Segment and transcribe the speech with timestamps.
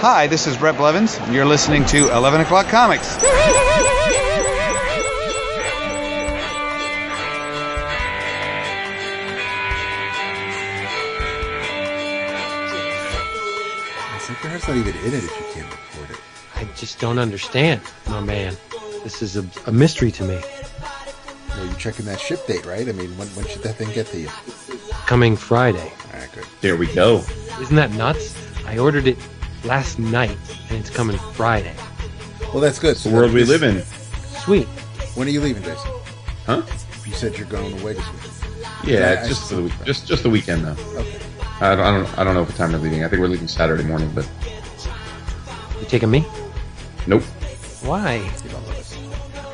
[0.00, 3.18] Hi, this is Brett Blevins, and you're listening to 11 O'Clock Comics.
[14.42, 16.20] It's not even in it if you can't afford it.
[16.56, 18.56] I just don't understand, my man.
[19.04, 20.40] This is a, a mystery to me.
[21.50, 22.88] Well, you're checking that ship date, right?
[22.88, 24.28] I mean, when, when should that thing get to you?
[25.04, 25.92] Coming Friday.
[26.14, 26.46] All right, good.
[26.62, 27.22] There we go.
[27.60, 28.34] Isn't that nuts?
[28.64, 29.18] I ordered it
[29.64, 30.36] last night,
[30.68, 31.74] and it's coming Friday.
[32.52, 32.92] Well, that's good.
[32.92, 33.82] It's the world we live in.
[34.42, 34.66] Sweet.
[35.14, 35.90] When are you leaving, Jason?
[36.46, 36.62] Huh?
[37.06, 38.22] You said you're going away this week.
[38.84, 39.72] Yeah, Yeah, just the week.
[39.84, 40.76] Just just the weekend though.
[40.98, 41.18] Okay.
[41.60, 43.04] I don't, I don't I don't know what time we're leaving.
[43.04, 44.28] I think we're leaving Saturday morning, but
[45.80, 46.24] You taking me?
[47.06, 47.22] nope.
[47.82, 48.14] Why?
[48.16, 48.64] You don't.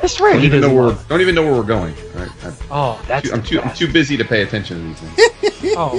[0.01, 0.33] That's right.
[0.33, 1.93] Don't even know where don't even know where we're going.
[2.15, 2.29] Right?
[2.43, 3.27] I'm, Oh, that's.
[3.27, 5.73] too, I'm the too I'm too busy to pay attention to these things.
[5.79, 5.91] Oh,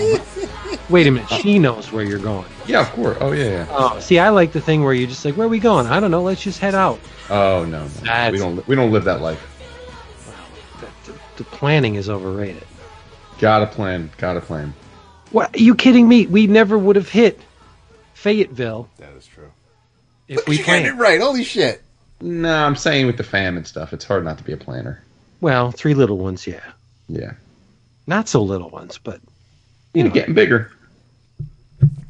[0.89, 1.29] wait a minute.
[1.31, 2.47] She knows where you're going.
[2.67, 3.17] yeah, of course.
[3.21, 3.67] Oh yeah, yeah.
[3.71, 5.87] Oh, see, I like the thing where you're just like, where are we going?
[5.87, 6.23] I don't know.
[6.23, 6.99] Let's just head out.
[7.31, 7.89] Oh no, no.
[7.89, 9.45] That's- we don't we don't live that life.
[10.81, 12.65] The, the, the planning is overrated.
[13.39, 14.11] Gotta plan.
[14.19, 14.75] Gotta plan.
[15.31, 15.55] What?
[15.55, 16.27] Are you kidding me?
[16.27, 17.41] We never would have hit
[18.15, 19.51] Fayetteville That is true.
[20.27, 21.21] if we planned it right.
[21.21, 21.83] Holy shit.
[22.21, 25.03] No, I'm saying with the fam and stuff, it's hard not to be a planner.
[25.41, 26.65] Well, three little ones, yeah.
[27.09, 27.35] Yeah,
[28.09, 29.21] Not so little ones, but
[29.95, 30.73] you know, getting bigger.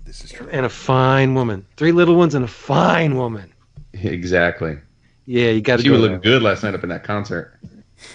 [0.09, 0.49] This is true.
[0.51, 1.67] and a fine woman.
[1.77, 3.53] Three little ones and a fine woman.
[3.93, 4.79] Exactly.
[5.27, 5.93] Yeah, you got to She go.
[5.93, 7.59] was looking good last night up in that concert.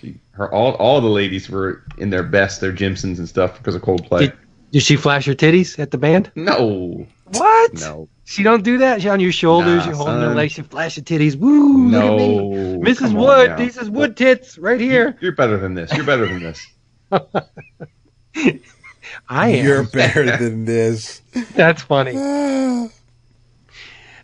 [0.00, 3.74] she, her, all, all the ladies were in their best, their Jimsons and stuff because
[3.74, 4.20] of Coldplay.
[4.20, 4.32] Did,
[4.70, 6.32] did she flash her titties at the band?
[6.34, 7.74] no, What?
[7.74, 9.02] no, She don't do that.
[9.02, 9.80] She on your shoulders.
[9.80, 10.36] Nah, you're holding her son.
[10.36, 10.52] legs.
[10.54, 11.36] She flash her titties.
[11.36, 11.88] Woo!
[11.90, 12.16] look at no.
[12.16, 12.90] me.
[12.90, 12.98] Mrs.
[13.00, 13.50] Come Wood.
[13.50, 13.56] now.
[13.56, 15.18] This is Wood tits right here.
[15.20, 15.92] You're better than this.
[15.92, 16.66] You're better than this.
[19.28, 19.66] I am.
[19.66, 21.20] You're better than this.
[21.54, 22.90] That's funny.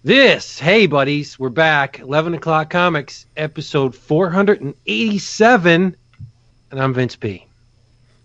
[0.03, 1.99] This, hey buddies, we're back.
[1.99, 5.95] 11 o'clock comics, episode 487.
[6.71, 7.45] And I'm Vince P.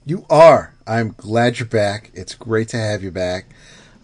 [0.06, 0.74] You are.
[0.88, 2.12] I'm glad you're back.
[2.14, 3.48] It's great to have you back.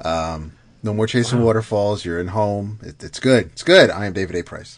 [0.04, 0.52] Um,
[0.84, 2.04] no more chasing waterfalls.
[2.04, 2.78] You're in home.
[2.82, 3.46] It, it's good.
[3.54, 3.90] It's good.
[3.90, 4.44] I am David A.
[4.44, 4.78] Price.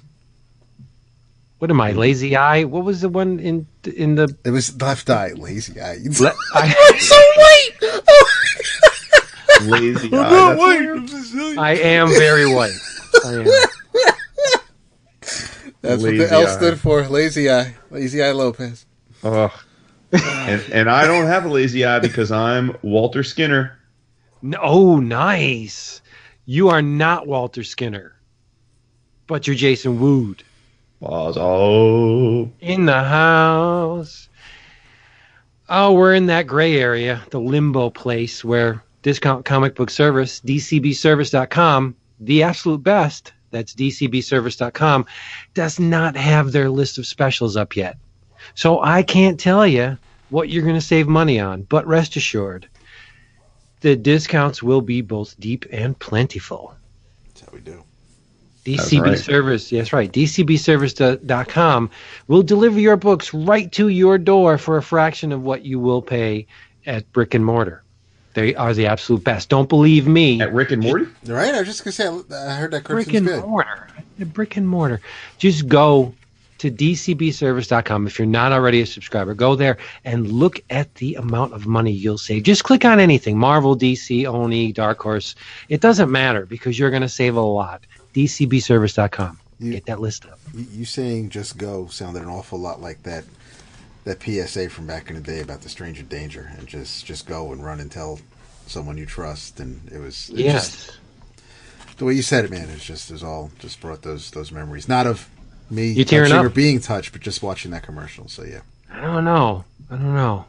[1.57, 2.65] What am I, lazy eye?
[2.65, 4.35] What was the one in in the.
[4.43, 5.93] It was left eye, lazy eye.
[6.53, 6.75] I,
[9.65, 10.55] Lazy eye.
[10.55, 12.73] That's, I am very white.
[13.23, 13.45] I am.
[15.81, 16.55] That's what the L eye.
[16.55, 17.07] stood for.
[17.07, 17.75] Lazy eye.
[17.91, 18.85] Lazy eye Lopez.
[19.23, 19.51] Ugh.
[20.11, 23.77] and, and I don't have a lazy eye because I'm Walter Skinner.
[24.41, 26.01] No, oh, nice.
[26.45, 28.13] You are not Walter Skinner,
[29.27, 30.43] but you're Jason Wood.
[30.99, 34.29] Was oh In the house.
[35.69, 41.95] Oh, we're in that gray area, the limbo place where discount comic book service, dcbservice.com,
[42.19, 45.05] the absolute best, that's dcbservice.com,
[45.53, 47.97] does not have their list of specials up yet.
[48.55, 49.97] So I can't tell you
[50.29, 52.67] what you're going to save money on, but rest assured,
[53.79, 56.75] the discounts will be both deep and plentiful.
[57.27, 57.83] That's how we do.
[58.65, 59.19] DCB right.
[59.19, 60.11] Service, yes, right.
[60.11, 61.89] DCBService.com
[62.27, 66.01] will deliver your books right to your door for a fraction of what you will
[66.01, 66.47] pay
[66.85, 67.83] at brick and mortar.
[68.33, 69.49] They are the absolute best.
[69.49, 70.41] Don't believe me.
[70.41, 71.07] at Rick and Morty.
[71.25, 71.53] Right.
[71.53, 72.07] I was just gonna say.
[72.35, 73.45] I heard that brick and good.
[73.45, 73.87] mortar.
[74.17, 75.01] Brick and mortar.
[75.37, 76.13] Just go
[76.59, 79.33] to dcbservice.com if you're not already a subscriber.
[79.33, 82.43] Go there and look at the amount of money you'll save.
[82.43, 85.35] Just click on anything Marvel, DC, Oni, Dark Horse.
[85.67, 87.85] It doesn't matter because you're going to save a lot.
[88.13, 89.39] dcbservice.com.
[89.59, 90.39] You- Get that list up.
[90.53, 93.23] You, you saying "just go" sounded an awful lot like that
[94.03, 97.51] that PSA from back in the day about the stranger danger and just just go
[97.53, 98.19] and run and tell
[98.67, 99.59] someone you trust.
[99.59, 100.71] And it was it Yes.
[100.71, 100.97] just-
[101.97, 102.69] the way you said it, man.
[102.71, 104.89] It's just it was all just brought those those memories.
[104.89, 105.29] Not of
[105.69, 106.43] me You tearing up?
[106.43, 108.27] or being touched, but just watching that commercial.
[108.27, 108.61] So yeah.
[108.91, 109.63] I don't know.
[109.89, 110.45] I don't know.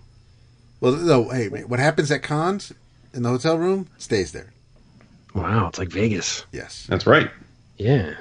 [0.80, 1.28] Well, no.
[1.28, 2.72] Hey, what happens at cons
[3.12, 4.52] in the hotel room stays there.
[5.34, 6.44] Wow, it's like Vegas.
[6.52, 6.86] Yes.
[6.88, 7.30] That's right.
[7.76, 8.14] Yeah.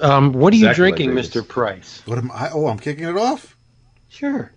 [0.00, 1.30] Um, what are you Exactly like drinking, Vegas.
[1.30, 1.46] Mr.
[1.48, 2.02] Price?
[2.06, 2.50] What am I?
[2.52, 3.56] Oh, I'm kicking it off.
[4.08, 4.52] Sure.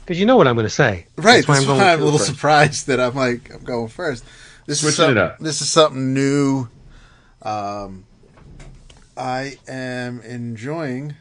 [0.00, 1.06] Because you know what I'm going to say.
[1.16, 1.36] Right.
[1.36, 2.30] That's why That's I'm why going I'm a little first.
[2.30, 4.24] surprised that I'm like I'm going first.
[4.66, 5.38] This is Switching it up.
[5.38, 6.68] This is something new.
[7.42, 8.04] Um,
[9.16, 11.14] I am enjoying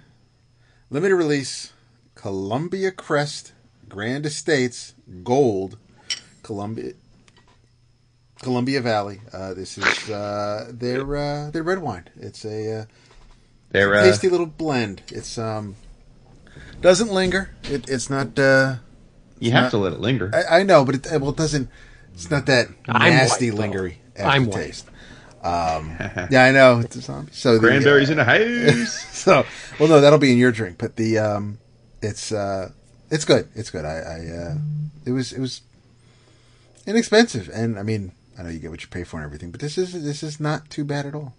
[0.90, 1.74] limited release
[2.16, 3.54] Columbia Crest
[3.88, 4.94] Grand Estates
[5.24, 5.78] Gold
[6.44, 6.94] Columbia
[8.42, 9.22] Columbia Valley.
[9.34, 12.08] Uh, this is uh, their uh, their red wine.
[12.20, 12.86] It's a uh,
[13.72, 15.02] They're uh, tasty little blend.
[15.10, 15.76] It's um
[16.82, 17.52] doesn't linger.
[17.64, 18.38] It, it's not.
[18.38, 18.76] Uh,
[19.40, 20.32] you it's have not- to let it linger.
[20.34, 21.70] I, I know, but it well, it doesn't.
[22.14, 23.64] It's not that I'm nasty white, though.
[23.80, 23.96] lingery.
[24.20, 24.56] I'm white.
[24.56, 24.88] aftertaste.
[25.44, 25.96] Um,
[26.32, 26.80] yeah, I know.
[26.80, 27.32] It's a zombie.
[27.32, 28.92] So the, Cranberries uh, in a house.
[29.12, 29.46] so
[29.80, 30.78] well, no, that'll be in your drink.
[30.80, 31.60] But the um,
[32.02, 32.72] it's uh,
[33.12, 33.48] it's good.
[33.56, 33.86] It's good.
[33.86, 34.56] I, I uh,
[35.06, 35.62] it was it was
[36.88, 39.60] inexpensive, and I mean, I know you get what you pay for and everything, but
[39.60, 41.34] this is this is not too bad at all.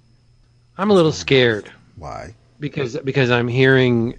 [0.77, 2.35] I'm a little scared Why?
[2.61, 4.19] because because I'm hearing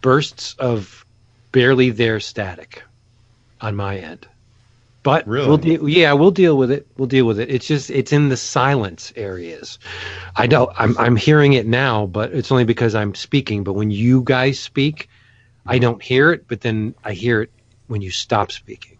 [0.00, 1.04] bursts of
[1.52, 2.82] barely there static
[3.60, 4.26] on my end.
[5.02, 5.48] But Really?
[5.48, 6.86] we'll deal, yeah, we'll deal with it.
[6.98, 7.50] We'll deal with it.
[7.50, 9.78] It's just it's in the silence areas.
[10.36, 13.64] I know I'm I'm hearing it now, but it's only because I'm speaking.
[13.64, 15.08] But when you guys speak,
[15.64, 15.82] I mm-hmm.
[15.82, 16.46] don't hear it.
[16.48, 17.50] But then I hear it
[17.86, 18.98] when you stop speaking.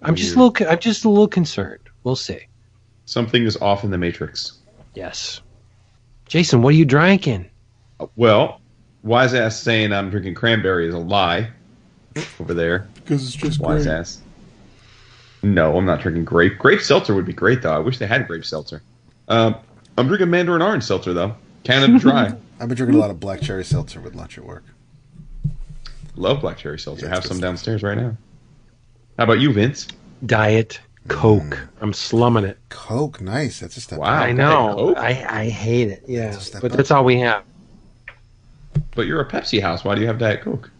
[0.00, 0.68] I'm just a little.
[0.68, 1.90] I'm just a little concerned.
[2.04, 2.46] We'll see.
[3.06, 4.58] Something is off in the matrix.
[4.94, 5.40] Yes.
[6.26, 7.50] Jason, what are you drinking?
[8.16, 8.60] Well,
[9.02, 11.50] wise ass saying I'm drinking cranberry is a lie.
[12.38, 14.20] Over there, Because it's just wise ass.
[15.42, 16.58] No, I'm not drinking grape.
[16.58, 17.72] Grape seltzer would be great though.
[17.74, 18.82] I wish they had grape seltzer.
[19.26, 19.56] Um,
[19.98, 21.34] I'm drinking Mandarin orange seltzer though.
[21.64, 22.26] Canada Dry.
[22.60, 24.64] I've been drinking a lot of black cherry seltzer with lunch at work.
[26.14, 27.06] Love black cherry seltzer.
[27.06, 28.16] Yeah, Have some good downstairs right now.
[29.18, 29.88] How about you, Vince?
[30.24, 31.58] Diet Coke.
[31.80, 32.58] I'm slumming it.
[32.70, 33.60] Coke, nice.
[33.60, 33.98] That's a step.
[33.98, 34.08] Wow.
[34.08, 34.74] I know.
[34.74, 34.96] Coke?
[34.98, 36.04] I, I hate it.
[36.06, 36.30] Yeah.
[36.30, 36.76] That's But up.
[36.76, 37.44] that's all we have.
[38.94, 39.84] But you're a Pepsi house.
[39.84, 40.70] Why do you have Diet Coke?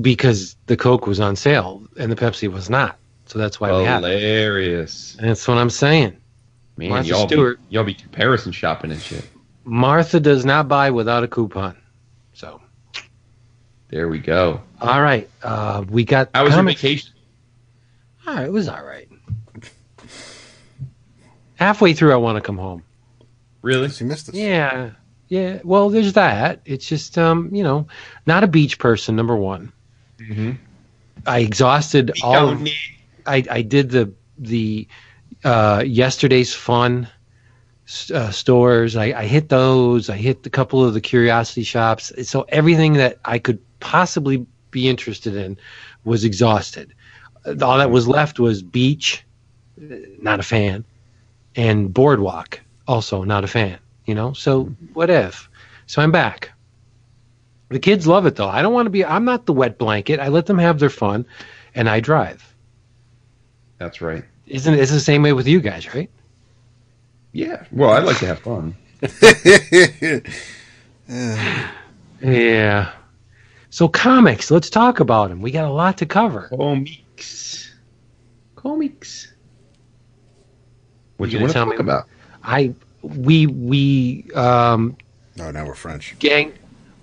[0.00, 2.96] Because the Coke was on sale and the Pepsi was not.
[3.26, 4.08] So that's why we have it.
[4.08, 5.16] Hilarious.
[5.20, 6.16] That's what I'm saying.
[6.76, 7.58] Man, Martha y'all Stewart.
[7.68, 9.24] be, y'all be comparison shopping and shit.
[9.64, 11.76] Martha does not buy without a coupon.
[12.32, 12.60] So,
[13.88, 14.62] There we go.
[14.80, 15.28] all right.
[15.42, 16.30] Uh, we got.
[16.34, 17.12] How was your vacation?
[18.26, 19.08] All right, it was all right.
[21.60, 22.82] Halfway through, I want to come home.
[23.62, 23.90] Really?
[23.90, 24.34] She missed us.
[24.34, 24.92] Yeah,
[25.28, 25.60] yeah.
[25.62, 26.62] Well, there's that.
[26.64, 27.86] It's just, um, you know,
[28.26, 29.14] not a beach person.
[29.14, 29.72] Number one,
[30.18, 30.52] Mm-hmm.
[31.26, 32.50] I exhausted all.
[32.50, 32.68] Of,
[33.26, 34.86] I I did the the
[35.44, 37.08] uh, yesterday's fun
[38.14, 38.96] uh, stores.
[38.96, 40.08] I, I hit those.
[40.10, 42.12] I hit a couple of the curiosity shops.
[42.28, 45.58] So everything that I could possibly be interested in
[46.04, 46.94] was exhausted.
[47.46, 49.24] All that was left was beach.
[49.78, 50.84] Not a fan,
[51.60, 52.60] and boardwalk.
[52.88, 53.78] Also not a fan.
[54.06, 54.32] You know.
[54.32, 54.64] So
[54.94, 55.48] what if?
[55.86, 56.50] So I'm back.
[57.68, 58.48] The kids love it though.
[58.48, 59.04] I don't want to be.
[59.04, 60.18] I'm not the wet blanket.
[60.18, 61.26] I let them have their fun,
[61.74, 62.54] and I drive.
[63.78, 64.24] That's right.
[64.46, 66.10] Isn't it's the same way with you guys, right?
[67.32, 67.64] Yeah.
[67.70, 68.76] Well, I'd like to have fun.
[72.22, 72.92] Yeah.
[73.70, 75.40] So comics, let's talk about them.
[75.40, 76.48] We got a lot to cover.
[76.48, 77.72] Comics.
[78.56, 79.29] Comics.
[81.20, 82.06] What You you, gonna want to talk me- about?
[82.42, 82.72] I
[83.02, 84.96] we we um
[85.36, 86.16] No, now we're French.
[86.18, 86.52] gang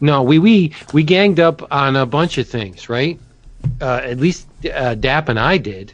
[0.01, 3.19] no we we we ganged up on a bunch of things, right?
[3.81, 5.93] Uh, at least uh, Dap and I did.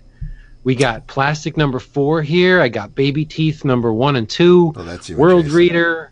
[0.63, 2.61] We got plastic number four here.
[2.61, 4.73] I got baby teeth number one and two.
[4.75, 5.17] Oh, that's you.
[5.17, 5.57] World Jason.
[5.57, 6.11] Reader.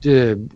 [0.00, 0.50] Did,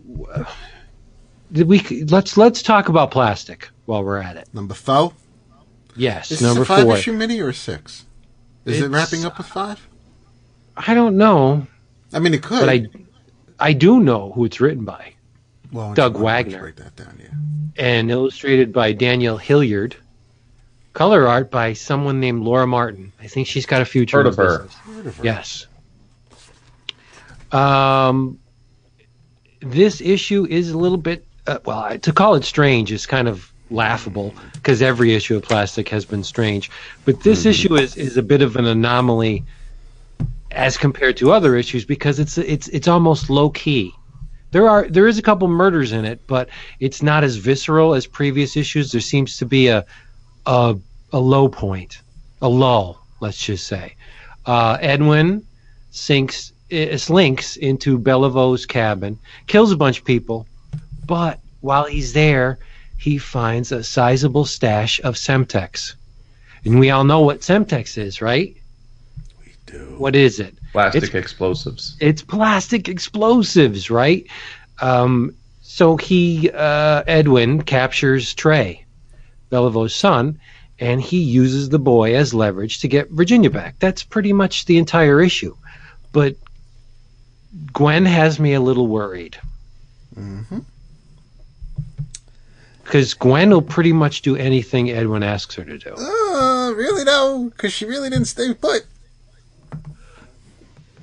[1.51, 1.79] did we?
[2.05, 4.47] Let's let's talk about plastic while we're at it.
[4.53, 5.13] Number four.
[5.95, 6.97] Yes, Is number this a five four.
[6.97, 8.05] issue mini or six?
[8.65, 9.87] Is it wrapping up with five?
[10.77, 11.65] I don't know,
[12.13, 12.59] I mean, it could.
[12.61, 12.85] but I
[13.59, 15.13] I do know who it's written by.
[15.71, 16.65] well, Doug you- why don't you Wagner.
[16.67, 17.83] Write that down, yeah.
[17.83, 19.95] and illustrated by Daniel Hillyard.
[20.93, 23.11] Color art by someone named Laura Martin.
[23.19, 24.17] I think she's got a future.
[24.17, 24.67] Heard in of her.
[25.23, 25.67] Yes.
[27.51, 28.39] Um,
[29.61, 31.97] this issue is a little bit uh, well.
[31.97, 36.23] To call it strange is kind of laughable because every issue of Plastic has been
[36.23, 36.71] strange,
[37.05, 39.43] but this issue is is a bit of an anomaly
[40.55, 43.93] as compared to other issues because it's it's it's almost low key.
[44.51, 48.07] There are there is a couple murders in it, but it's not as visceral as
[48.07, 48.91] previous issues.
[48.91, 49.85] There seems to be a
[50.45, 50.77] a,
[51.11, 51.99] a low point,
[52.41, 53.95] a lull, let's just say.
[54.45, 55.45] Uh, Edwin
[55.91, 60.47] sinks uh, slinks into Beliveau's cabin, kills a bunch of people,
[61.05, 62.59] but while he's there,
[62.97, 65.95] he finds a sizable stash of Semtex.
[66.63, 68.55] And we all know what Semtex is, right?
[69.79, 69.95] We do.
[69.97, 70.55] What is it?
[70.71, 71.95] Plastic It's- explosives.
[71.99, 74.25] it's plastic explosives, right?
[74.81, 78.85] Um, so he, uh, Edwin, captures Trey,
[79.49, 80.39] Beliveau's son,
[80.79, 83.75] and he uses the boy as leverage to get Virginia back.
[83.79, 85.55] That's pretty much the entire issue.
[86.11, 86.35] But
[87.73, 89.37] Gwen has me a little worried.
[90.17, 90.59] Mm-hmm.
[92.83, 95.95] Because Gwen will pretty much do anything Edwin asks her to do.
[95.95, 98.85] Uh, really no, because she really didn't stay put.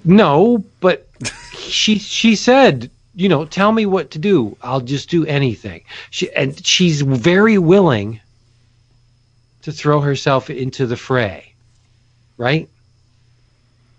[0.04, 1.06] No, but
[1.56, 4.56] she she said, you know, tell me what to do.
[4.62, 5.82] I'll just do anything.
[6.10, 8.20] She and she's very willing
[9.62, 11.52] to throw herself into the fray,
[12.36, 12.68] right?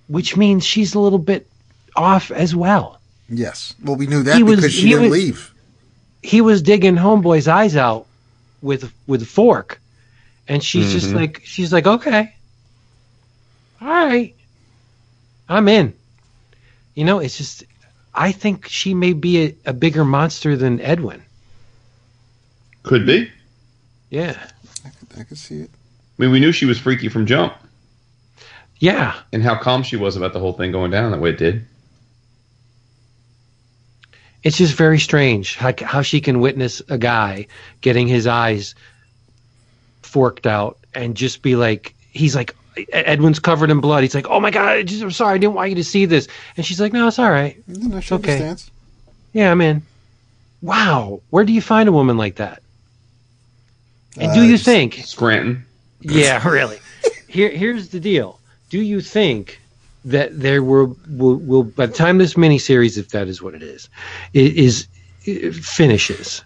[0.08, 1.48] Which means she's a little bit
[1.96, 3.00] off as well.
[3.30, 3.74] Yes.
[3.82, 5.54] Well, we knew that He was- because she didn't was- leave.
[6.22, 8.06] He was digging homeboy's eyes out
[8.62, 9.80] with with a fork,
[10.48, 11.16] and she's just Mhm.
[11.16, 12.34] like she's like okay,
[13.82, 14.34] all right,
[15.54, 15.94] I'm in.
[16.96, 17.64] You know, it's just
[18.14, 21.24] I think she may be a, a bigger monster than Edwin.
[22.84, 23.32] Could be.
[24.10, 24.38] Yeah,
[24.86, 25.70] I could, I could see it.
[25.74, 27.54] I mean, we knew she was freaky from jump,
[28.84, 29.16] yeah.
[29.32, 31.66] and how calm she was about the whole thing going down that way it did.
[34.44, 37.48] It's just very strange how, how she can witness a guy
[37.80, 38.76] getting his eyes
[40.02, 42.56] forked out and just be like, he's like,
[42.92, 44.04] Edwin's covered in blood.
[44.04, 45.36] He's like, oh my God, I just, I'm sorry.
[45.36, 46.28] I didn't want you to see this.
[46.58, 47.62] And she's like, no, it's all right.
[47.68, 48.34] No, she okay.
[48.34, 48.72] understands.
[49.34, 49.82] Yeah, I'm in.
[50.62, 51.22] Wow.
[51.30, 52.62] Where do you find a woman like that?
[54.20, 55.66] And Uh, do you think, Scranton.
[56.02, 56.80] yeah, really?
[57.28, 58.40] Here, here's the deal.
[58.70, 59.60] Do you think
[60.06, 63.64] that there will, will, will by the time this miniseries, if that is what it
[63.64, 63.90] is,
[64.36, 64.88] i- is,
[65.26, 66.44] is finishes?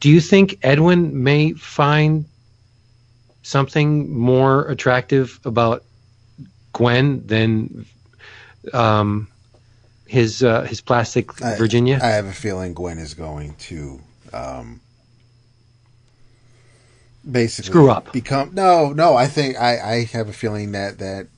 [0.00, 2.24] Do you think Edwin may find
[3.46, 5.84] something more attractive about
[6.72, 7.86] Gwen than
[8.72, 9.28] um,
[10.06, 12.00] his uh, his plastic I- Virginia?
[12.02, 14.00] I have a feeling Gwen is going to
[14.32, 14.80] um,
[17.30, 18.12] basically Screw up.
[18.12, 19.14] Become no, no.
[19.14, 21.28] I think I, I have a feeling that that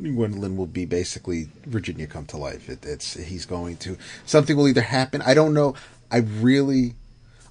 [0.00, 2.68] Gwendolyn will be basically Virginia come to life.
[2.68, 5.20] It, it's he's going to something will either happen.
[5.20, 5.74] I don't know.
[6.12, 6.94] I really,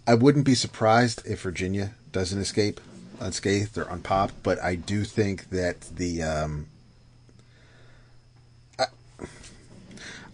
[0.07, 2.79] I wouldn't be surprised if Virginia doesn't escape
[3.19, 4.36] unscathed or unpopped.
[4.43, 6.67] But I do think that the um,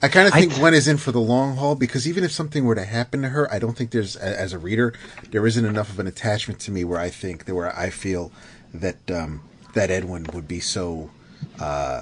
[0.03, 2.31] I kind of think th- Gwen is in for the long haul because even if
[2.31, 4.93] something were to happen to her, I don't think there's, as a reader,
[5.29, 8.31] there isn't enough of an attachment to me where I think that where I feel
[8.73, 9.41] that um,
[9.75, 11.11] that Edwin would be so
[11.59, 12.01] uh,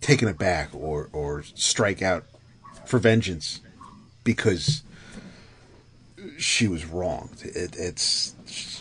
[0.00, 2.24] taken aback or or strike out
[2.86, 3.60] for vengeance
[4.22, 4.82] because
[6.38, 7.42] she was wronged.
[7.42, 8.34] It, it's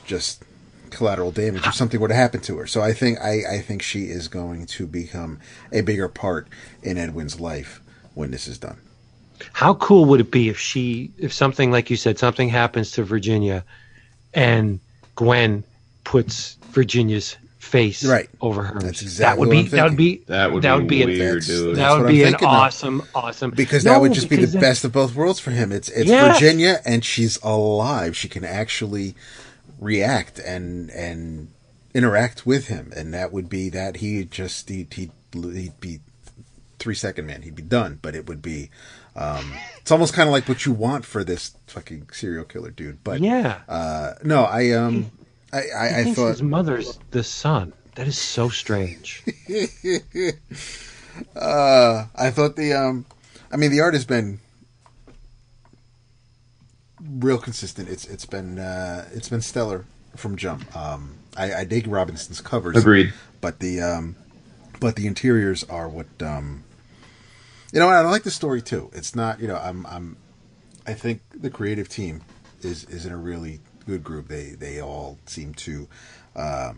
[0.05, 0.43] just
[0.89, 2.67] collateral damage if something were to happen to her.
[2.67, 5.39] So I think I, I think she is going to become
[5.71, 6.47] a bigger part
[6.83, 7.81] in Edwin's life
[8.15, 8.77] when this is done.
[9.53, 13.03] How cool would it be if she, if something like you said, something happens to
[13.03, 13.63] Virginia,
[14.33, 14.79] and
[15.15, 15.63] Gwen
[16.03, 18.29] puts Virginia's face Right.
[18.41, 18.79] over her.
[18.79, 21.25] That's that would be that would be That would that be would be weird, an,
[21.27, 21.75] That's- dude.
[21.77, 22.53] that would be an thinking of.
[22.53, 25.71] awesome, awesome Because No, that would just be the best of both worlds for him.
[25.71, 26.33] It's it's Yes.
[26.39, 28.17] Virginia and she's alive.
[28.17, 29.13] She can actually
[29.79, 31.51] react and and
[31.93, 35.99] interact with him, and that would be that he just he'd, he'd, he'd be
[36.77, 37.41] three second man.
[37.41, 38.69] He'd be done, but it would be.
[39.15, 43.03] Um, it's almost kind of like what you want for this fucking serial killer dude.
[43.03, 45.11] But Yeah, uh, no, I um,
[45.51, 47.73] I he I, I thinks thought his mother's the son.
[47.95, 49.23] That is so strange.
[51.35, 53.05] Uh, I thought the um,
[53.51, 54.39] I mean the art has been
[57.09, 57.89] real consistent.
[57.89, 59.85] It's it's been uh, it's been stellar
[60.15, 60.75] from jump.
[60.75, 62.77] Um, I, I dig Robinson's covers.
[62.77, 63.13] Agreed.
[63.41, 64.15] But the um,
[64.79, 66.63] but the interiors are what um,
[67.71, 67.89] you know.
[67.89, 68.89] I like the story too.
[68.93, 70.17] It's not you know I'm I'm
[70.85, 72.21] I think the creative team
[72.61, 74.27] is is in a really good group.
[74.27, 75.87] They they all seem to
[76.35, 76.73] uh,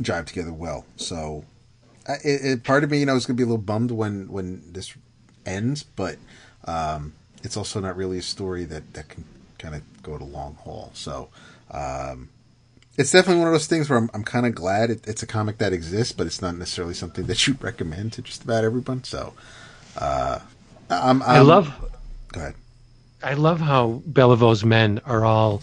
[0.00, 0.86] jive together well.
[0.96, 1.44] So
[2.08, 4.28] it, it, part of me, you know, is going to be a little bummed when
[4.28, 4.94] when this
[5.44, 6.16] ends, but
[6.64, 9.24] um, it's also not really a story that that can
[9.58, 10.90] kind of go to long haul.
[10.94, 11.28] So
[11.70, 12.28] um,
[12.96, 15.26] it's definitely one of those things where I'm I'm kind of glad it, it's a
[15.26, 19.04] comic that exists, but it's not necessarily something that you'd recommend to just about everyone.
[19.04, 19.34] So
[19.96, 20.38] uh,
[20.90, 21.72] I'm, I I'm- love
[22.32, 22.54] Go ahead.
[23.22, 25.60] I love how Beliveau's men are all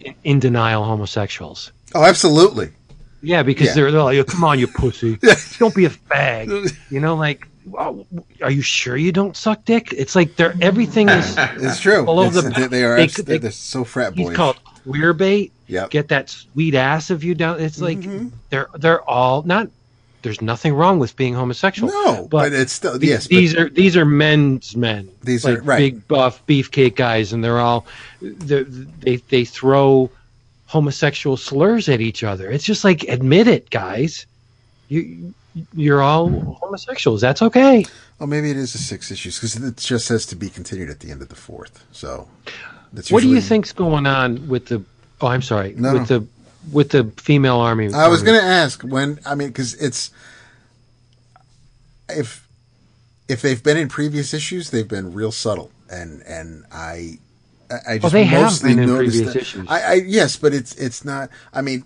[0.00, 1.72] in, in denial homosexuals.
[1.94, 2.70] Oh, absolutely.
[3.20, 3.74] Yeah, because Yeah.
[3.74, 5.18] they're, they're like, "Come on, you pussy!
[5.58, 8.06] don't be a fag." You know, like, oh,
[8.42, 9.92] are you sure you don't suck dick?
[9.92, 11.36] It's like they're everything is.
[11.56, 12.06] It's true.
[12.06, 12.96] Over It's- the- they, they are.
[12.96, 14.28] They, they, they're so frat boys.
[14.28, 15.52] He's called queer bait.
[15.66, 15.90] Yep.
[15.90, 17.60] Get that sweet ass of you down.
[17.60, 18.28] It's like Mm-hmm.
[18.50, 19.68] they're they're all not.
[20.22, 21.92] There's nothing wrong with being homosexual.
[21.92, 23.26] No, but, it's still the- yes.
[23.26, 25.08] these but, are these are men's men.
[25.22, 25.78] These like are- right.
[25.78, 27.84] big buff beefcake guys, and they're all
[28.22, 30.10] they're, they they throw
[30.66, 32.50] homosexual slurs at each other.
[32.50, 34.26] It's just like admit it, guys.
[34.88, 35.34] You
[35.74, 36.28] you're all
[36.60, 37.20] homosexuals.
[37.20, 37.84] That's okay.
[38.18, 41.00] well, maybe it is the six issues because it just says to be continued at
[41.00, 41.84] the end of the fourth.
[41.92, 42.28] So
[42.92, 44.84] that's What do you think's going on with the?
[45.20, 45.74] Oh, I'm sorry.
[45.76, 46.26] No, with the
[46.72, 47.92] with the female army.
[47.92, 49.20] I was going to ask when.
[49.26, 50.10] I mean, because it's
[52.08, 52.46] if
[53.28, 57.18] if they've been in previous issues, they've been real subtle, and and I
[57.86, 59.66] I- just they have mostly noticed previous that- issues.
[59.68, 61.30] I, I yes, but it's it's not.
[61.52, 61.84] I mean,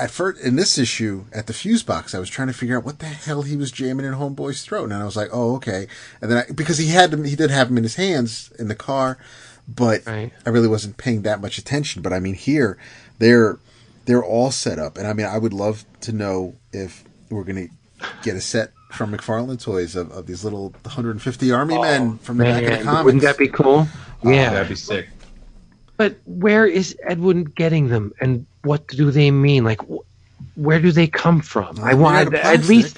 [0.00, 2.84] at first in this issue at the fuse box, I was trying to figure out
[2.84, 5.86] what the hell he was jamming in Homeboy's throat, and I was like, oh okay.
[6.20, 8.68] And then I, because he had him, he did have him in his hands in
[8.68, 9.18] the car,
[9.68, 10.32] but Right.
[10.46, 12.02] I really wasn't paying that much attention.
[12.02, 12.78] But I mean, here
[13.18, 13.58] they're
[14.06, 17.68] they're all set up, and I mean, I would love to know if we're going
[17.68, 22.18] to get a set from McFarlane Toys of, of these little 150 army oh, men
[22.18, 23.04] from the back of the comics.
[23.04, 23.86] wouldn't that be cool?
[24.24, 24.50] Oh, yeah.
[24.50, 25.08] That'd be sick.
[26.00, 29.64] But where is Edwin getting them, and what do they mean?
[29.64, 30.00] Like, wh-
[30.56, 31.78] where do they come from?
[31.78, 32.96] I They're want at least.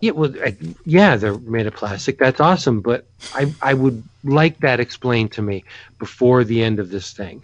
[0.00, 2.18] Yeah, well, I- yeah, they're made of plastic.
[2.18, 3.06] That's awesome, but
[3.36, 5.62] I I would like that explained to me
[6.00, 7.40] before the end of this thing.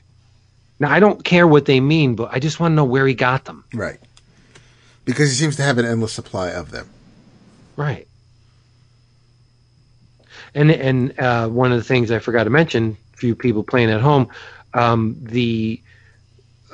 [0.80, 3.14] Now I don't care what they mean, but I just want to know where he
[3.14, 3.62] got them.
[3.72, 4.00] right
[5.04, 6.90] because he seems to have an endless supply of them.
[7.76, 8.07] Right.
[10.54, 14.00] And and uh, one of the things I forgot to mention, you people playing at
[14.00, 14.28] home,
[14.74, 15.82] um, the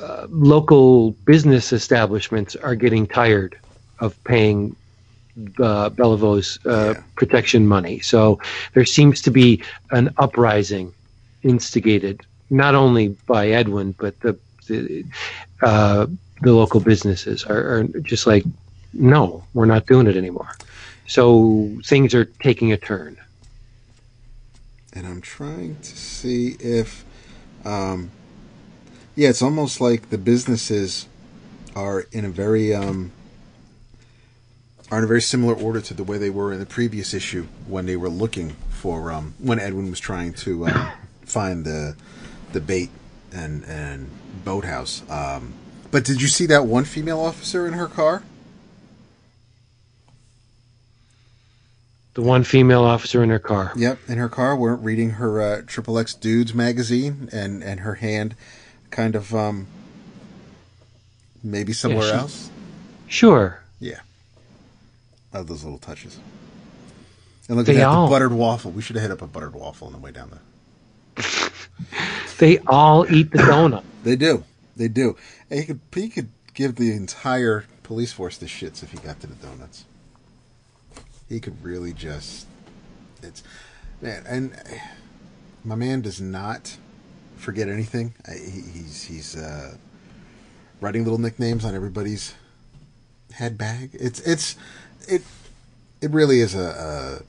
[0.00, 3.56] uh, local business establishments are getting tired
[4.00, 4.76] of paying
[5.60, 5.90] uh,
[6.66, 7.02] uh, Yeah.
[7.16, 8.00] protection money.
[8.00, 8.38] So
[8.74, 10.94] there seems to be an uprising
[11.42, 14.38] instigated not only by Edwin, but the
[14.68, 15.04] the,
[15.62, 16.06] uh,
[16.42, 18.44] the local businesses are, are just like,
[18.92, 20.56] no, we're not doing it anymore.
[21.06, 23.16] So things are taking a turn.
[24.94, 27.04] And I'm trying to see if,
[27.64, 28.10] um,
[29.16, 31.06] yeah, it's almost like the businesses
[31.74, 33.12] are in a very um,
[34.90, 37.46] are in a very similar order to the way they were in the previous issue
[37.66, 41.96] when they were looking for um, when Edwin was trying to um, find the
[42.52, 42.90] the bait
[43.32, 44.08] and and
[44.44, 45.02] boathouse.
[45.10, 45.54] Um,
[45.90, 48.22] but did you see that one female officer in her car?
[52.14, 53.72] The one female officer in her car.
[53.76, 57.96] Yep, in her car, we're reading her uh, Triple X Dudes magazine, and and her
[57.96, 58.36] hand,
[58.90, 59.66] kind of um,
[61.42, 62.50] maybe somewhere she- else.
[63.08, 63.60] Sure.
[63.80, 64.00] Yeah,
[65.32, 66.18] of those little touches.
[67.48, 68.70] And look They at that, all- the buttered waffle.
[68.70, 71.26] We should have hit up a buttered waffle on the way down there.
[72.38, 73.84] They all eat the donut.
[74.04, 74.44] They do,
[74.76, 75.16] they do.
[75.50, 79.20] And he could he could give the entire police force the shits if he got
[79.20, 79.84] to the donuts.
[81.28, 82.46] He could really just,
[83.22, 83.42] it's
[84.00, 84.52] man, and
[85.64, 86.76] my man does not
[87.36, 88.14] forget anything.
[88.26, 89.76] I, he's he's uh,
[90.80, 92.34] writing little nicknames on everybody's
[93.32, 93.90] head bag.
[93.94, 94.56] It's it's
[95.08, 95.22] it
[96.00, 97.22] it really is a,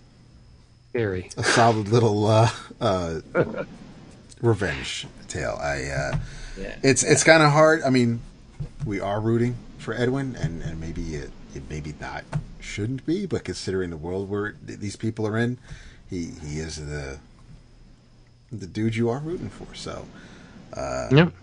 [0.94, 1.30] Very.
[1.38, 2.50] a, a solid little uh,
[2.82, 3.22] uh,
[4.42, 5.58] revenge tale.
[5.62, 6.18] I uh,
[6.60, 6.76] Yeah.
[6.84, 7.82] it's it's kind of hard.
[7.84, 8.20] I mean,
[8.86, 11.30] we are rooting for Edwin, and, and maybe it
[11.70, 12.24] maybe not
[12.60, 15.58] shouldn't be, but considering the world where th- these people are in,
[16.10, 17.20] he he is the
[18.52, 19.74] the dude you are rooting for.
[19.76, 20.06] So
[20.74, 21.34] uh, Yep.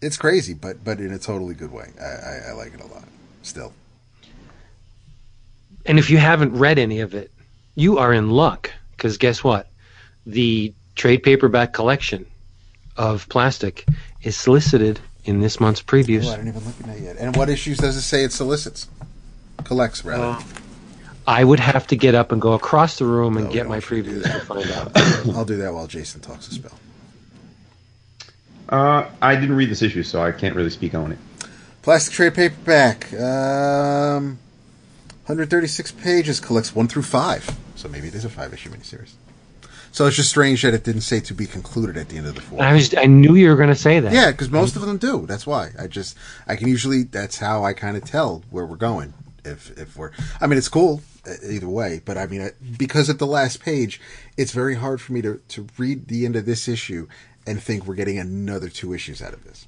[0.00, 1.90] it's crazy, but but in a totally good way.
[2.00, 3.04] I, I, I like it a lot.
[3.42, 3.72] Still,
[5.84, 7.32] And if you haven't read any of it,
[7.74, 9.68] you are in luck because guess what?
[10.26, 12.26] The trade paperback collection
[12.96, 13.86] of plastic
[14.22, 16.26] is solicited in this month's previews.
[16.26, 17.16] oh, I didn't even look at that yet.
[17.18, 18.88] And what issues does it say it solicits?
[19.64, 20.42] Collects rather.
[21.26, 23.76] I would have to get up and go across the room and No, get my
[23.76, 24.96] don't should do previews to find out.
[25.36, 26.78] I'll do that while Jason talks a spell.
[28.68, 31.18] Uh, I didn't read this issue, so I can't really speak on it.
[31.82, 33.12] Plastic trade paperback.
[33.12, 34.38] Um,
[35.26, 37.56] 136 pages, collects 1 through 5.
[37.76, 39.12] So maybe it is a 5 issue miniseries.
[39.92, 42.34] So it's just strange that it didn't say to be concluded at the end of
[42.34, 42.62] the four.
[42.62, 44.12] I was I knew you were going to say that.
[44.12, 45.26] Yeah, because most of them do.
[45.26, 45.70] That's why.
[45.78, 49.12] I just, I can usually, that's how I kind of tell where we're going.
[49.44, 51.02] If, if we're, I mean, it's cool
[51.46, 54.00] either way, but I mean, because at the last page,
[54.36, 57.06] it's very hard for me to, to read the end of this issue
[57.46, 59.66] and think we're getting another two issues out of this.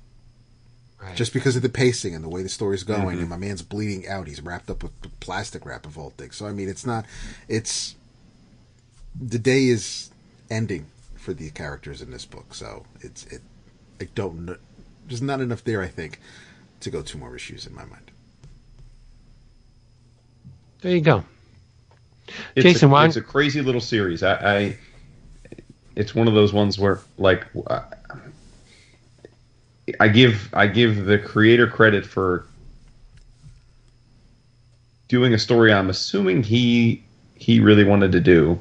[1.02, 1.16] Right.
[1.16, 3.28] Just because of the pacing and the way the story's going, and mm-hmm.
[3.28, 4.26] my man's bleeding out.
[4.26, 6.36] He's wrapped up with plastic wrap of all things.
[6.36, 7.04] So I mean, it's not.
[7.46, 7.94] It's
[9.20, 10.10] the day is
[10.50, 12.54] ending for the characters in this book.
[12.54, 13.42] So it's it.
[14.00, 14.56] I don't.
[15.08, 15.82] There's not enough there.
[15.82, 16.20] I think
[16.80, 18.10] to go two more issues in my mind.
[20.82, 21.24] There you go.
[22.56, 24.22] It's Jason, a, why- it's a crazy little series.
[24.22, 24.76] I, I
[25.96, 27.82] it's one of those ones where like I,
[30.00, 32.46] I give I give the creator credit for
[35.08, 37.02] doing a story I'm assuming he
[37.34, 38.58] he really wanted to do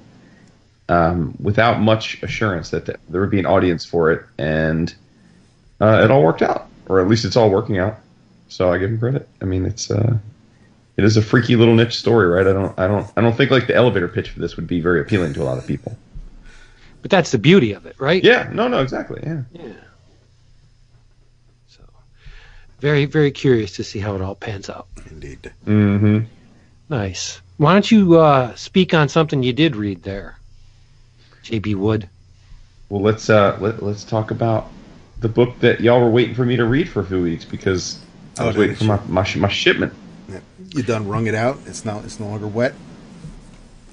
[0.94, 4.94] um, without much assurance that th- there would be an audience for it and
[5.82, 7.98] uh, it all worked out or at least it's all working out
[8.48, 10.18] so I give him credit I mean it's uh,
[10.98, 12.46] it is a freaky little niche story, right?
[12.46, 14.80] I don't, I don't, I don't think like the elevator pitch for this would be
[14.80, 15.98] very appealing to a lot of people.
[17.02, 18.24] But that's the beauty of it, right?
[18.24, 19.42] Yeah, no, no, exactly, yeah.
[19.52, 19.74] Yeah.
[21.68, 21.82] So
[22.80, 24.88] Very, very curious to see how it all pans out.
[25.10, 25.52] Indeed.
[25.66, 26.20] Mm-hmm.
[26.90, 27.42] Nice.
[27.58, 30.38] Why don't you uh, speak on something you did read there,
[31.44, 32.10] JB Wood?
[32.90, 34.70] Well, let's uh, let, let's talk about
[35.20, 38.00] the book that y'all were waiting for me to read for a few weeks because
[38.38, 39.94] I Oh, was did waiting for my, my my shipment.
[40.30, 40.40] Yeah.
[40.70, 41.60] You done wrung it out?
[41.66, 42.04] It's not.
[42.06, 42.74] It's no longer wet.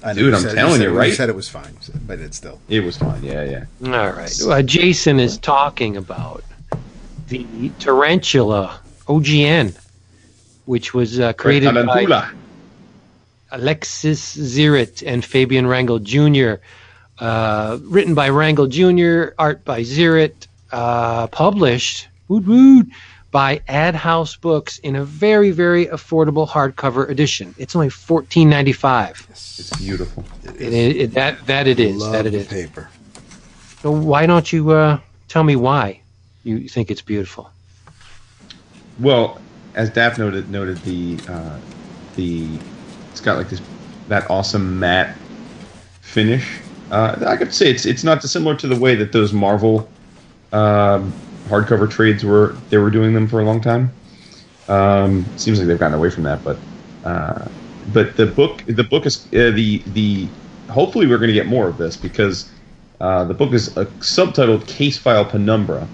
[0.03, 1.13] I know Dude, I'm said- telling said, you, You right?
[1.13, 2.59] said it was fine, but it's still.
[2.69, 3.23] It was fine.
[3.23, 3.65] Yeah, yeah.
[3.85, 4.41] All right.
[4.41, 6.43] Uh, Jason is talking about
[7.27, 9.77] the Tarantula OGN,
[10.65, 12.29] which was uh, created by
[13.51, 16.61] Alexis Ziritt and Fabian Rangel Jr.
[17.21, 22.87] Uh, written by Rangel Jr., art by Ziritt, uh, published woot woot,
[23.29, 27.53] by AdHouse Books in a very, very affordable hardcover edition.
[27.59, 29.23] It's only fourteen ninety five.
[29.29, 30.25] It's beautiful.
[30.57, 31.97] It, it, that that it is.
[31.97, 32.47] Love That it the is.
[32.47, 32.89] paper.
[33.81, 36.01] So why don't you uh, tell me why
[36.43, 37.51] you think it's beautiful?
[38.99, 39.39] Well,
[39.75, 41.59] as Daph noted, noted the uh,
[42.15, 42.47] the
[43.11, 43.61] it's got like this
[44.07, 45.15] that awesome matte
[46.01, 46.59] finish.
[46.91, 49.89] Uh, I could say it's it's not dissimilar to the way that those Marvel
[50.51, 51.13] um,
[51.47, 53.91] hardcover trades were they were doing them for a long time.
[54.67, 56.57] Um, seems like they've gotten away from that, but
[57.05, 57.47] uh,
[57.93, 60.27] but the book the book is uh, the the
[60.69, 62.51] hopefully we're going to get more of this because
[62.99, 65.87] uh, the book is a subtitled Case File Penumbra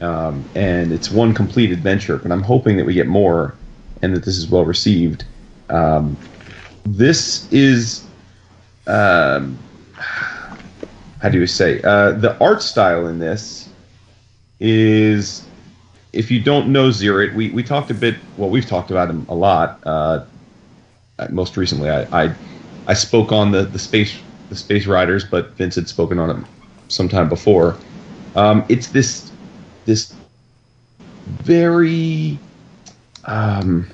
[0.00, 2.18] um, and it's one complete adventure.
[2.18, 3.54] But I'm hoping that we get more,
[4.02, 5.24] and that this is well received.
[5.70, 6.16] Um,
[6.84, 8.04] this is,
[8.86, 9.58] um,
[11.20, 13.68] how do you say, uh, the art style in this
[14.60, 15.44] is,
[16.12, 18.16] if you don't know Ziritt, we we talked a bit.
[18.36, 19.80] Well, we've talked about him a lot.
[19.84, 20.24] Uh,
[21.30, 22.34] most recently, I, I
[22.86, 26.46] I spoke on the the space the space riders, but Vince had spoken on it
[26.88, 27.76] sometime before.
[28.36, 29.32] Um, it's this
[29.86, 30.14] this
[31.26, 32.38] very
[33.24, 33.88] um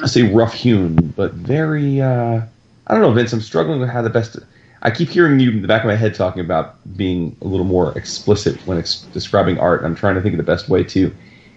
[0.00, 2.40] I say rough hewn, but very uh
[2.86, 4.38] I don't know, Vince, I'm struggling with how the best
[4.82, 7.66] I keep hearing you in the back of my head talking about being a little
[7.66, 9.84] more explicit when ex- describing art.
[9.84, 11.14] I'm trying to think of the best way to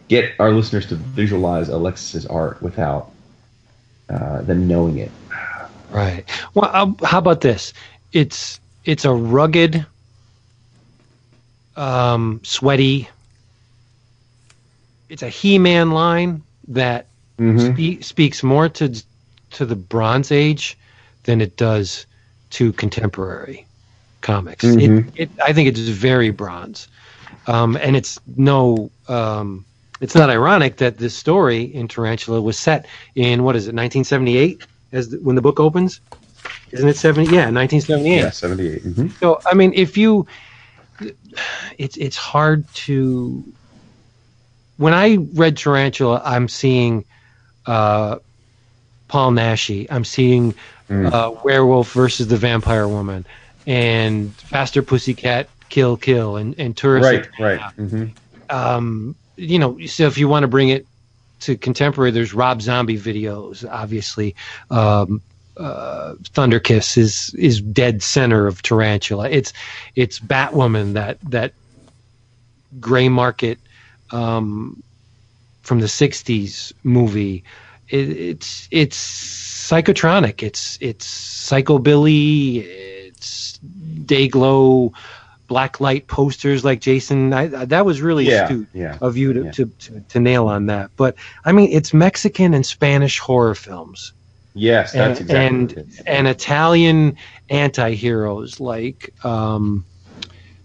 [0.09, 3.11] get our listeners to visualize Alexis's art without
[4.09, 5.11] uh, them knowing it.
[5.89, 6.25] Right.
[6.53, 7.73] Well, uh, how about this?
[8.11, 9.85] It's it's a rugged,
[11.75, 13.07] um, sweaty.
[15.09, 17.07] It's a He-Man line that
[17.39, 17.99] Mhm.
[18.01, 19.01] spe- speaks more to
[19.51, 20.77] to the Bronze Age
[21.23, 22.05] than it does
[22.53, 23.65] to contemporary
[24.21, 24.63] comics.
[24.63, 25.07] Mhm.
[25.15, 26.87] It, it, I think it's very bronze,
[27.47, 28.89] um, and it's no.
[29.07, 29.65] Um,
[30.01, 34.65] it's not ironic that this story in Tarantula was set in what is it, 1978,
[34.91, 36.01] as the, when the book opens.
[36.71, 37.31] Isn't it 70?
[37.31, 38.17] Yeah, 1978.
[38.17, 38.81] Yeah, 78.
[38.81, 40.27] hmm So I mean, if you,
[41.77, 43.43] it's it's hard to.
[44.77, 47.05] When I read Tarantula, I'm seeing
[47.65, 48.17] uh,
[49.07, 49.87] Paul Naschy.
[49.89, 50.53] I'm seeing
[50.89, 51.11] Mm.
[51.11, 53.25] uh, Werewolf versus the Vampire Woman,
[53.65, 57.29] and Faster Pussycat Kill Kill, and and Tourist.
[57.39, 57.73] Right, right.
[57.73, 58.05] hmm
[58.49, 60.85] Um, you know, so if you want to bring it
[61.41, 64.35] to contemporary, there's Rob Zombie videos, obviously.
[64.69, 65.21] Um,
[65.57, 69.29] uh, Thunder Kiss is is dead center of Tarantula.
[69.29, 69.53] It's
[69.95, 71.53] it's Batwoman that that
[72.79, 73.59] gray market
[74.11, 74.81] um,
[75.61, 77.43] from the '60s movie.
[77.89, 78.97] It, it's it's
[79.69, 80.43] psychotronic.
[80.43, 81.07] It's it's
[81.49, 82.63] psychobilly.
[82.65, 83.59] It's
[84.05, 84.91] Dayglow,
[85.47, 87.33] black light posters like Jason.
[87.33, 89.51] I, I- that was really Yeah, astute yeah, of you to, yeah.
[89.51, 90.91] to, to to nail on that.
[90.97, 94.13] But I mean, it's Mexican and Spanish horror films
[94.55, 97.17] Yes, that's and exactly and, and Italian
[97.49, 99.83] anti-heroes like um,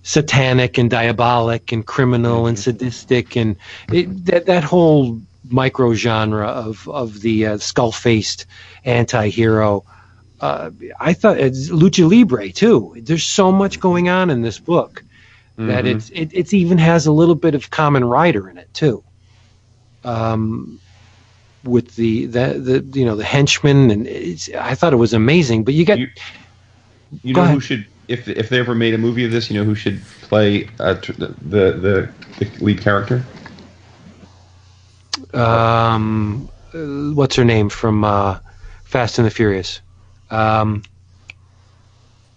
[0.04, 3.56] Satanik and Diabolik and Kriminal and sadistic and
[3.92, 8.46] it, that that whole micro genre of of the uh, skull-faced
[8.84, 9.84] anti-hero.
[10.40, 12.94] Uh, I thought it's Lucha Libre too.
[13.02, 15.02] There's so much going on in this book
[15.56, 15.94] that Mhm.
[15.96, 19.02] it's it it's even has a little bit of Kamen Rider in it too.
[20.04, 20.78] Um,
[21.64, 22.54] with the, the
[22.86, 25.64] the you know the henchmen and it's, I thought it was amazing.
[25.64, 26.08] But you get You-
[27.24, 29.64] You know who should, if if they ever made a movie of this, you know
[29.64, 32.08] who should play uh, the the
[32.38, 33.24] the lead character?
[35.34, 36.78] Um, uh,
[37.14, 38.38] what's her name from uh,
[38.84, 39.80] Fast and the Furious?
[40.30, 40.82] Um,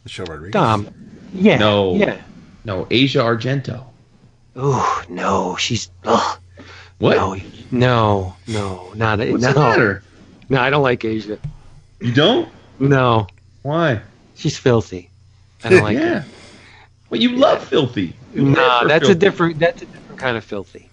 [0.03, 0.53] Michelle Rodriguez.
[0.53, 0.87] Dom.
[1.33, 1.57] Yeah.
[1.57, 1.95] No.
[1.95, 2.21] Yeah.
[2.63, 3.85] No, Asia Argento.
[4.55, 6.39] Oh no, she's ugh,
[6.99, 7.15] What?
[7.15, 7.35] no,
[7.71, 10.03] no, no, not What's no, the matter?
[10.49, 10.59] no.
[10.59, 11.39] I don't like Asia.
[12.01, 12.49] You don't?
[12.79, 13.27] No,
[13.63, 14.01] Why?
[14.35, 15.09] she's filthy.
[15.63, 16.19] I don't like yeah.
[16.19, 16.25] her.
[17.09, 18.13] Well, you love filthy.
[18.35, 19.59] You Nah, live for that's a different.
[19.59, 20.89] That's a different kind of filthy.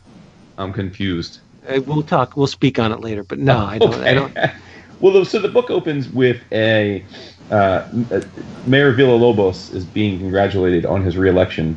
[0.56, 1.40] I'm confused.
[1.68, 2.36] Uh, we'll talk.
[2.36, 3.22] We'll speak on it later.
[3.22, 3.94] But no, I don't.
[3.94, 4.36] I don't.
[5.00, 7.04] well, so the book opens with a
[7.50, 8.20] uh, uh,
[8.66, 11.76] Mayor Villalobos is being congratulated on his reelection,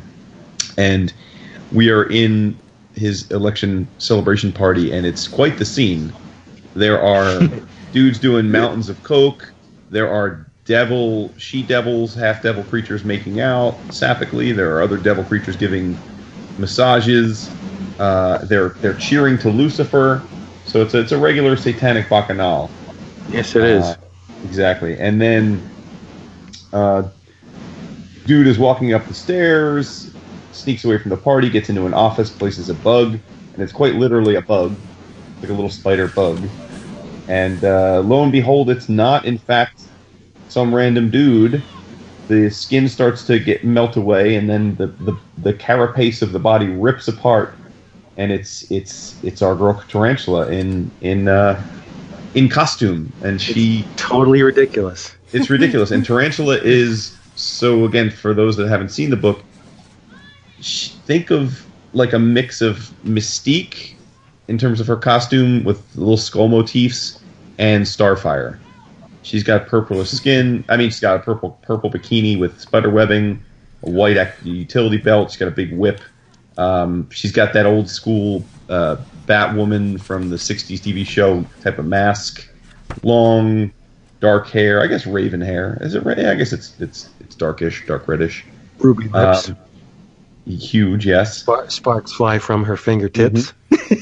[0.76, 1.12] and
[1.72, 2.56] we are in
[2.94, 6.12] his election celebration party, and it's quite the scene.
[6.74, 7.48] There are
[7.92, 9.52] dudes doing mountains of coke.
[9.90, 14.54] There are devil, she devils, half devil creatures making out sappically.
[14.54, 15.98] There are other devil creatures giving
[16.58, 17.50] massages.
[17.98, 20.22] Uh, they're they're cheering to Lucifer.
[20.64, 22.70] So it's a, it's a regular satanic bacchanal.
[23.30, 23.84] Yes, it is.
[23.84, 23.96] Uh,
[24.44, 24.98] exactly.
[24.98, 25.70] And then,
[26.72, 27.08] uh,
[28.26, 30.14] dude is walking up the stairs,
[30.52, 33.18] sneaks away from the party, gets into an office, places a bug,
[33.52, 34.74] and it's quite literally a bug,
[35.40, 36.40] like a little spider bug.
[37.28, 39.82] And uh, lo and behold, it's not, in fact,
[40.48, 41.62] some random dude.
[42.28, 46.38] The skin starts to get melt away, and then the, the, the carapace of the
[46.38, 47.54] body rips apart,
[48.16, 51.62] and it's it's it's our girl tarantula in in uh,
[52.34, 55.14] in costume, and she totally ridiculous.
[55.32, 55.90] it's ridiculous.
[55.90, 59.42] And Tarantula is so again for those that haven't seen the book,
[60.60, 63.94] think of like a mix of Mystique
[64.48, 67.20] in terms of her costume with little skull motifs
[67.58, 68.58] and Starfire.
[69.22, 70.64] She's got purplish skin.
[70.68, 73.42] I mean, she's got a purple purple bikini with spider webbing,
[73.82, 75.30] a white utility belt.
[75.30, 76.00] She's got a big whip.
[76.58, 81.86] Um, she's got that old school uh, Batwoman from the '60s TV show type of
[81.86, 82.48] mask,
[83.02, 83.72] long,
[84.20, 84.82] dark hair.
[84.82, 85.78] I guess raven hair.
[85.80, 86.06] Is it?
[86.06, 88.44] I guess it's it's it's darkish, dark reddish.
[88.78, 89.48] Ruby lips.
[89.48, 89.56] Um,
[90.46, 91.38] huge, yes.
[91.38, 93.52] Spar- sparks fly from her fingertips.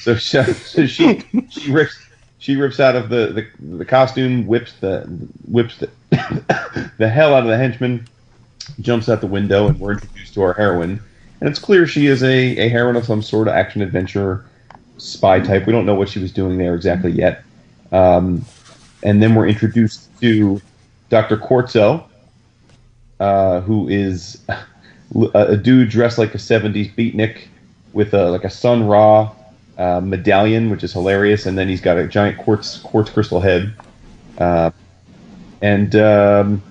[0.00, 1.94] So she, so she she rips
[2.38, 3.26] she rips out of the,
[3.60, 5.02] the, the costume, whips the
[5.46, 5.90] whips the,
[6.98, 8.08] the hell out of the henchman,
[8.80, 11.00] jumps out the window, and we're introduced to our heroine.
[11.40, 14.44] And it's clear she is a, a heroine of some sort of action adventure
[14.98, 15.66] spy type.
[15.66, 17.42] We don't know what she was doing there exactly yet.
[17.92, 18.44] Um,
[19.02, 20.60] and then we're introduced to
[21.08, 21.36] Dr.
[21.36, 22.04] Quartzo,
[23.18, 27.48] uh, who is a, a dude dressed like a 70s beatnik
[27.92, 29.32] with a, like a Sun Ra
[29.78, 33.72] uh, medallion, which is hilarious, and then he's got a giant quartz quartz crystal head,
[34.38, 34.70] uh,
[35.62, 36.62] and um,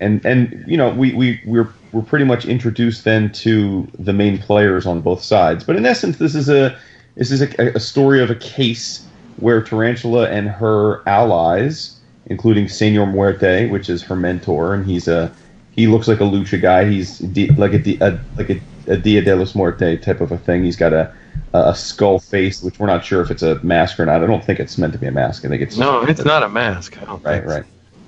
[0.00, 4.38] and and you know we we we're we're pretty much introduced then to the main
[4.38, 5.64] players on both sides.
[5.64, 6.76] But in essence, this is a
[7.14, 11.96] this is a, a story of a case where Tarantula and her allies,
[12.26, 15.32] including Senor Muerte, which is her mentor, and he's a
[15.72, 16.88] he looks like a lucha guy.
[16.88, 17.20] He's
[17.56, 20.64] like a, a like a, a Dia de los Muerte type of a thing.
[20.64, 21.12] He's got a
[21.54, 24.22] a skull face, which we're not sure if it's a mask or not.
[24.22, 25.44] I don't think it's meant to be a mask.
[25.44, 27.00] I think it's No, it's not a mask.
[27.00, 27.64] I don't right, right.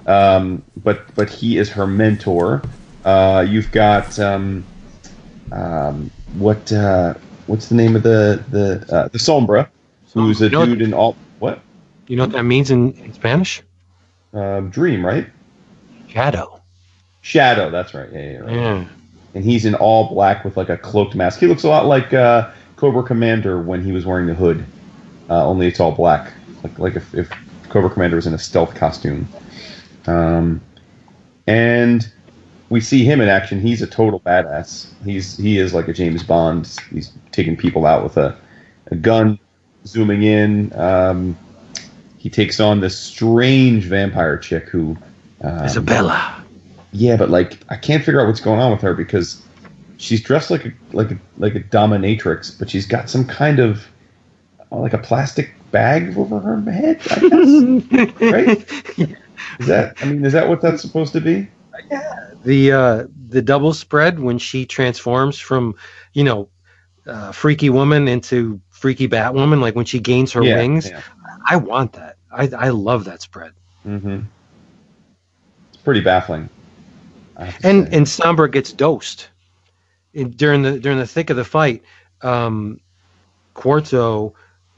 [0.06, 2.62] Um, but but he is her mentor.
[3.04, 4.64] Uh, you've got um,
[5.52, 7.14] um, what uh,
[7.46, 9.68] what's the name of the the uh, the Sombra,
[10.14, 11.60] who's Oh, a you know- dude in all what
[12.08, 13.62] You know what that means in, in Spanish?
[14.32, 15.26] um, Dream, right?
[16.08, 16.60] Shadow.
[17.22, 17.70] Shadow.
[17.70, 18.08] That's right.
[18.12, 18.54] Yeah, yeah, right.
[18.54, 18.84] Yeah.
[19.34, 21.38] And he's in all black with like a cloaked mask.
[21.40, 24.64] He looks a lot like uh, Cobra Commander when he was wearing the hood.
[25.28, 26.32] Uh, only it's all black,
[26.64, 27.30] like like if, if
[27.68, 29.28] Cobra Commander was in a stealth costume.
[30.06, 30.60] Um,
[31.46, 32.10] and
[32.70, 33.60] we see him in action.
[33.60, 34.86] He's a total badass.
[35.04, 36.66] He's he is like a James Bond.
[36.90, 38.36] He's taking people out with a,
[38.86, 39.38] a gun,
[39.84, 40.72] zooming in.
[40.74, 41.36] Um,
[42.16, 44.96] he takes on this strange vampire chick who.
[45.42, 46.44] Um, Isabella.
[46.92, 49.42] yeah, but like I can't figure out what's going on with her because
[49.96, 53.88] she's dressed like a like a like a dominatrix, but she's got some kind of
[54.70, 57.00] uh, like a plastic bag over her head.
[57.10, 58.20] I guess.
[58.20, 59.18] right?
[59.58, 59.96] Is that?
[60.00, 61.48] I mean, is that what that's supposed to be?
[62.44, 65.74] The uh, the double spread when she transforms from
[66.12, 66.48] you know
[67.06, 70.88] uh, freaky woman into freaky Batwoman, like when she gains her Yeah, wings.
[70.88, 71.02] yeah.
[71.48, 72.16] I want that.
[72.30, 73.52] I I love that spread.
[73.86, 74.20] Mm-hmm.
[75.72, 76.48] It's pretty baffling.
[77.36, 77.96] I have to And say.
[77.96, 79.28] and Sombra gets dosed
[80.12, 81.82] in, during the during the thick of the fight.
[82.22, 82.80] Um,
[83.54, 84.34] Quartzo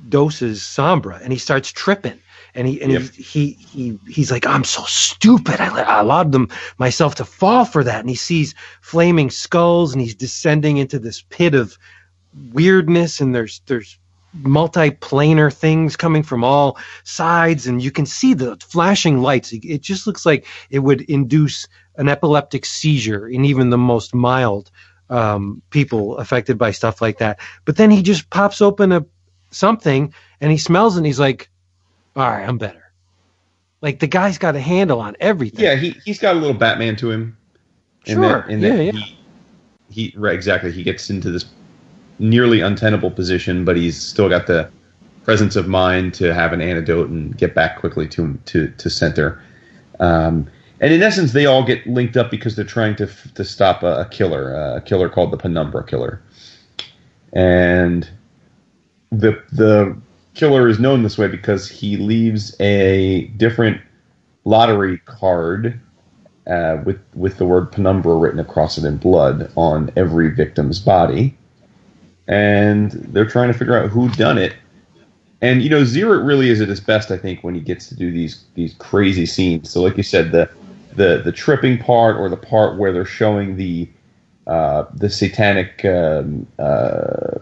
[0.09, 2.22] doses Sombra, and he starts tripping.
[2.55, 3.03] And he and Yep.
[3.03, 5.61] he, he he he's like, I'm so stupid.
[5.61, 8.01] I, I allowed them myself to fall for that.
[8.01, 11.79] And he sees flaming skulls, and he's descending into this pit of
[12.35, 13.21] weirdness.
[13.21, 13.99] And there's there's
[14.35, 19.53] multi-planar things coming from all sides, and you can see the flashing lights.
[19.53, 24.15] It- It just looks like it would induce an epileptic seizure in even the most
[24.15, 24.71] mild
[25.11, 27.41] um, people affected by stuff like that.
[27.67, 29.05] But then he just pops open a
[29.51, 31.51] something and he smells and he's like,
[32.17, 32.93] "All right, I'm better."
[33.81, 35.65] Like the guy's got a handle on everything.
[35.65, 37.37] yeah, he he's got a little Batman to him.
[38.07, 38.93] Sure, That, in that yeah, yeah.
[38.93, 39.19] He,
[39.91, 40.73] he right exactly.
[40.73, 41.45] He gets into this
[42.19, 44.71] nearly untenable position, but he's still got the
[45.25, 49.43] presence of mind to have an antidote and get back quickly to to to center.
[50.01, 50.49] Um,
[50.81, 54.01] and in essence, they all get linked up because they're trying to to stop a,
[54.01, 56.23] a killer, a killer called the Penumbra Killer,
[57.33, 58.09] and
[59.11, 59.97] the the
[60.35, 63.81] killer is known this way because he leaves a different
[64.45, 65.81] lottery card
[66.47, 71.37] uh, with with the word penumbra written across it in blood on every victim's body,
[72.27, 74.55] and they're trying to figure out who done it.
[75.41, 77.95] And you know, Ziritt really is at his best, I think, when he gets to
[77.95, 79.71] do these these crazy scenes.
[79.71, 80.51] So, like you said, the
[80.97, 83.89] the the tripping part or the part where they're showing the
[84.47, 87.39] uh, the satanic um, uh,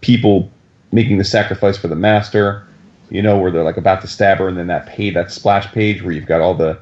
[0.00, 0.50] people
[0.92, 2.66] making the sacrifice for the master.
[3.10, 5.70] You know, where they're like about to stab her, and then that page, that splash
[5.72, 6.78] page where you've got all the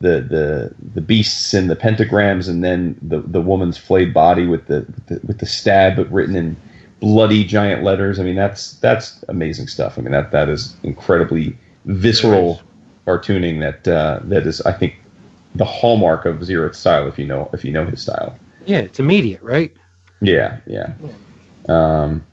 [0.00, 4.66] the the the beasts and the pentagrams, and then the the woman's flayed body with
[4.66, 6.56] the, the with the stab, but written in
[7.00, 8.18] bloody giant letters.
[8.18, 9.98] I mean, that's that's amazing stuff.
[9.98, 12.60] I mean, that that is incredibly visceral
[13.06, 13.60] cartooning.
[13.60, 14.96] That uh, that is, I think,
[15.54, 17.06] the hallmark of Ziritt's style.
[17.06, 18.38] If you know if you know his style.
[18.66, 19.72] Yeah, it's immediate, right?
[20.20, 20.94] Yeah, yeah.
[21.68, 22.24] Um,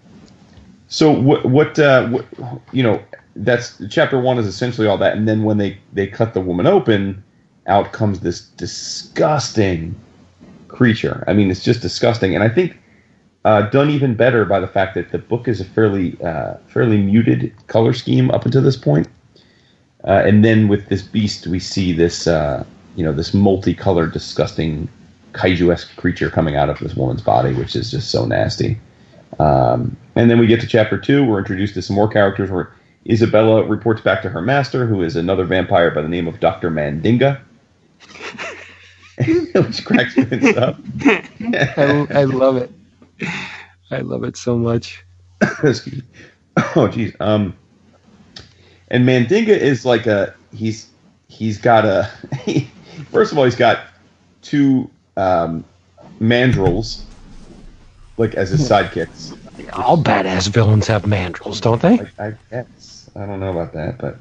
[0.93, 2.25] so what what uh, what
[2.71, 3.01] you know
[3.35, 6.67] that's chapter one is essentially all that, and then when they they cut the woman
[6.67, 7.23] open,
[7.65, 9.95] out comes this disgusting
[10.67, 11.23] creature.
[11.27, 12.77] I mean, it's just disgusting, and I think
[13.43, 17.01] uh, done even better by the fact that the book is a fairly uh, fairly
[17.01, 19.07] muted color scheme up until this point.
[20.03, 22.63] Uh, and then with this beast, we see this uh,
[22.95, 24.87] you know this multicolored, disgusting
[25.31, 28.79] kaiju-esque creature coming out of this woman's body, which is just so nasty.
[29.39, 31.25] Um, and then we get to chapter two.
[31.25, 32.51] We're introduced to some more characters.
[32.51, 32.73] Where
[33.09, 36.69] Isabella reports back to her master, who is another vampire by the name of Doctor
[36.69, 37.41] Mandinga.
[39.53, 40.77] which cracks me up.
[41.05, 42.71] I, I love it.
[43.91, 45.03] I love it so much.
[45.41, 46.03] Excuse me.
[46.75, 47.13] Oh, geez.
[47.19, 47.55] Um,
[48.89, 50.89] and Mandinga is like a he's
[51.27, 52.09] he's got a
[52.43, 52.69] he,
[53.11, 53.85] first of all he's got
[54.41, 55.63] two um,
[56.19, 57.03] mandrills
[58.17, 59.37] like as his sidekicks.
[59.73, 61.97] All badass villains have mandrels, don't they?
[61.97, 64.17] Like, I guess I don't know about that, but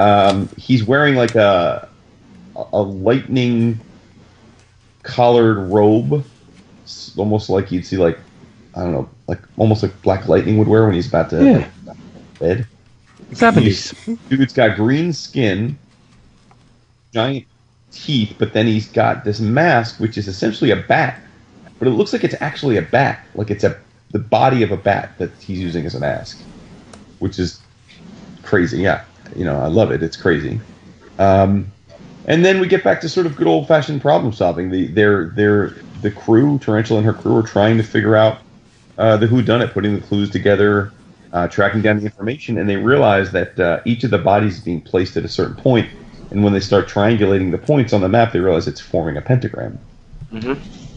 [0.00, 1.88] um, he's wearing like a
[2.72, 3.78] a lightning
[5.02, 6.24] collared robe,
[6.82, 8.18] It's almost like you'd see like
[8.74, 11.68] I don't know, like almost like Black Lightning would wear when he's about to Yeah.
[11.86, 11.96] like,
[12.38, 12.66] bed.
[13.32, 13.92] Seventies.
[14.28, 15.78] Dude's got green skin,
[17.12, 17.46] giant
[17.90, 21.20] teeth, but then he's got this mask, which is essentially a bat,
[21.78, 23.78] but it looks like it's actually a bat, like it's a
[24.10, 26.40] the body of a bat that he's using as a mask,
[27.18, 27.60] which is
[28.42, 28.80] crazy.
[28.80, 29.04] Yeah,
[29.36, 30.02] you know, I love it.
[30.02, 30.60] It's crazy.
[31.18, 31.70] Um,
[32.26, 34.70] and then we get back to sort of good old fashioned problem solving.
[34.70, 38.38] The their their the crew, Tarantula and her crew, are trying to figure out
[38.96, 40.92] uh, the who done it, putting the clues together,
[41.32, 44.60] uh, tracking down the information, and they realize that uh, each of the bodies is
[44.60, 45.88] being placed at a certain point.
[46.30, 49.22] And when they start triangulating the points on the map, they realize it's forming a
[49.22, 49.78] pentagram.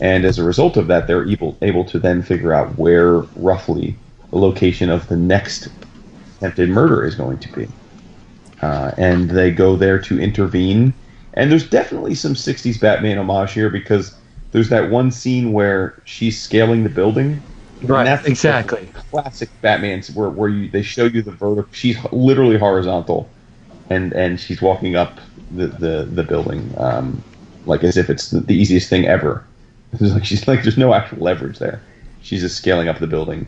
[0.01, 3.95] And as a result of that, they're able able to then figure out where roughly
[4.31, 5.69] the location of the next
[6.37, 7.67] attempted murder is going to be.
[8.61, 10.93] Uh, and they go there to intervene.
[11.35, 14.15] And there's definitely some 60s Batman homage here because
[14.51, 17.41] there's that one scene where she's scaling the building.
[17.83, 18.89] Right, exactly.
[19.11, 21.71] Classic Batman's where, where you they show you the vertical.
[21.73, 23.27] She's literally horizontal,
[23.89, 25.19] and and she's walking up
[25.51, 27.23] the the, the building um,
[27.65, 29.43] like as if it's the, the easiest thing ever.
[29.99, 31.81] It's like she's like there's no actual leverage there.
[32.21, 33.47] She's just scaling up the building,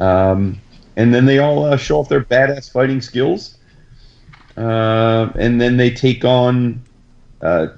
[0.00, 0.60] um,
[0.96, 3.56] and then they all uh, show off their badass fighting skills,
[4.56, 6.82] uh, and then they take on.
[7.40, 7.68] Uh,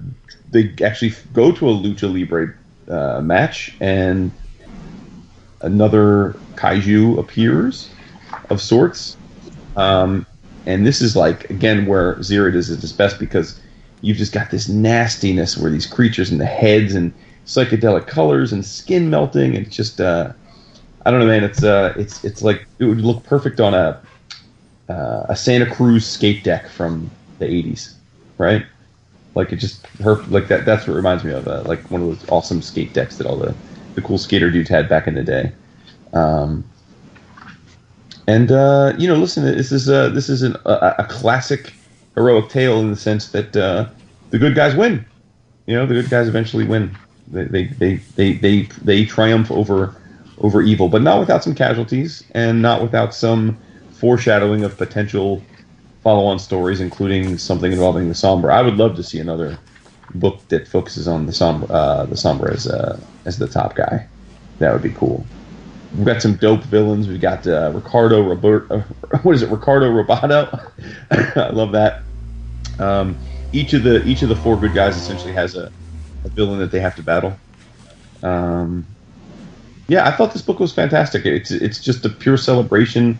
[0.51, 2.55] they actually go to a lucha libre
[2.89, 4.33] uh, match, and
[5.61, 7.91] another kaiju appears
[8.49, 9.17] of sorts.
[9.77, 10.27] Um,
[10.67, 13.61] and this is like again where Ziritt is at his best because
[14.01, 17.13] you've just got this nastiness where these creatures and the heads and
[17.51, 20.33] psychedelic colors and skin melting it's just uh,
[21.05, 24.01] I don't know man it's uh it's it's like it would look perfect on a
[24.89, 27.95] uh, a Santa Cruz skate deck from the 80s
[28.39, 28.65] right
[29.35, 32.09] like it just her like that that's what reminds me of uh, like one of
[32.09, 33.55] those awesome skate decks that all the
[33.95, 35.53] the cool skater dudes had back in the day
[36.13, 36.65] um,
[38.31, 41.73] and uh, you know, listen, this is uh, this is an, a, a classic
[42.15, 43.89] heroic tale in the sense that uh,
[44.31, 45.05] the good guys win.
[45.67, 46.97] You know, the good guys eventually win.
[47.31, 49.95] They they, they, they, they triumph over
[50.39, 53.59] over evil, but not without some casualties and not without some
[53.93, 55.43] foreshadowing of potential
[56.03, 58.51] follow-on stories, including something involving the Sombra.
[58.51, 59.59] I would love to see another
[60.15, 64.09] book that focuses on the Sombra, uh, the Sombra as uh, as the top guy.
[64.59, 65.25] That would be cool.
[65.97, 67.09] we've got some dope villains.
[67.09, 68.81] We've got uh, Ricardo Robert, uh,
[69.23, 70.71] what is it, Ricardo Roboto?
[71.37, 72.03] I love that.
[72.79, 73.17] Um,
[73.53, 75.73] each of the each of the four good guys essentially has a,
[76.25, 77.37] a villain that they have to battle.
[78.23, 78.87] Um,
[79.89, 81.27] yeah, I thought this book was fantastic.
[81.27, 83.19] It's it's just a pure celebration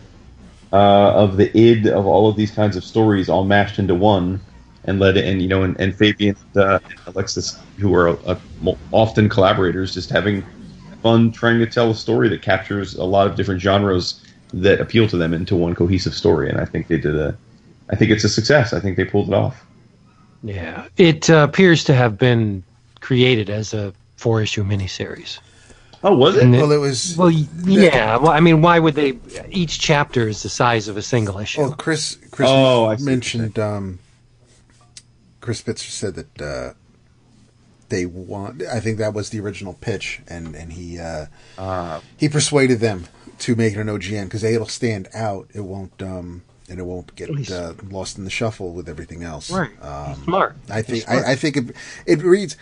[0.71, 4.39] uh, of the id of all of these kinds of stories all mashed into one,
[4.85, 8.39] and led and you know and, and Fabian uh, and Alexis, who are uh,
[8.91, 10.45] often collaborators, just having
[11.01, 14.23] fun trying to tell a story that captures a lot of different genres
[14.53, 16.49] that appeal to them into one cohesive story.
[16.49, 17.35] And I think they did a,
[17.89, 18.73] I think it's a success.
[18.73, 19.65] I think they pulled it off.
[20.43, 22.63] Yeah, it uh, appears to have been
[23.01, 25.39] created as a four issue miniseries.
[26.03, 26.43] Oh, was it?
[26.43, 27.15] And Well, it was.
[27.15, 28.17] Well, yeah.
[28.17, 29.19] Well, I mean, why would they?
[29.49, 31.61] Each chapter is the size of a single issue.
[31.61, 32.17] Well, Chris.
[32.31, 33.59] Chris Oh, I see what you're mentioned.
[33.59, 33.99] Um,
[35.41, 36.73] Chris Pitzer said that uh,
[37.89, 38.63] they want.
[38.63, 41.27] I think that was the original pitch, and and he uh,
[41.57, 43.05] Uh, he persuaded them
[43.39, 45.49] to make it an OGN because it'll stand out.
[45.53, 46.01] It won't.
[46.01, 49.51] Um, and it won't get uh, lost in the shuffle with everything else.
[49.51, 49.71] right.
[49.83, 50.55] Um, smart.
[50.69, 51.25] I think smart.
[51.25, 52.55] I, I think it, it reads.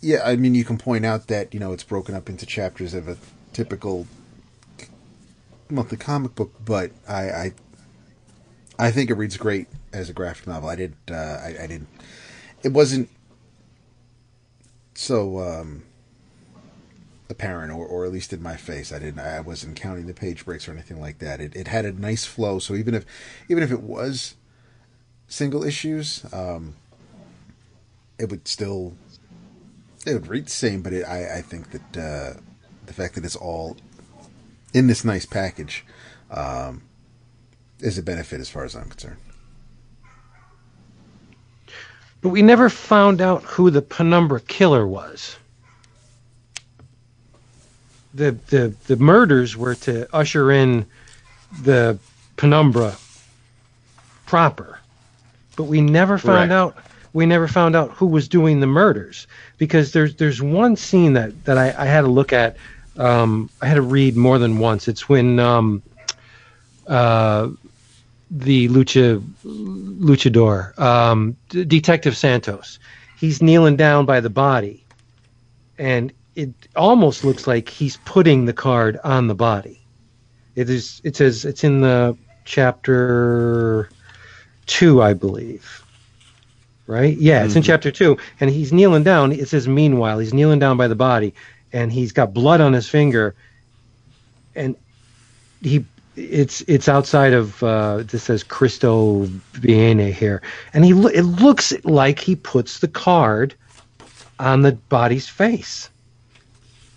[0.00, 2.92] Yeah, I mean, you can point out that you know it's broken up into chapters
[2.92, 3.16] of a
[3.52, 4.08] typical
[5.70, 7.52] monthly comic book, but I I,
[8.78, 10.68] I think it reads great as a graphic novel.
[10.68, 10.94] I did.
[11.08, 11.88] Uh, I, I didn't.
[12.64, 13.08] It wasn't
[14.94, 15.84] so um,
[17.32, 18.92] apparent, or, or at least in my face.
[18.92, 19.18] I didn't.
[19.18, 21.40] I wasn't counting the page breaks or anything like that.
[21.40, 22.60] It, it had a nice flow.
[22.60, 23.04] So even if
[23.48, 24.36] even if it was
[25.26, 26.74] single issues, um,
[28.18, 28.94] it would still
[30.06, 30.82] it would read the same.
[30.82, 32.40] But it, I I think that uh,
[32.86, 33.76] the fact that it's all
[34.72, 35.84] in this nice package
[36.30, 36.82] um,
[37.80, 39.18] is a benefit as far as I'm concerned.
[42.20, 45.36] But we never found out who the Penumbra killer was.
[48.14, 50.86] The the the murders were to usher in
[51.62, 51.98] the
[52.36, 52.96] Penumbra
[54.26, 54.78] proper.
[55.56, 56.52] But we never found Correct.
[56.52, 56.76] out
[57.12, 59.26] we never found out who was doing the murders
[59.58, 62.56] because there's there's one scene that that I, I had to look at
[62.96, 64.88] um, I had to read more than once.
[64.88, 65.82] It's when um,
[66.86, 67.48] uh,
[68.30, 72.78] the lucha luchador um, D- Detective Santos
[73.18, 74.84] he's kneeling down by the body,
[75.78, 79.80] and it almost looks like he's putting the card on the body.
[80.54, 81.00] It is.
[81.04, 83.88] It says it's in the chapter
[84.66, 85.84] two, I believe.
[86.86, 87.16] Right?
[87.16, 89.32] Yeah, it's in chapter two, and he's kneeling down.
[89.32, 91.32] It says, "Meanwhile, he's kneeling down by the body,
[91.72, 93.34] and he's got blood on his finger,
[94.54, 94.76] and
[95.60, 99.22] he." It's it's outside of uh, this says Cristo
[99.54, 100.42] Viene here,
[100.74, 103.54] and he lo- it looks like he puts the card
[104.38, 105.88] on the body's face.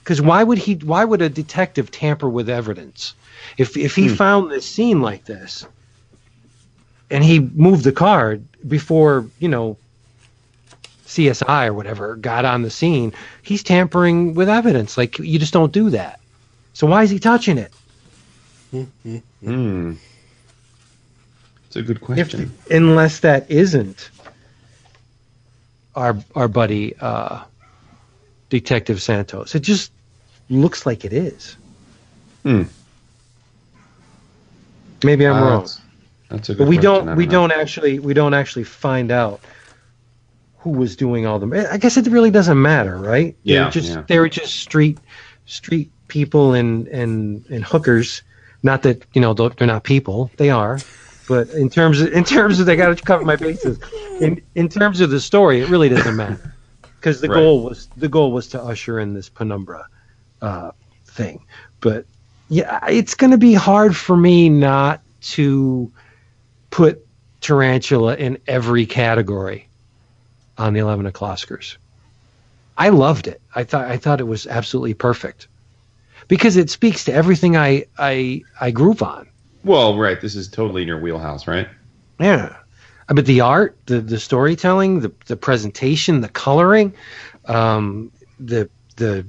[0.06, 0.76] Because why would he?
[0.76, 3.16] Why would a detective tamper with evidence?
[3.58, 5.66] If if he found this scene like this,
[7.10, 9.78] and he moved the card before you know
[11.08, 14.96] CSI or whatever got on the scene, he's tampering with evidence.
[14.96, 16.20] Like you just don't do that.
[16.74, 17.74] So why is he touching it?
[18.72, 19.94] hmm.
[21.66, 22.54] It's a good If, question.
[22.70, 24.12] unless that isn't
[25.96, 27.44] our our buddy uh,
[28.52, 29.92] Detective Santos, it just
[30.50, 31.56] looks like it is.
[32.44, 32.64] Hmm.
[35.04, 35.62] Maybe I'm Uh, wrong.
[35.62, 35.82] That's,
[36.30, 37.06] that's a good but we question.
[37.06, 37.32] don't we know.
[37.32, 39.40] don't actually we don't actually find out
[40.60, 43.90] who was doing all the i guess it really doesn't matter right Yeah, they're just
[43.90, 44.04] yeah.
[44.08, 44.98] they were just street
[45.46, 48.24] street people and and and hookers
[48.64, 50.80] not that you know they're they're not people they are
[51.28, 53.78] but in terms of in terms of they got to cover my bases
[54.20, 56.56] in in terms of the story it really doesn't matter
[57.00, 57.36] because the Right.
[57.42, 59.88] goal was the goal was to usher in this penumbra
[60.42, 60.72] uh,
[61.06, 61.46] thing.
[61.82, 62.06] But
[62.50, 65.92] yeah it's going to be hard for me not to
[66.70, 67.06] put
[67.42, 69.68] tarantula in every category
[70.58, 71.78] on the 11 o'clockers
[72.78, 73.42] i loved it.
[73.54, 75.48] I thought i thought it was absolutely perfect
[76.28, 79.28] because it speaks to everything i i i groove on.
[79.64, 80.22] Well, right.
[80.22, 81.68] This is totally in your wheelhouse, right?
[82.20, 82.56] yeah.
[83.10, 86.94] Uh, but the art the the storytelling the the presentation the coloring
[87.46, 89.26] um the the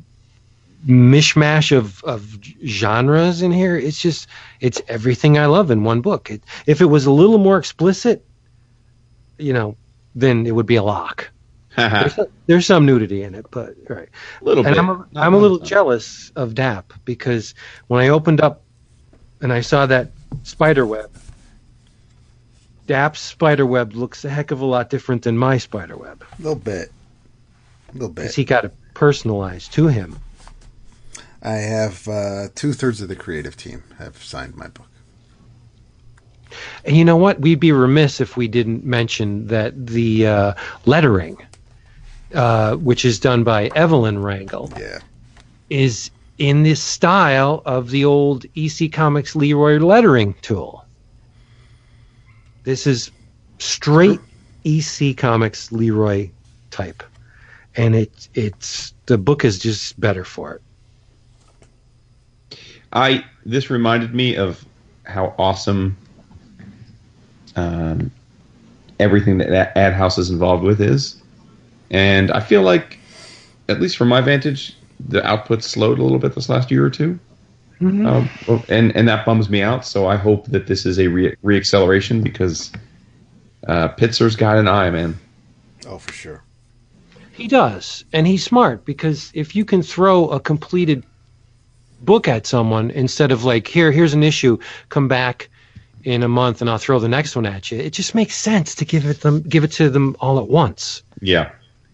[0.87, 4.29] mishmash of of genres in here it's just
[4.61, 8.25] it's everything i love in one book it, if it was a little more explicit
[9.39, 9.77] you know
[10.15, 11.29] then it would be a lock
[11.77, 14.09] a there's, there's some nudity in it but right
[14.43, 14.79] little and bit.
[14.79, 15.65] I'm a, Not I'm a little though.
[15.65, 17.55] jealous of DAP because
[17.89, 18.63] when I opened up
[19.43, 20.13] and I saw that
[20.45, 21.11] spider web,
[22.87, 26.43] DAP's spider web looks a heck of a lot different than my spider web A
[26.43, 26.91] little bit,
[27.91, 28.23] a little bit.
[28.23, 30.17] because he got it personalized to him.
[31.47, 34.89] I have uh, two thirds of the creative team have signed my book.
[36.85, 37.41] And you know what?
[37.41, 40.55] We'd be remiss if we didn't mention that the uh,
[40.87, 41.37] lettering,
[42.35, 44.99] uh, which is done by Evelyn Rangel, Yeah.
[45.71, 50.85] is in this style of the old EC Comics Leroy lettering tool.
[52.65, 53.13] This is
[53.59, 54.21] straight
[54.65, 56.29] EC Comics Leroy
[56.73, 57.05] type,
[57.77, 60.63] and it it's the book is just better for it.
[62.97, 64.65] I this reminded me of
[65.05, 65.97] how awesome
[67.55, 68.11] um,
[68.99, 71.21] everything that AdHouse is involved with is,
[71.91, 72.99] and I feel like,
[73.69, 74.75] at least from my vantage,
[75.09, 77.19] the output slowed a little bit this last year or 2
[77.83, 78.31] Um,
[78.71, 79.85] and and that bums me out.
[79.85, 82.73] So I hope that this is a re- reacceleration because
[83.69, 85.19] uh, Pitzer's got an eye, man.
[85.87, 86.43] Oh, for sure.
[87.33, 91.05] He does, and he's smart because if you can throw a completed
[92.01, 95.49] book at someone instead of like here, here's an issue, come back
[96.05, 97.79] in a month and I'll throw the next one at you.
[97.79, 101.03] It just makes sense to give it them, give it to them all at once.
[101.21, 101.51] Yeah,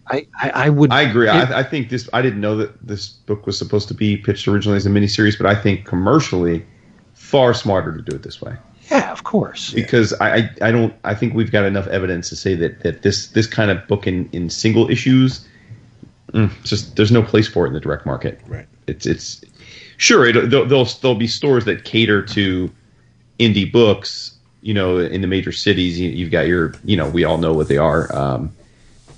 [0.07, 0.91] I, I, I would.
[0.91, 1.27] I agree.
[1.27, 2.09] it- I, I think this.
[2.13, 5.37] I didn't know that this book was supposed to be pitched originally as a miniseries,
[5.37, 6.65] but I think commercially,
[7.13, 8.55] far smarter to do it this way
[8.91, 9.71] yeah, of course.
[9.73, 10.93] because I, I, I don't.
[11.03, 14.07] I think we've got enough evidence to say that that this this kind of book
[14.07, 15.47] in in single issues,
[16.33, 18.41] mm, just there's no place for it in the direct market.
[18.47, 18.67] Right.
[18.87, 19.41] It's it's
[20.03, 22.69] sure it, there'll, there'll there'll be stores that cater to
[23.39, 24.31] indie books.
[24.61, 26.73] You know, in the major cities, you, you've got your.
[26.83, 28.13] You know, we all know what they are.
[28.15, 28.51] Um,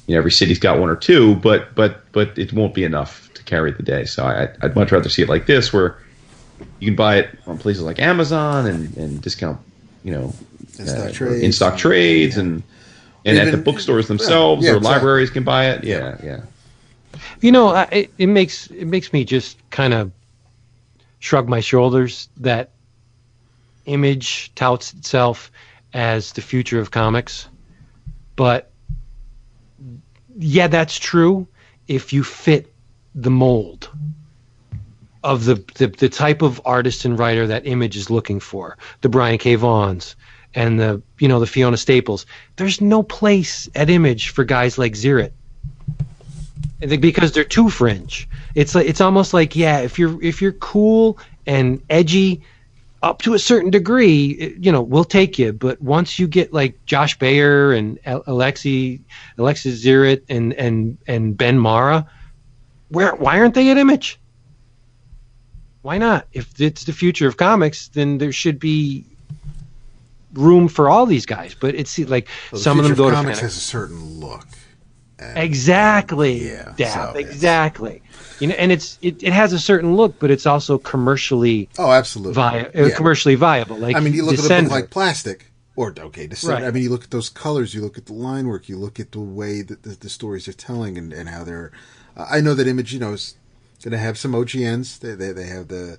[0.08, 3.30] you know, every city's got one or two, but but but it won't be enough
[3.34, 4.06] to carry the day.
[4.06, 5.98] So I, I'd much rather see it like this, where
[6.80, 9.60] you can buy it on places like Amazon and, and discount,
[10.04, 10.34] you know,
[10.80, 11.44] In-stock uh, trades.
[11.44, 12.64] in-stock trades and
[13.26, 14.96] and at the bookstores themselves yeah, or exactly.
[14.96, 15.84] libraries can buy it.
[15.84, 16.42] Yeah, yeah.
[17.42, 20.12] You know, I, it, it makes it makes me just kind of
[21.26, 22.70] shrug my shoulders that
[23.88, 25.52] Image touts itself
[25.92, 27.48] as the future of comics,
[28.36, 28.72] but
[30.38, 31.48] yeah, that's true
[31.88, 32.72] if you fit
[33.16, 33.90] the mold
[35.24, 39.10] of the, the the type of artist and writer that Image is looking for, the
[39.10, 39.56] Brian K.
[39.56, 40.16] Vaughns
[40.54, 42.28] and the you know the Fiona Staples.
[42.56, 45.32] There's no place at Image for guys like Ziritt.
[46.80, 48.28] Because they're too fringe.
[48.54, 51.18] It's like it's almost like yeah, if you're if you're cool
[51.48, 52.42] and edgy
[53.02, 55.54] up to a certain degree, it- you know, we'll take you.
[55.54, 59.00] But once you get like Josh Bayer and Alexi
[59.38, 62.08] Alexis Ziritt and and and Ben Marra,
[62.90, 64.20] where why aren't they at Image?
[65.82, 66.28] Why not?
[66.34, 69.06] If it's the future of comics, then there should be
[70.34, 71.56] room for all these guys.
[71.58, 74.46] But it's like Well, some of them go to comics has a certain look.
[75.20, 76.50] And Exactly.
[76.52, 78.02] Yeah, Dap, so exactly.
[78.40, 81.92] You know, and it's it, it has a certain look, but it's also commercially Oh,
[81.92, 82.34] absolutely.
[82.34, 82.96] vi- uh, Yeah.
[82.96, 83.78] commercially viable.
[83.78, 84.64] Like I mean, you look at a Descender.
[84.64, 86.50] book like Plastic, or okay, Descender.
[86.50, 86.64] Right.
[86.64, 89.00] I mean, you look at those colors, you look at the line work, you look
[89.00, 91.72] at the way that the, the stories are telling, and, and how they're.
[92.18, 93.36] Uh, I know that Image, you know, is
[93.84, 95.00] going to have some OGNs.
[95.00, 95.98] They, they they have the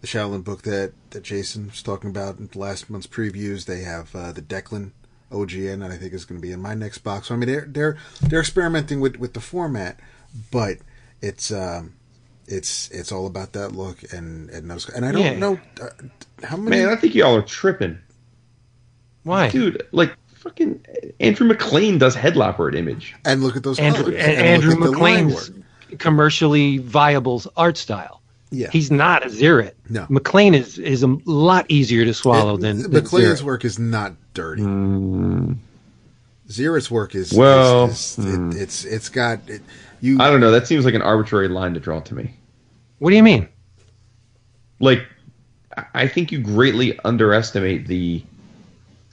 [0.00, 3.66] the Shaolin book that that Jason was talking about in last month's previews.
[3.66, 4.90] They have uh, the Declan
[5.30, 7.28] OGN that I think is going to be in my next box.
[7.28, 9.98] So I mean, they're they're they're experimenting with with the format,
[10.50, 10.78] but
[11.20, 11.50] it's.
[11.52, 11.94] um
[12.52, 15.38] it's it's all about that look and and those and I don't Yeah.
[15.38, 15.86] know uh,
[16.42, 17.96] how many Man, I think y'all are tripping,
[19.22, 19.48] Why?
[19.50, 19.86] dude.
[19.92, 20.84] Like fucking
[21.20, 23.14] Andrew MacLean does Headlopper at Image.
[23.24, 24.18] And look at those Andrew, colors.
[24.20, 25.52] and and Andrew look at the line MacLean's
[25.98, 28.19] commercially viable art style.
[28.50, 28.68] Yeah.
[28.72, 29.74] He's not a Ziritt.
[29.88, 30.06] No.
[30.08, 33.44] MacLean is is a lot easier to swallow It- than, than MacLean's Ziritt.
[33.44, 34.62] work is not dirty.
[34.62, 35.56] Mm.
[36.48, 38.60] Ziritt's work is Well, is, is- it, mm.
[38.60, 39.62] it's it's got it,
[40.00, 40.18] you.
[40.20, 40.50] I don't know.
[40.50, 42.34] That seems like an arbitrary line to draw to me.
[42.98, 43.48] What do you mean?
[44.80, 45.02] like
[45.76, 48.24] I- I think you greatly underestimate the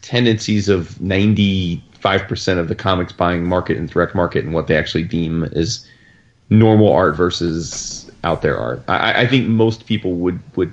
[0.02, 5.04] tendencies of 95% of the comics buying market and direct market and what they actually
[5.04, 5.86] deem as
[6.50, 8.84] normal art versus out there are.
[8.88, 10.71] I, I think most people would would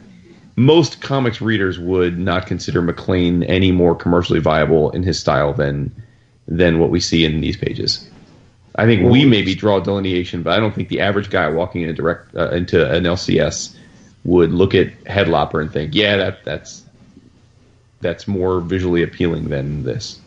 [0.57, 5.91] most comics readers would not consider MacLean any more commercially viable in his style than
[6.47, 8.09] than what we see in these pages.
[8.77, 11.83] I think we maybe draw a delineation, but I don't think the average guy walking
[11.83, 13.77] in a direct uh, into an LCS
[14.25, 16.83] would look at Headlopper and think, "Yeah, that that's
[18.01, 20.21] that's more visually appealing than this."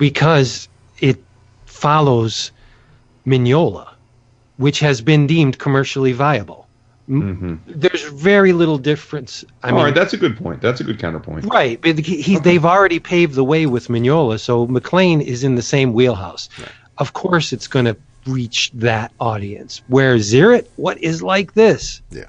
[0.00, 0.66] because
[0.98, 1.22] it
[1.66, 2.50] follows
[3.26, 3.89] Mignola,
[4.60, 6.68] which has been deemed commercially viable.
[7.08, 7.80] M- mm-hmm.
[7.80, 9.42] There's very little difference.
[9.62, 10.60] I All mean, right, that's a good point.
[10.60, 11.46] That's a good counterpoint.
[11.46, 11.80] right?
[11.80, 15.62] But he, he, they've already paved the way with Mignola, so MacLean is in the
[15.62, 16.50] same wheelhouse.
[16.98, 17.96] Of course, it's going to
[18.26, 19.80] reach that audience.
[19.88, 22.02] Where Ziritt, what is like this?
[22.10, 22.24] yeah.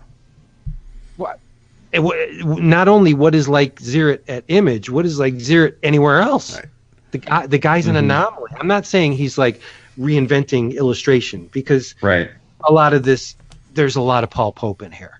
[1.92, 6.22] it eh, not only what is like Ziritt at Image, what is like Ziritt anywhere
[6.22, 6.56] else.
[6.56, 6.66] Right.
[7.12, 8.06] The guy, the guy's an mm-hmm.
[8.06, 8.52] anomaly.
[8.58, 9.60] I'm not saying he's like
[10.00, 12.30] reinventing illustration because Right.
[12.64, 13.36] a lot of this,
[13.74, 15.20] there's a lot of Paul Pope in here.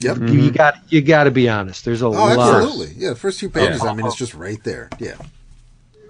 [0.00, 0.16] Yep.
[0.18, 0.56] You, you mm-hmm.
[0.56, 1.84] got, you got to be honest.
[1.84, 2.38] There's a Oh, lot.
[2.38, 2.94] absolutely.
[2.96, 3.82] Yeah, the first few pages.
[3.82, 3.90] Yeah.
[3.90, 4.90] I mean, it's just right there.
[4.98, 5.14] Yeah.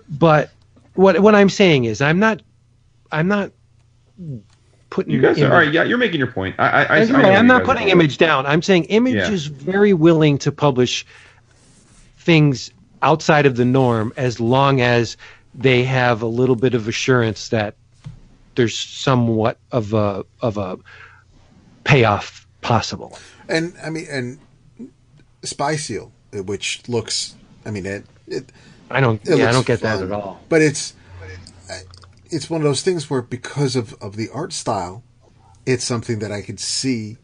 [0.09, 0.51] But
[0.95, 2.43] what what I'm saying is, I'm not,
[3.13, 3.53] I'm not
[4.91, 5.13] putting.
[5.13, 5.73] You guys are Image- all right.
[5.73, 6.57] Yeah, you're making your point.
[6.59, 7.25] I, I, I, I That's know right.
[7.25, 7.93] where I'm not putting are.
[7.93, 8.47] Image down.
[8.47, 9.31] I'm saying Image Yeah.
[9.31, 11.07] is very willing to publish
[12.19, 12.71] things
[13.03, 15.17] outside of the norm as long as
[15.55, 17.77] they have a little bit of assurance that
[18.57, 20.79] there's somewhat of a of a
[21.85, 23.19] payoff possible.
[23.49, 24.39] And I mean, and
[25.43, 27.35] Spy Seal, which looks,
[27.67, 28.51] I mean, it, it
[28.91, 29.21] I don't.
[29.29, 30.41] It yeah, I don't get that at all.
[30.49, 30.95] But it's
[32.31, 35.05] it's one of those things where because of, of the art style,
[35.67, 37.17] it's something that I could see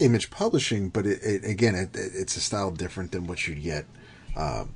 [0.00, 0.88] image publishing.
[0.88, 3.84] But it, it again, it, it's a style different than what you'd get
[4.36, 4.74] um,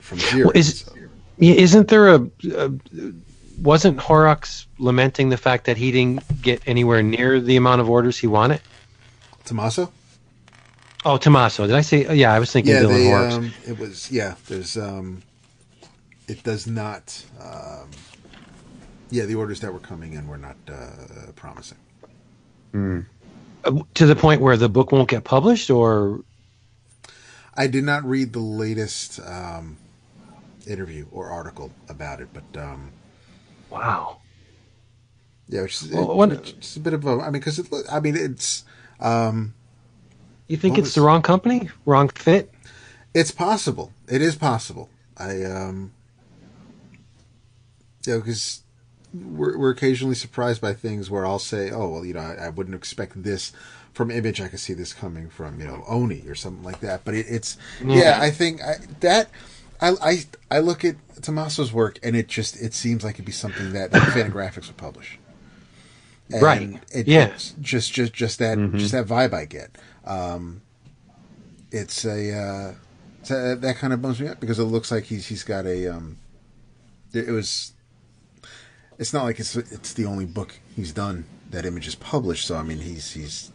[0.00, 0.44] from Ziritt.
[0.46, 0.84] Well, is-
[1.38, 2.20] Yeah, isn't there a,
[2.54, 2.72] a
[3.60, 8.18] wasn't Horrocks lamenting the fact that he didn't get anywhere near the amount of orders
[8.18, 8.60] he wanted?
[9.44, 9.92] Tommaso?
[11.04, 11.66] Oh, Tommaso.
[11.66, 12.06] Did I say?
[12.06, 13.34] oh, Yeah, I was thinking Yeah, Dylan they, Horrocks.
[13.34, 14.10] um, it was.
[14.10, 14.76] Yeah, there's.
[14.76, 15.22] um
[16.28, 17.24] It does not.
[17.40, 17.90] Um,
[19.10, 21.78] yeah, the orders that were coming in were not uh, promising.
[22.72, 26.20] Uh, to the point where the book won't get published, or
[27.54, 29.76] I did not read the latest um,
[30.66, 32.92] interview or article about it, but um,
[33.70, 34.18] wow.
[35.48, 37.18] yeah, which is, Well, what- it's a bit of a.
[37.20, 37.60] I mean, because
[37.90, 38.64] I mean, it's
[39.00, 39.54] um,
[40.48, 42.52] You think it's was- the wrong company, wrong fit?
[43.14, 43.92] it's possible.
[44.08, 44.88] It is possible.
[45.16, 45.92] I um,
[48.06, 48.62] yeah, because
[49.12, 52.48] we're we're occasionally surprised by things where I'll say, oh well, you know, I, I
[52.48, 53.52] wouldn't expect this
[53.92, 54.40] from Image.
[54.40, 57.04] I could see this coming from you know Oni or something like that.
[57.04, 59.28] But it, it's yeah, I think I, that.
[59.80, 63.32] I, I I look at Tommaso's work and it just it seems like it'd be
[63.32, 65.18] something that, Fantagraphics would publish.
[66.32, 66.80] And Right.
[66.92, 67.32] It, Yeah.
[67.60, 69.76] just just just that just that vibe I get.
[70.04, 70.62] Um,
[71.72, 72.74] it's a uh,
[73.28, 76.18] that kind of bums me up because it looks like he's he's got a um,
[77.12, 77.72] it it was.
[78.98, 82.46] It's not like it's it's the only book he's done that Image has published.
[82.46, 83.50] So I mean, he's he's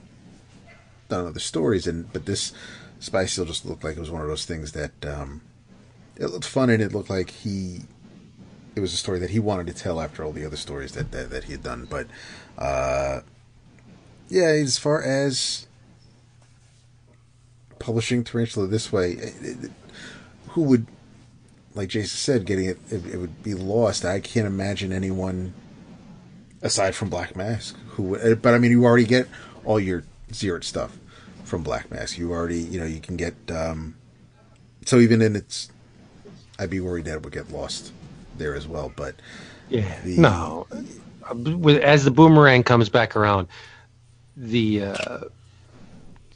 [1.09, 2.51] done other stories, and but this
[2.99, 5.41] Spy Seal just looked like it was one of those things that um,
[6.17, 7.81] it looked fun, and it looked like he
[8.75, 11.11] it was a story that he wanted to tell after all the other stories that
[11.11, 11.87] that, that he had done.
[11.89, 12.07] But
[12.57, 13.21] uh,
[14.29, 15.67] yeah, as far as
[17.79, 19.71] publishing Tarantula this way, it, it,
[20.49, 20.87] who would
[21.73, 24.05] like Jason said, getting it, it, it would be lost.
[24.05, 25.53] I can't imagine anyone
[26.61, 28.03] aside from Black Mask who.
[28.03, 29.27] would- But I mean, you already get
[29.65, 30.97] all your Ziritt stuff
[31.43, 32.17] from Black Mask.
[32.17, 33.35] You already, you know, you can get.
[33.49, 33.95] Um,
[34.85, 35.69] so even in its,
[36.59, 37.91] I'd be worried that it would get lost
[38.37, 38.91] there as well.
[38.95, 39.15] But
[39.69, 39.99] Yeah.
[40.03, 40.67] The- no.
[41.81, 43.47] As the boomerang comes back around,
[44.37, 45.19] the uh,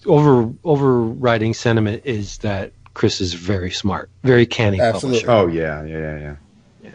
[0.05, 5.21] over overriding sentiment is that Chris is very smart, very canny Absolutely.
[5.23, 5.31] publisher.
[5.31, 6.35] Oh yeah, yeah, yeah, yeah.
[6.83, 6.89] Yeah.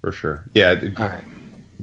[0.00, 0.44] For sure.
[0.54, 0.80] Yeah.
[0.98, 1.24] All right.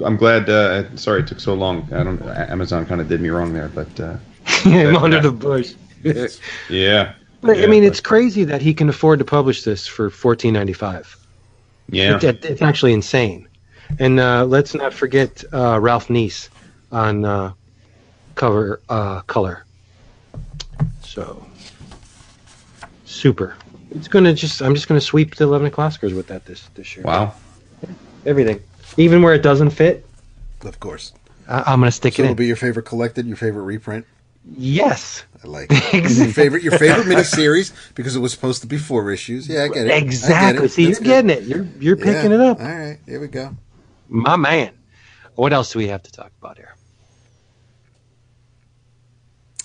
[0.03, 0.49] I'm glad.
[0.49, 1.87] Uh, sorry it took so long.
[1.93, 2.21] I don't.
[2.23, 4.17] Amazon kind of did me wrong there, but uh,
[4.65, 5.73] I'm under the bush.
[6.69, 7.13] yeah.
[7.41, 10.53] But, I mean, but- it's crazy that he can afford to publish this for fourteen
[10.53, 11.15] ninety five.
[11.89, 12.17] Yeah.
[12.17, 13.47] It, it- it's actually insane.
[13.99, 16.49] And uh, let's not forget uh, Ralph Neese
[16.91, 17.53] on uh,
[18.35, 19.63] cover uh, color.
[21.01, 21.45] So
[23.05, 23.55] super.
[23.91, 24.61] It's gonna just.
[24.61, 27.05] I'm just gonna sweep the eleven o'clockers with that this this year.
[27.05, 27.33] Wow.
[28.25, 28.61] Everything,
[28.97, 30.05] even where it doesn't fit,
[30.65, 31.13] of course,
[31.47, 32.35] I, I'm gonna stick so it it'll in.
[32.37, 34.05] be your favorite collected, your favorite reprint.
[34.57, 35.93] yes, I like it.
[36.17, 39.47] your favorite your favorite miniseries because it was supposed to be four issues.
[39.47, 39.91] Yeah, I get it.
[39.91, 40.65] I get exactly.
[40.65, 40.69] it.
[40.69, 41.27] See, That's you're good.
[41.27, 41.47] getting it.
[41.47, 42.37] You're you're picking Yeah.
[42.37, 43.55] it up, All right, here we go.
[44.09, 44.71] my man.
[45.35, 46.73] What else do we have to talk about here?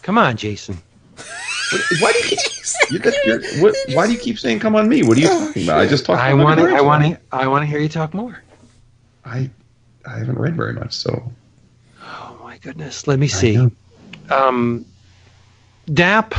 [0.02, 0.76] Come on, Jason.
[2.00, 2.38] Why do you keep?
[2.90, 5.02] You got, you're, what, why do you keep saying "come on me"?
[5.02, 5.80] What are you talking about?
[5.80, 6.20] I just talked.
[6.20, 6.66] I want to.
[6.66, 7.18] I want to.
[7.32, 8.42] I want to hear you talk more.
[9.24, 9.50] I
[10.06, 11.32] I haven't read very much, so
[12.02, 13.06] Oh my goodness.
[13.06, 13.56] Let me see.
[14.30, 14.84] Um,
[15.93, 16.35] Dap.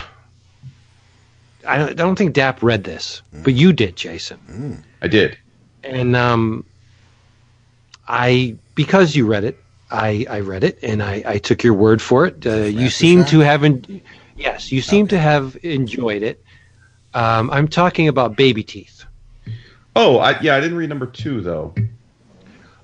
[1.67, 4.83] I don't, I don't think Dap read this, but you did, Jason.
[5.01, 5.37] I did.
[5.83, 6.65] And um,
[8.07, 9.57] I because you read it,
[9.91, 12.45] I I read it, and I I took your word for it.
[12.45, 14.01] Uh, you seem to have, en-
[14.37, 16.43] yes, you seem to have enjoyed it.
[17.13, 19.05] Um, I'm talking about Baby Teeth.
[19.95, 21.75] Oh, I, yeah, I didn't read number two though.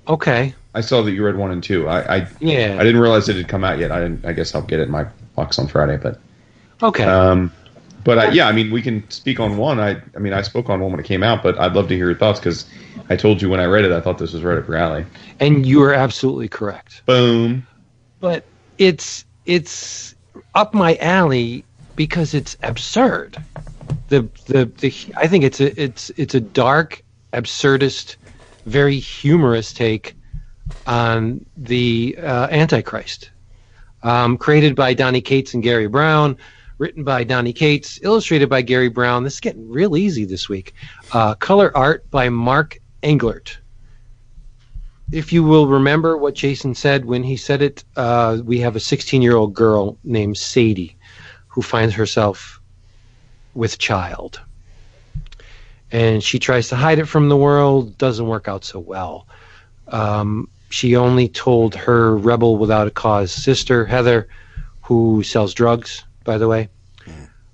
[0.08, 0.54] Okay.
[0.74, 1.88] I saw that you read one and two.
[1.88, 2.76] I I, Yeah.
[2.78, 3.90] I didn't realize it had come out yet.
[3.92, 4.24] I didn't.
[4.24, 5.04] I guess I'll get it in my
[5.36, 5.96] box on Friday.
[5.96, 6.20] But
[6.82, 7.04] Okay.
[7.04, 7.52] Um,
[8.04, 9.78] but I, yeah, I mean, we can speak on one.
[9.78, 11.96] I, I mean, I spoke on one when it came out, but I'd love to
[11.96, 12.66] hear your thoughts because
[13.10, 15.04] I told you when I read it, I thought this was right up your alley.
[15.38, 17.02] and you are absolutely correct.
[17.06, 17.66] Boom.
[18.20, 18.44] But
[18.78, 20.14] it's it's
[20.54, 21.64] up my alley
[21.96, 23.36] because it's absurd.
[24.08, 27.02] The the, the I think it's a it's it's a dark,
[27.32, 28.16] absurdist,
[28.64, 30.14] very humorous take
[30.86, 33.30] on the uh, Antichrist.
[34.02, 36.38] Um, created by Donny Cates and Garry Brown,
[36.80, 39.22] written by Donny Cates, illustrated by Garry Brown.
[39.22, 40.72] This is getting real easy this week.
[41.12, 43.58] Uh, color art by Mark Englert.
[45.12, 48.80] If you will remember what Jason said when he said it, uh, we have a
[48.80, 50.96] 16 year old girl named Sadie
[51.48, 52.62] who finds herself
[53.52, 54.40] with child.
[55.92, 59.26] And she tries to hide it from the world, doesn't work out so well.
[59.88, 64.28] Um, she only told her rebel without a cause sister, Heather,
[64.80, 66.68] who sells drugs, by the way.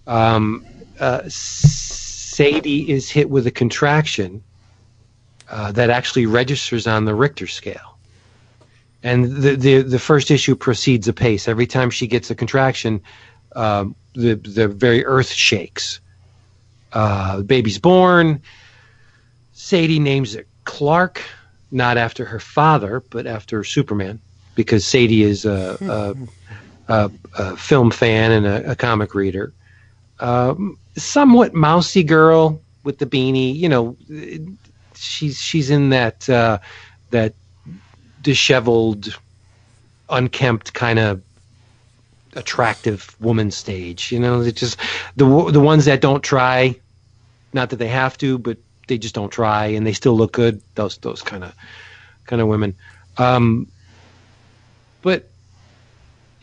[0.07, 0.66] Um,
[1.01, 4.43] uh, Sadie is hit with a contraction
[5.49, 7.97] uh, that actually registers on the Richter scale.
[9.03, 11.49] And the, the, the first issue proceeds apace.
[11.49, 13.01] Every time she gets a contraction,
[13.55, 16.01] um, the, the very earth shakes.
[16.93, 18.43] Uh, the baby's born.
[19.55, 21.22] Sadie names it Clark,
[21.70, 24.20] not after her father, but after Superman,
[24.55, 25.79] because Sadie is a,
[26.89, 29.53] a, a, film fan and a, a comic reader.
[30.20, 33.97] Um, somewhat mousy girl with the beanie, you know.
[34.95, 36.59] She's she's in that uh,
[37.11, 37.34] that
[38.22, 39.18] disheveled,
[40.09, 41.22] unkempt kind of
[42.34, 44.11] attractive woman stage.
[44.11, 44.78] You know, it's just
[45.16, 46.76] the the ones that don't try,
[47.53, 48.57] not that they have to, but
[48.87, 50.62] they just don't try and they still look good.
[50.76, 51.55] Those those kind of
[52.26, 52.74] kind of women.
[53.18, 53.66] Um,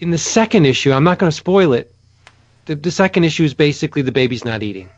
[0.04, 1.96] in the second issue, I'm not going to spoil it.
[2.66, 4.90] The, the second issue is basically the baby's not eating.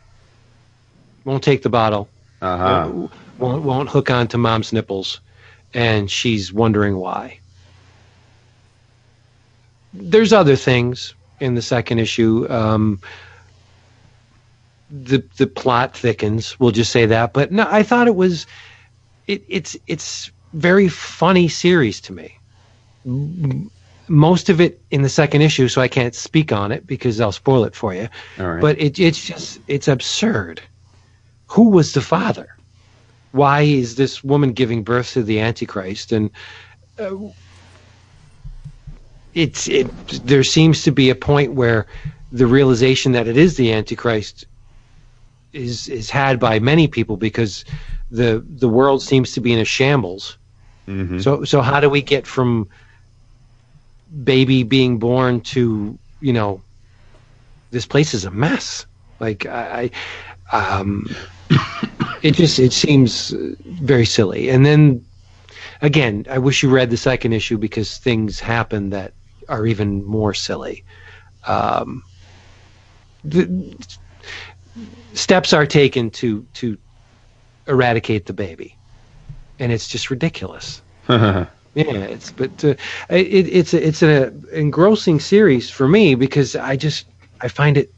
[1.26, 2.10] Won't take the bottle.
[2.42, 3.08] Uh huh.
[3.38, 5.20] Won't won't hook onto mom's nipples,
[5.76, 7.40] and she's wondering why.
[9.94, 12.48] There's other things in the second issue.
[12.50, 13.00] Um,
[14.90, 16.60] the the plot thickens.
[16.60, 17.32] We'll just say that.
[17.32, 18.48] But no, I thought it was
[19.28, 22.40] it, it's it's very funny series to me.
[24.08, 27.32] Most of it in the second issue, so I can't speak on it because I'll
[27.32, 28.08] spoil it for you.
[28.38, 28.62] Right.
[28.62, 30.62] But it, it's just it's absurd.
[31.48, 32.56] Who was the father?
[33.32, 36.12] Why is this woman giving birth to the Antichrist?
[36.12, 36.30] And
[37.00, 37.16] uh,
[39.34, 39.88] it's it.
[40.26, 41.86] There seems to be a point where
[42.32, 44.46] the realization that it is the Antichrist
[45.54, 47.66] is is had by many people because
[48.12, 50.38] the the world seems to be in a shambles.
[50.88, 51.22] Mhm.
[51.22, 52.68] So so how do we get from
[54.24, 56.62] baby being born to you know
[57.72, 58.86] this place is a mess.
[59.20, 59.92] Like I,
[60.52, 61.08] I um,
[62.22, 64.50] it just it seems very silly.
[64.50, 65.06] And then
[65.82, 69.14] again, I wish you read the second issue because things happen that
[69.50, 70.84] are even more silly.
[71.48, 72.04] Um,
[73.24, 73.76] the
[75.14, 76.78] steps are taken to to
[77.68, 78.76] eradicate the baby,
[79.60, 80.82] and it's just ridiculous.
[81.76, 82.76] Yeah, it's but uh,
[83.10, 87.06] it, it's a, it's an engrossing series for me because I just
[87.42, 87.92] I find it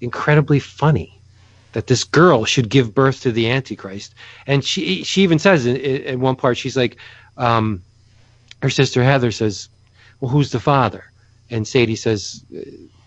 [0.00, 1.18] incredibly funny
[1.72, 4.14] that this girl should give birth to the Antichrist,
[4.48, 6.96] and she she even says in, in one part she's like,
[7.36, 7.80] um,
[8.62, 9.68] her sister Heather says,
[10.18, 11.04] "Well, who's the father?"
[11.50, 12.42] And Sadie says,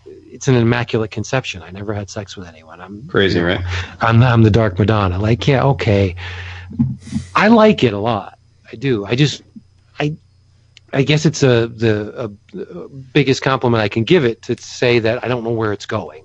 [0.06, 1.62] "It's an immaculate conception.
[1.64, 2.80] I never had sex with anyone.
[2.80, 3.66] I'm Crazy, you know, right?
[4.00, 5.20] I'm I'm the Dark Madonna.
[5.20, 6.16] Like, yeah, okay.
[7.36, 8.38] I like it a lot.
[8.72, 9.06] I do.
[9.06, 9.44] I just,
[10.02, 10.16] I,
[10.94, 15.00] I guess it's a the a, a biggest compliment I can give it to say
[15.00, 16.24] that I don't know where it's going.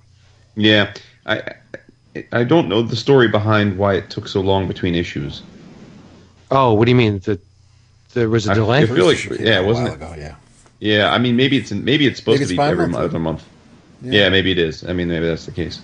[0.57, 0.95] Yeah,
[1.27, 1.43] I
[2.33, 5.43] I don't know the story behind why it took so long between issues.
[6.51, 7.19] Oh, what do you mean?
[7.21, 7.41] That
[8.15, 8.83] there was a delay?
[8.83, 10.15] I feel like- yeah, came a wasn't while it?
[10.15, 10.35] Ago, yeah.
[10.81, 13.05] Yeah, I mean maybe it's maybe it's supposed Maybe to be every bi-monthly.
[13.09, 13.45] other month.
[14.03, 14.29] Yeah.
[14.31, 14.85] maybe it is.
[14.85, 15.81] I mean maybe that's the case.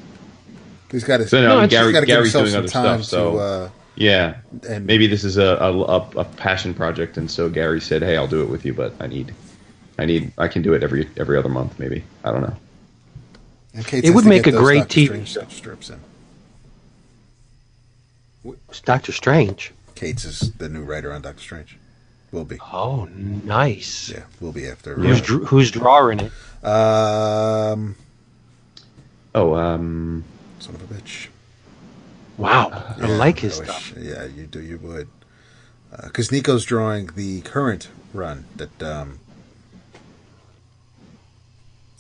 [0.91, 1.29] He's got to.
[1.29, 3.03] So, no, No, I mean, it's- Garry, he's got to give Garry's doing other time
[3.03, 3.37] stuff, so.
[3.39, 4.37] Uh, yeah,
[4.69, 8.17] and maybe this is a, a a a passion project, and so Garry said, "Hey,
[8.17, 9.35] I'll do it with you, but I need,
[9.99, 12.05] I need, I can do it every every other month, maybe.
[12.25, 12.57] I don't know."
[13.75, 16.01] and Kate It would make a great Doctor TV Strange strips in.
[18.85, 19.73] Doctor Strange.
[19.95, 21.79] Cates is the new writer on Doctor Strange.
[22.33, 22.59] Will be.
[22.73, 24.09] Oh, nice.
[24.11, 24.95] Yeah, we'll be after.
[24.95, 26.67] Who's dr- who's drawing it?
[26.67, 27.95] Um,
[29.35, 30.25] Oh, um,
[30.59, 31.29] son of a bitch.
[32.39, 33.95] Wow, I like his wish- stuff.
[33.99, 34.61] Yeah, you do.
[34.61, 35.09] You would.
[36.03, 39.19] Because Niko's drawing the current run that um,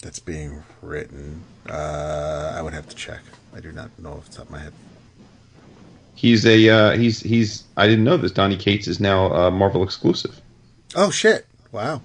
[0.03, 1.43] that's being written.
[1.68, 3.20] Uh, I would have to check.
[3.55, 4.72] I do not know off the top of my head.
[6.14, 7.64] He's a uh, he's he's.
[7.76, 8.33] I didn't know this.
[8.33, 10.41] Donny Cates is now a Marvel exclusive.
[10.95, 11.47] Oh shit!
[11.70, 12.03] Wow.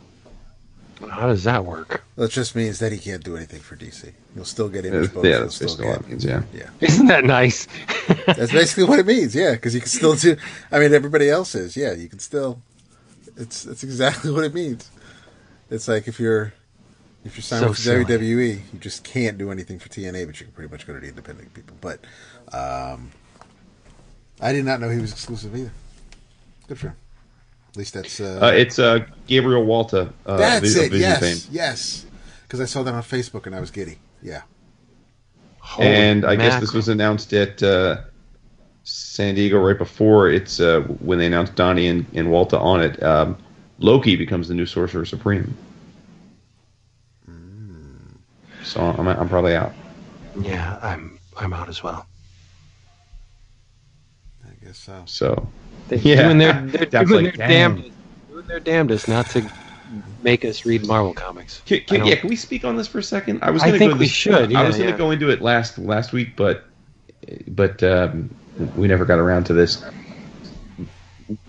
[1.10, 2.04] How does that work?
[2.16, 4.14] That just means that he can't do anything for DC.
[4.38, 5.28] He'll still get Yeah, image books.
[5.28, 6.24] yeah, that's still basically what it means.
[6.26, 6.44] Yeah.
[6.54, 7.68] Yeah, Isn't that nice?
[8.26, 9.36] that's basically what it means.
[9.36, 10.38] Yeah, because you can still do.
[10.72, 11.76] I mean, everybody else is.
[11.76, 12.62] Yeah, you can still.
[13.36, 14.90] It's that's exactly what it means.
[15.70, 16.54] It's like if you're
[17.26, 18.06] if you're signed So with silly.
[18.06, 21.00] WWE, you just can't do anything for TNA, but you can pretty much go to
[21.00, 21.76] the independent people.
[21.82, 22.00] But
[22.54, 23.12] um,
[24.40, 25.72] I did not know he was exclusive either.
[26.68, 26.96] Good for him.
[27.70, 30.14] At least that's uh, Uh, it's uh, Gabriel Walta.
[30.26, 30.94] Uh, that's Vi- it.
[30.94, 31.54] Yes, fame.
[31.54, 32.06] yes.
[32.44, 33.98] Because I saw that on Facebook and I was giddy.
[34.28, 34.42] Yeah.
[35.60, 38.02] Holy and I guess this was announced at uh,
[38.84, 43.02] San Diego right before it's uh, when they announced Donny and, and Walta on it.
[43.02, 43.38] Um,
[43.80, 45.56] Loki becomes the new Sorcerer Supreme.
[48.64, 49.72] So I'm, I'm probably out.
[50.42, 52.06] Yeah, I'm I'm out as well.
[54.46, 55.04] I guess so.
[55.06, 55.48] So
[55.88, 56.24] They're Yeah.
[56.24, 57.76] doing their they're That's doing like, their damn.
[57.76, 57.98] damnedest,
[58.30, 59.50] doing their damnedest not to
[60.24, 61.62] make us read Marvel comics.
[61.66, 63.40] Can, can, yeah, can we speak on this for a second?
[63.42, 63.62] I was.
[63.62, 64.98] I think go we this- should, I yeah, was going to yeah.
[64.98, 66.66] go into it last last week, but
[67.48, 68.30] but um,
[68.76, 69.84] we never got around to this.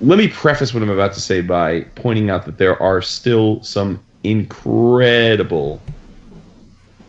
[0.00, 3.62] Let me preface what I'm about to say by pointing out that there are still
[3.62, 5.80] some incredible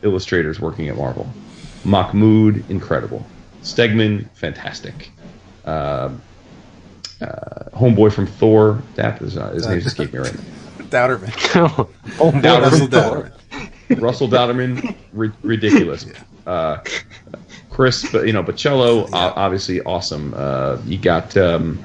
[0.03, 1.27] illustrators working at Marvel.
[1.83, 3.25] Mahmud, incredible.
[3.63, 5.09] Stegman, fantastic.
[5.65, 6.11] Uh,
[7.21, 10.43] uh, homeboy from Thor, that is uh, his name escaped me right now.
[10.89, 11.33] Dauterman.
[12.19, 13.31] oh, boy, Now, Russell from Thor.
[13.51, 14.01] Dauterman.
[14.01, 16.05] Russell Dauterman, ri- ridiculous.
[16.45, 16.83] Uh,
[17.69, 20.33] Chris, but you know, Bachalo, uh, obviously awesome.
[20.35, 21.35] Uh, you got.
[21.37, 21.83] Um,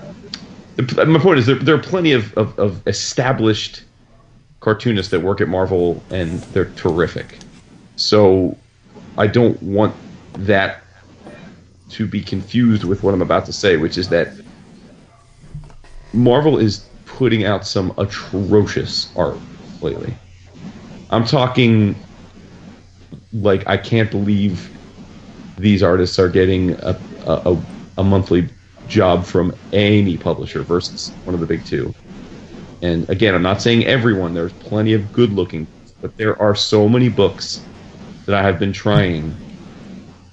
[0.76, 3.84] the, my point is, there, there are plenty of, of, of established
[4.60, 7.38] cartoonists that work at Marvel, and they're terrific.
[7.96, 8.56] So,
[9.16, 9.94] I don't want
[10.32, 10.82] that
[11.90, 14.28] to be confused with what I'm about to say, which is that
[16.12, 19.38] Marvel is putting out some atrocious art
[19.80, 20.14] lately.
[21.10, 21.94] I'm talking
[23.32, 24.70] like I can't believe
[25.58, 27.56] these artists are getting a, a,
[27.98, 28.48] a, monthly
[28.88, 31.94] job from any publisher versus one of the big two.
[32.82, 34.34] And again, I'm not saying everyone.
[34.34, 35.66] There's plenty of good looking,
[36.00, 37.64] but there are so many books
[38.26, 39.34] that I have been trying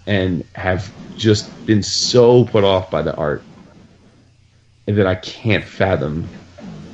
[0.07, 3.43] and have just been so put off by the art
[4.87, 6.27] that I can't fathom.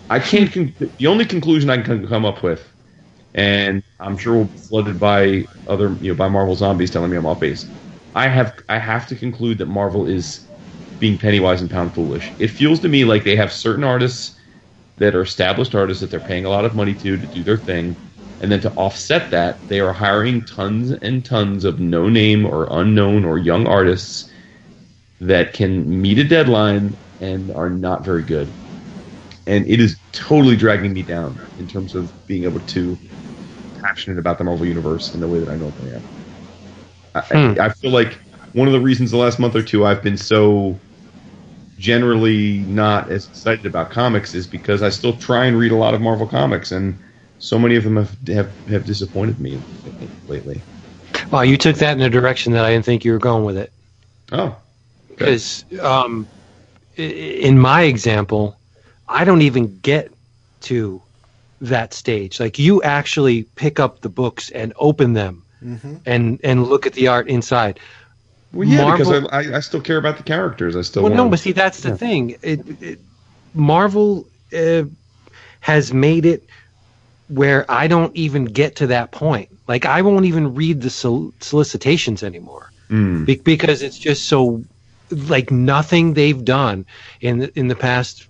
[0.10, 0.52] I can't.
[0.52, 2.74] Con- the only conclusion I can come up with
[3.36, 7.18] and I'm sure we'll be flooded by other you know by Marvel zombies telling me
[7.18, 7.72] I'm off base.
[8.16, 10.50] I have I have to conclude that Marvel is
[11.00, 12.36] being Pennywise and pound foolish.
[12.40, 14.38] It feels to me like they have certain artists
[14.98, 17.58] that are established artists that they're paying a lot of money to to do their
[17.58, 17.98] thing,
[18.42, 22.68] and then to offset that, they are hiring tons and tons of no name or
[22.72, 24.32] unknown or young artists
[25.20, 28.56] that can meet a deadline and are not very good.
[29.48, 33.00] And it is totally dragging me down in terms of being able to
[33.84, 36.06] passionate about the Marvel Universe in the way that I normally am.
[37.16, 37.54] I, Hmm.
[37.60, 38.20] I feel like
[38.54, 40.82] one of the reasons the last month or two I've been so
[41.78, 45.94] generally not as excited about comics is because I still try and read a lot
[45.94, 47.00] of Marvel comics, and
[47.40, 49.64] so many of them have have, have disappointed me
[50.28, 50.66] lately.
[51.32, 53.58] Wow, you took that in a direction that I didn't think you were going with
[53.58, 53.74] it.
[54.32, 54.58] Oh,
[55.10, 56.30] Because um,
[56.98, 58.57] in my example,
[59.10, 60.12] I don't even get
[60.62, 61.02] to
[61.62, 62.40] that stage.
[62.40, 65.44] Like you actually pick up the books and open them
[66.06, 67.80] and and look at the art inside.
[68.54, 70.76] well, yeah, Marvel- because I, I, I still care about the characters.
[70.76, 71.96] I still Well, no, but see, that's the Yeah.
[71.98, 72.36] thing.
[72.42, 73.00] It, it,
[73.56, 74.84] Marvel uh,
[75.62, 76.44] has made it
[77.28, 79.50] where I don't even get to that point.
[79.68, 83.26] Like, I won't even read the sol- solicitations anymore Mm.
[83.26, 84.64] Be- because it's just so
[85.10, 86.86] like nothing they've done
[87.20, 88.27] in the, in the past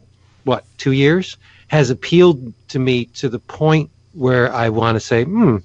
[0.47, 1.37] what two years
[1.67, 5.57] has appealed to me to the point where I want to say, hmm,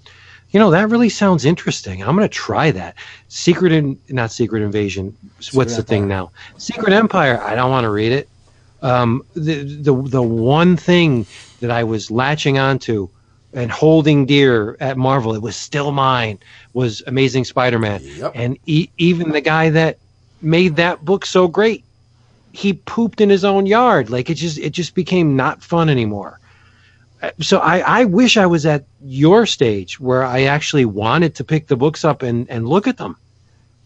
[0.50, 2.02] you know, that really sounds interesting.
[2.02, 2.96] I'm going to try that.
[3.28, 5.16] Secret in not Secret Invasion.
[5.52, 6.30] what's the thing now?
[6.58, 7.40] Secret Empire.
[7.40, 8.28] I don't want to read it.
[8.82, 11.24] Um, the the the one thing
[11.60, 13.08] that I was latching onto
[13.54, 16.38] and holding dear at Marvel, it was still mine,
[16.72, 18.00] was Amazing Spider-Man.
[18.02, 18.32] Yep.
[18.34, 19.98] And e- even the guy that
[20.40, 21.84] made that book so great,
[22.52, 24.10] he pooped in his own yard.
[24.10, 26.38] Like it just it just became not fun anymore.
[27.22, 31.44] Uh, So I, I wish I was at your stage where I actually wanted to
[31.44, 33.16] pick the books up and, and look at them,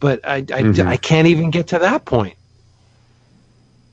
[0.01, 0.87] but I, I, Mhm.
[0.87, 2.35] I can't even get to that point.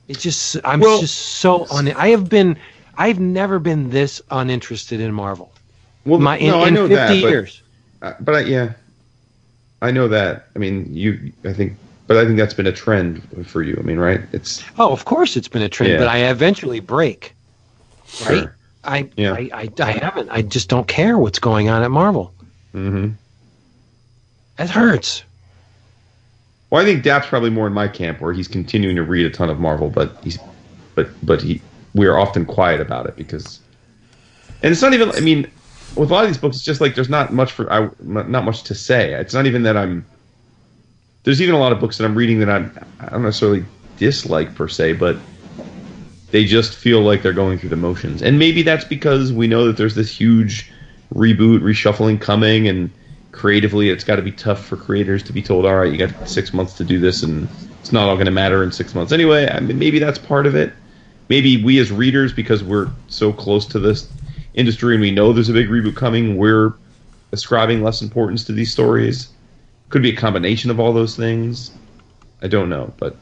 [0.08, 1.90] It's just I'm Well- just so un.
[1.94, 2.58] I have been
[2.98, 5.52] I've never been this uninterested in Marvel.
[6.06, 7.62] Well, My in, no, I in know 50 that, but years.
[8.02, 8.74] uh, but I, yeah,
[9.82, 10.48] I know that.
[10.56, 11.32] I mean, you.
[11.46, 11.74] I think,
[12.08, 13.76] but I think that's been a trend for you.
[13.80, 14.22] I mean, right?
[14.32, 16.00] It's Oh, of course it's been a trend, Yeah.
[16.00, 17.34] but I eventually break.
[18.26, 18.40] Right?
[18.40, 18.56] Sure.
[18.84, 19.34] I, Yeah.
[19.34, 20.30] I, I I haven't.
[20.30, 22.34] I just don't care what's going on at Marvel.
[22.76, 23.12] Mm-hmm.
[24.60, 25.24] It hurts.
[26.70, 29.30] Well, I think Dap's probably more in my camp, where he's continuing to read a
[29.30, 30.38] ton of Marvel, but he's,
[30.96, 31.62] but but he,
[31.94, 33.60] we are often quiet about it because,
[34.64, 35.12] and it's not even.
[35.12, 35.50] I mean,
[35.96, 38.44] with a lot of these books, it's just like there's not much for I, not
[38.44, 39.14] much to say.
[39.14, 40.06] It's not even that I'm.
[41.24, 43.66] There's even a lot of books that I'm reading that I'm I don't necessarily
[43.98, 45.18] dislike per se, but
[46.32, 49.66] they just feel like they're going through the motions, and maybe that's because we know
[49.68, 50.72] that there's this huge
[51.14, 52.90] reboot, reshuffling coming, and
[53.32, 56.30] creatively it's got to be tough for creators to be told, all right, you got
[56.30, 57.48] six months to do this, and
[57.80, 59.48] it's not all going to matter in six months anyway.
[59.50, 60.74] I mean, maybe that's part of it.
[61.30, 64.10] Maybe we as readers, because we're so close to this
[64.54, 66.74] industry and we know there's a big reboot coming, we're
[67.32, 69.33] ascribing less importance to these stories.
[69.94, 71.70] Could be a combination of all those things.
[72.42, 73.16] I don't know, but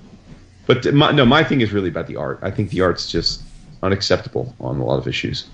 [0.67, 2.39] but my, no, my thing is really about the art.
[2.41, 3.41] I think the art's just
[3.83, 5.49] unacceptable on a lot of issues.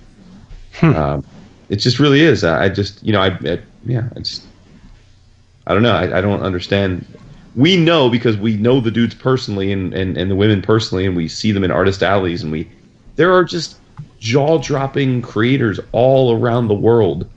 [0.84, 1.26] Um,
[1.70, 2.44] it just really is.
[2.44, 4.44] I, I just, you know, I, I yeah, I just,
[5.66, 5.96] I don't know.
[5.96, 7.04] I, I don't understand.
[7.56, 11.16] We know because we know the dudes personally and, and, and the women personally, and
[11.16, 12.70] we see them in artist alleys, and we,
[13.16, 13.80] there are just
[14.20, 17.28] jaw dropping creators all around the world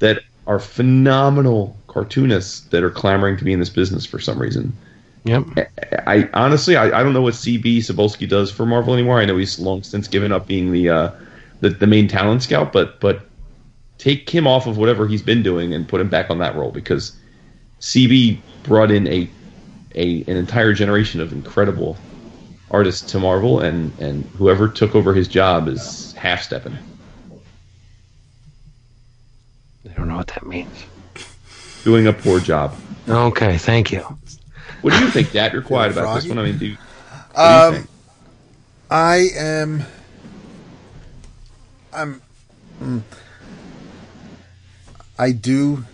[0.00, 4.72] that are phenomenal cartoonists that are clamoring to be in this business for some reason.
[5.24, 5.44] Yep.
[6.06, 9.20] I honestly, I, I don't know what CB Cebulski does for Marvel anymore.
[9.20, 11.10] I know he's long since given up being the uh,
[11.60, 13.26] the, the main talent scout, but but
[13.98, 16.72] take him off of whatever he's been doing and put him back on that role
[16.72, 17.16] because
[17.80, 19.30] CB brought in a
[19.94, 21.96] a an entire generation of incredible
[22.72, 26.76] artists to Marvel, and and whoever took over his job is half stepping.
[29.88, 30.84] I don't know what that means.
[31.84, 32.74] Doing a poor job.
[33.08, 34.00] Okay, thank you.
[34.82, 35.52] What do you think, Dad?
[35.52, 36.38] You're quiet about this one.
[36.38, 36.76] I mean, do
[37.34, 37.90] what Um, do you think?
[38.90, 39.84] I am.
[41.92, 42.22] I'm.
[42.80, 43.02] mm.
[45.18, 45.84] I do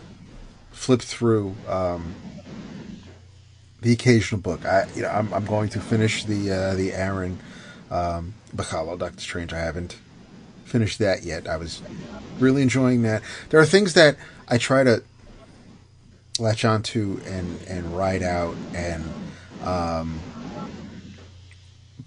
[0.73, 2.15] flip through um,
[3.83, 4.65] the occasional book.
[4.65, 7.39] I, you know, I'm, I'm going to finish the uh, the Aaron
[7.91, 9.53] um, Bachalo Doctor Strange.
[9.53, 9.97] I haven't
[10.65, 11.49] finished that yet.
[11.49, 11.83] I was
[12.39, 13.23] really enjoying that.
[13.51, 14.17] There are things that
[14.49, 15.03] I try to
[16.39, 19.05] latch onto and and ride out and
[19.65, 20.21] um,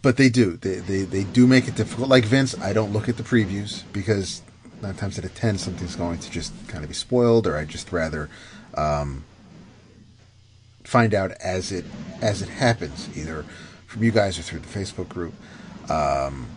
[0.02, 0.58] but they do.
[0.58, 2.10] They, they they do make it difficult.
[2.10, 4.42] Like vince i don't look at the previews because
[4.82, 7.66] nine times out of ten something's going to just kind of be spoiled or i
[7.66, 8.30] just rather
[8.76, 9.24] um,
[10.84, 11.86] find out as it
[12.22, 13.46] as it happens either
[13.88, 15.34] from you guys or through the facebook group.
[15.90, 16.48] Um,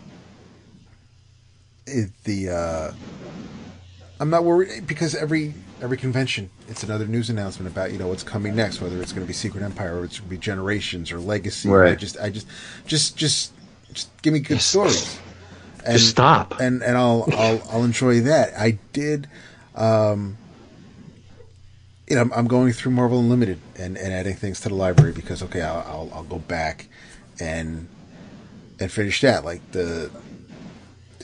[1.85, 2.93] it, the uh,
[4.19, 8.23] i'm not worried because every every convention it's another news announcement about you know what's
[8.23, 11.11] coming next whether it's going to be secret empire or it's going to be generations
[11.11, 11.91] or legacy Right.
[11.91, 12.47] i just i just
[12.85, 13.51] just just
[13.93, 15.19] just give me good Just- stories
[15.85, 16.59] and, Just stop.
[16.61, 19.27] and and i'll i'll i'll enjoy that i did
[19.75, 20.37] um
[22.07, 25.11] you know i'm, I'm going through marvel unlimited and and adding things to the library
[25.11, 26.87] because okay i'll i'll, I'll go back
[27.39, 27.87] and
[28.79, 30.09] and finish that like the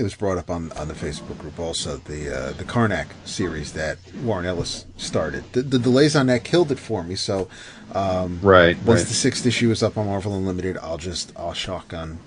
[0.01, 3.73] it was brought up on, on the Facebook group also the uh, the Karnak series
[3.73, 5.43] that Warren Ellis started.
[5.53, 7.13] The, the delays on that killed it for me.
[7.13, 7.47] So
[7.93, 9.07] um, Right, once right.
[9.07, 12.17] the sixth issue is up on Marvel Unlimited, I'll just I'll shotgun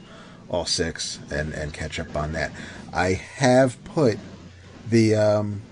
[0.49, 2.53] all six and and catch up on that.
[2.93, 4.19] I have put
[4.89, 5.63] the um,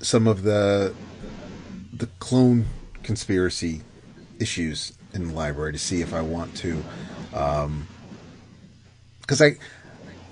[0.00, 0.94] some of the
[1.92, 2.64] the clone
[3.02, 3.82] conspiracy
[4.40, 6.82] issues in the library to see if I want to
[9.20, 9.56] because I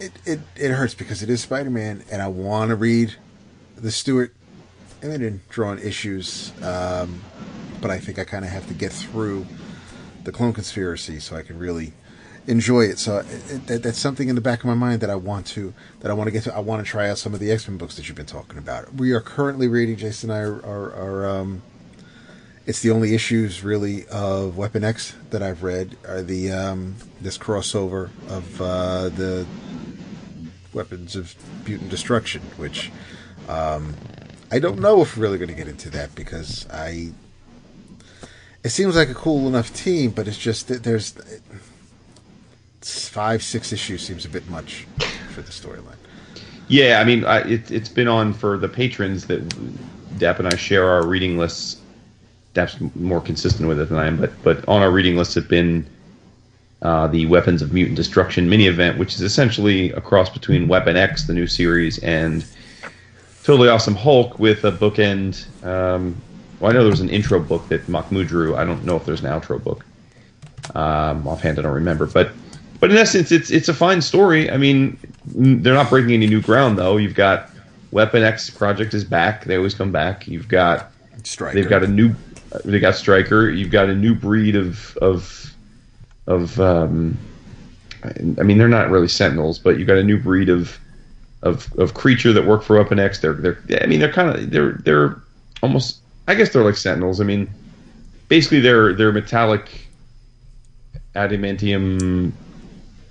[0.03, 3.15] it, it it hurts because it is Spider Man and I want to read
[3.77, 4.35] the Stuart
[5.01, 7.23] Immonen drawn issues, um,
[7.81, 9.47] but I think I kind of have to get through
[10.25, 11.93] the clone conspiracy so I can really
[12.47, 12.99] enjoy it.
[12.99, 15.47] So it, it, that, that's something in the back of my mind that I want
[15.49, 16.55] to that I want to get to.
[16.55, 18.59] I want to try out some of the X Men books that you've been talking
[18.59, 18.95] about.
[18.95, 19.97] We are currently reading.
[19.97, 21.63] Jason and I are, are, are um,
[22.67, 27.39] it's the only issues really of Weapon X that I've read are the um, this
[27.39, 29.47] crossover of uh, the
[30.75, 31.35] weapons of
[31.67, 32.91] mutant destruction, which
[33.49, 33.95] um,
[34.51, 37.13] I don't know if we're really going to get into that because I.
[38.65, 41.15] It seems like a cool enough team, but it's just that there's
[42.81, 44.87] five, six issues seems a bit much
[45.35, 45.97] for the storyline.
[46.69, 49.43] Yeah, I mean, I, it, it's been on for the patrons that
[50.19, 51.81] Dap and I share our reading lists.
[52.55, 55.49] Dap's more consistent with it than I am, but but on our reading lists have
[55.49, 55.87] been
[56.83, 60.97] uh, the Weapons of Mutant Destruction mini event, which is essentially a cross between Weapon
[60.97, 62.45] X, the new series, and
[63.45, 65.47] totally awesome Hulk with a bookend.
[65.65, 66.21] Um,
[66.59, 68.57] well, I know there was an intro book that Mahmud drew.
[68.57, 69.85] I don't know if there's an outro book.
[70.75, 72.31] Um, offhand, I don't remember, but
[72.81, 74.51] but in essence, it's it's a fine story.
[74.51, 76.97] I mean, they're not breaking any new ground though.
[76.97, 77.51] You've got
[77.93, 79.45] Weapon X project is back.
[79.45, 80.27] They always come back.
[80.27, 80.91] You've got
[81.25, 81.55] Stryker.
[81.55, 82.15] they've got a new
[82.65, 83.51] they got Stryker.
[83.51, 85.52] You've got a new breed of of
[86.33, 87.19] of um,
[88.05, 90.79] I mean, they're not really Sentinels, but you've got a new breed of
[91.43, 93.21] of of creature that work for Weapon X.
[93.21, 95.21] They're they're I mean they're kind of they're they're
[95.63, 97.21] almost I guess they're like Sentinels.
[97.21, 97.49] I mean,
[98.29, 99.89] basically they're they're metallic
[101.15, 102.33] adamantium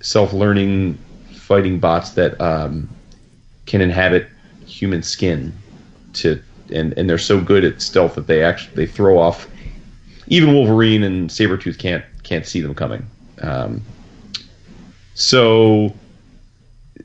[0.00, 0.98] self-learning
[1.34, 2.88] fighting bots that um,
[3.66, 4.26] can inhabit
[4.66, 5.52] human skin
[6.14, 9.48] to and and they're so good at stealth that they actually they throw off
[10.26, 13.06] even Wolverine and Sabretooth can't can't see them coming.
[13.40, 13.82] Um,
[15.14, 15.94] so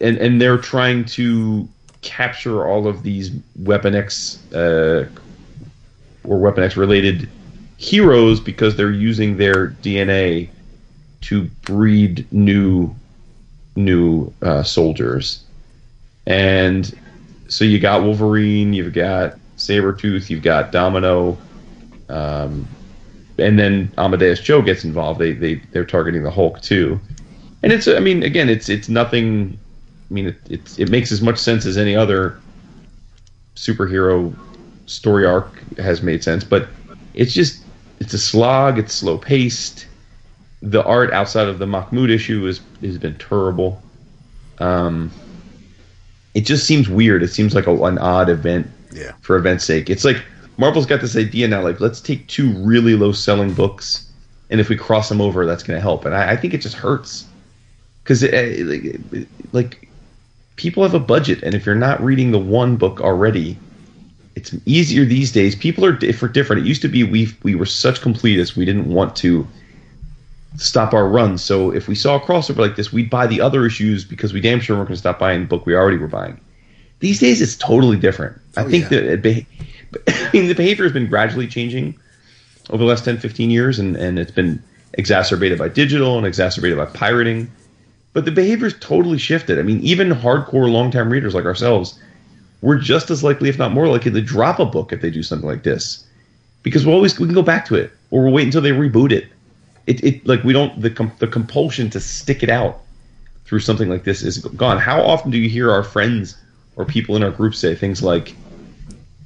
[0.01, 1.67] and and they're trying to
[2.01, 5.07] capture all of these Weapon X uh,
[6.23, 7.29] or Weapon X related
[7.77, 10.49] heroes because they're using their DNA
[11.21, 12.93] to breed new
[13.75, 15.43] new uh, soldiers.
[16.25, 16.97] And
[17.47, 21.37] so you got Wolverine, you've got Sabretooth, you've got Domino,
[22.09, 22.67] um,
[23.37, 25.19] and then Amadeus Cho gets involved.
[25.19, 26.99] They they they're targeting the Hulk too,
[27.63, 29.57] and it's I mean again it's it's nothing.
[30.09, 32.39] I mean it it's, it makes as much sense as any other
[33.55, 34.33] superhero
[34.85, 36.67] story arc has made sense, but
[37.13, 37.63] it's just
[37.99, 38.77] it's a slog.
[38.79, 39.87] It's slow paced.
[40.61, 43.81] The art outside of the Mahmud issue is has been terrible.
[44.59, 45.11] Um,
[46.33, 47.21] it just seems weird.
[47.23, 49.11] It seems like a, an odd event Yeah.
[49.21, 49.89] for event's sake.
[49.89, 50.17] It's like
[50.57, 54.09] Marvel's got this idea now, like let's take two really low selling books,
[54.49, 56.05] and if we cross them over, that's going to help.
[56.05, 57.25] And I, I think it just hurts
[58.03, 59.89] because uh, like, like
[60.55, 63.57] people have a budget, and if you're not reading the one book already,
[64.35, 65.55] it's easier these days.
[65.55, 66.33] People are different.
[66.33, 66.63] Different.
[66.63, 69.47] It used to be we we were such completists, we didn't want to
[70.57, 71.37] stop our run.
[71.37, 74.41] So if we saw a crossover like this, we'd buy the other issues because we
[74.41, 76.39] damn sure weren't going to stop buying the book we already were buying.
[76.99, 78.41] These days, it's totally different.
[78.55, 79.01] I Oh, think yeah.
[79.01, 79.45] that it
[79.91, 81.97] be- I mean the behavior has been gradually changing
[82.69, 84.61] over the last 10, 15 years, and, and it's been
[84.93, 87.49] exacerbated by digital and exacerbated by pirating.
[88.13, 89.59] But the behavior's totally shifted.
[89.59, 91.99] I mean, even hardcore long-time readers like ourselves,
[92.61, 95.23] we're just as likely, if not more likely, to drop a book if they do
[95.23, 96.05] something like this,
[96.63, 99.11] because we'll always we can go back to it, or we'll wait until they reboot
[99.11, 99.27] it.
[99.85, 102.81] It, it like we don't the com- the compulsion to stick it out
[103.45, 104.77] through something like this is gone.
[104.77, 106.35] How often do you hear our friends
[106.75, 108.35] or people in our group say things like,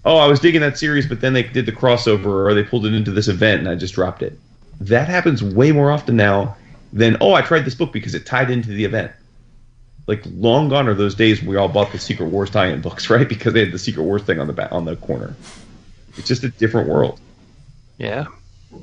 [0.05, 2.85] "Oh, I was digging that series, but then they did the crossover, or they pulled
[2.85, 4.39] it into this event, and I just dropped it."
[4.79, 6.57] That happens way more often now
[6.93, 9.11] than, "Oh, I tried this book because it tied into the event."
[10.07, 13.27] Like long gone are those days we all bought the Secret Wars tie-in books, right?
[13.27, 15.39] Because they had the Secret Wars thing on the back on the corner.
[16.17, 17.21] It's just a different world
[17.97, 18.25] Yeah.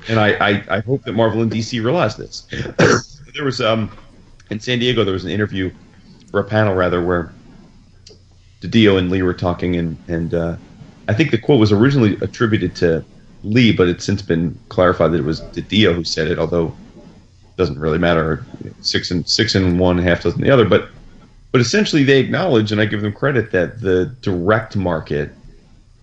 [0.07, 2.47] and I, I, I hope that Marvel and DC realize this.
[3.35, 3.91] there was um
[4.49, 5.71] in San Diego there was an interview
[6.33, 7.31] or a panel rather where
[8.61, 10.57] DiDio and Lee were talking and and uh,
[11.09, 13.03] I think the quote was originally attributed to
[13.43, 16.39] Lee, but it's since been clarified that it was DiDio who said it.
[16.39, 18.45] Although it doesn't really matter,
[18.81, 20.65] six and six and one, half dozen the other.
[20.65, 20.89] But
[21.51, 25.31] but essentially they acknowledge, and I give them credit that the direct market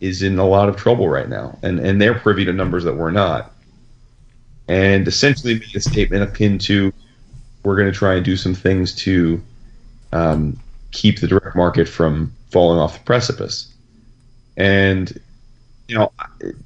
[0.01, 2.95] is in a lot of trouble right now, and and they're privy to numbers that
[2.95, 3.53] we're not
[4.69, 6.93] and essentially made a statement akin to
[7.63, 9.43] we're going to try and do some things to
[10.13, 10.59] um,
[10.93, 13.73] keep the direct market from falling off the precipice.
[14.57, 15.19] And
[15.89, 16.13] you know,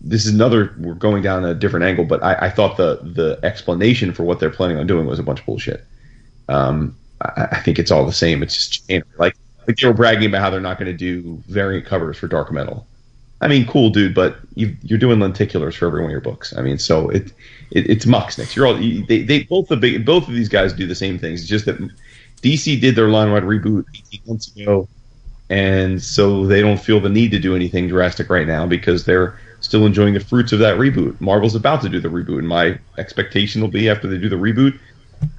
[0.00, 3.38] this is another we're going down a different angle, but I, I thought the the
[3.42, 5.84] explanation for what they're planning on doing was a bunch of bullshit.
[6.48, 8.42] Um, I, I think it's all the same.
[8.42, 9.36] It's just you know, like
[9.66, 12.50] like they were bragging about how they're not going to do variant covers for Dark
[12.52, 12.86] Metal.
[13.42, 16.54] I mean, cool, dude, but you, you're doing lenticulars for every one of your books.
[16.56, 17.32] I mean, so it,
[17.70, 18.54] it it's Mucksnicks.
[18.54, 21.18] You're all you- they, they both the big both of these guys do the same
[21.18, 21.40] things.
[21.40, 21.78] It's just that
[22.42, 24.88] DC did their line wide reboot 18 months ago,
[25.50, 29.38] and so they don't feel the need to do anything drastic right now because they're
[29.60, 31.20] still enjoying the fruits of that reboot.
[31.20, 34.36] Marvel's about to do the reboot, and my expectation will be after they do the
[34.36, 34.78] reboot,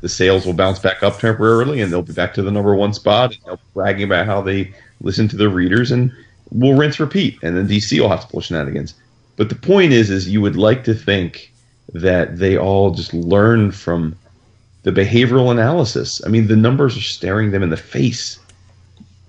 [0.02, 2.94] the sales will bounce back up temporarily, and they'll be back to the number one
[2.94, 3.34] spot.
[3.34, 6.12] And they'll be bragging about how they listen to their readers, and
[6.52, 8.94] we'll rinse repeat, and then DC will have to pull shenanigans.
[9.38, 11.52] But the point is, is you would like to think
[11.94, 14.16] that they all just learn from
[14.84, 16.22] the behavioral analysis.
[16.26, 18.40] I mean, the numbers are staring them in the face.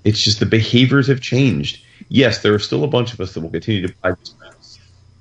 [0.05, 1.83] It's just the behaviors have changed.
[2.09, 4.13] Yes, there are still a bunch of us that will continue to buy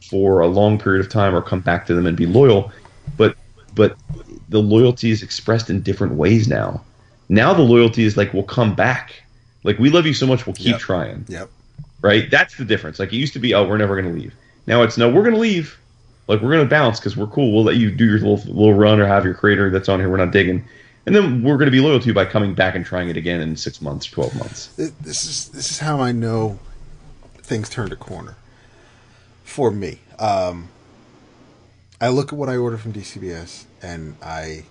[0.10, 2.72] for a long period of time or come back to them and be loyal,
[3.18, 3.36] but
[3.76, 3.96] but
[4.50, 6.84] the loyalty is expressed in different ways now.
[7.30, 9.14] Now the loyalty is like we'll come back.
[9.64, 10.80] Like we love you so much, we'll keep Yep.
[10.80, 11.26] trying.
[11.30, 11.50] Yep.
[12.02, 12.30] right?
[12.30, 13.00] That's the difference.
[13.00, 14.34] Like it used to be, oh, we're never going to leave.
[14.68, 15.78] Now it's no, we're going to leave.
[16.28, 17.54] Like we're going to bounce because we're cool.
[17.54, 20.10] We'll let you do your little little run or have your creator that's on here.
[20.10, 20.66] We're not digging,
[21.06, 23.18] and then we're going to be loyal to you by coming back and trying it
[23.18, 24.68] again in six months, twelve months.
[24.78, 26.60] This is this is how I know
[27.38, 28.36] things turned a corner
[29.44, 30.00] for me.
[30.20, 30.70] Um,
[32.00, 34.66] I look at what I order from DCBS and I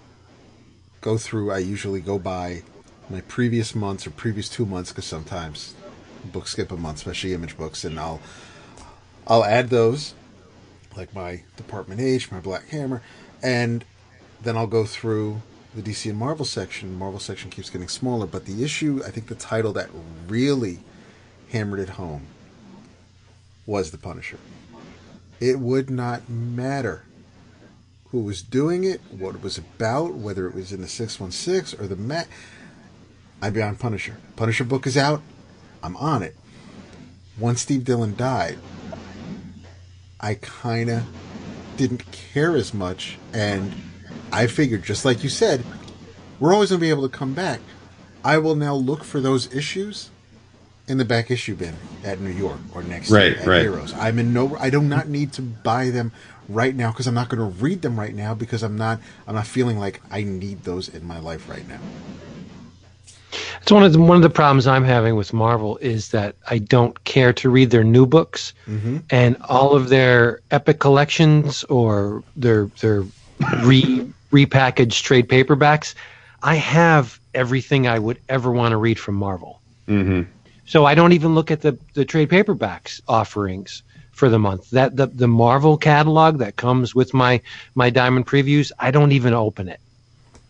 [1.01, 1.51] go through.
[1.51, 2.62] I usually go by
[3.09, 5.74] my previous months or previous two months because sometimes
[6.24, 8.20] books skip a month, especially image books, and I'll
[9.27, 10.15] I'll add those
[10.97, 13.02] like my Department H, my Black Hammer,
[13.43, 13.85] and
[14.43, 15.43] then I'll go through
[15.74, 16.98] the DC and Marvel section.
[16.98, 19.90] Marvel section keeps getting smaller, but the issue, I think, the title that
[20.26, 20.80] really
[21.51, 22.26] hammered it home
[23.66, 24.38] was The Punisher.
[25.38, 27.05] It would not matter
[28.10, 31.86] who was doing it, what it was about, whether it was in the 616 or
[31.86, 32.28] the Mac.
[33.40, 34.16] I'd be on Punisher.
[34.36, 35.22] Punisher book is out.
[35.82, 36.36] I'm on it.
[37.38, 38.59] Once Steve Dillon died,
[40.20, 41.05] I kind of
[41.76, 43.16] didn't care as much.
[43.32, 43.72] And
[44.32, 45.65] I figured, just like you said,
[46.39, 47.61] we're always going to be able to come back.
[48.24, 50.11] I will now look for those issues
[50.89, 51.74] in the back issue bin
[52.05, 53.62] at New York or next Right, year at right.
[53.62, 53.94] Heroes.
[53.94, 54.57] I'm in no.
[54.57, 56.12] I do not need to buy them
[56.48, 59.01] right now because I'm not going to read them right now because I'm not.
[59.27, 61.78] I'm not feeling like I need those in my life right now.
[63.62, 66.59] It's one of the one of the problems I'm having with Marvel is that I
[66.59, 68.98] don't care to read their new books mm-hmm.
[69.11, 73.05] and all of their epic collections or their their
[73.62, 75.94] re repackaged trade paperbacks.
[76.43, 79.61] I have everything I would ever want to read from Marvel.
[79.89, 80.23] Mm-hmm.
[80.66, 83.82] So I don't even look at the, the trade paperbacks offerings
[84.12, 84.70] for the month.
[84.70, 87.40] That the, the Marvel catalog that comes with my
[87.74, 89.81] my diamond previews, I don't even open it.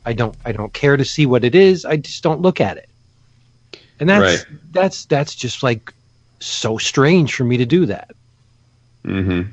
[0.04, 1.84] I don't I don't care to see what it is.
[1.84, 2.88] I just don't look at it.
[3.98, 4.60] And that's Right.
[4.72, 5.92] that's that's just like
[6.40, 8.10] so strange for me to do that.
[9.04, 9.50] Mm-hmm.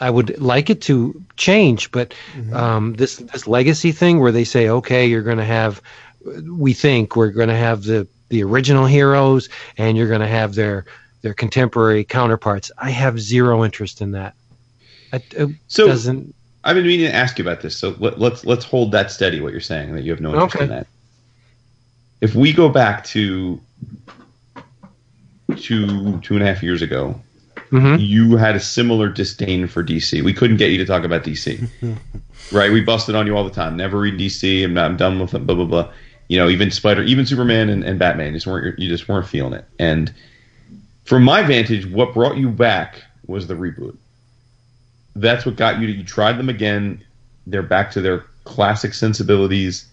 [0.00, 2.12] I would like it to change, but
[2.52, 5.80] um, this this legacy thing where they say, okay, you're going to have,
[6.50, 9.48] we think we're going to have the the original heroes,
[9.78, 10.84] and you're going to have their
[11.22, 12.70] their contemporary counterparts.
[12.76, 14.34] I have zero interest in that.
[15.12, 16.34] It, it So- doesn't.
[16.64, 19.40] I've been meaning to ask you about this, so let, let's let's hold that steady.
[19.40, 20.64] What you're saying that you have no interest Okay.
[20.64, 20.86] in that.
[22.20, 23.60] If we go back to
[25.56, 27.20] two two and a half years ago,
[27.70, 27.98] Mhm.
[28.00, 30.22] you had a similar disdain for DC.
[30.22, 31.68] We couldn't get you to talk about DC,
[32.52, 32.70] right?
[32.70, 33.76] We busted on you all the time.
[33.76, 34.64] Never read DC.
[34.64, 34.84] I'm not.
[34.90, 35.46] I'm done with it.
[35.46, 35.90] Blah blah blah.
[36.28, 39.52] You know, even Spider, even Superman and, and Batman, just weren't you just weren't feeling
[39.52, 39.64] it.
[39.78, 40.12] And
[41.04, 43.96] from my vantage, what brought you back was the reboot.
[45.14, 45.92] That's what got you to.
[45.92, 47.02] You tried them again.
[47.46, 49.86] They're back to their classic sensibilities,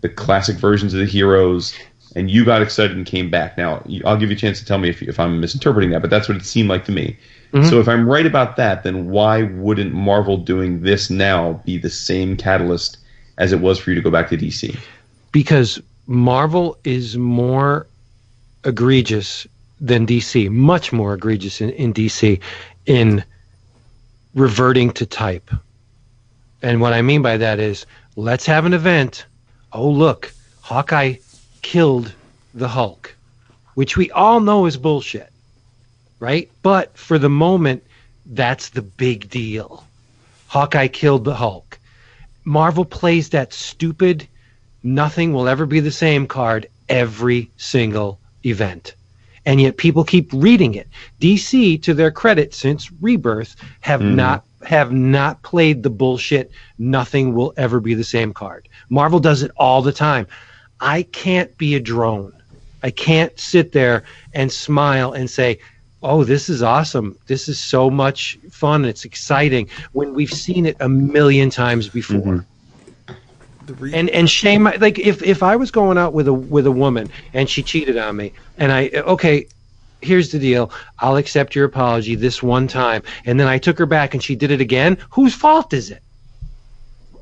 [0.00, 1.74] the classic versions of the heroes,
[2.16, 3.56] and you got excited and came back.
[3.56, 6.10] Now, I'll give you a chance to tell me if, if I'm misinterpreting that, but
[6.10, 7.16] that's what it seemed like to me.
[7.52, 7.68] Mm-hmm.
[7.68, 11.90] So if I'm right about that, then why wouldn't Marvel doing this now be the
[11.90, 12.98] same catalyst
[13.38, 14.78] as it was for you to go back to DC?
[15.32, 17.86] because Marvel is more
[18.64, 19.46] egregious
[19.80, 22.40] than DC, much more egregious in, in DC
[22.86, 23.24] in
[24.34, 25.50] reverting to type.
[26.62, 29.24] And what I mean by that is let's have an event.
[29.72, 31.16] Oh, look, Hawkeye
[31.62, 32.12] killed
[32.54, 33.14] the Hulk,
[33.74, 35.30] which we all know is bullshit,
[36.18, 36.50] right?
[36.62, 37.84] But for the moment,
[38.26, 39.84] that's the big deal.
[40.48, 41.78] Hawkeye killed the Hulk.
[42.44, 44.26] Marvel plays that stupid
[44.82, 48.94] nothing will ever be the same card every single event.
[49.46, 50.88] And yet people keep reading it.
[51.20, 54.16] DC, to their credit, since Rebirth, have hmm.
[54.16, 56.50] not have not played the bullshit.
[56.78, 58.68] Nothing will ever be the same card.
[58.90, 60.26] Marvel does it all the time.
[60.80, 62.32] I can't be a drone.
[62.82, 65.58] I can't sit there and smile and say,
[66.02, 67.16] "Oh, this is awesome.
[67.26, 68.84] This is so much fun.
[68.84, 72.50] It's exciting." When we've seen it a million times before mm-hmm.
[73.70, 76.66] The re- and and shame like if if I was going out with a with
[76.66, 79.46] a woman and she cheated on me and I okay
[80.02, 83.86] here's the deal I'll accept your apology this one time and then I took her
[83.86, 86.02] back and she did it again whose fault is it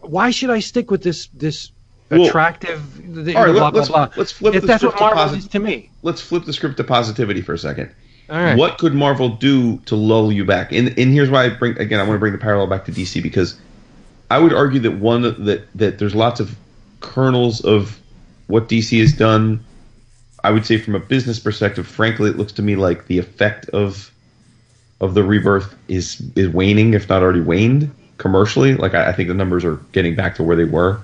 [0.00, 1.70] why should I stick with this this
[2.10, 2.82] Well, attractive
[3.24, 4.98] th- all right, blah let- blah let's- blah let's flip if the that's what script
[4.98, 7.90] to Marvel posit- is to me Let's flip the script to positivity for a second.
[8.30, 10.72] all right What could Marvel do to lull you back?
[10.72, 12.92] And and here's why I bring again I want to bring the parallel back to
[12.92, 13.58] DC because
[14.30, 16.54] I would argue that one that that there's lots of
[17.00, 17.98] kernels of
[18.46, 19.60] what DC has done.
[20.44, 23.68] I would say from a business perspective, frankly, it looks to me like the effect
[23.70, 24.10] of
[25.00, 28.74] of the rebirth is is waning, if not already waned commercially.
[28.74, 31.00] Like I, I think the numbers are getting back to where they were,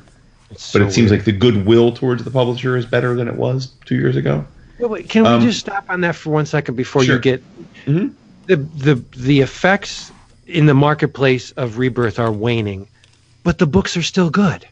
[0.54, 1.20] It's but so it seems weird.
[1.20, 4.44] like the goodwill towards the publisher is better than it was two years ago.
[4.78, 7.16] Wait, wait, can Um, we just stop on that for one second before Sure.
[7.16, 7.42] you get
[7.86, 8.12] Mhm.
[8.46, 10.10] the the the effects
[10.46, 12.86] in the marketplace of Rebirth are waning,
[13.44, 14.66] but the books are still good.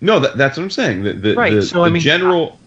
[0.00, 1.02] No, that, that's what I'm saying.
[1.04, 2.58] The, the, Right, the, so, I mean- general.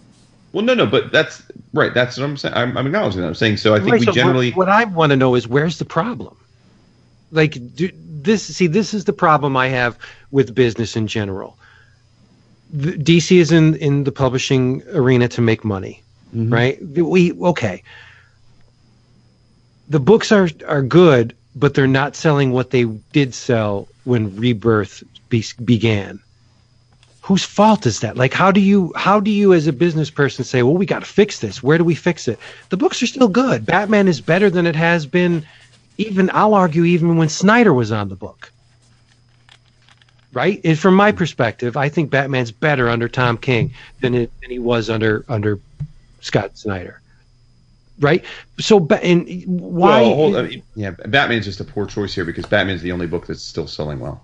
[0.53, 1.43] Well, no, no, but that's
[1.73, 1.93] right.
[1.93, 2.55] That's what I'm saying.
[2.55, 3.27] I'm, I'm acknowledging that.
[3.27, 3.75] I'm saying so.
[3.75, 4.51] I think Right, we so what- generally.
[4.51, 6.35] what, I want to know is where's the problem?
[7.31, 7.89] Like do,
[8.21, 8.43] this.
[8.43, 9.97] See, this is the problem I have
[10.31, 11.57] with business in general.
[12.71, 16.01] The, DC is in in the publishing arena to make money,
[16.35, 16.51] Mhm.
[16.51, 16.77] right?
[16.85, 17.83] We okay.
[19.89, 22.83] The books are are good, but they're not selling what they
[23.13, 26.19] did sell when Rebirth be, began.
[27.21, 28.15] Whose fault is that?
[28.15, 30.99] Like, how do you how do you as a business person say, well, we got
[30.99, 31.61] to fix this?
[31.63, 32.39] Where do we fix it?
[32.69, 33.65] The books are still good.
[33.65, 35.45] Batman is better than it has been.
[35.97, 38.51] Even I'll argue, even when Snyder was on the book.
[40.37, 44.51] Right, and from my perspective, I think Batman's better under Tom King than it, than
[44.51, 45.59] he was under under
[46.21, 47.01] Scott Snyder.
[47.99, 48.23] Right,
[48.59, 50.01] so ba- and why?
[50.01, 53.07] Well, hold, I mean, yeah, Batman's just a poor choice here because Batman's the only
[53.07, 54.21] book that's still selling well.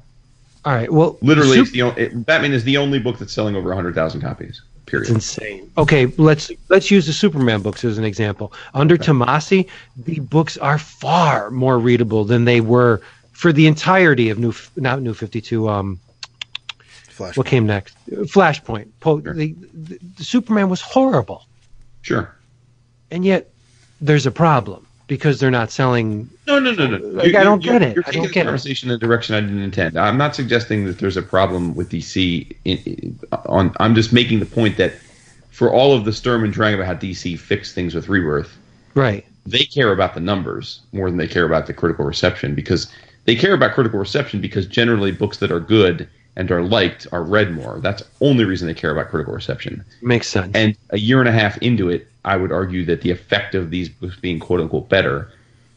[0.65, 3.33] all right, well, Literally, Sup- it's the only, it, Batman is the only book that's
[3.33, 4.61] selling over 100,000 copies.
[4.85, 5.05] Period.
[5.05, 5.71] It's insane.
[5.79, 8.53] Okay, let's let's use the Superman books as an example.
[8.75, 9.67] Under Tomasi,
[9.97, 13.01] the books are far more readable than they were
[13.33, 15.67] for the entirety of New not New Fifty Two.
[15.69, 15.99] Um,
[17.09, 17.37] Flash.
[17.37, 17.95] what came next?
[18.09, 18.87] Flashpoint.
[18.99, 19.33] Po- Sure.
[19.33, 21.45] the, the, the Superman was horrible,
[22.01, 22.33] Sure.
[23.11, 23.51] and yet
[24.01, 26.27] there's a problem because they're not selling.
[26.47, 26.97] No, no, no, no.
[26.97, 27.95] Like, I don't get it.
[27.95, 28.45] You're I don't the get it.
[28.45, 29.95] conversation in a direction I didn't intend.
[29.97, 32.55] I'm not suggesting that there's a problem with DC.
[32.65, 34.93] In, in- on, I'm just making the point that
[35.51, 38.57] for all of the Sturm and Drang about how DC fixed things with Rebirth,
[38.95, 39.23] Right.
[39.45, 42.87] they care about the numbers more than they care about the critical reception because
[43.25, 47.23] they care about critical reception because generally books that are good and are liked are
[47.23, 47.79] read more.
[47.79, 49.83] That's the only reason they care about critical reception.
[50.01, 50.51] Makes sense.
[50.55, 53.69] And a year and a half into it, I would argue that the effect of
[53.69, 55.31] these books being quote unquote better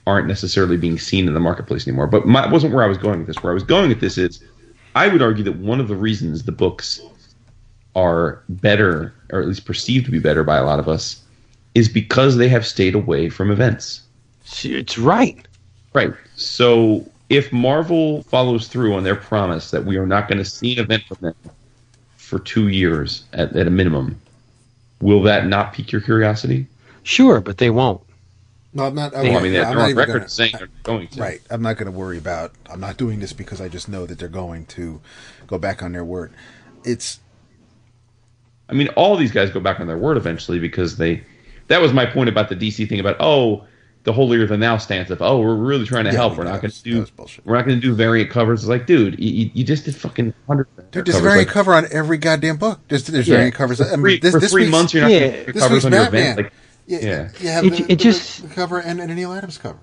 [0.06, 2.06] aren't necessarily being seen in the marketplace anymore.
[2.06, 3.43] But my, wasn't where I was going with this.
[3.43, 4.43] Where I was going with this is,
[4.94, 7.01] I would argue that one of the reasons the books
[7.94, 11.23] are better, or at least perceived to be better by a lot of us,
[11.74, 14.02] is because they have stayed away from events.
[14.62, 15.47] it's right.
[15.93, 16.14] Right.
[16.36, 20.74] So if Marvel follows through on their promise that we are not going to see
[20.74, 21.35] an event from them
[22.16, 24.20] for two years at, at a minimum,
[25.01, 26.66] will that not pique your curiosity?
[27.03, 28.01] Sure, but they won't.
[28.73, 29.12] No, I'm not.
[29.12, 31.20] Well, I mean, they're I'm on record gonna- saying they're going to.
[31.20, 31.40] Right.
[31.51, 32.53] I'm not going to worry about.
[32.70, 35.01] I'm not doing this because I just know that they're going to
[35.47, 36.32] go back on their word.
[36.85, 37.20] It's
[38.69, 41.23] I mean, all these guys go back on their word eventually because they.
[41.69, 43.65] That was my point about the DC thing about oh,
[44.07, 46.37] the holier than thou stance of oh, we're really trying to Yeah, help.
[46.39, 47.07] We're not going to do.
[47.45, 48.62] We're not going to do variant covers.
[48.62, 50.69] It's like, dude, you, you- you just did fucking hundred.
[50.93, 51.05] dude.
[51.05, 52.78] There's a variant Like, cover on every goddamn book.
[52.89, 53.78] There's there's yeah, variant covers.
[53.78, 55.19] For I mean, three, this, for this three months, you're not Yeah.
[55.31, 56.23] going to This covers week's on your Batman.
[56.33, 56.37] event.
[56.39, 56.53] Like,
[56.87, 57.28] Yeah, Yeah.
[57.41, 59.78] You have It- the, it the- just- the cover and, and a Neal Adams cover.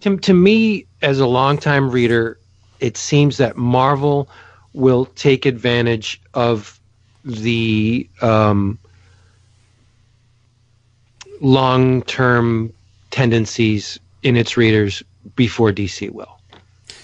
[0.00, 2.38] to, to me as a longtime reader
[2.80, 4.26] it seems that marvel
[4.72, 6.80] will take advantage of
[7.26, 8.78] the um,
[11.42, 12.72] long-term
[13.10, 15.02] tendencies in its readers
[15.36, 16.40] before dc will.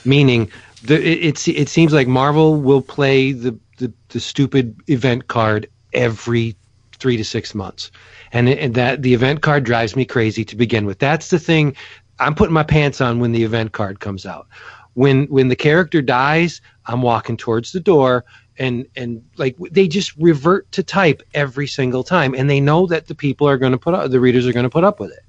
[0.05, 0.51] Meaning
[0.83, 6.55] the, it, it seems like marvel will play the, the, the stupid event card every
[6.99, 7.91] three to six months.
[8.33, 10.99] And, and that the event card drives me crazy to begin with.
[10.99, 11.77] That's the thing
[12.19, 14.47] i'm putting my pants on when the event card comes out.
[14.95, 18.25] When when the character dies i'm walking towards the door
[18.59, 22.35] and and like they just revert to type every single time.
[22.35, 24.65] And they know that the people are going to put up the readers are going
[24.65, 25.25] to put up with it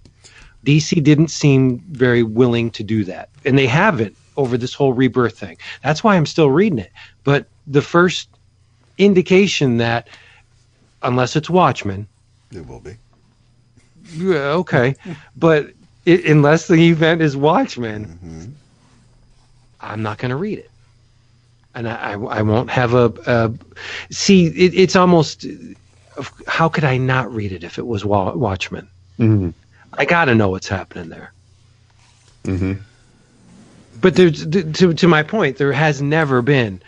[0.68, 5.38] dc didn't seem very willing to do that and they haven't over this whole rebirth
[5.40, 6.92] thing that's why i'm still reading it
[7.24, 8.28] but the first
[8.98, 10.08] indication that
[11.04, 12.06] unless it's watchmen
[12.52, 12.96] It will be.
[14.16, 14.96] yeah, okay,
[15.38, 15.72] but
[16.06, 18.52] it, unless the event is Watchmen, Mhm.
[19.82, 20.72] I'm not going to read it,
[21.76, 23.12] and I, I, I won't have a.
[23.28, 23.52] a
[24.10, 25.46] see, it, it's almost.
[26.48, 28.88] How could I not read it if it was Wa- Watchmen?
[29.20, 29.54] Mhm.
[29.98, 31.32] I got to know what's happening there.
[32.44, 32.80] Mhm.
[34.00, 36.82] But there's to to my point, there has never been,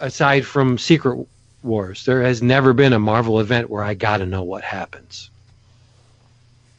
[0.00, 1.26] aside from Secret
[1.62, 5.30] Wars, there has never been a Marvel event where I got to know what happens.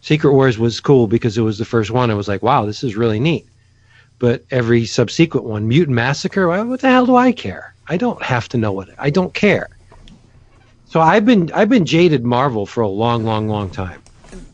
[0.01, 2.11] Secret Wars was cool because it was the first one.
[2.11, 3.45] I was like, wow, this is really neat.
[4.18, 7.73] But every subsequent one, Mutant Massacre, what the hell do I care?
[7.88, 9.69] I don't have to know what I don't care.
[10.88, 14.01] So I've been I've been jaded Marvel for a long, long, long time.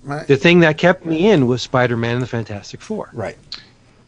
[0.06, 3.10] My, The thing that kept me in was Spider-Man and the Fantastic Four.
[3.14, 3.38] right.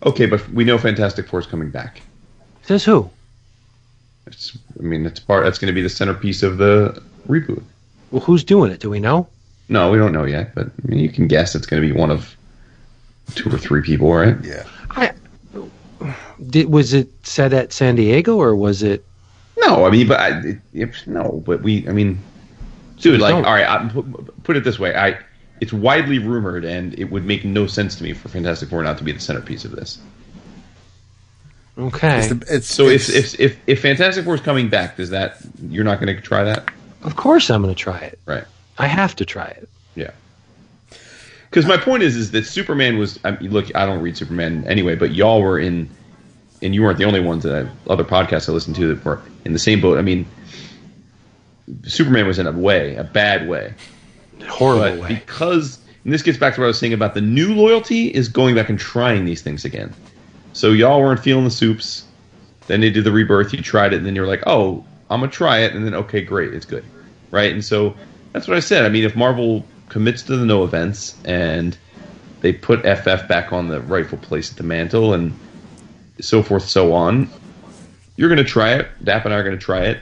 [0.03, 2.01] Okay, but we know Fantastic Four is coming back.
[2.61, 3.09] Says who?
[4.27, 5.43] It's, I mean, it's part.
[5.43, 7.63] That's going to be the centerpiece of the reboot.
[8.11, 8.79] Well, who's doing it?
[8.79, 9.27] Do we know?
[9.69, 11.97] No, we don't know yet, but I mean, you can guess it's going to be
[11.97, 12.35] one of
[13.33, 14.37] two or three people, right?
[14.43, 14.63] Yeah.
[14.91, 15.13] I,
[16.47, 19.03] did was it set at San Diego or was it?
[19.57, 22.19] No, I mean, but I, it, it, no, but we, I mean,
[22.97, 23.45] dude, like, don't.
[23.45, 25.17] all right, I, put, put it this way, I,
[25.59, 28.97] it's widely rumored, and it would make no sense to me for Fantastic Four not
[28.99, 29.99] to be the centerpiece of this.
[31.77, 34.97] Okay, It's, the, it's So it's, if, if if if Fantastic Four is coming back,
[34.97, 35.37] does that
[35.69, 36.69] you're not going to try that,
[37.03, 38.19] of course I'm going to try it.
[38.25, 38.45] right?
[38.77, 39.69] I have to try it.
[39.95, 40.11] Yeah.
[41.49, 43.19] Because my point is, is that Superman was.
[43.23, 45.89] I mean, look, I don't read Superman anyway, but y'all were in,
[46.61, 49.21] and you weren't the only ones that I, other podcasts I listened to that were
[49.45, 49.97] in the same boat.
[49.97, 50.25] I mean,
[51.83, 53.73] Superman was in a way, a bad way,
[54.45, 55.07] Horrible way.
[55.09, 58.29] because and this gets back to what I was saying about the new loyalty is
[58.29, 59.93] going back and trying these things again.
[60.53, 62.05] So y'all weren't feeling the soups.
[62.67, 63.51] Then they did the rebirth.
[63.51, 66.21] You tried it, and then you're like, "Oh, I'm gonna try it," and then okay,
[66.21, 66.85] great, it's good,
[67.29, 67.51] right?
[67.51, 67.93] And so
[68.31, 68.85] that's what I said.
[68.85, 71.77] I mean, if Marvel commits to the no events and
[72.39, 75.37] they put FF back on the rightful place at the mantle and
[76.21, 77.29] so forth, so on,
[78.15, 78.87] you're gonna try it.
[79.03, 79.99] Dap and I are gonna try it.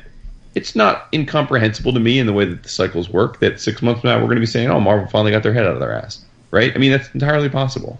[0.55, 3.39] It's not incomprehensible to me in the way that the cycles work.
[3.39, 5.53] That six months from now we're going to be saying, "Oh, Marvel finally got their
[5.53, 6.71] head out of their ass," right?
[6.73, 7.99] I mean, that's entirely possible.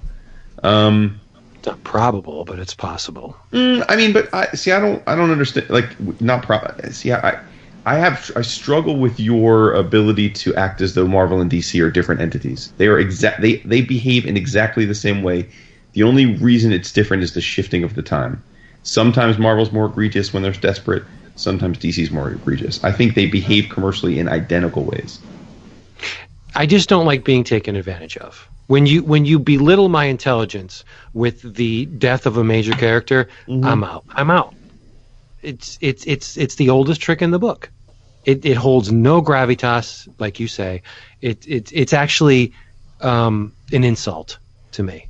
[0.64, 1.20] Um,
[1.58, 3.36] It's not probable, but it's possible.
[3.52, 4.72] Mm, I mean, but I see.
[4.72, 5.04] I don't.
[5.06, 5.70] I don't understand.
[5.70, 6.60] Like, not pro.
[6.92, 7.40] See, I,
[7.86, 8.32] I have.
[8.36, 12.72] I struggle with your ability to act as though Marvel and DC are different entities.
[12.78, 13.42] They are exact.
[13.42, 15.50] They they behave in exactly the same way.
[15.94, 18.42] The only reason it's different is the shifting of the time.
[18.84, 21.04] Sometimes Marvel's more egregious when they're desperate.
[21.36, 22.84] Sometimes DC's more egregious.
[22.84, 25.20] I think they behave commercially in identical ways.
[26.56, 28.48] I just don't like being taken advantage of.
[28.68, 30.84] When you when you belittle my intelligence
[31.14, 34.06] with the death of a major character, I'm out.
[34.10, 34.56] I'm out.
[35.42, 37.70] It's it's it's it's the oldest trick in the book.
[38.24, 40.82] It it holds no gravitas, like you say.
[41.22, 42.54] It it it's actually
[43.02, 44.40] um, an insult
[44.72, 45.08] to me.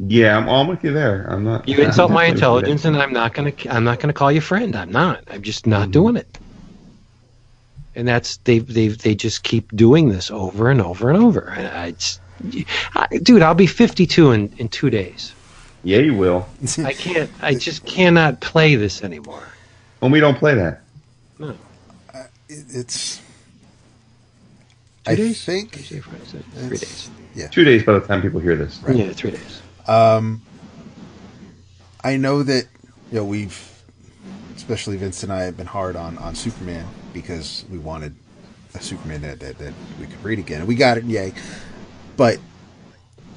[0.00, 1.26] Yeah, I'm, I'm with you there.
[1.30, 1.68] I'm not.
[1.68, 4.12] You insult I'm my definitely with you intelligence, and I'm not gonna I'm not gonna
[4.12, 4.74] call you friend.
[4.74, 5.24] I'm not.
[5.30, 5.90] I'm just not mm-hmm.
[5.92, 6.38] doing it.
[7.94, 11.50] And that's they they they just keep doing this over and over and over.
[11.56, 12.20] And I just,
[12.94, 15.32] I, dude, I'll be 52 in in two days.
[15.82, 16.48] Yeah, you will.
[16.78, 17.30] I can't.
[17.40, 19.46] I just cannot play this anymore.
[20.02, 20.82] And we don't play that.
[21.38, 21.56] No.
[22.12, 23.18] Uh, it's.
[25.04, 25.44] Two I days?
[25.44, 27.10] think Tuesday, Friday, Saturday, three days.
[27.34, 27.48] Yeah.
[27.48, 28.80] Two days by the time people hear this.
[28.88, 29.59] Yeah, three days.
[29.88, 30.42] Um,
[32.02, 32.66] I know that
[33.10, 33.82] you know we've,
[34.56, 38.14] especially Vince and I, have been hard on on Superman because we wanted
[38.74, 41.32] a Superman that that, that we could read again, and we got it, yay!
[42.16, 42.38] But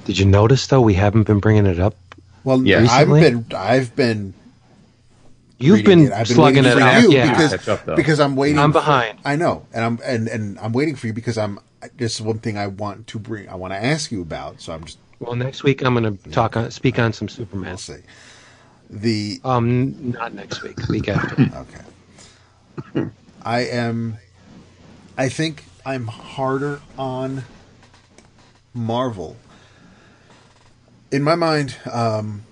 [0.04, 0.80] Did you notice though?
[0.80, 1.94] We haven't been bringing it up.
[2.44, 2.86] well, Yeah.
[2.90, 4.34] I've been I've been
[5.58, 6.12] You've been.
[6.12, 7.02] I've been slugging waiting it for out.
[7.02, 7.30] you Yeah.
[7.30, 8.58] because Catch up, because I'm waiting.
[8.58, 9.18] I'm for- behind.
[9.24, 11.58] I know, and I'm and and I'm waiting for you because I'm.
[11.96, 13.48] This is one thing I want to bring.
[13.48, 14.60] I want to ask you about.
[14.60, 14.98] So I'm just.
[15.20, 17.70] Well, next week I'm going to talk on speak on some Superman.
[17.70, 18.02] I'll say
[18.90, 20.78] the Um, not next week.
[20.88, 21.50] Week after.
[22.94, 23.10] Okay.
[23.42, 24.18] I am.
[25.16, 27.44] I think I'm harder on
[28.72, 29.36] Marvel.
[31.12, 32.42] In my mind, um,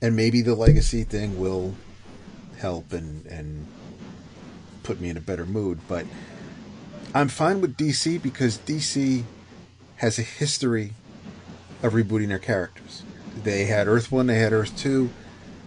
[0.00, 1.74] and maybe the legacy thing will
[2.58, 3.66] help and and
[4.82, 6.06] put me in a better mood, but
[7.14, 9.24] I'm fine with DC because DC
[10.02, 10.94] has a history
[11.80, 13.04] of rebooting their characters.
[13.44, 15.08] They had Earth 1, they had Earth 2.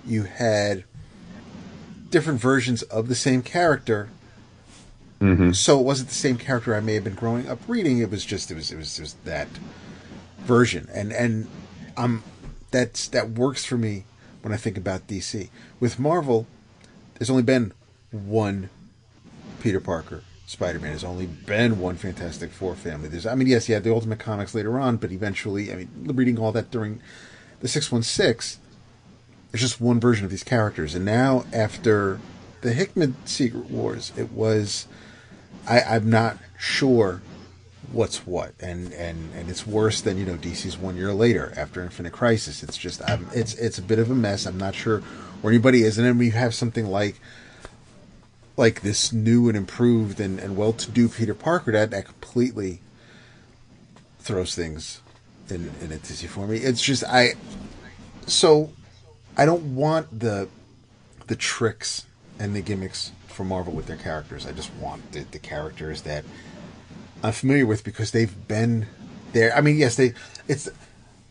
[0.06, 0.84] You had
[2.10, 4.10] different versions of the same character.
[5.54, 8.00] So it wasn't the same character I may have been growing up reading.
[8.00, 9.48] It was just it was it was just that
[10.40, 11.48] version, and and
[11.96, 12.22] um
[12.72, 14.04] that's that works for me
[14.42, 15.48] when I think about DC.
[15.80, 16.46] With Marvel,
[17.18, 17.72] there's only been
[18.12, 18.70] one
[19.62, 20.92] Peter Parker Spider Man.
[20.92, 23.10] has only been one Fantastic Four family.
[23.10, 25.90] There's I mean yes, you had the Ultimate Comics later on, but eventually I mean
[26.06, 27.02] reading all that during
[27.62, 28.60] the six one six
[29.56, 30.96] there's just one version of these characters.
[30.96, 32.20] And now, after
[32.60, 34.86] the Hickman Secret Wars, it was
[35.66, 37.22] I, I'm not sure
[37.90, 41.82] what's what, and, and and it's worse than you know DC's one year later after
[41.82, 42.64] Infinite Crisis.
[42.64, 44.46] It's just I'm, it's it's a bit of a mess.
[44.46, 45.00] I'm not sure
[45.40, 47.22] where anybody is, and then we have something like
[48.58, 52.80] like this new and improved and, and well-to-do Peter Parker that that completely
[54.20, 55.02] throws things
[55.50, 56.58] in in a tizzy for me.
[56.58, 57.34] It's just I
[58.26, 58.72] so
[59.38, 60.48] I don't want the
[61.28, 62.06] the tricks
[62.40, 64.46] and the gimmicks for Marvel with their characters.
[64.46, 66.24] I just want the, the characters that
[67.24, 68.88] I'm familiar with because they've been
[69.34, 69.56] there.
[69.56, 70.14] I mean, yes, they
[70.48, 70.70] it's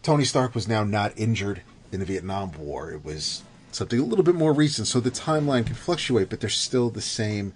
[0.02, 2.90] Tony Stark was now not injured in the Vietnam War.
[2.90, 3.42] It was
[3.74, 7.00] something a little bit more recent, so the timeline can fluctuate, but they're still the
[7.00, 7.52] same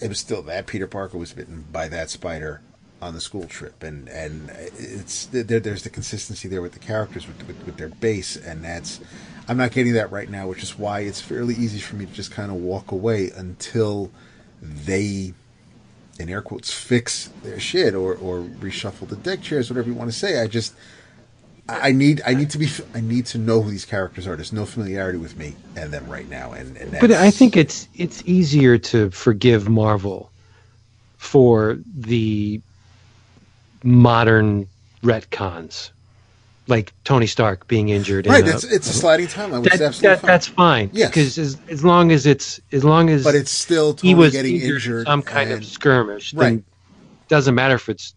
[0.00, 2.60] it was still that Peter Parker was bitten by that spider
[3.02, 7.26] on the school trip, and and it's there, there's the consistency there with the characters
[7.26, 9.00] with, with, with their base, and that's
[9.48, 12.12] I'm not getting that right now, which is why it's fairly easy for me to
[12.12, 14.10] just kind of walk away until
[14.62, 15.34] they,
[16.18, 20.10] in air quotes, fix their shit or or reshuffle the deck chairs, whatever you want
[20.10, 20.40] to say.
[20.40, 20.74] I just
[21.68, 24.36] I need I need to be I need to know who these characters are.
[24.36, 27.88] There's no familiarity with me and them right now, and, and but I think it's
[27.94, 30.30] it's easier to forgive Marvel
[31.16, 32.60] for the
[33.82, 34.68] modern
[35.02, 35.90] retcons,
[36.68, 38.28] like Tony Stark being injured.
[38.28, 39.64] Right, it's, it's a sliding timeline.
[39.64, 40.26] That, that, fine.
[40.26, 40.90] That's fine.
[40.92, 44.14] Yes, because as, as long as it's as long as but it's still Tony he
[44.14, 46.32] was getting injured, injured, some kind and, of skirmish.
[46.32, 46.44] Right.
[46.44, 46.64] Then
[47.28, 48.14] doesn't matter if it's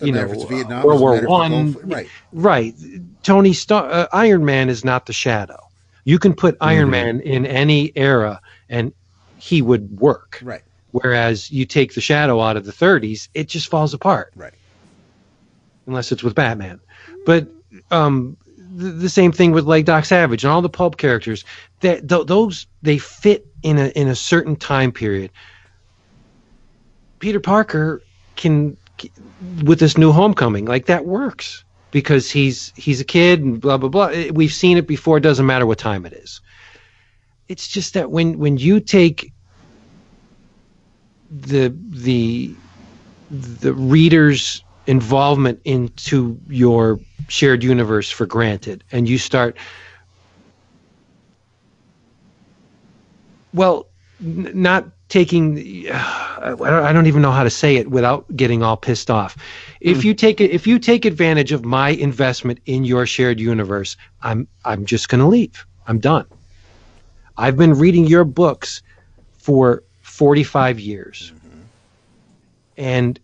[0.00, 1.72] you know it's Vietnam, World War One.
[1.82, 2.74] Right, right.
[3.22, 5.60] Tony Stark, uh, Iron Man is not the Shadow.
[6.04, 6.90] You can put Iron mm-hmm.
[6.90, 8.92] Man in any era, and
[9.38, 10.38] he would work.
[10.42, 10.62] Right.
[10.92, 14.32] Whereas you take the Shadow out of the 30s, it just falls apart.
[14.34, 14.54] Right.
[15.86, 16.80] Unless it's with Batman,
[17.26, 17.48] but
[17.90, 21.44] um, the, the, same thing with like Doc Savage and all the pulp characters.
[21.80, 25.30] That th- those they fit in a in a certain time period.
[27.18, 28.02] Peter Parker
[28.36, 28.76] can
[29.64, 31.64] with this new homecoming like that works.
[31.92, 34.12] Because he's he's a kid and blah blah blah.
[34.32, 35.18] We've seen it before.
[35.18, 36.42] It doesn't matter what time it is.
[37.48, 39.32] It's just that when when you take
[41.30, 42.60] the the
[43.30, 49.58] the reader's involvement into your shared universe for granted and you start
[53.52, 53.90] well
[54.20, 58.76] n- not taking uh, I don't even know how to say it without getting all
[58.76, 59.36] pissed off.
[59.80, 60.04] If mm.
[60.04, 64.48] you take it if you take advantage of my investment in your shared universe, I'm
[64.64, 65.66] I'm just going to leave.
[65.86, 66.26] I'm done.
[67.36, 68.82] I've been reading your books
[69.38, 71.32] for 45 years.
[71.36, 71.60] Mm-hmm.
[72.78, 73.20] And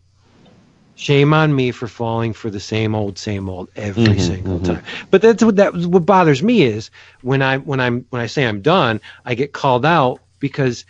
[0.95, 4.75] shame on me for falling for the same old same old every mm-hmm, single mm-hmm.
[4.75, 4.85] time.
[5.11, 6.91] But that's what that what bothers me is
[7.23, 10.85] when I when I'm when I say I'm done, I get called out because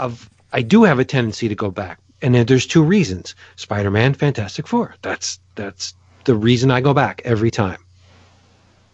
[0.00, 4.66] of I do have a tendency to go back, and there's two reasons: Spider-Man, Fantastic
[4.66, 4.94] Four.
[5.02, 5.94] That's that's
[6.24, 7.78] the reason I go back every time.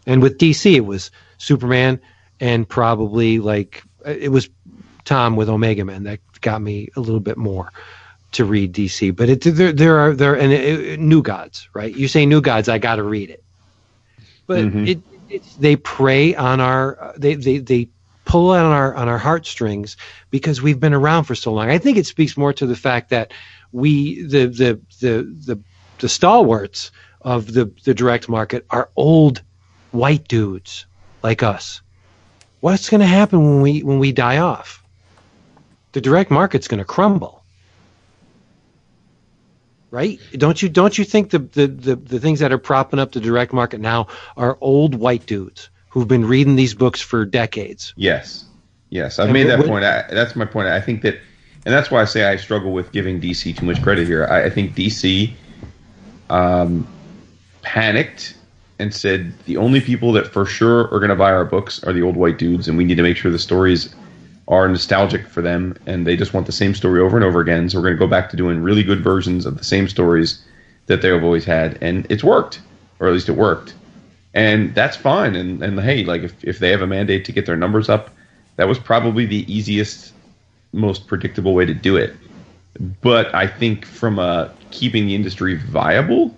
[0.07, 2.01] And with DC, it was Superman,
[2.41, 4.49] and probably like it was
[5.05, 7.73] Tom with Omega Man that got me a little bit more
[8.33, 9.15] to read DC.
[9.15, 11.95] But it, there there are there and it, it, New Gods, right?
[11.95, 13.43] You say New Gods, I got to read it.
[14.47, 14.87] But mm-hmm.
[14.87, 15.01] it,
[15.59, 17.89] they prey on our they they they
[18.27, 19.97] pull on our on our heartstrings
[20.31, 21.71] because we've been around for so long.
[21.71, 23.33] I think it speaks more to the fact that
[23.73, 25.61] we the the the the,
[26.01, 26.91] the stalwarts
[27.23, 29.43] of the the direct market are old
[29.93, 30.85] white dudes
[31.23, 31.81] like us.
[32.61, 34.83] What's going to happen when we when we die off?
[35.93, 37.45] The direct market's going to crumble.
[39.91, 40.19] Right?
[40.33, 43.21] Don't you don't you think the, the, the, the things that are propping up the
[43.21, 47.95] direct market now are old white dudes who've been reading these books for decades.
[47.97, 48.45] Yes,
[48.91, 49.83] yes, I've and made that point.
[49.83, 50.69] I, that's my point.
[50.69, 51.15] I think that,
[51.65, 54.27] and that's why I say I struggle with giving DC too much credit here.
[54.27, 55.33] I, I think DC
[56.29, 56.87] um,
[57.63, 58.37] panicked
[58.79, 61.95] and said the only people that for sure are going to buy our books are
[61.95, 63.95] the old white dudes, and we need to make sure the stories
[64.49, 67.71] are nostalgic for them, and they just want the same story over and over again.
[67.71, 70.45] So we're going to go back to doing really good versions of the same stories
[70.89, 72.61] that they've always had, and it's worked,
[73.01, 73.73] or at least it worked
[74.37, 75.35] and that's fine.
[75.35, 78.11] And and hey, like if if they have a mandate to get their numbers up,
[78.57, 80.13] that was probably the easiest,
[80.73, 82.15] most predictable way to do it.
[83.01, 86.37] But I think from a keeping the industry viable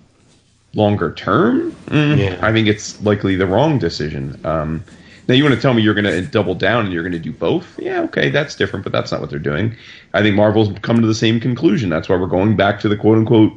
[0.75, 2.39] longer term, mm, yeah.
[2.41, 4.41] I think it's likely the wrong decision.
[4.47, 4.85] Um,
[5.27, 7.19] now you want to tell me you're going to double down and you're going to
[7.19, 7.79] do both?
[7.79, 9.77] Yeah, okay, that's different, but that's not what they're doing.
[10.15, 11.91] I think Marvel's come to the same conclusion.
[11.91, 13.53] That's why we're going back to the quote unquote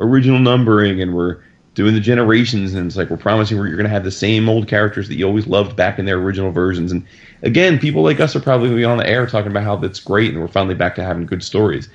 [0.00, 1.40] original numbering and we're
[1.74, 4.68] doing the generations, and it's like we're promising you're going to have the same old
[4.68, 6.92] characters that you always loved back in their original versions.
[6.92, 7.04] And
[7.42, 9.76] again, people like us are probably going to be on the air talking about how
[9.76, 11.88] that's great, and we're finally back to having good stories.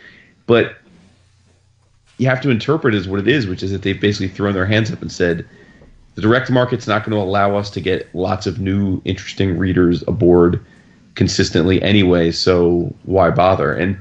[0.46, 0.76] But
[2.18, 4.66] you have to interpret as what it is, which is that they've basically thrown their
[4.66, 5.48] hands up and said
[6.16, 10.04] the direct market's not going to allow us to get lots of new, interesting readers
[10.08, 10.64] aboard
[11.16, 12.32] consistently anyway.
[12.32, 13.74] So why bother?
[13.74, 13.98] And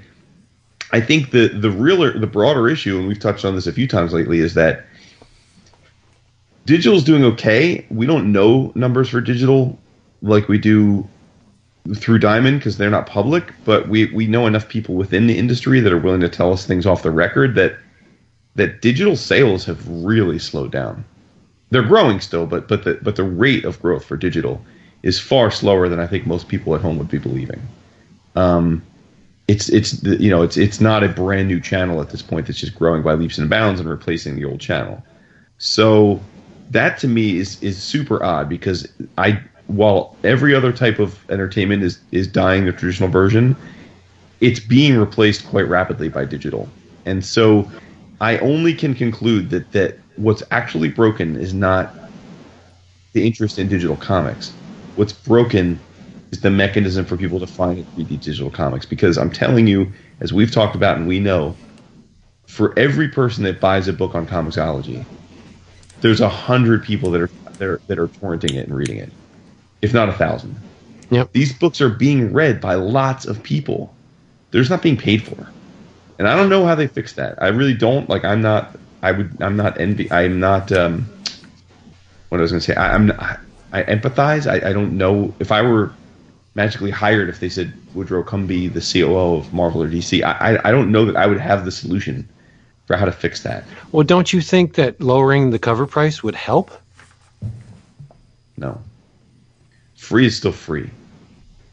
[0.90, 3.86] I think the the realer, the broader issue, and we've touched on this a few
[3.86, 4.86] times lately, is that
[6.68, 7.84] digital's doing okay.
[7.90, 9.78] We don't know numbers for digital
[10.20, 11.08] like we do
[11.96, 15.80] through Diamond because they're not public, but we, we know enough people within the industry
[15.80, 17.76] that are willing to tell us things off the record that
[18.56, 21.04] that digital sales have really slowed down.
[21.70, 24.60] They're growing still, but but the but the rate of growth for digital
[25.02, 27.66] is far slower than I think most people at home would be believing.
[28.36, 28.82] Um,
[29.46, 32.58] it's it's you know it's it's not a brand new channel at this point that's
[32.58, 35.02] just growing by leaps and bounds and replacing the old channel.
[35.56, 36.20] So
[36.70, 38.86] that to me is is super odd because
[39.16, 43.56] I while every other type of entertainment is is dying the traditional version,
[44.40, 46.68] it's being replaced quite rapidly by digital.
[47.04, 47.70] And so
[48.20, 51.94] I only can conclude that that what's actually broken is not
[53.12, 54.52] the interest in digital comics.
[54.96, 55.78] What's broken
[56.30, 58.84] is the mechanism for people to find and read digital comics.
[58.84, 59.90] Because I'm telling you,
[60.20, 61.56] as we've talked about and we know,
[62.46, 65.04] for every person that buys a book on Comixology,
[66.00, 69.12] there's a hundred people that are that are, that are torrenting it and reading it,
[69.82, 70.56] if not a thousand.
[71.10, 71.32] Yep.
[71.32, 73.94] These books are being read by lots of people.
[74.50, 75.48] They're just not being paid for,
[76.18, 77.42] and I don't know how they fix that.
[77.42, 78.08] I really don't.
[78.08, 78.76] Like, I'm not.
[79.02, 79.40] I would.
[79.40, 80.10] I'm not envy.
[80.10, 80.70] I'm not.
[80.72, 81.08] Um,
[82.28, 82.74] what I was going to say.
[82.74, 83.06] I, I'm.
[83.06, 83.40] Not,
[83.72, 84.46] I empathize.
[84.46, 85.92] I, I don't know if I were
[86.54, 87.28] magically hired.
[87.28, 90.70] If they said Woodrow, come be the COO of Marvel or DC, I, I I
[90.70, 92.28] don't know that I would have the solution
[92.88, 93.64] for how to fix that.
[93.92, 96.72] Well, don't you think that lowering the cover price would help?
[98.56, 98.80] No.
[99.94, 100.90] Free is still free.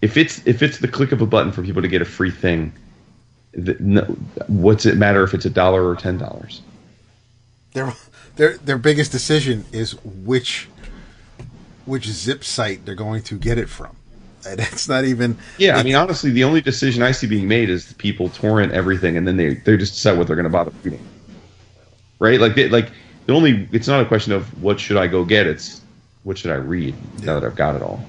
[0.02, 2.32] If it's if it's the click of a button for people to get a free
[2.32, 2.74] thing,
[3.54, 4.02] the, no,
[4.48, 6.62] what's it matter if it's a dollar or ten dollars?
[7.72, 7.94] Their
[8.36, 10.68] their their biggest decision is which
[11.86, 13.96] which zip site they're going to get it from.
[14.50, 15.38] And it's not even.
[15.58, 19.18] Yeah, I mean, honestly, the only decision I see being made is people torrent everything,
[19.18, 21.06] and then they they just decide what they're going to bother reading.
[22.20, 22.40] Right?
[22.40, 22.92] Like, they, like
[23.26, 25.48] the only it's not a question of what should I go get.
[25.48, 25.82] It's
[26.24, 28.04] what should I read now that I've got it all.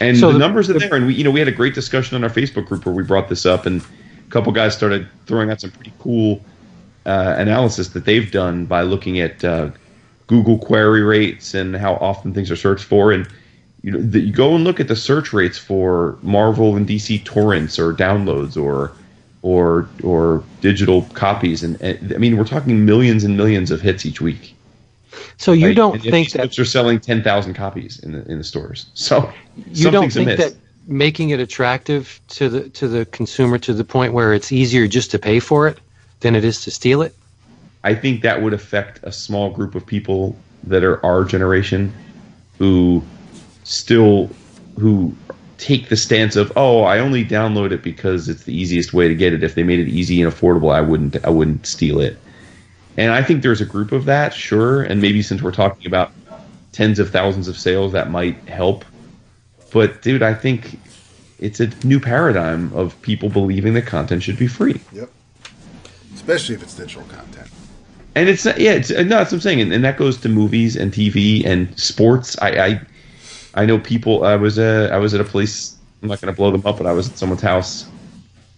[0.00, 1.74] And So the the- numbers are there, and we you know we had a great
[1.74, 5.08] discussion on our Facebook group where we brought this up, and a couple guys started
[5.26, 6.42] throwing out some pretty cool
[7.06, 9.70] uh, analysis that they've done by looking at uh,
[10.26, 13.26] Google query rates and how often things are searched for, and
[13.84, 17.22] you know the, you go and look at the search rates for Marvel and DC
[17.24, 18.92] torrents or downloads or
[19.42, 24.06] or or digital copies, and, and I mean we're talking millions and millions of hits
[24.06, 24.56] each week.
[25.36, 25.76] So you right?
[25.76, 28.86] don't And think that are selling ten thousand copies in the in the stores.
[28.94, 29.30] So
[29.70, 30.52] you don't think amiss.
[30.52, 34.88] that making it attractive to the to the consumer to the point where it's easier
[34.88, 35.78] just to pay for it
[36.20, 37.14] than it is to steal it?
[37.82, 41.92] I think that would affect a small group of people that are our generation
[42.58, 43.02] who
[43.64, 44.30] still
[44.78, 45.14] who
[45.58, 49.14] take the stance of oh I only download it because it's the easiest way to
[49.14, 52.18] get it if they made it easy and affordable I wouldn't I wouldn't steal it
[52.96, 56.12] and I think there's a group of that sure and maybe since we're talking about
[56.72, 58.84] tens of thousands of sales that might help
[59.72, 60.78] but dude I think
[61.38, 65.10] it's a new paradigm of people believing that content should be free Yep.
[66.14, 67.48] Especially if it's digital content.
[68.14, 70.76] and it's yeah, it's no, that's what I'm saying, and, and that goes to movies
[70.76, 72.36] and TV and sports.
[72.40, 72.80] I I,
[73.54, 74.24] I know people.
[74.24, 75.76] I was uh, I was at a place.
[76.02, 77.86] I'm not going to blow them up, but I was at someone's house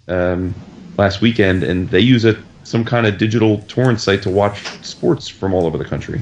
[0.09, 0.55] um,
[0.97, 5.29] last weekend, and they use a some kind of digital torrent site to watch sports
[5.29, 6.21] from all over the country,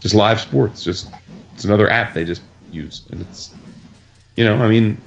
[0.00, 0.84] just live sports.
[0.84, 1.10] Just
[1.54, 3.54] it's another app they just use, and it's
[4.36, 5.00] you know, I mean,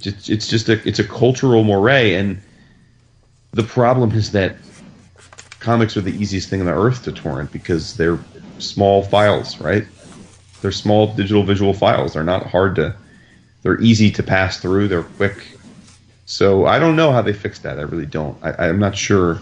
[0.00, 2.40] it's it's just a it's a cultural moray, and
[3.52, 4.56] the problem is that
[5.60, 8.18] comics are the easiest thing on the earth to torrent because they're
[8.58, 9.84] small files, right?
[10.66, 12.14] They're small digital visual files.
[12.14, 12.92] They're not hard to.
[13.62, 14.88] They're easy to pass through.
[14.88, 15.46] They're quick.
[16.24, 17.78] So I don't know how they fix that.
[17.78, 18.36] I really don't.
[18.42, 19.38] I, I'm not sure.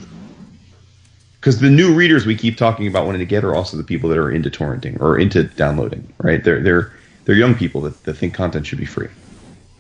[1.41, 4.11] Because the new readers we keep talking about wanting to get are also the people
[4.11, 6.45] that are into torrenting or into downloading, right?
[6.45, 6.93] They're they're
[7.25, 9.09] they're young people that, that think content should be free.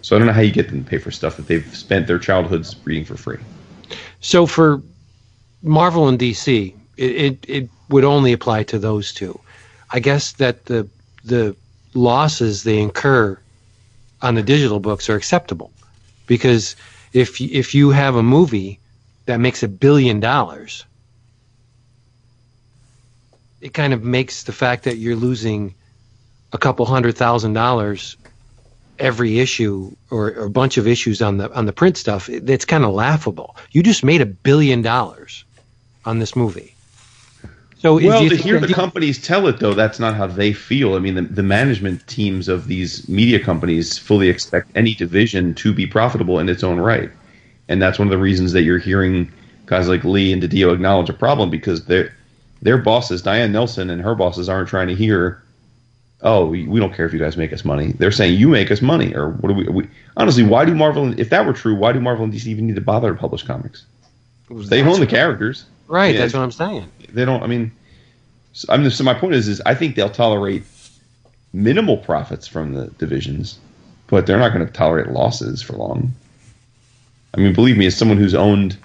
[0.00, 2.06] So I don't know how you get them to pay for stuff that they've spent
[2.06, 3.40] their childhoods reading for free.
[4.20, 4.80] So for
[5.62, 9.38] Marvel and DC, it, it, it would only apply to those two.
[9.90, 10.88] I guess that the
[11.24, 11.56] the
[11.94, 13.38] losses they incur
[14.22, 15.72] on the digital books are acceptable.
[16.26, 16.76] Because
[17.12, 18.80] if if you have a movie
[19.26, 20.84] that makes a billion dollars,
[23.60, 25.74] it kind of makes the fact that you're losing
[26.52, 28.16] a couple hundred thousand dollars
[28.98, 32.48] every issue or, or a bunch of issues on the on the print stuff it-
[32.48, 33.56] it's kind of laughable.
[33.72, 35.44] You just made a billion dollars
[36.04, 36.73] on this movie
[37.84, 40.26] so Well, you to think hear that- the companies tell it, though, that's not how
[40.26, 40.94] they feel.
[40.94, 45.74] I mean, the, the management teams of these media companies fully expect any division to
[45.74, 47.10] be profitable in its own right.
[47.68, 49.30] And that's one of the reasons that you're hearing
[49.66, 52.14] guys like Lee and DiDio acknowledge a problem because their
[52.62, 55.42] their bosses, Diane Nelson and her bosses, aren't trying to hear,
[56.22, 58.70] "Oh, we, we don't care if you guys make us money." They're saying, "You make
[58.70, 59.64] us money." Or what do we?
[59.68, 59.86] we
[60.16, 61.04] honestly, why do Marvel?
[61.04, 63.18] and- If that were true, why do Marvel and DC even need to bother to
[63.18, 63.84] publish comics?
[64.50, 66.22] They own the characters right Yeah.
[66.22, 67.42] that's what i'm saying they don't.
[67.42, 67.72] I mean,
[68.52, 70.62] so, I mean, so my point is, is I think they'll tolerate
[71.52, 73.58] minimal profits from the divisions,
[74.08, 76.12] but they're not going to tolerate losses for long.
[77.34, 78.76] I mean, believe me, as someone who's owned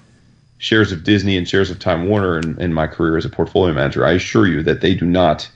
[0.58, 3.72] shares of Disney and shares of Time Warner in, in my career as a portfolio
[3.74, 5.48] manager, I assure you that they do not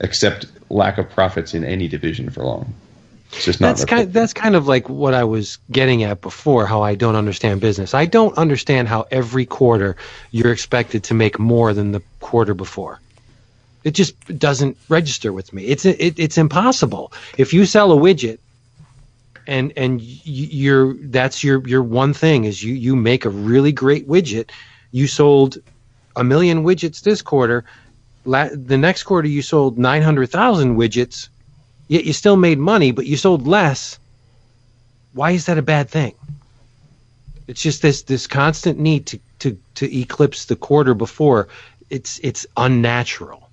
[0.00, 2.74] accept lack of profits in any division for long.
[3.36, 3.68] It's just not.
[3.68, 4.12] That's kind.
[4.12, 6.66] That's kind of like what I was getting at before.
[6.66, 7.94] How I don't understand business.
[7.94, 9.96] I don't understand how every quarter
[10.30, 13.00] you're expected to make more than the quarter before.
[13.82, 15.64] It just doesn't register with me.
[15.64, 17.12] It's it, it's impossible.
[17.36, 18.38] If you sell a widget,
[19.46, 24.08] and and you're that's your your one thing is you you make a really great
[24.08, 24.50] widget.
[24.92, 25.58] You sold
[26.16, 27.64] a million widgets this quarter.
[28.24, 31.28] La- the next quarter you sold nine hundred thousand widgets
[31.88, 33.98] yet you still made money, but you sold less.
[35.12, 36.14] Why is that a bad thing?
[37.46, 41.48] It's just this this constant need to to to eclipse the quarter before.
[41.90, 43.50] It's it's unnatural.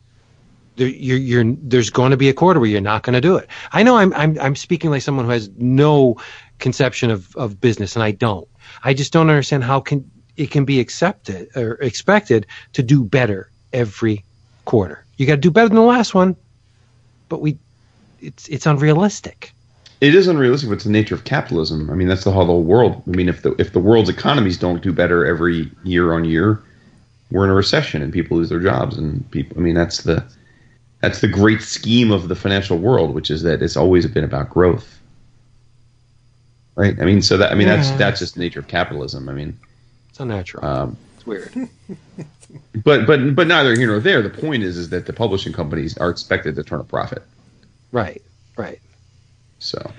[0.78, 3.36] There, you're, you're, there's going to be a quarter where you're not going to do
[3.36, 3.50] it.
[3.74, 6.16] I know I'm, I'm I'm speaking like someone who has no
[6.60, 8.48] conception of, of business, and I don't.
[8.84, 13.52] I just don't understand how can it can be accepted or expected to do better
[13.74, 14.24] every
[14.64, 15.04] quarter.
[15.18, 16.38] You got to do better than the last one,
[17.28, 17.58] but we
[18.22, 19.54] it's it's unrealistic.
[20.00, 21.90] It is unrealistic, but it's the nature of capitalism.
[21.92, 23.04] I mean, that's the whole world.
[23.08, 26.62] I mean, if the if the world's economies don't do better every year on year,
[27.30, 29.58] we're in a recession and people lose their jobs and people.
[29.58, 30.26] I mean, that's the
[31.02, 34.50] that's the great scheme of the financial world, which is that it's always been about
[34.50, 35.00] growth,
[36.76, 37.00] right?
[37.00, 37.78] I mean, so that I mean yeah.
[37.78, 39.30] that's that's just the nature of capitalism.
[39.30, 39.60] I mean,
[40.10, 40.66] it's unnatural.
[40.66, 41.54] Um, it's weird.
[42.84, 44.22] but but but neither here nor there.
[44.22, 47.24] The point is is that the publishing companies are expected to turn a profit.
[47.92, 48.22] Right,
[48.58, 48.80] right.
[49.60, 49.92] So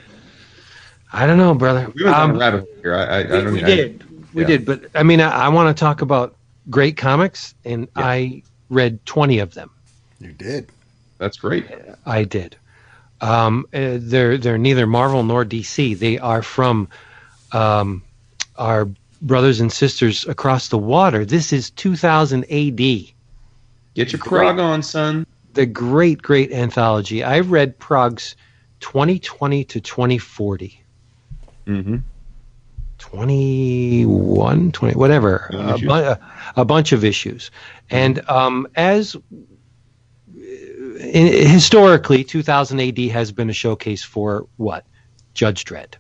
[1.12, 1.92] I don't know, brother.
[1.94, 2.94] We went down um, a rabbit here.
[2.94, 3.46] I, I, I don't.
[3.46, 4.02] We, we did.
[4.02, 4.48] I, we yeah.
[4.48, 6.36] did, but I mean, I, I want to talk about
[6.70, 8.04] great comics, and yeah.
[8.04, 9.70] I read twenty of them.
[10.20, 10.70] You did.
[11.18, 11.66] That's great.
[12.06, 12.56] I did.
[13.20, 15.98] Um, uh, they're they're neither Marvel nor DC.
[15.98, 16.88] They are from
[17.52, 18.02] um,
[18.56, 18.88] our
[19.20, 21.24] brothers and sisters across the water.
[21.24, 22.78] This is 2000 AD.
[23.94, 27.22] Get your prog on, son the great, great anthology.
[27.22, 28.34] I read progs
[28.80, 30.82] 2020 to 2040.
[31.66, 31.96] Mm-hmm.
[32.98, 37.50] 21, 20, whatever, a, bu- a, bunch of issues.
[37.90, 39.16] And um, as
[40.34, 44.86] in, historically, 2000 AD has been a showcase for what?
[45.34, 45.94] Judge Dredd.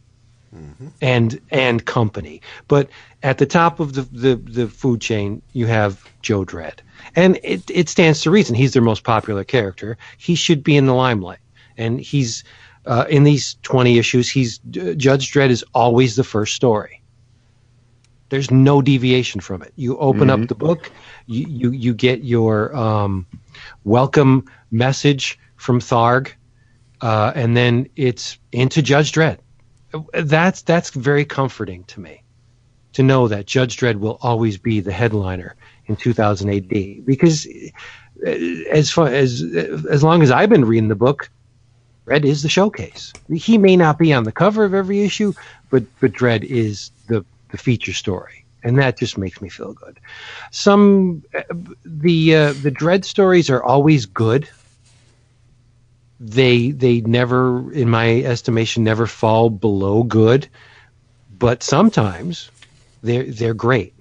[0.54, 0.88] Mm-hmm.
[1.00, 2.90] And and company, but
[3.22, 6.80] at the top of the, the, the food chain, you have Joe Dredd
[7.14, 8.54] and it, it stands to reason.
[8.54, 9.96] He's their most popular character.
[10.18, 11.40] He should be in the limelight,
[11.76, 12.44] and he's
[12.86, 14.30] uh, in these twenty issues.
[14.30, 17.02] He's uh, Judge Dredd is always the first story.
[18.28, 19.72] There's no deviation from it.
[19.76, 20.42] You open mm-hmm.
[20.42, 20.90] up the book,
[21.26, 23.26] you you, you get your um,
[23.84, 26.32] welcome message from Tharg,
[27.02, 29.38] uh, and then it's into Judge Dredd.
[30.14, 32.22] That's that's very comforting to me
[32.94, 35.54] to know that Judge Dredd will always be the headliner
[35.86, 37.46] in 2000 AD because
[38.26, 38.30] uh,
[38.70, 39.42] as far as
[39.90, 41.30] as long as I've been reading the book,
[42.06, 43.12] Dredd is the showcase.
[43.32, 45.32] He may not be on the cover of every issue,
[45.70, 49.98] but but Dredd is the the feature story, and that just makes me feel good.
[50.50, 51.22] Some
[51.84, 54.48] the uh, the Dredd stories are always good.
[56.20, 60.48] They they never, in my estimation, never fall below good,
[61.38, 62.50] but sometimes
[63.02, 63.94] they're they're great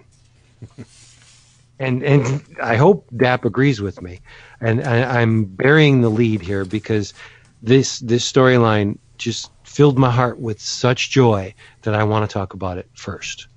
[1.82, 4.20] and and I hope Dap agrees with me,
[4.60, 7.14] and I, am burying the lead here because
[7.62, 12.54] this this storyline just filled my heart with such joy that I want to talk
[12.54, 13.48] about it first.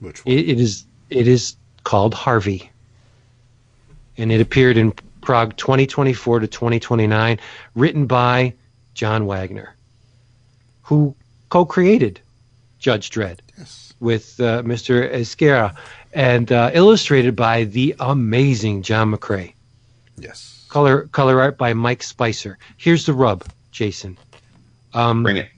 [0.00, 0.34] Which one?
[0.34, 2.70] It, it is it is called Harvey,
[4.16, 7.38] and it appeared in Prog 2024 to 2029,
[7.74, 8.54] written by
[8.94, 9.74] John Wagner,
[10.82, 11.14] who
[11.50, 12.20] co-created
[12.78, 13.94] Judge Dredd yes.
[14.00, 15.10] with uh, Mr.
[15.10, 15.74] Ezquerra
[16.14, 19.52] and uh, illustrated by the amazing John McCrea.
[20.16, 20.64] Yes.
[20.68, 22.58] Color color art by Mike Spicer.
[22.76, 24.16] Here's the rub, Jason.
[24.92, 25.48] Um, Bring it.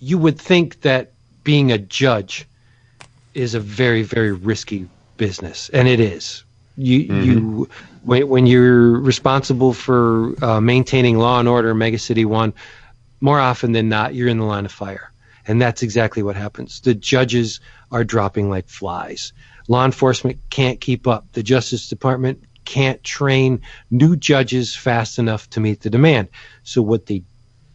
[0.00, 1.12] You would think that
[1.44, 2.46] being a judge
[3.34, 6.44] is a very very risky business, and it is.
[6.76, 7.22] You mm-hmm.
[7.22, 7.68] you
[8.02, 12.52] when when you're responsible for uh, maintaining law and order, Mega City One,
[13.20, 15.10] more often than not, you're in the line of fire,
[15.46, 16.80] and that's exactly what happens.
[16.80, 17.60] The judges
[17.90, 19.32] are dropping like flies.
[19.68, 21.26] Law enforcement can't keep up.
[21.32, 23.60] The Justice Department can't train
[23.90, 26.28] new judges fast enough to meet the demand.
[26.62, 27.22] So what they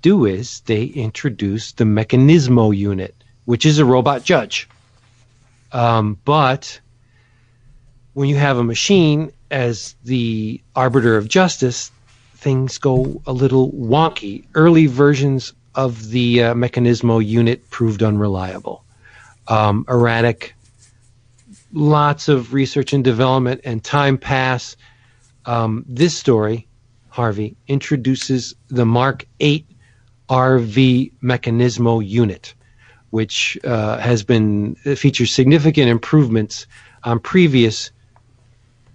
[0.02, 3.16] do is they introduce the Mechanismo unit,
[3.46, 4.70] which is a robot judge.
[5.72, 6.80] Um, but
[8.14, 11.92] when you have a machine as the arbiter of justice,
[12.36, 14.46] things go a little wonky.
[14.54, 18.84] Early versions of the uh, Mechanismo unit proved unreliable.
[19.48, 20.56] um, erratic.
[21.74, 24.76] Lots of research and development and time pass.
[25.46, 26.68] Um, this story,
[27.10, 29.66] Harvey, introduces the Mark 8
[30.30, 32.54] RV Mechanismo unit,
[33.12, 36.66] which uh, has been features significant improvements
[37.04, 37.92] on previous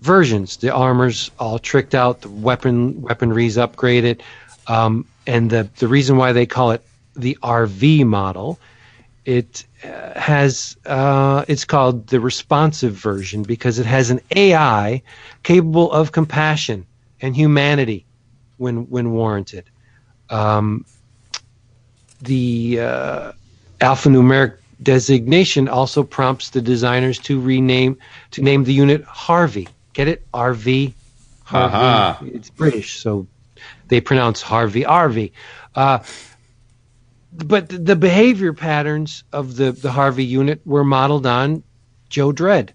[0.01, 0.57] versions.
[0.57, 4.20] The armor's all tricked out, the weapon weaponry's upgraded,
[4.66, 6.85] um, and the the reason why they call it
[7.15, 8.59] the RV model,
[9.24, 15.02] it uh, has uh, it's called the responsive version because it has an AI
[15.44, 16.85] capable of compassion
[17.20, 18.05] and humanity
[18.57, 19.70] when when warranted.
[20.31, 20.85] Um,
[22.20, 23.32] the uh,
[23.81, 27.97] alphanumeric designation also prompts the designers to rename
[28.32, 29.69] to name the unit Harvey.
[29.93, 30.27] Get it?
[30.32, 30.93] RV.
[31.44, 31.74] Harvey.
[31.74, 32.19] Aha.
[32.23, 33.27] It's British, so
[33.91, 35.33] they pronounce Harvey Harvey.
[35.75, 35.99] Uh,
[37.33, 41.62] but the- behavior patterns of the, the Harvey unit were modeled on
[42.09, 42.71] Joe Dredd.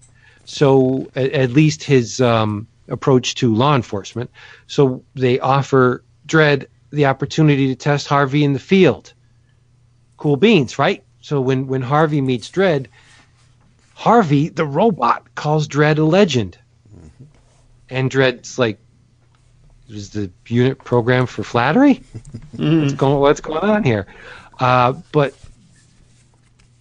[0.46, 4.30] So at, at least his um, approach to law enforcement.
[4.68, 9.14] So they offer Dredd the opportunity to test Harvey in the field.
[10.18, 11.04] Cool beans, right?
[11.22, 12.88] So when, when Harvey meets Dredd,
[13.96, 16.58] Harvey, the robot, calls Dredd a legend.
[17.90, 18.80] And Dredd's like,
[19.90, 22.04] is the unit program for flattery?
[22.56, 24.08] what's going What's going on here?
[24.60, 25.34] Uh, but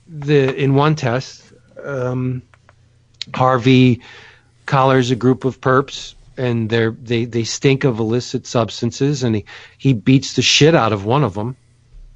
[0.07, 1.53] the in one test,
[1.83, 2.43] um,
[3.35, 4.01] Harvey
[4.67, 9.45] collars a group of perps, and they're they they stink of illicit substances, and he
[9.79, 11.57] he beats the shit out of one of them.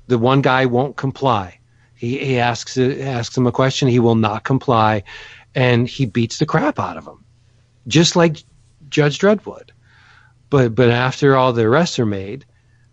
[0.06, 1.58] The one guy won't comply.
[1.94, 5.02] He he asks asks him a question, he will not comply,
[5.54, 7.24] and he beats the crap out of him,
[7.86, 8.42] just like
[8.88, 9.72] Judge Dredd would.
[10.50, 12.44] But but after all the arrests are made,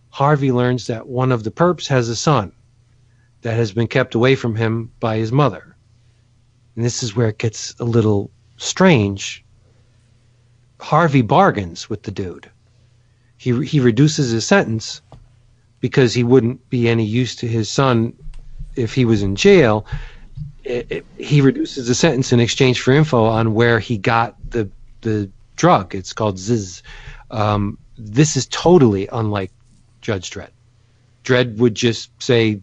[0.09, 2.51] Harvey learns that one of the perps has a son
[3.41, 5.75] that has been kept away from him by his mother.
[6.75, 9.43] And this is where it gets a little strange.
[10.79, 12.49] Harvey bargains with the dude.
[13.37, 15.01] He he reduces his sentence
[15.79, 18.13] because he wouldn't be any use to his son
[18.75, 19.85] if he was in jail.
[20.63, 24.69] It- it- he reduces the sentence in exchange for info on where he got the
[25.01, 25.93] the drug.
[25.95, 26.81] It's called Ziz.
[27.35, 29.51] Um, this is totally unlike
[30.01, 30.51] Judge Dredd.
[31.25, 32.61] Dredd would just say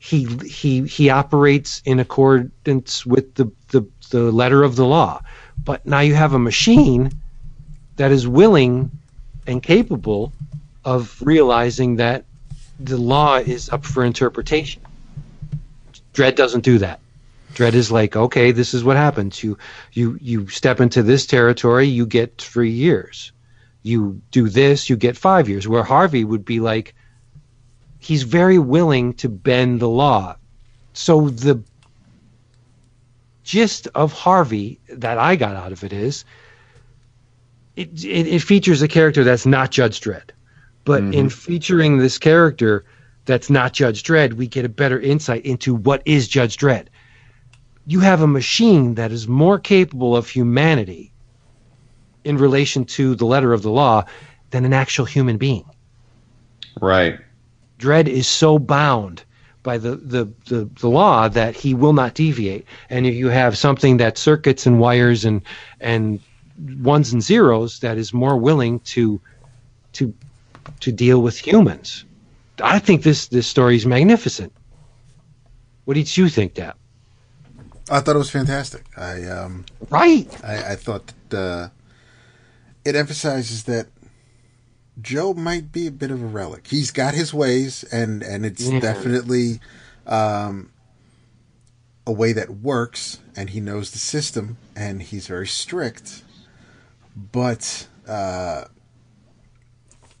[0.00, 5.20] he he he operates in accordance with the, the the letter of the law.
[5.62, 7.12] But now you have a machine
[7.96, 8.90] that is willing
[9.46, 10.32] and capable
[10.84, 12.24] of realizing that
[12.80, 14.82] the law is up for interpretation.
[16.14, 17.00] Dredd doesn't do that.
[17.54, 19.42] Dredd is like, okay, this is what happens.
[19.44, 19.58] You
[19.92, 23.32] you you step into this territory, you get three years.
[23.82, 25.66] You do this, you get five years.
[25.66, 26.94] Where Harvey would be like,
[27.98, 30.36] he's very willing to bend the law.
[30.92, 31.62] So the
[33.44, 36.24] gist of Harvey that I got out of it is
[37.76, 40.30] it, it, it features a character that's not Judge Dredd.
[40.84, 41.14] But mm-hmm.
[41.14, 42.84] in featuring this character
[43.24, 46.86] that's not Judge Dredd, we get a better insight into what is Judge Dredd.
[47.86, 51.11] You have a machine that is more capable of humanity
[52.24, 54.04] in relation to the letter of the law
[54.50, 55.64] than an actual human being.
[56.80, 57.18] Right.
[57.78, 59.24] Dredd is so bound
[59.62, 62.66] by the, the, the, the law that he will not deviate.
[62.90, 65.42] And if you have something that circuits and wires and
[65.80, 66.20] and
[66.80, 69.20] ones and zeros that is more willing to
[69.94, 70.14] to
[70.80, 72.04] to deal with humans.
[72.62, 74.52] I think this this story is magnificent.
[75.84, 76.78] What did you think, Dap?
[77.90, 78.84] I thought it was fantastic.
[78.96, 80.28] I um, Right.
[80.44, 81.68] I, I thought that uh,
[82.84, 83.86] it emphasizes that
[85.00, 86.66] Joe might be a bit of a relic.
[86.68, 88.80] He's got his ways, and and it's Yeah.
[88.80, 89.60] definitely
[90.06, 90.70] um,
[92.06, 96.22] a way that works, and he knows the system, and he's very strict.
[97.16, 98.64] But uh,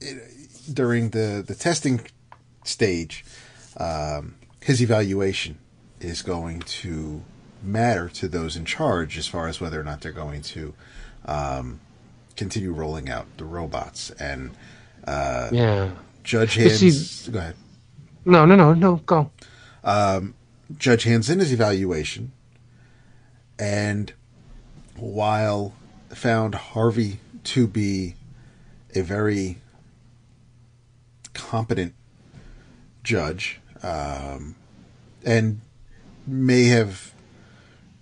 [0.00, 2.00] it, during the the testing
[2.64, 3.24] stage,
[3.76, 5.58] um, his evaluation
[6.00, 7.22] is going to
[7.62, 10.74] matter to those in charge as far as whether or not they're going to
[11.26, 11.80] um,
[12.36, 14.10] continue rolling out the robots.
[14.12, 14.50] And
[15.52, 15.90] Yeah.
[16.24, 17.56] Judge Hands, go ahead.
[18.24, 18.96] No, no, no, no.
[19.06, 19.30] Go.
[20.78, 22.32] Judge hands in his evaluation,
[23.58, 24.12] and
[24.96, 25.74] while
[26.10, 28.14] found Harvey to be
[28.94, 29.58] a very
[31.34, 31.94] competent
[33.02, 34.54] judge, um,
[35.24, 35.60] and
[36.26, 37.12] may have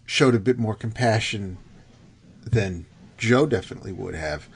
[0.06, 1.56] showed a bit more compassion
[2.44, 2.86] than
[3.20, 4.48] Joe definitely would have.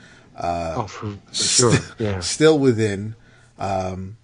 [0.76, 1.74] oh, for, for sure.
[1.98, 2.20] Yeah.
[2.34, 3.14] Still within
[3.58, 4.16] um,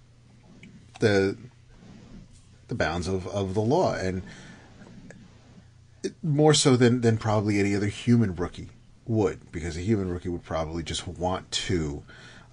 [0.99, 1.37] the
[2.67, 4.23] the bounds of, of the law, and
[6.21, 8.69] more so than than probably any other human rookie
[9.05, 12.03] would, because a human rookie would probably just want to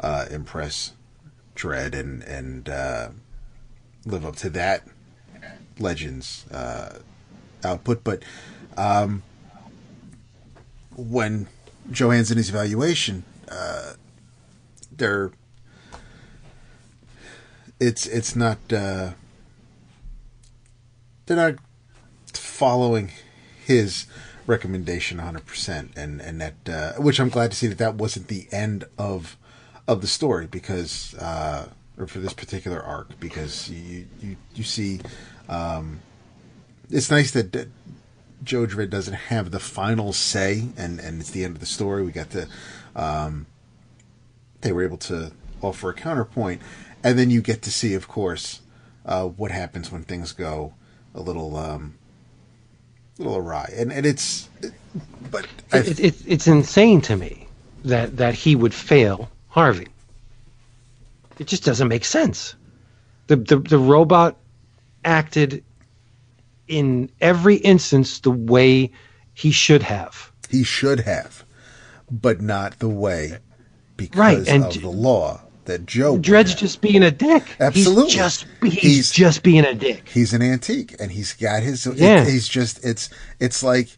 [0.00, 0.92] uh, impress
[1.56, 3.08] Dredd and and uh,
[4.04, 4.86] live up to that
[5.78, 6.98] Legends uh,
[7.64, 8.04] output.
[8.04, 8.22] But
[8.76, 9.22] um,
[10.96, 11.48] when
[11.90, 13.94] Johan's in his evaluation, uh,
[14.90, 15.30] they're
[17.80, 19.12] it's it's not uh,
[21.26, 21.54] they're not
[22.32, 23.10] following
[23.64, 24.06] his
[24.46, 28.48] recommendation 100% and and that uh, which I'm glad to see that that wasn't the
[28.50, 29.36] end of
[29.86, 35.00] of the story because uh, or for this particular arc because you you you see
[35.48, 36.00] um,
[36.90, 37.68] it's nice that
[38.42, 42.02] Joe Dredd doesn't have the final say and and it's the end of the story
[42.02, 42.48] we got the
[42.94, 43.46] um,
[44.60, 45.32] they were able to
[45.62, 46.60] offer a counterpoint
[47.02, 48.60] and then you get to see of course
[49.06, 50.74] uh, what happens when things go
[51.14, 51.94] a little um,
[53.18, 54.48] little awry, and and it's,
[55.30, 57.48] but It, it, it's insane to me
[57.84, 59.88] that that he would fail Harvey.
[61.38, 62.54] It just doesn't make sense.
[63.26, 64.36] The the, the robot
[65.04, 65.64] acted
[66.68, 68.90] in every instance the way
[69.34, 70.32] he should have.
[70.50, 71.44] he should have,
[72.10, 73.38] but not the way
[73.96, 76.16] because Right, and of the law that Joe.
[76.18, 77.44] Dredd's just being a dick.
[77.60, 78.04] Absolutely.
[78.04, 80.08] He's just he's, He's- just being a dick.
[80.08, 81.86] he's an antique, and he's got his.
[81.86, 82.24] it- Yeah.
[82.24, 83.88] he's just it's it's like.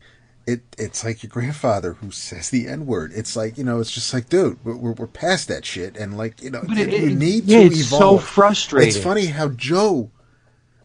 [0.47, 3.13] It, it's like your grandfather who says the n word.
[3.15, 3.79] It's like you know.
[3.79, 6.79] It's just like, dude, we're, we're, we're past that shit, and like you know, But
[6.79, 8.25] it- you it- need yeah, to it's so evolve.
[8.25, 8.89] frustrating.
[8.89, 10.11] It's funny how Joe,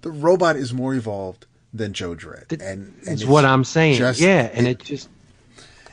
[0.01, 3.97] the robot, is more evolved than Joe Dredd, and, and It's what I'm saying.
[3.97, 5.10] just- yeah, and it just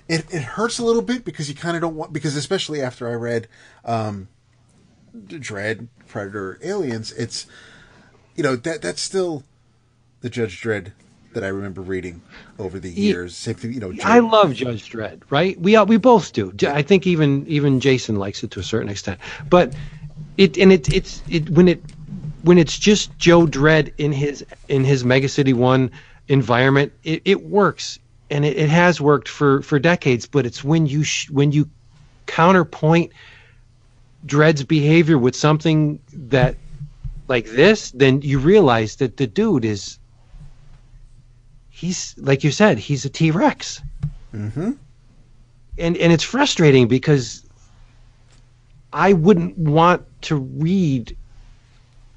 [0.08, 3.08] it, it hurts a little bit because you kind of don't want because especially after
[3.08, 3.48] I read
[3.84, 4.28] um,
[5.16, 7.46] Dredd, Predator, Aliens, it's
[8.36, 9.44] you know that that's still
[10.20, 10.92] the Judge Dredd
[11.34, 12.20] that I remember reading
[12.58, 13.34] over the years.
[13.36, 13.92] Same thing, you know.
[14.04, 15.58] I love Judge Dredd, right?
[15.60, 16.52] We we both do.
[16.66, 19.18] I think even even Jason likes it to a certain extent.
[19.48, 19.74] But
[20.36, 21.82] it and it it's it when it
[22.42, 25.90] when it's just Joe Dredd in his in his Mega City One
[26.28, 27.98] environment, it, it works
[28.30, 30.26] and it, it has worked for for decades.
[30.26, 31.68] But it's when you sh- when you
[32.26, 33.12] counterpoint
[34.26, 36.56] Dredd's behavior with something that
[37.28, 39.98] like this, then you realize that the dude is
[41.70, 43.82] he's like you said, he's a T Rex.
[44.34, 44.72] Mm-hmm.
[45.78, 47.44] And and it's frustrating because
[48.92, 51.16] I wouldn't want to read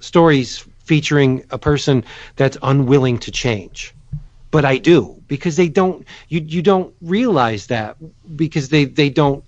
[0.06, 2.03] stories featuring a person
[2.36, 3.94] that's unwilling to change.
[4.52, 7.98] But I do because they don't you you don't realize that
[8.36, 9.44] because they they don't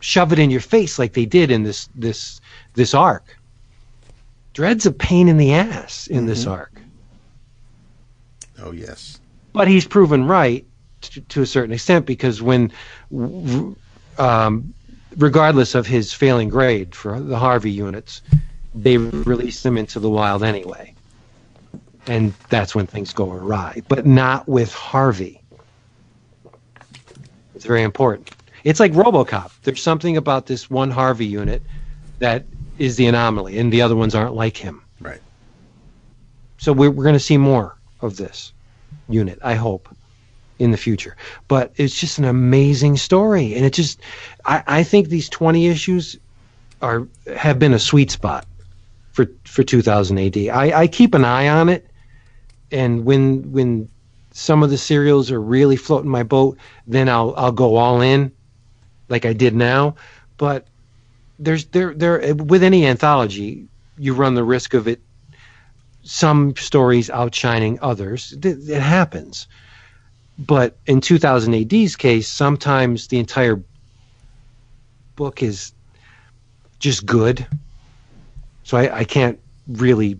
[0.00, 2.40] shove it in your face like they did in this this
[2.74, 3.36] this arc.
[4.54, 6.80] Dredd's a pain in the ass in this arc
[8.62, 9.20] Oh yes.
[9.52, 10.66] but he's proven right
[11.02, 12.70] to, to a certain extent because when,
[14.18, 14.74] um,
[15.16, 18.20] regardless of his failing grade for the Harvey units,
[18.74, 20.94] they release them into the wild anyway,
[22.06, 23.82] and that's when things go awry.
[23.88, 25.42] But not with Harvey.
[27.54, 28.30] It's very important.
[28.64, 29.50] It's like RoboCop.
[29.62, 31.62] There's something about this one Harvey unit
[32.18, 32.44] that
[32.78, 34.82] is the anomaly, and the other ones aren't like him.
[35.00, 35.20] Right.
[36.58, 38.52] So we're, we're going to see more of this
[39.08, 39.94] unit, I hope,
[40.58, 41.16] in the future.
[41.48, 44.00] But it's just an amazing story, and it just,
[44.44, 46.16] I, I think these 20 issues
[46.82, 47.06] are
[47.36, 48.46] have been a sweet spot
[49.12, 50.36] for for 2000 AD.
[50.48, 51.86] I, I keep an eye on it,
[52.70, 53.88] and when when
[54.32, 58.32] some of the serials are really floating my boat, then I'll I'll go all in,
[59.08, 59.96] like I did now.
[60.36, 60.66] But
[61.38, 63.66] there's there there with any anthology,
[63.98, 65.00] you run the risk of it
[66.02, 68.34] some stories outshining others.
[68.40, 69.46] Th- It happens.
[70.38, 73.62] But in 2000 AD's case, sometimes the entire
[75.16, 75.72] book is
[76.78, 77.46] just good.
[78.70, 79.36] So I, I can't
[79.66, 80.16] really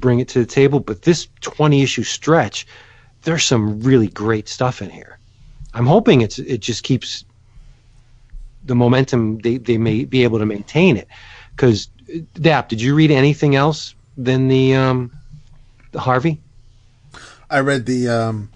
[0.00, 0.80] bring it to the table.
[0.80, 2.66] But this 20 issue stretch,
[3.22, 5.20] there's some really great stuff in here.
[5.72, 7.24] I'm hoping it's it just keeps
[8.64, 9.38] the momentum.
[9.38, 11.06] They, they may be able to maintain it.
[11.54, 11.86] Because,
[12.34, 15.12] Dap, did you read anything else than the um,
[15.92, 16.40] the Harvey?
[17.48, 18.50] I read the um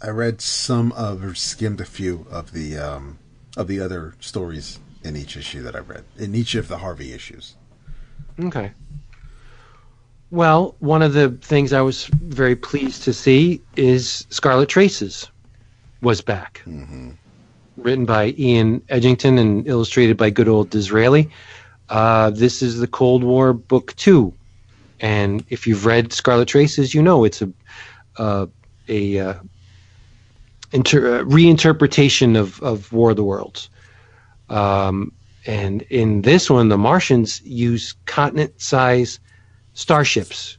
[0.00, 3.18] I read some of or skimmed a few of the um
[3.58, 6.04] of the other stories in each issue that I've read.
[6.18, 7.56] In each of the Harvey issues.
[8.40, 8.72] Okay.
[10.30, 15.28] Well, one of the things I was very pleased to see is Scarlet Traces
[16.02, 16.62] was back.
[17.76, 21.30] Written by Ian Edginton and illustrated by good old D'Israeli.
[21.88, 24.34] Uh, this is the Cold War book two,
[25.00, 27.50] and if you've read Scarlet Traces, you know it's a
[28.18, 28.46] uh,
[28.88, 29.34] a uh,
[30.72, 33.70] inter- uh, reinterpretation of of War of the Worlds.
[34.50, 35.12] Um,
[35.46, 39.18] and in this one, the Martians use continent-size
[39.74, 40.58] starships,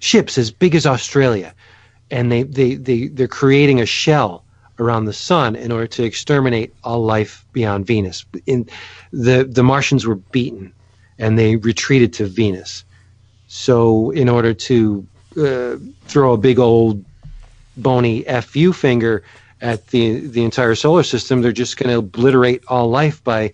[0.00, 1.54] ships as big as Australia,
[2.10, 4.44] and they they they they're creating a shell
[4.78, 8.24] around the sun in order to exterminate all life beyond Venus.
[8.46, 8.68] In
[9.12, 10.72] the the Martians were beaten,
[11.18, 12.84] and they retreated to Venus.
[13.48, 15.06] So, in order to
[15.40, 15.76] uh,
[16.06, 17.04] throw a big old
[17.76, 19.22] bony fu finger
[19.60, 23.52] at the the entire solar system, they're just going to obliterate all life by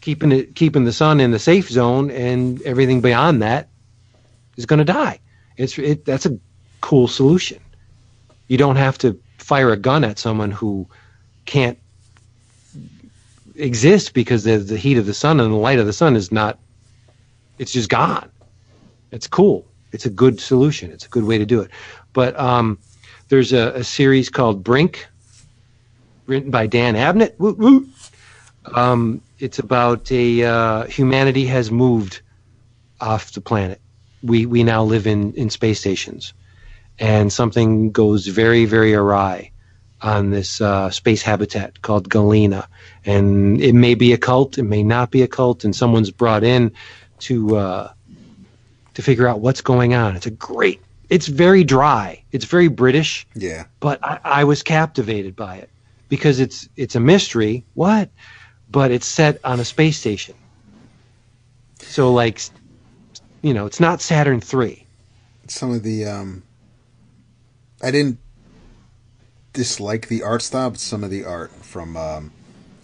[0.00, 3.68] keeping it keeping the sun in the safe zone, and everything beyond that
[4.56, 5.20] is going to die.
[5.56, 6.38] It's it, that's a
[6.80, 7.60] cool solution.
[8.48, 10.88] You don't have to fire a gun at someone who
[11.44, 11.78] can't
[13.56, 16.30] exist because the, the heat of the sun and the light of the sun is
[16.30, 16.58] not
[17.58, 18.28] it's just gone
[19.12, 21.70] it's cool it's a good solution it's a good way to do it
[22.12, 22.78] but um,
[23.28, 25.06] there's a, a series called brink
[26.26, 27.34] written by dan abnett.
[28.74, 32.20] Um, it's about a uh, humanity has moved
[33.00, 33.80] off the planet
[34.22, 36.32] we we now live in in space stations
[36.98, 39.50] and something goes very, very awry
[40.02, 42.68] on this uh, space habitat called Galena.
[43.04, 46.44] And it may be a cult, it may not be a cult, and someone's brought
[46.44, 46.72] in
[47.20, 47.92] to uh,
[48.94, 50.16] to figure out what's going on.
[50.16, 50.80] It's a great.
[51.08, 52.22] It's very dry.
[52.32, 53.66] It's very British, Yeah.
[53.80, 55.70] but I, I was captivated by it
[56.08, 57.64] because it's it's a mystery.
[57.74, 58.10] What?
[58.70, 60.34] But it's set on a space station.
[61.78, 62.40] So like,
[63.42, 64.84] you know, it's not Saturn three.
[65.48, 66.42] Some of the um,
[67.82, 68.18] I didn't
[69.52, 72.32] dislike the art style, but some of the art from um,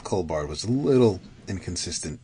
[0.04, 2.20] Culbard was a little inconsistent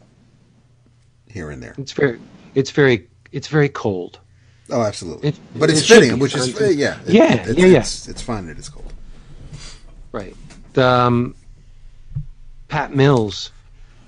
[1.27, 1.75] here and there.
[1.77, 2.21] It's very
[2.55, 4.21] it's very it's very cold.
[4.71, 5.31] Oh, absolutely.
[5.31, 7.79] It- but it's it fitting, which is uh, yeah, it- Yeah, yeah, yeah.
[7.79, 8.93] It's, it's fine that it's cold.
[10.13, 10.35] Right.
[10.75, 11.35] The, um,
[12.69, 13.51] Pat Mills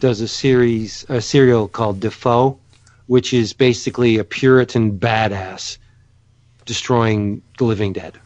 [0.01, 2.59] does a series, a serial called Defoe,
[3.07, 5.79] which is basically a Puritan badass
[6.67, 8.19] destroying the living dead,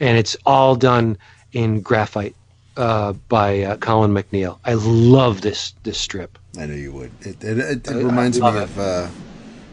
[0.00, 1.18] and it's all done
[1.52, 2.34] in graphite
[2.76, 4.58] uh, by uh, Colin McNeil.
[4.64, 6.38] I love this this strip.
[6.58, 7.10] I know you would.
[7.20, 9.08] It it, it, it reminds me of uh,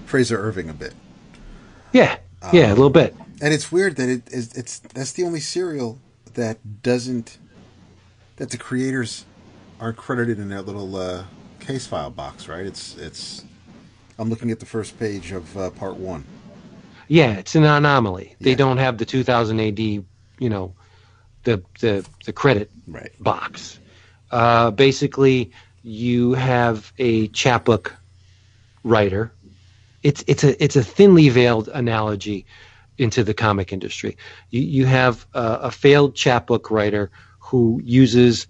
[0.05, 0.93] Frazer Irving a bit,
[1.93, 2.17] Yeah,
[2.53, 3.15] yeah, a little bit.
[3.41, 4.53] and it's weird that it is.
[4.53, 5.97] It's that's the only serial
[6.35, 7.37] that doesn't
[8.37, 9.25] that the creators
[9.79, 11.23] aren't credited in that little uh,
[11.59, 12.65] case file box, right?
[12.65, 13.43] It's it's.
[14.17, 16.25] I'm looking at the first page of uh, part one.
[17.07, 18.35] Yeah, it's an anomaly.
[18.41, 18.57] They Yeah.
[18.57, 20.05] don't have the 2000 AD, you
[20.41, 20.73] know,
[21.43, 23.11] the the the credit Right.
[23.19, 23.79] box.
[24.31, 25.51] Uh, basically,
[25.83, 27.95] you have a chapbook
[28.83, 29.31] writer.
[30.03, 32.45] It's it's a it's a thinly veiled analogy
[32.97, 34.17] into the comic industry.
[34.49, 38.47] You you have a, a failed chapbook writer who uses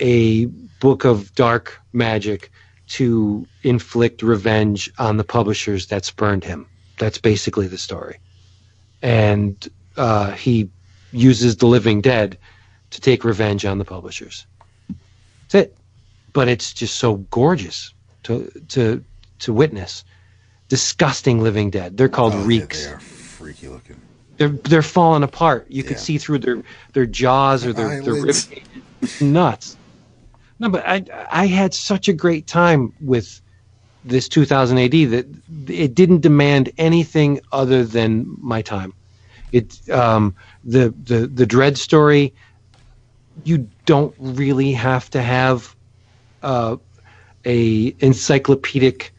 [0.00, 0.46] a
[0.80, 2.50] book of dark magic
[2.88, 6.66] to inflict revenge on the publishers that spurned him.
[6.98, 8.18] That's basically the story.
[9.02, 10.68] And uh, he
[11.12, 12.36] uses the living dead
[12.90, 14.46] to take revenge on the publishers.
[15.42, 15.76] That's it.
[16.32, 17.94] But it's just so gorgeous
[18.24, 19.04] to to
[19.40, 20.04] to witness.
[20.70, 21.96] Disgusting living dead.
[21.96, 22.86] They're called Oh, reeks.
[22.86, 24.00] They are freaky looking.
[24.38, 25.66] They're they're falling apart.
[25.68, 26.62] You could see through their
[26.94, 28.48] their jaws or their, their Eyelids.
[28.48, 28.62] rib
[29.20, 29.76] nuts.
[30.60, 33.42] No, but I I had such a great time with
[34.04, 35.26] this 2000 AD that
[35.66, 38.94] it didn't demand anything other than my time.
[39.52, 42.32] It um, the the the Dredd story.
[43.44, 45.74] You don't really have to have
[46.42, 46.76] uh,
[47.44, 49.12] a encyclopedic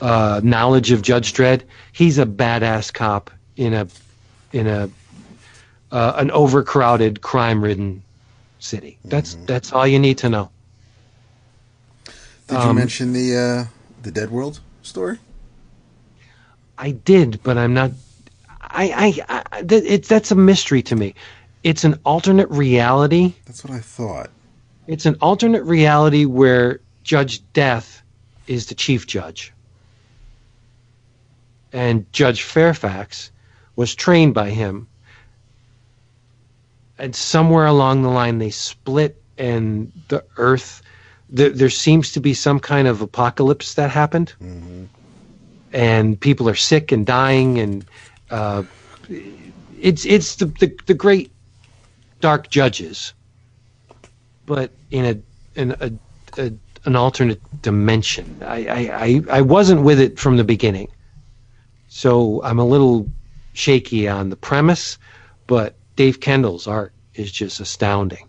[0.00, 1.62] uh, knowledge of Judge Dredd.
[1.92, 3.88] He's a badass cop in a
[4.52, 4.90] in a
[5.92, 8.02] uh, an overcrowded, crime-ridden
[8.58, 8.98] city.
[9.04, 10.50] That's that's all you need to know.
[12.48, 13.64] Did you Um, mention the uh,
[14.02, 15.18] the Dead World story?
[16.78, 17.92] I did, but I'm not.
[18.60, 21.14] I I, I it's that's a mystery to me.
[21.62, 23.34] It's an alternate reality.
[23.46, 24.30] That's what I thought.
[24.86, 28.02] It's an alternate reality where Judge Death
[28.46, 29.52] is the chief judge.
[31.76, 33.30] And Judge Fairfax
[33.76, 34.88] was trained by him.
[36.98, 40.80] And somewhere along the line, they split, and the earth,
[41.28, 44.32] there, there seems to be some kind of apocalypse that happened.
[45.72, 47.84] And people are sick and dying, and
[48.30, 48.62] uh,
[49.78, 51.30] it's, it's the, the, the great
[52.20, 53.12] dark judges
[54.46, 55.92] but in a in a,
[56.40, 56.52] a
[56.84, 58.38] an alternate dimension.
[58.42, 60.88] I, I, I, I wasn't with it from the beginning,
[61.96, 63.10] so I'm a little
[63.54, 64.98] shaky on the premise,
[65.46, 68.28] but Dave Kendall's art is just astounding.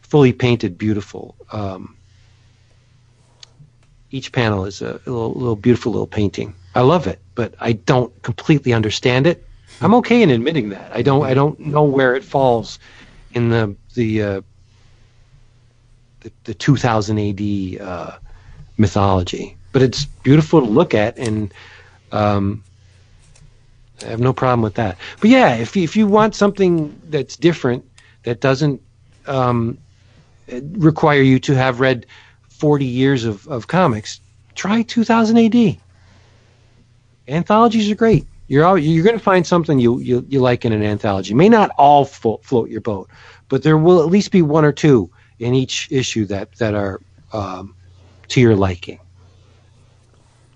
[0.00, 1.34] Fully painted, beautiful.
[1.52, 1.94] Um,
[4.10, 6.54] each panel is a little, little beautiful little painting.
[6.74, 9.46] I love it, but I don't completely understand it.
[9.82, 10.90] I'm okay in admitting that.
[10.94, 11.26] I don't.
[11.26, 12.78] I don't know where it falls
[13.34, 14.40] in the the uh,
[16.20, 18.16] the, the 2000 AD uh,
[18.78, 21.52] mythology, but it's beautiful to look at, and
[22.14, 22.62] um,
[24.02, 24.96] I have no problem with that.
[25.20, 27.84] But yeah, if you, if you want something that's different,
[28.22, 28.80] that doesn't
[29.26, 29.78] um,
[30.48, 32.06] require you to have read
[32.48, 34.20] 40 years of, of comics,
[34.54, 35.78] try 2000 AD.
[37.26, 38.26] Anthologies are great.
[38.46, 41.32] You're all, you're going to find something you, you you like in an anthology.
[41.32, 43.08] May not all float, float your boat,
[43.48, 47.00] but there will at least be one or two in each issue that that are
[47.32, 47.74] um,
[48.28, 49.00] to your liking.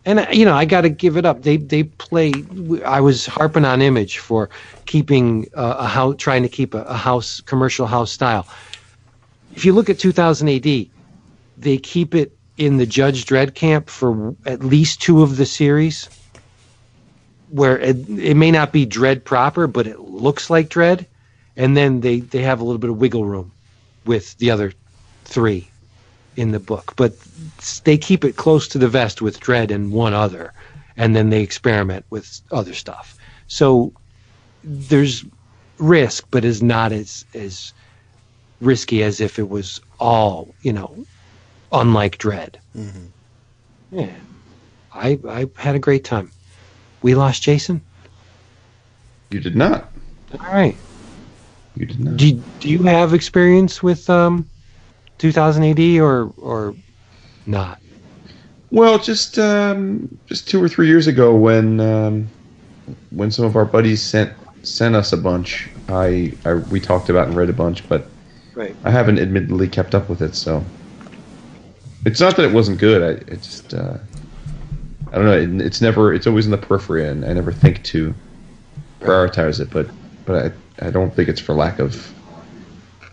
[0.08, 1.42] And uh, you know, I got to give it up.
[1.42, 2.32] They they play.
[2.82, 4.48] I was harping on Image for
[4.86, 8.48] keeping uh, a house, trying to keep a, a house commercial house style.
[9.54, 10.86] If you look at 2000 AD,
[11.58, 16.08] they keep it in the Judge Dredd camp for at least two of the series,
[17.50, 21.04] where it, it may not be Dredd proper, but it looks like Dredd,
[21.54, 23.52] and then they they have a little bit of wiggle room
[24.06, 24.72] with the other
[25.26, 25.68] three
[26.38, 27.12] in the book, but
[27.82, 30.52] they keep it close to the vest with Dredd and one other,
[30.96, 33.18] and then they experiment with other stuff.
[33.48, 33.92] So
[34.62, 35.24] there's
[35.78, 37.72] risk, but is not as as
[38.60, 41.04] risky as if it was all you know,
[41.72, 42.54] unlike Dredd.
[42.76, 43.06] Mm-hmm.
[43.90, 44.14] Yeah,
[44.94, 46.30] I I had a great time.
[47.02, 47.80] We lost Jason.
[49.30, 49.90] You did not.
[50.38, 50.76] All right.
[51.74, 52.16] You did not.
[52.16, 54.48] Do do you have experience with um,
[55.18, 56.74] 2000 AD or or
[57.46, 57.78] not?
[58.70, 62.28] Well, just um, just two or three years ago, when um,
[63.10, 64.32] when some of our buddies sent
[64.62, 68.06] sent us a bunch, I, I we talked about and read a bunch, but
[68.54, 68.74] Right.
[68.82, 70.34] I haven't admittedly kept up with it.
[70.34, 70.64] So
[72.04, 73.02] it's not that it wasn't good.
[73.02, 73.98] I it just uh,
[75.12, 75.32] I don't know.
[75.38, 76.12] It, it's never.
[76.12, 78.12] It's always in the periphery, and I never think to
[79.00, 79.70] prioritize it.
[79.70, 79.88] But
[80.26, 82.12] but I I don't think it's for lack of.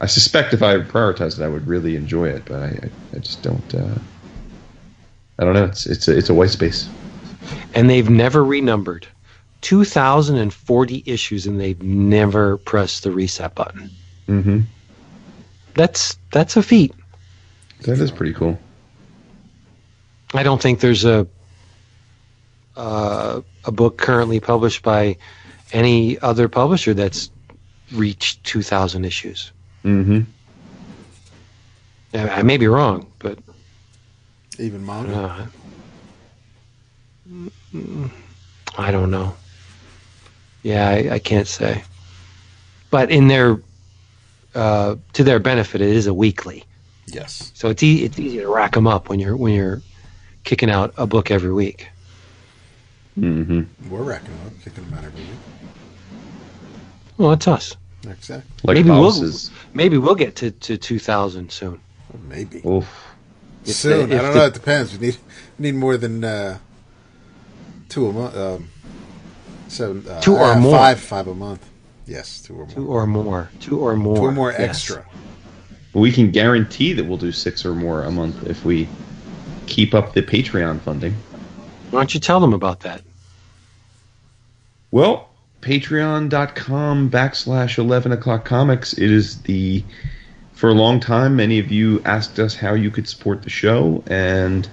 [0.05, 3.41] I suspect if I prioritized it, I would really enjoy it, but I I, just
[3.41, 3.73] don't.
[3.73, 3.97] Uh,
[5.39, 5.63] I don't know.
[5.63, 6.87] It's it's a, it's a white space.
[7.73, 9.07] And they've never renumbered.
[9.61, 13.89] 2040 issues, and they've never pressed the reset button.
[14.27, 14.59] Mm-hmm.
[15.73, 16.93] That's that's a feat.
[17.81, 18.59] That is pretty cool.
[20.35, 21.25] I don't think there's a
[22.77, 25.17] uh, a book currently published by
[25.73, 27.31] any other publisher that's
[27.91, 29.51] reached 2,000 issues.
[29.85, 30.21] Mm-hmm.
[32.17, 33.37] I, I may be wrong, but
[34.57, 35.47] Even manga.
[37.35, 38.09] uh,
[38.77, 39.35] I don't know.
[40.63, 41.83] Yeah, I, I can't say.
[42.89, 43.59] But in their
[44.55, 46.63] uh, to their benefit, it is a weekly,
[47.07, 47.51] Yes.
[47.53, 49.81] so it's e- it's easy to rack them up when you're when you're
[50.45, 51.87] kicking out a book every week.
[53.19, 53.89] Mm-hmm.
[53.89, 55.29] We're racking them up, kicking them out every week.
[57.17, 57.75] Well, that's us.
[58.07, 58.49] Exactly.
[58.63, 59.51] Like Maybe we'll- houses.
[59.75, 61.81] Maybe we'll get to, to 2,000 soon.
[62.29, 62.61] Maybe.
[62.65, 62.87] Oof.
[63.65, 64.09] If Soon.
[64.09, 64.45] the- I don't the- know.
[64.45, 64.97] It depends.
[64.97, 65.17] We need
[65.59, 66.59] we need more than uh,
[67.89, 68.37] two a month.
[68.37, 68.69] Um,
[69.67, 70.07] seven.
[70.07, 70.77] Uh, Two or uh, more.
[70.77, 70.99] Five.
[70.99, 71.67] Five a month.
[72.05, 72.75] Yes, two or more.
[72.75, 73.49] Two or more.
[73.59, 74.15] Two or more.
[74.17, 74.61] Two or more yes.
[74.61, 75.05] extra.
[75.93, 78.87] We can guarantee that we'll do six or more a month if we
[79.65, 81.13] keep up the Patreon funding.
[81.89, 83.01] Why don't you tell them about that?
[84.91, 85.29] Well,
[85.65, 88.93] patreon.com backslash 11 o'clock comics.
[88.93, 89.83] It is the,
[90.53, 94.03] for a long time, many of you asked us how you could support the show,
[94.05, 94.69] and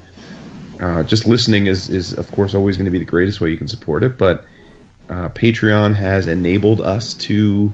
[0.81, 3.57] uh, just listening is, is, of course, always going to be the greatest way you
[3.57, 4.45] can support it, but
[5.09, 7.73] uh, Patreon has enabled us to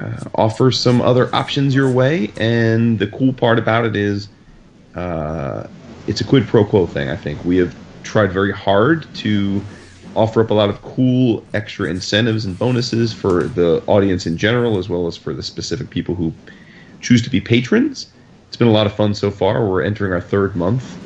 [0.00, 4.28] uh, offer some other options your way, and the cool part about it is
[4.96, 5.68] uh,
[6.08, 7.44] it's a quid pro quo thing, I think.
[7.44, 9.62] We have tried very hard to
[10.14, 14.78] offer up a lot of cool extra incentives and bonuses for the audience in general,
[14.78, 16.32] as well as for the specific people who
[17.00, 18.12] choose to be patrons.
[18.48, 19.66] It's been a lot of fun so far.
[19.66, 20.98] We're entering our third month.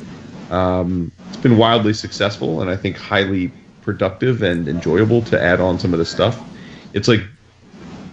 [0.51, 3.51] Um, it's been wildly successful and I think highly
[3.81, 6.41] productive and enjoyable to add on some of the stuff.
[6.93, 7.21] It's like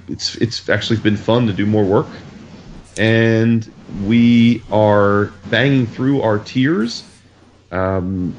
[0.08, 2.06] it's it's actually been fun to do more work,
[2.96, 3.70] and
[4.04, 7.04] we are banging through our tiers
[7.70, 8.34] um,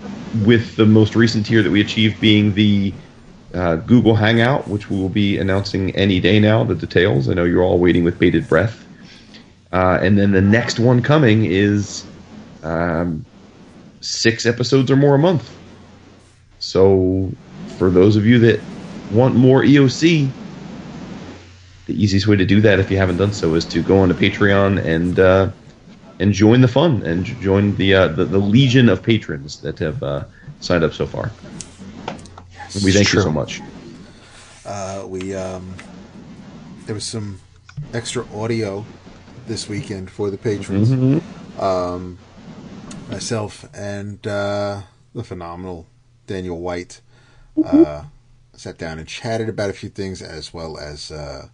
[0.46, 2.94] with the most recent tier that we achieved being the
[3.54, 6.64] uh, Google Hangout, which we will be announcing any day now.
[6.64, 7.30] The details.
[7.30, 8.86] I know you're all waiting with bated breath.
[9.72, 12.06] Uh, and then the next one coming is
[12.64, 13.26] um,
[14.02, 15.52] six episodes or more a month.
[16.60, 17.32] So,
[17.78, 18.60] for those of you that
[19.12, 20.30] want more EOC,
[21.86, 24.10] the easiest way to do that, if you haven't done so, is to go on
[24.10, 25.50] to Patreon and uh,
[26.20, 30.02] and join the fun and join the, uh, the the legion of patrons that have
[30.04, 30.24] uh,
[30.60, 31.32] signed up so far.
[32.84, 33.62] We thank you so much.
[34.66, 35.74] Uh, we um,
[36.86, 37.40] there was some
[37.94, 38.86] extra audio
[39.48, 41.22] this weekend for the patrons.
[41.60, 42.18] Um,
[43.10, 44.82] myself and uh,
[45.14, 45.88] the phenomenal
[46.28, 47.02] Daniel White
[47.64, 48.04] uh,
[48.54, 51.48] sat down and chatted about a few things, as well as uh,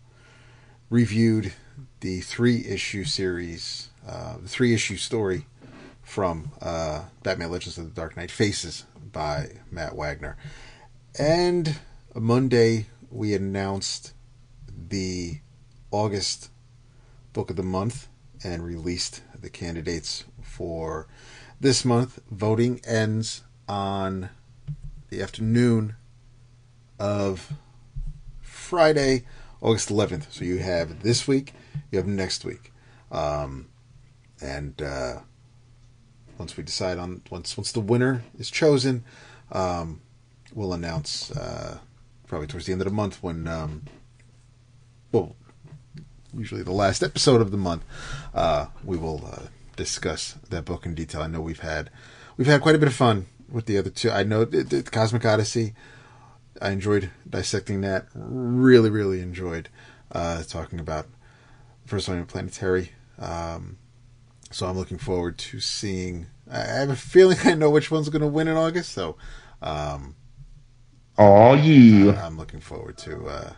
[0.90, 1.54] reviewed
[2.00, 5.46] the three issue series, uh, the three issue story
[6.02, 10.38] from uh, Batman Legends of the Dark Knight Faces by Matt Wagner.
[11.18, 11.80] And
[12.16, 14.14] Monday, we announced
[14.90, 15.40] the
[15.92, 16.50] August
[17.34, 18.08] book of the month
[18.44, 21.08] and released the candidates for
[21.60, 22.20] this month.
[22.30, 24.30] Voting ends on
[25.10, 25.96] the afternoon
[27.00, 27.54] of
[28.42, 29.24] Friday,
[29.62, 30.32] August 11th.
[30.32, 31.54] So you have this week,
[31.92, 32.72] you have next week.
[33.12, 33.68] Um,
[34.42, 35.20] and uh,
[36.38, 39.04] once we decide on once once the winner is chosen,
[39.52, 40.02] um,
[40.54, 41.78] we'll announce uh,
[42.28, 43.84] probably towards the end of the month when um,
[45.12, 45.36] well
[46.36, 47.84] usually the last episode of the month
[48.34, 51.22] uh, we will uh, discuss that book in detail.
[51.22, 51.90] I know we've had
[52.38, 54.10] we've had quite a bit of fun with the other two.
[54.10, 55.74] I know the, the Cosmic Odyssey.
[56.62, 58.08] I enjoyed dissecting that.
[58.14, 59.70] Really, really enjoyed
[60.12, 61.08] uh, talking about
[61.86, 62.92] First One Planetary.
[63.18, 63.78] Um,
[64.52, 66.28] so I'm looking forward to seeing.
[66.52, 68.92] I I have a feeling I know which one's going to win in August.
[68.94, 69.18] So
[69.62, 70.16] um,
[71.18, 72.26] Oh yeah.
[72.26, 73.54] I'm looking forward to uh,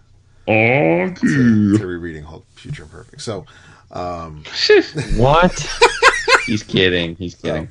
[0.47, 3.21] Oh to, to rereading Hulk Future Imperfect.
[3.21, 3.45] So
[3.91, 4.43] um,
[5.15, 5.69] What?
[6.45, 7.15] He's kidding.
[7.15, 7.69] He's kidding.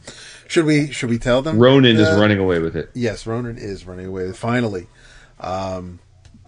[0.49, 1.59] should we should we tell them?
[1.59, 2.91] Ronin is Uh, running away with it.
[2.95, 4.33] Yes, Ronin is running away.
[4.33, 4.87] Finally,
[5.41, 5.99] um,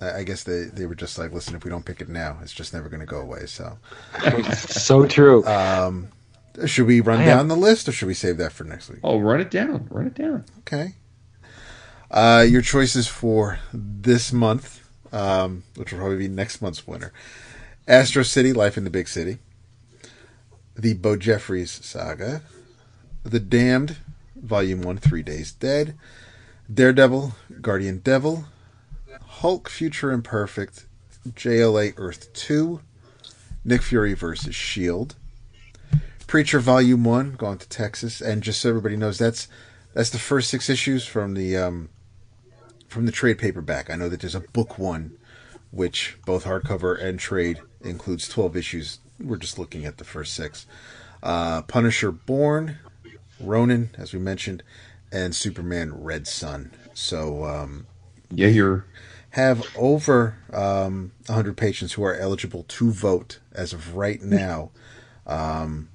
[0.01, 2.39] I I guess they, they were just like, listen, if we don't pick it now,
[2.43, 3.45] it's just never going to go away.
[3.47, 3.77] So,
[4.57, 5.45] so true.
[5.47, 6.09] um,
[6.67, 8.89] should we run I down have- the list, or should we save that for next
[8.89, 9.01] week?
[9.03, 9.87] Oh, run it down.
[9.91, 10.45] Run it down.
[10.61, 10.95] Okay.
[12.11, 17.13] Uh, your choices for this month, um, which will probably be next month's winner:
[17.89, 19.39] Astro City, Life in the Big City,
[20.77, 22.43] the Bojeffries saga,
[23.25, 23.97] The Damned,
[24.37, 25.97] Volume One, Three Days Dead,
[26.73, 28.45] Daredevil, Guardian Devil,
[29.21, 30.87] Hulk, Future Imperfect,
[31.29, 32.81] JLA Earth Two,
[33.65, 35.17] Nick Fury versus Shield,
[36.35, 39.47] Preacher Volume One, going to Texas, and just so everybody knows, that's
[39.93, 41.91] that's the first six issues from the um,
[42.89, 43.89] from the trade paperback.
[43.89, 45.17] I know that there's a book one,
[45.71, 48.99] which both hardcover and trade includes twelve issues.
[49.21, 50.67] We're just looking at the first six.
[51.23, 52.79] Uh, Punisher Born,
[53.39, 54.65] Ronin, as we mentioned,
[55.13, 56.73] and Superman Red Sun.
[56.95, 57.87] So um,
[58.33, 58.87] Yeah, you're.
[59.31, 64.73] have over um, 100 patients who are eligible to vote as of right now.
[65.29, 65.91] Um,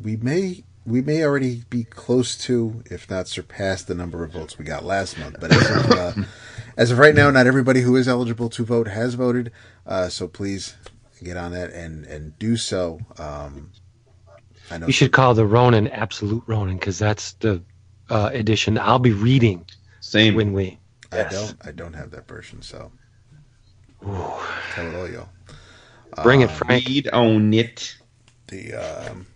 [0.00, 4.56] we may we may already be close to, if not surpass, the number of votes
[4.56, 5.36] we got last month.
[5.40, 6.12] But as of, uh,
[6.76, 9.50] as of right now, not everybody who is eligible to vote has voted.
[9.84, 10.76] Uh, so please
[11.22, 13.00] get on that and and do so.
[13.18, 13.72] Um,
[14.70, 17.62] I know You should call the Ronin Absolute Ronin because that's the
[18.08, 19.64] uh, edition I'll be reading
[20.00, 20.34] Same.
[20.34, 20.78] when we.
[21.12, 22.62] I don't I don't have that version.
[22.62, 22.92] So
[24.02, 25.28] tell it all, y'all.
[26.22, 26.86] Bring Uh, it, Frank.
[26.86, 27.96] Read on it.
[28.48, 29.26] the um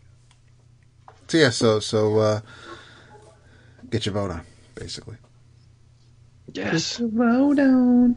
[1.31, 2.41] so yeah so so uh
[3.91, 4.43] get your vote on
[4.75, 5.17] basically
[6.53, 6.97] Yes.
[6.97, 8.17] Vote on.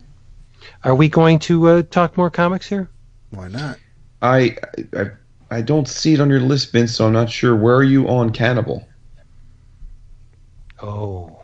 [0.84, 2.90] Are we going to uh, talk more comics here?
[3.30, 3.78] why not
[4.22, 4.58] I,
[4.96, 5.12] I
[5.52, 6.96] I don't see it on your list, Vince.
[6.96, 7.56] So I'm not sure.
[7.56, 8.88] Where are you on Cannibal?
[10.82, 11.44] Oh.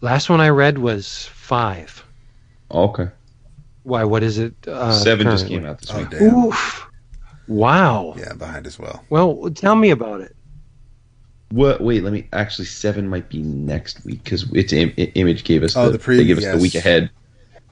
[0.00, 2.02] Last one I read was five.
[2.70, 3.08] Okay,
[3.82, 4.04] Why?
[4.04, 4.54] What is it?
[4.66, 6.10] Uh, seven just came out this oh week.
[6.10, 6.86] damn Oof.
[7.48, 8.14] Wow.
[8.18, 10.34] yeah behind as well Well, tell me about it.
[11.50, 11.80] What?
[11.80, 12.26] Wait, let me.
[12.32, 15.76] Actually, seven might be next week because it's Im- Image gave us.
[15.76, 16.56] Oh, the, the preview, They give us yes.
[16.56, 17.08] the week ahead.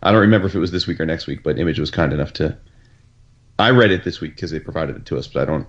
[0.00, 2.12] I don't remember if it was this week or next week, but Image was kind
[2.12, 2.56] enough to.
[3.58, 5.66] I read it this week because they provided it to us, but I don't.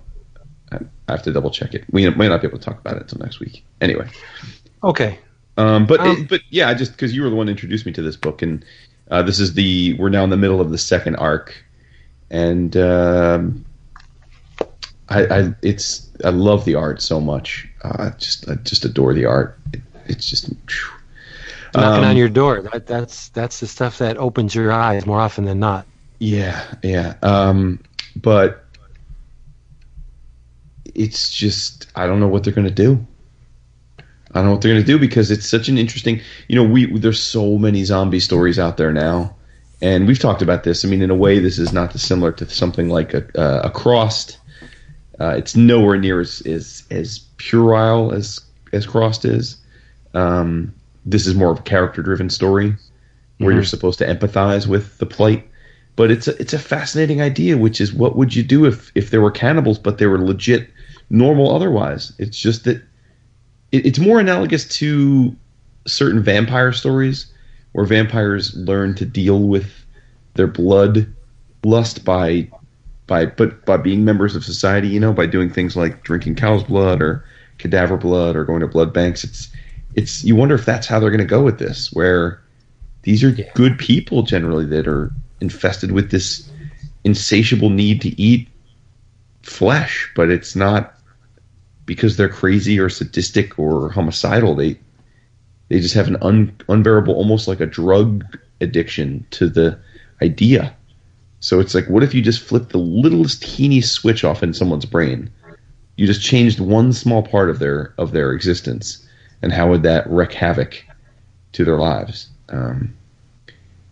[0.70, 0.76] I
[1.08, 1.84] I have to double check it.
[1.90, 3.64] We may not be able to talk about it until next week.
[3.80, 4.08] Anyway,
[4.84, 5.18] Okay.
[5.56, 7.86] um, but Um, it, but yeah, I just because you were the one who introduced
[7.86, 8.64] me to this book, and
[9.10, 11.56] uh, this is the we're now in the middle of the second arc,
[12.30, 13.64] and um,
[15.08, 17.68] I, I it's I love the art so much.
[17.84, 19.58] Uh, I just I just adore the art.
[19.72, 20.46] It, it's just.
[20.48, 20.90] phew.
[21.74, 22.62] Knocking Um, on your door.
[22.62, 25.86] That, that's that's the stuff that opens your eyes more often than not.
[26.18, 27.14] Yeah, yeah.
[27.22, 27.80] Um,
[28.14, 28.64] but
[30.94, 33.04] it's just I don't know what they're gonna do.
[33.98, 34.04] I
[34.40, 36.20] don't know what they're gonna do because it's such an interesting.
[36.48, 39.34] You know, we there's so many zombie stories out there now,
[39.82, 40.84] And we've talked about this.
[40.84, 43.70] I mean, in a way, this is not dissimilar to something like a, uh, a
[43.70, 44.38] Crossed.
[45.20, 48.40] Uh, it's nowhere near as as, as puerile as
[48.72, 49.56] as Crossed is.
[50.14, 50.72] Um,
[51.04, 52.74] this is more of a character driven story
[53.38, 53.54] where Mhm.
[53.56, 55.46] you're supposed to empathize with the plight.
[55.94, 59.10] But it's a, it's a fascinating idea, which is what would you do if, if
[59.10, 60.68] there were cannibals, but they were legit
[61.08, 62.12] normal otherwise?
[62.18, 62.82] It's just that
[63.72, 65.34] it, it's more analogous to
[65.86, 67.32] certain vampire stories
[67.72, 69.70] where vampires learn to deal with
[70.34, 71.06] their blood
[71.64, 72.48] lust by
[73.06, 76.64] by but by being members of society, you know, by doing things like drinking cow's
[76.64, 77.24] blood or
[77.58, 79.24] cadaver blood or going to blood banks.
[79.24, 79.48] It's
[79.94, 82.40] it's you wonder if that's how they're going to go with this, where
[83.02, 86.50] these are good people generally that are infested with this
[87.04, 88.48] insatiable need to eat
[89.42, 90.94] flesh, but it's not
[91.84, 94.54] because they're crazy or sadistic or homicidal.
[94.54, 94.78] They
[95.68, 98.24] they just have an un, unbearable, almost like a drug
[98.60, 99.78] addiction to the
[100.22, 100.74] idea.
[101.40, 104.86] So it's like, what if you just flipped the littlest teeny switch off in someone's
[104.86, 105.30] brain?
[105.96, 109.06] You just changed one small part of their of their existence,
[109.42, 110.84] and how would that wreak havoc
[111.52, 112.28] to their lives?
[112.48, 112.94] Um,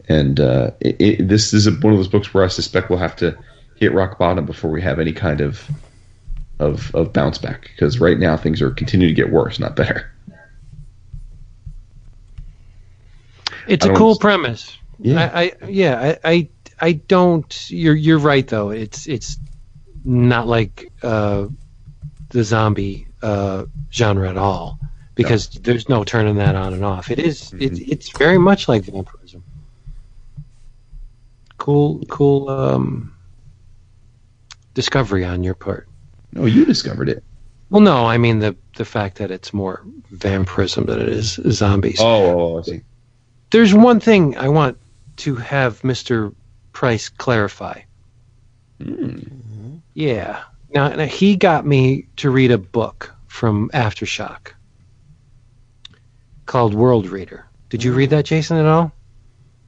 [0.09, 2.99] and uh, it, it, this is a, one of those books where I suspect we'll
[2.99, 3.37] have to
[3.77, 5.69] hit rock bottom before we have any kind of
[6.61, 10.11] of, of bounce back because right now things are continuing to get worse, not better.
[13.67, 14.21] It's a cool understand.
[14.21, 14.79] premise.
[14.99, 15.31] Yeah.
[15.35, 16.49] I, I yeah, I, I
[16.85, 18.69] I don't you're you're right though.
[18.71, 19.39] It's it's
[20.05, 21.47] not like uh
[22.29, 24.79] the zombie uh genre at all.
[25.15, 27.11] Because there's no turning that on and off.
[27.11, 27.93] It is- it's Mm-hmm.
[27.93, 29.43] it's very much like vampirism.
[31.57, 33.15] Cool cool um
[34.75, 35.89] discovery on your part.
[36.33, 37.23] No, you discovered it.
[37.71, 41.99] Well no, I mean the the fact that it's more vampirism than it is zombies.
[42.01, 42.25] Oh,
[42.57, 42.81] oh, I see.
[43.51, 44.77] there's one thing I want
[45.19, 46.35] to have Mr.
[46.75, 47.81] Price clarify.
[48.81, 49.81] Mm.
[49.95, 50.43] Yeah.
[50.75, 54.53] Now, now he got me to read a book from Aftershock
[56.47, 57.47] called World Reader.
[57.71, 58.93] Did you read that, Jason, at all?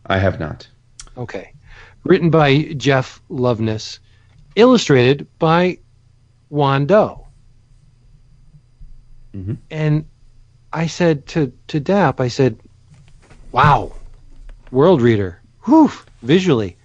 [0.06, 0.68] I have not.
[1.16, 1.52] Okay.
[2.04, 4.00] Written by Jeff Loveness,
[4.56, 5.78] illustrated by
[6.50, 7.26] Juan Doe.
[9.34, 9.58] Mhm.
[9.70, 10.06] And
[10.72, 12.58] I said to, to Dap, I said,
[13.52, 13.92] wow,
[14.72, 15.90] World Reader, whew,
[16.22, 16.76] visually,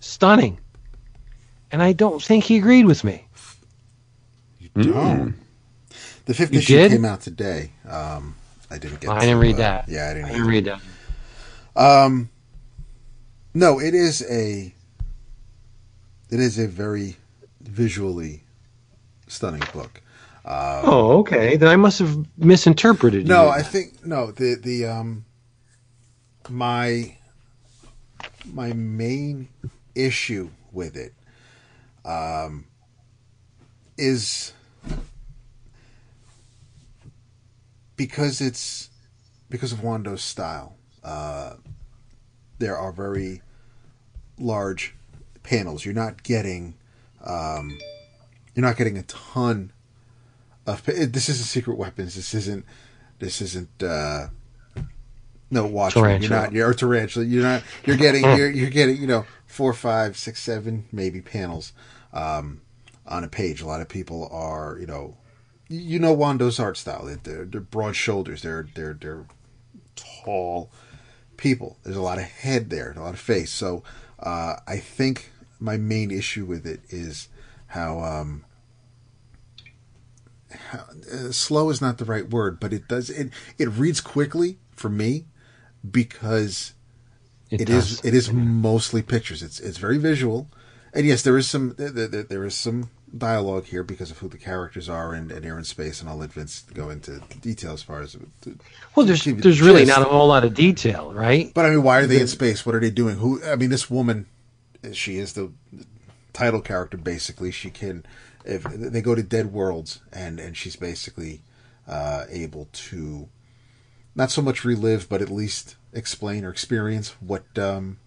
[0.00, 0.58] stunning.
[1.72, 3.26] And I don't think he agreed with me.
[4.58, 5.30] You don't.
[5.30, 5.34] Mm.
[6.26, 6.92] The fifth You issue did?
[6.92, 7.70] came out today.
[7.88, 8.34] Um,
[8.70, 9.10] I didn't get.
[9.10, 9.88] I to, didn't read uh, that.
[9.88, 10.28] Yeah, I I didn't.
[10.28, 10.80] didn't read that.
[11.76, 12.28] Um,
[13.54, 14.74] no, it is a.
[16.30, 17.16] It is a very
[17.62, 18.44] visually
[19.26, 20.00] stunning book.
[20.44, 21.56] Um, Oh, okay.
[21.56, 23.28] Then I must have misinterpreted you.
[23.28, 23.50] No, you.
[23.50, 24.30] I think no.
[24.30, 25.24] The the um
[26.48, 27.16] my
[28.52, 29.48] my main
[30.04, 31.14] issue with it
[32.04, 32.64] um
[33.98, 34.52] is
[37.96, 38.88] because it's
[39.50, 40.76] because of Juan Doe's style.
[41.04, 41.54] Uh,
[42.58, 43.42] there are very
[44.38, 44.94] large
[45.42, 45.84] panels.
[45.84, 46.74] You're not getting
[47.22, 47.78] um,
[48.54, 49.72] you're not getting a ton
[50.66, 50.82] of.
[50.84, 52.14] This isn't Secret Weapons.
[52.14, 52.64] This isn't.
[53.18, 53.82] This isn't.
[53.82, 54.28] Uh,
[55.50, 56.22] no, Watchmen.
[56.22, 56.52] You're not.
[56.52, 57.26] You're Tarantula.
[57.26, 57.62] You're not.
[57.84, 58.24] You're getting.
[58.36, 58.96] you're you're getting.
[58.96, 61.72] You know, four, five, six, seven, maybe panels
[62.12, 62.60] um,
[63.06, 63.60] on a page.
[63.60, 64.76] A lot of people are.
[64.78, 65.16] You know.
[65.72, 67.04] You know Juan Doe's art style.
[67.22, 68.42] They're, they're broad shoulders.
[68.42, 69.24] They're they're they're
[69.94, 70.72] tall
[71.36, 71.78] people.
[71.82, 73.50] There's a lot of head there, a lot of face.
[73.50, 73.82] So
[74.18, 77.28] uh, I think my main issue with it is
[77.68, 78.44] how, um,
[80.50, 84.58] how uh, slow is not the right word, but it does it it reads quickly
[84.74, 85.26] for me
[85.88, 86.74] because
[87.50, 87.92] it, it does.
[87.92, 89.42] is it is mostly pictures.
[89.42, 90.48] It's it's very visual,
[90.94, 94.28] and yes, there is some there, there, there is some dialogue here because of who
[94.28, 97.72] the characters are and, and they're in space, and I'll let Vince go into detail
[97.72, 98.16] as far as.
[98.94, 101.52] well, there's give you the there's really not a whole lot of detail, right?
[101.52, 102.64] But I mean, why are they in space?
[102.64, 103.16] What are they doing?
[103.16, 103.42] Who?
[103.44, 104.26] I mean, this woman,
[104.92, 105.52] she is the
[106.32, 106.96] title character.
[106.96, 108.04] Basically, she can.
[108.44, 111.42] If they go to dead worlds, and and she's basically
[111.86, 113.28] uh, able to
[114.14, 117.98] not so much relive, but at least explain or experience what um,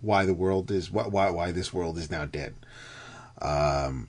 [0.00, 2.54] why the world is why why why this world is now dead.
[3.40, 4.08] Um,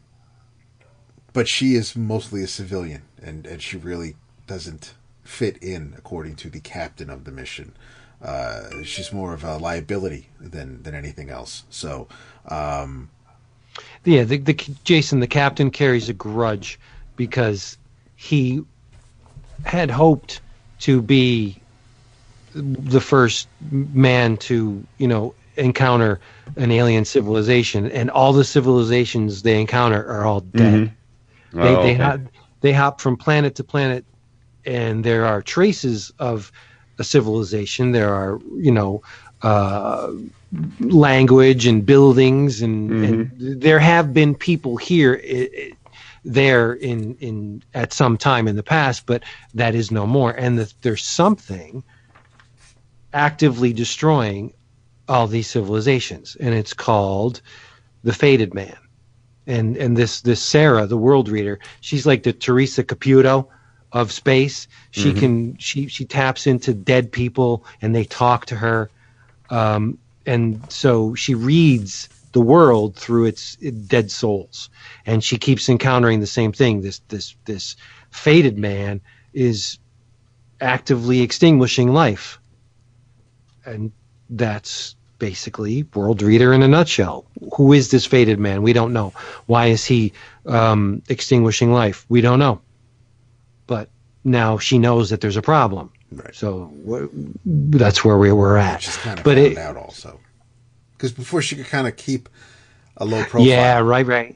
[1.34, 4.16] but she is mostly a civilian, and and she really
[4.48, 4.94] doesn't
[5.24, 7.74] fit in according to the captain of the mission.
[8.22, 11.64] Uh, she's more of a liability than than anything else.
[11.70, 12.08] So,
[12.48, 13.10] um,
[14.06, 14.54] Yeah, the, the
[14.84, 16.80] Jason, the captain carries a grudge
[17.16, 17.78] because
[18.16, 18.64] he
[19.66, 20.42] had hoped
[20.80, 21.58] to be
[22.54, 26.20] the first man to, you know, encounter
[26.58, 30.74] an alien civilization, and all the civilizations they encounter are all dead.
[30.82, 30.92] Mhm.
[31.54, 31.94] They Oh, they okay.
[31.96, 32.20] hop
[32.62, 34.06] they hop from planet to planet,
[34.66, 36.52] and there are traces of
[37.00, 37.92] a civilization.
[37.92, 39.02] There are you know
[39.42, 40.12] uh,
[40.80, 45.20] language and buildings, and, and there have been people here.
[45.24, 45.72] i i
[46.26, 49.24] there in in at some time in the past, but
[49.54, 50.32] that is no more.
[50.32, 51.84] And the, there's something
[53.14, 54.54] actively destroying
[55.08, 57.42] all these civilizations, and it's called
[58.04, 58.78] the Fated Man.
[59.46, 63.48] And and this this Sarah, the world reader, she's like the Teresa Caputo
[63.92, 64.68] of space.
[64.92, 68.90] She can she she taps into dead people and they talk to her,
[69.50, 74.70] um, and so she reads the world through its dead souls,
[75.06, 76.82] and she keeps encountering the same thing.
[76.82, 77.76] This this this
[78.12, 79.02] fated man
[79.34, 79.78] is
[80.62, 82.40] actively extinguishing life,
[83.66, 83.92] and
[84.30, 87.26] that's basically world reader in a nutshell.
[87.56, 88.62] Who is this fated man?
[88.62, 89.14] We don't know.
[89.46, 90.12] Why is he
[90.46, 92.06] um, extinguishing life?
[92.10, 92.60] We don't know.
[93.68, 93.90] But
[94.24, 95.92] now she knows that there's a problem.
[96.12, 96.36] Right.
[96.36, 97.08] so wh-
[97.46, 98.82] that's where we were at.
[98.82, 100.20] She's kind of but found it, out also.
[100.92, 102.30] Because before she could kind of keep
[102.98, 103.48] a low profile.
[103.48, 104.36] yeah right right.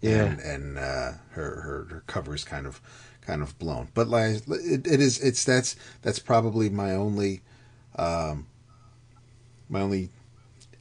[0.00, 0.24] Yeah.
[0.24, 2.80] and, and uh, her, her her cover is kind of
[3.22, 3.88] kind of blown.
[3.94, 7.40] But like it, it is it's that's that's probably my only
[7.96, 8.46] um,
[9.68, 10.10] my only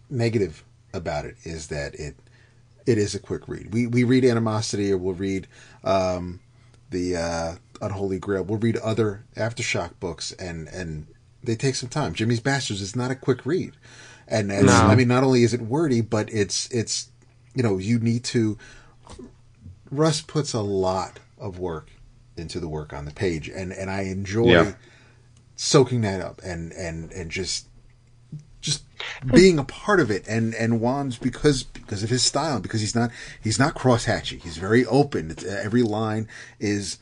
[0.09, 2.15] negative about it is that it
[2.85, 3.73] it is a quick read.
[3.73, 5.47] We we read Animosity or we'll read
[5.84, 6.39] um,
[6.89, 8.43] the uh, Unholy Grail.
[8.43, 11.07] We'll read other aftershock books and and
[11.43, 12.14] they take some time.
[12.14, 13.73] Jimmy's Bastards is not a quick read.
[14.27, 14.65] And No.
[14.68, 17.09] I mean, not only is it wordy, but it's it's
[17.53, 18.57] you know you need to
[19.89, 21.89] Russ puts a lot of work
[22.35, 24.73] into the work on the page, and and I enjoy Yeah.
[25.55, 27.68] soaking that up and and and just
[29.26, 30.27] being a part of it.
[30.27, 33.11] And and Juan's because because of his style, because he's not
[33.41, 34.41] he's not crosshatchy.
[34.41, 35.31] He's very open.
[35.31, 36.27] It's, uh, every line
[36.60, 36.99] is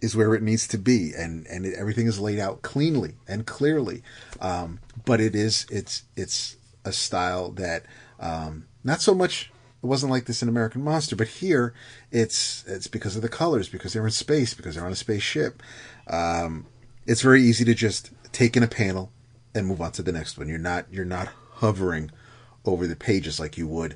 [0.00, 3.46] is where it needs to be, and and it, everything is laid out cleanly and
[3.46, 4.02] clearly.
[4.40, 7.84] Um, but it is it's it's a style that
[8.20, 9.50] um, not so much.
[9.80, 11.72] It wasn't like this in American Monster, but here
[12.10, 15.62] it's it's because of the colors, because they're in space, because they're on a spaceship.
[16.08, 16.66] Um,
[17.06, 19.12] it's very easy to just take in a panel
[19.54, 20.48] and move on to the next one.
[20.48, 21.28] You're not you're not
[21.58, 22.10] hovering
[22.64, 23.94] over the pages like you would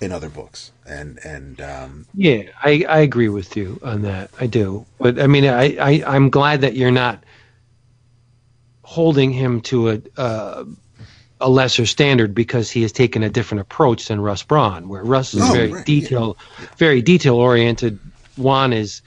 [0.00, 0.72] in other books.
[0.86, 4.30] And and um, Yeah, I, I agree with you on that.
[4.40, 4.84] I do.
[4.98, 7.24] But I mean, I, I, I'm glad that you're not
[8.82, 10.64] holding him to a, uh,
[11.40, 15.34] a lesser standard because he has taken a different approach than Russ Braun, where Russ
[15.34, 16.36] is Oh, very right, detail,
[16.76, 17.98] very detail oriented.
[18.36, 19.02] Juan is,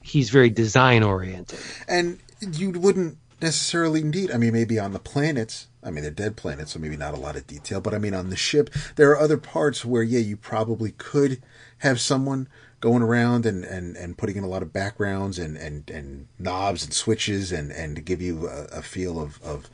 [0.00, 1.58] he's very design oriented.
[1.86, 4.30] and you wouldn't necessarily need.
[4.30, 5.66] I mean, maybe on the planets.
[5.88, 7.80] I mean, they're dead planets, so maybe not a lot of detail.
[7.80, 11.42] But I mean, on the ship, there are other parts where, yeah, you probably could
[11.78, 12.48] have someone
[12.80, 16.84] going around and, and, and putting in a lot of backgrounds and, and, and knobs
[16.84, 19.68] and switches and, and to give you a, a feel of, of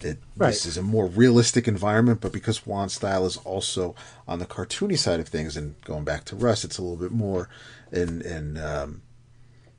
[0.00, 0.48] that Right.
[0.48, 2.20] this is a more realistic environment.
[2.20, 3.94] But because Juan's style is also
[4.26, 7.12] on the cartoony side of things, and going back to Russ, it's a little bit
[7.12, 7.48] more
[7.92, 9.02] in in um,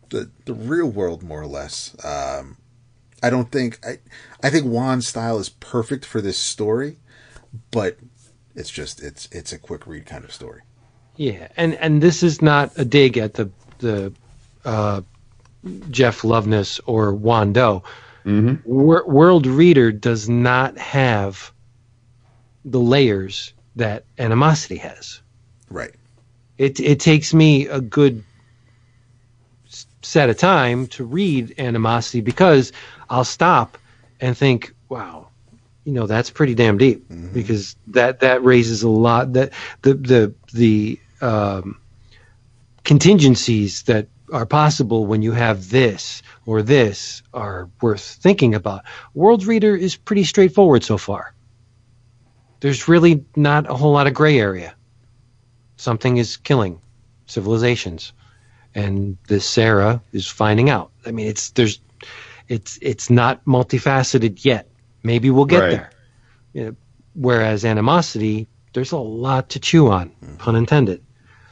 [0.10, 1.96] the the real world, more or less.
[2.04, 2.58] Um,
[3.22, 4.00] I don't think I
[4.44, 6.98] I think Juan's style is perfect for this story,
[7.72, 7.98] but
[8.56, 10.62] it's just it's it's a quick read kind of story.
[11.16, 14.14] Yeah, and and this is not a dig at the the
[14.66, 15.02] uh,
[15.90, 17.84] Jeff Loveness or Juan Doe.
[18.66, 21.52] Wor- World Reader does not have
[22.64, 25.22] the layers that Animosity has.
[25.70, 25.94] Right.
[26.58, 28.24] It it takes me a good
[30.02, 32.72] set of time to read Animosity because
[33.10, 33.78] I'll stop
[34.20, 35.30] and think, wow,
[35.86, 40.34] you know that's pretty damn deep because that that raises a lot that the the
[40.54, 41.80] the um,
[42.84, 48.84] contingencies that are possible when you have this or this are worth thinking about.
[49.14, 51.34] World Reader is pretty straightforward so far.
[52.60, 54.76] There's really not a whole lot of gray area.
[55.78, 56.82] Something is killing
[57.26, 58.12] civilizations,
[58.76, 60.92] and this Sarah is finding out.
[61.06, 61.80] I mean, it's there's,
[62.50, 64.68] it's it's not multifaceted yet.
[65.04, 65.70] Maybe we'll get Right.
[65.72, 65.90] there.
[66.54, 66.76] You know,
[67.14, 71.02] whereas animosity, there's a lot to chew on, pun intended.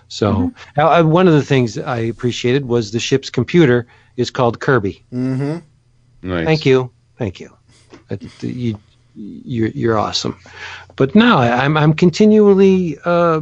[0.10, 4.60] So uh, uh, one of the things I appreciated was the ship's computer is called
[4.60, 5.04] Kirby.
[5.14, 5.58] Mm-hmm.
[6.30, 6.46] Nice.
[6.46, 7.56] Thank you, thank you.
[8.42, 8.78] You
[9.16, 10.38] you're, you're awesome.
[10.96, 13.42] But no, I- I'm I'm continually uh,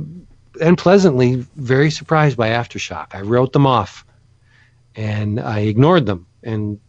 [0.61, 3.13] and pleasantly very surprised by Aftershock.
[3.13, 4.05] I wrote them off,
[4.95, 6.25] and I ignored them.
[6.43, 6.79] And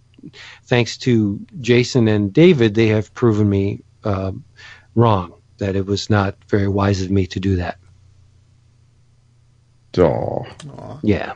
[0.65, 4.33] thanks to Jason and David, they have proven me uh,
[4.95, 5.35] wrong.
[5.59, 7.79] that it was not very wise of me to do that.
[9.99, 10.99] Aw.
[11.03, 11.33] Yeah.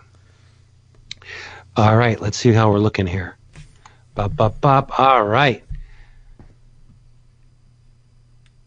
[1.76, 3.36] All right, let's see how we're looking here.
[4.14, 5.00] Bop, bop, bop.
[5.00, 5.64] All right.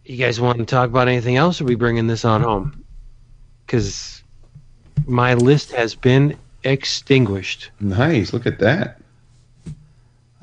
[0.05, 2.83] You guys want to talk about anything else, or are we bringing this on home?
[3.65, 4.23] Because
[5.05, 7.69] my list has been extinguished.
[7.79, 8.33] Nice.
[8.33, 8.99] Look at that.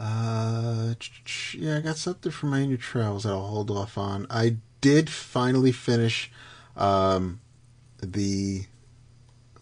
[0.03, 3.99] Uh, ch- ch- yeah, I got something for my new travels that I'll hold off
[3.99, 4.27] on.
[4.31, 6.33] I did finally finish
[6.75, 7.41] um,
[8.03, 8.65] the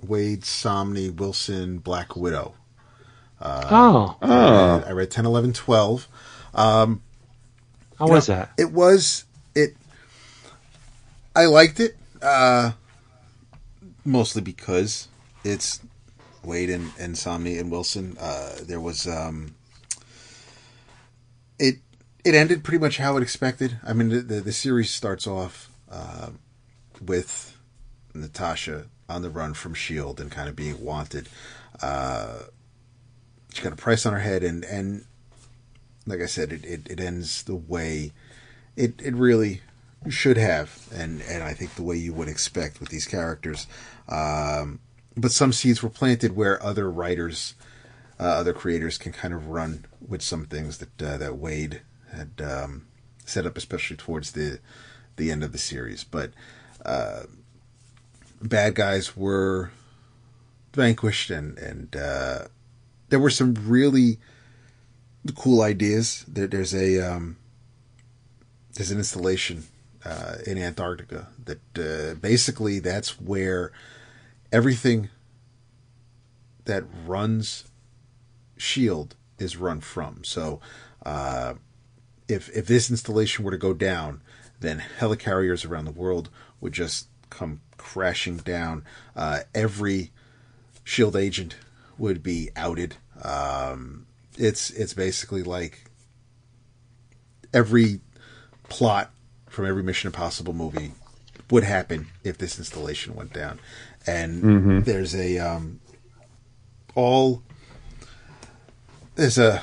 [0.06, 2.54] Waid Samnee Wilson Black Widow.
[3.40, 4.84] oh, Oh.
[4.86, 6.06] I read 10, 11, 12.
[6.54, 7.02] Um,
[7.98, 8.50] how was know, that?
[8.56, 9.24] It was
[9.56, 9.76] it.
[11.34, 12.72] I liked it, uh,
[14.04, 15.08] mostly because
[15.42, 15.80] it's
[16.44, 18.16] Waid and, and Samnee and Wilson.
[18.20, 19.56] Uh, there was um,
[21.58, 21.76] it.
[22.24, 23.78] It ended pretty much how it expected.
[23.86, 26.30] I mean, the the, the series starts off uh,
[27.00, 27.56] with
[28.14, 31.28] Natasha on the run from Shield and kind of being wanted.
[31.80, 32.40] Uh,
[33.52, 35.04] she got a price on her head, and and
[36.06, 38.12] like I said, it, it, it ends the way
[38.76, 39.62] it it really
[40.08, 43.66] should have, and and I think the way you would expect with these characters.
[44.08, 44.80] Um,
[45.16, 47.54] but some seeds were planted where other writers,
[48.20, 51.80] uh, other creators can kind of run with some things that uh, that Waid
[52.12, 52.86] had um,
[53.24, 54.60] set up, especially towards the
[55.16, 56.04] the end of the series.
[56.04, 56.32] But
[56.84, 57.22] uh,
[58.40, 59.70] bad guys were
[60.72, 62.38] vanquished, and and uh,
[63.08, 64.18] there were some really
[65.34, 66.24] cool ideas.
[66.28, 67.36] There, there's a um,
[68.74, 69.64] there's an installation
[70.04, 73.72] uh, in Antarctica that uh, basically that's where
[74.52, 75.08] everything
[76.64, 77.64] that runs
[78.56, 80.24] Shield is run from.
[80.24, 80.60] So
[81.04, 81.54] uh,
[82.28, 84.20] if if this installation were to go down,
[84.60, 86.30] then helicarriers around the world
[86.60, 88.84] would just come crashing down.
[89.16, 90.10] Uh, every
[90.84, 91.56] Shield agent
[91.98, 92.96] would be outed.
[93.22, 94.06] Um,
[94.36, 95.90] it's it's basically like
[97.52, 98.00] every
[98.68, 99.10] plot
[99.48, 100.92] from every Mission Impossible movie
[101.50, 103.58] would happen if this installation went down.
[104.06, 104.42] And
[104.84, 105.80] there's a um,
[106.94, 107.42] all
[109.18, 109.62] there's a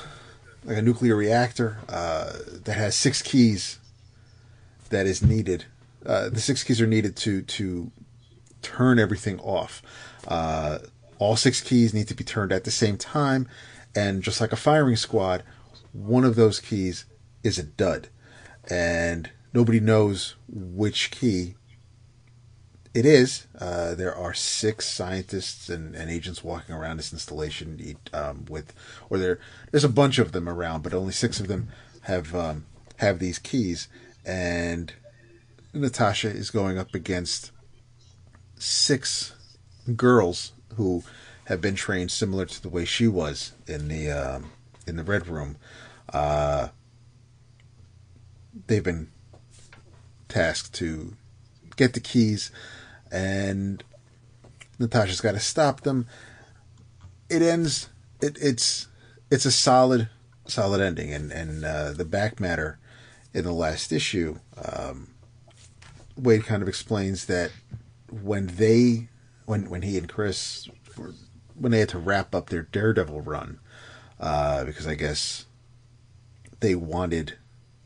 [0.65, 2.33] like a nuclear reactor uh,
[2.65, 3.79] that has six keys
[4.89, 5.65] that is needed.
[6.05, 7.89] Uh, the six keys are needed to to
[8.61, 9.81] turn everything off.
[10.27, 10.79] Uh,
[11.19, 13.47] all six keys need to be turned at the same time,
[13.95, 15.41] and just like a firing squad,
[15.93, 17.05] one of those keys
[17.41, 18.09] is a dud,
[18.69, 21.55] and nobody knows which key
[22.95, 23.45] it is.
[23.59, 28.73] Uh, there are six scientists and, and agents walking around this installation um, with,
[29.09, 29.37] or there
[29.69, 31.67] there's a bunch of them around, but only six of them
[32.03, 32.65] have um,
[32.97, 33.89] have these keys,
[34.25, 34.93] and
[35.73, 37.51] Natasha is going up against
[38.57, 39.35] six
[39.97, 41.03] girls who
[41.45, 44.51] have been trained similar to the way she was in the um,
[44.87, 45.57] in the red room.
[46.13, 46.69] Uh,
[48.67, 49.09] they've been
[50.29, 51.17] tasked to
[51.75, 52.51] get the keys,
[53.11, 53.83] and
[54.79, 56.07] Natasha's got to stop them.
[57.29, 57.89] It ends.
[58.21, 58.87] It, it's
[59.29, 60.09] it's a solid
[60.47, 62.79] solid ending, and and uh, the back matter
[63.33, 64.39] in the last issue.
[64.63, 65.09] Um,
[66.19, 67.51] Waid kind of explains that
[68.09, 69.09] when they
[69.45, 71.13] when when he and Chris were,
[71.55, 73.59] when they had to wrap up their Daredevil run
[74.19, 75.45] uh, because I guess
[76.59, 77.37] they wanted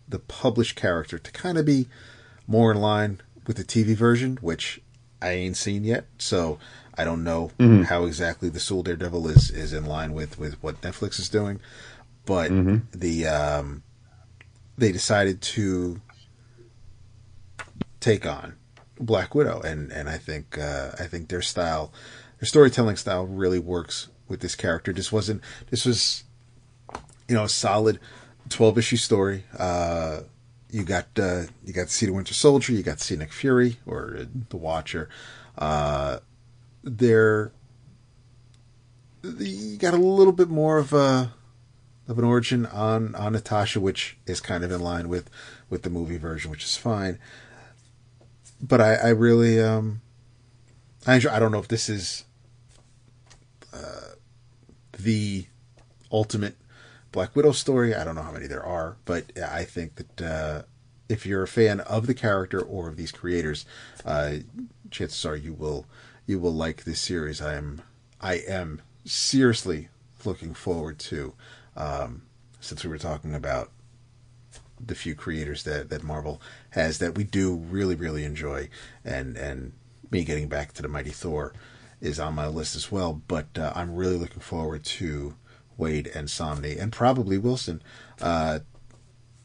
[0.07, 1.87] the published character to kind of be
[2.47, 4.81] more in line with the TV version, which
[5.21, 6.59] I ain't seen yet, so
[6.97, 7.51] I don't know
[7.85, 11.59] how exactly the Soul Daredevil is is in line with with what Netflix is doing,
[12.25, 12.49] but
[12.91, 13.83] the um,
[14.77, 16.01] they decided to
[17.99, 18.55] take on
[18.99, 21.91] Black Widow, and and I think uh, I think their style,
[22.39, 24.93] their storytelling style, really works with this character.
[24.93, 26.23] This wasn't this was,
[27.27, 27.99] you know, a solid
[28.49, 29.45] twelve issue story.
[29.57, 30.21] Uh,
[30.69, 34.25] you got uh, you got see the Winter Soldier, you got Nick Fury or uh,
[34.49, 35.09] the Watcher.
[35.57, 36.19] Uh,
[36.83, 37.51] they're
[39.23, 41.33] you got a little bit more of a
[42.07, 45.29] of an origin on on Natasha, which is kind of in line with
[45.69, 47.19] with the movie version, which is fine
[48.61, 50.01] but I, I really um
[51.07, 52.25] I enjoy, I don't know if this is
[53.73, 54.13] uh,
[54.97, 55.45] the
[56.11, 56.55] ultimate
[57.11, 57.95] Black Widow story.
[57.95, 60.61] I don't know how many there are, but I think that uh,
[61.07, 63.65] if you're a fan of the character or of these creators,
[64.05, 64.37] uh,
[64.91, 65.85] chances are you will
[66.27, 67.41] you will like this series.
[67.41, 67.81] I am
[68.21, 69.89] I am seriously
[70.23, 71.33] looking forward to
[71.75, 72.23] um,
[72.59, 73.71] since we were talking about
[74.79, 78.69] the few creators that, that Marvel has that we do really really enjoy,
[79.03, 79.73] and and
[80.11, 81.53] me getting back to the Mighty Thor
[82.01, 83.21] is on my list as well.
[83.27, 85.35] But uh, I'm really looking forward to
[85.79, 87.81] Waid and Samnee and probably Wilson
[88.21, 88.59] uh,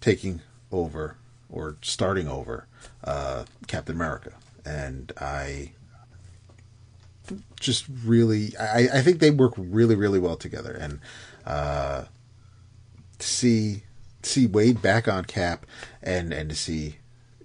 [0.01, 0.41] taking
[0.73, 1.17] over
[1.49, 2.67] or starting over
[3.05, 4.33] uh, Captain America,
[4.65, 5.73] and I
[7.61, 10.73] just really I, I think they work really really well together.
[10.73, 11.01] And
[11.47, 12.05] uh,
[13.19, 13.85] to see
[14.23, 15.65] see Waid back on Cap
[16.03, 16.97] and and to see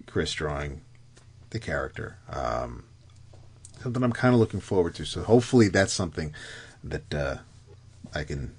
[0.08, 0.82] Chris drawing
[1.52, 2.84] the character um,
[3.82, 5.06] something I'm kind of looking forward to.
[5.06, 6.34] So hopefully that's something
[6.84, 7.38] that uh,
[8.14, 8.56] I can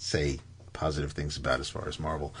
[0.00, 0.38] say
[0.72, 2.34] positive things about as far as Marvel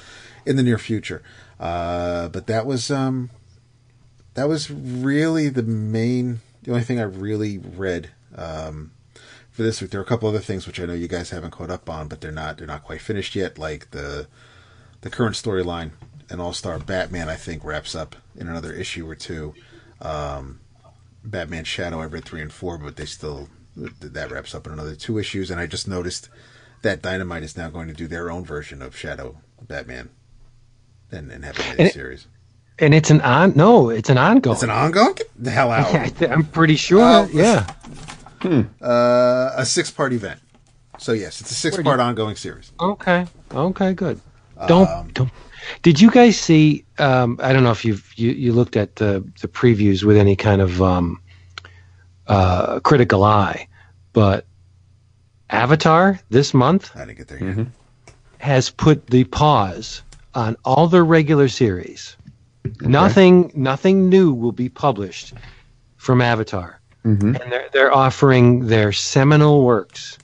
[0.46, 1.22] in the near future
[1.60, 3.28] uh, but that was um,
[4.34, 8.92] that was really the main the only thing I really read um,
[9.50, 9.90] for this week.
[9.90, 12.08] There are a couple other things which I know you guys haven't caught up on,
[12.08, 13.58] but they're not they're not quite finished yet.
[13.58, 14.26] Like the
[15.02, 15.90] the current storyline,
[16.30, 19.54] an All Star Batman, I think wraps up in another issue or two.
[20.00, 20.60] Um,
[21.22, 24.94] Batman Shadow, I read three and four, but they still that wraps up in another
[24.94, 25.50] two issues.
[25.50, 26.30] And I just noticed
[26.82, 30.10] that Dynamite is now going to do their own version of Shadow Batman
[31.10, 32.26] and, and have a series.
[32.78, 34.54] And it's an on no, it's an ongoing.
[34.54, 35.14] It's an ongoing.
[35.14, 36.22] Get the hell out!
[36.30, 37.02] I'm pretty sure.
[37.02, 37.70] Uh, yeah.
[38.40, 38.62] Hmm.
[38.80, 40.40] Uh, a six part event.
[40.98, 42.72] So yes, it's a six part ongoing series.
[42.80, 43.26] Okay.
[43.52, 43.92] Okay.
[43.92, 44.20] Good.
[44.66, 45.30] Don't um, don't.
[45.82, 46.86] Did you guys see?
[46.98, 50.36] Um, I don't know if you've you, you looked at the the previews with any
[50.36, 51.20] kind of um,
[52.26, 53.68] uh, critical eye,
[54.14, 54.46] but
[55.50, 56.90] Avatar this month.
[56.96, 57.48] I didn't get there yet.
[57.48, 57.64] Mm-hmm.
[58.38, 60.02] Has put the pause
[60.34, 62.16] on all their regular series
[62.66, 62.86] Okay.
[62.86, 65.32] Nothing, nothing new will be published
[65.96, 67.36] from Avatar, mm-hmm.
[67.36, 70.18] and they're they're offering their seminal works,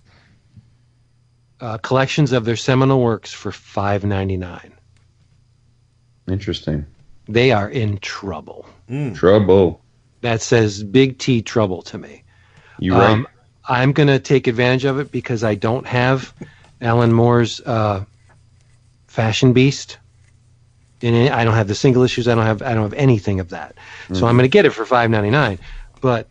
[1.61, 4.75] uh, collections of their seminal works for five ninety nine.
[6.29, 6.85] Interesting.
[7.29, 8.67] They are in trouble.
[8.91, 9.15] Mm.
[9.15, 9.81] Trouble.
[10.21, 12.23] That says big T trouble to me.
[12.79, 13.11] You right.
[13.11, 13.27] Um,
[13.69, 16.33] I'm going to take advantage of it because I don't have
[16.81, 18.05] Alan Moore's uh,
[19.07, 19.99] Fashion Beast
[21.03, 22.28] And I don't have the single issues.
[22.28, 23.75] I don't have I don't have anything of that.
[23.75, 24.15] Mm-hmm.
[24.15, 25.59] So I'm going to get it for five ninety nine.
[26.01, 26.28] But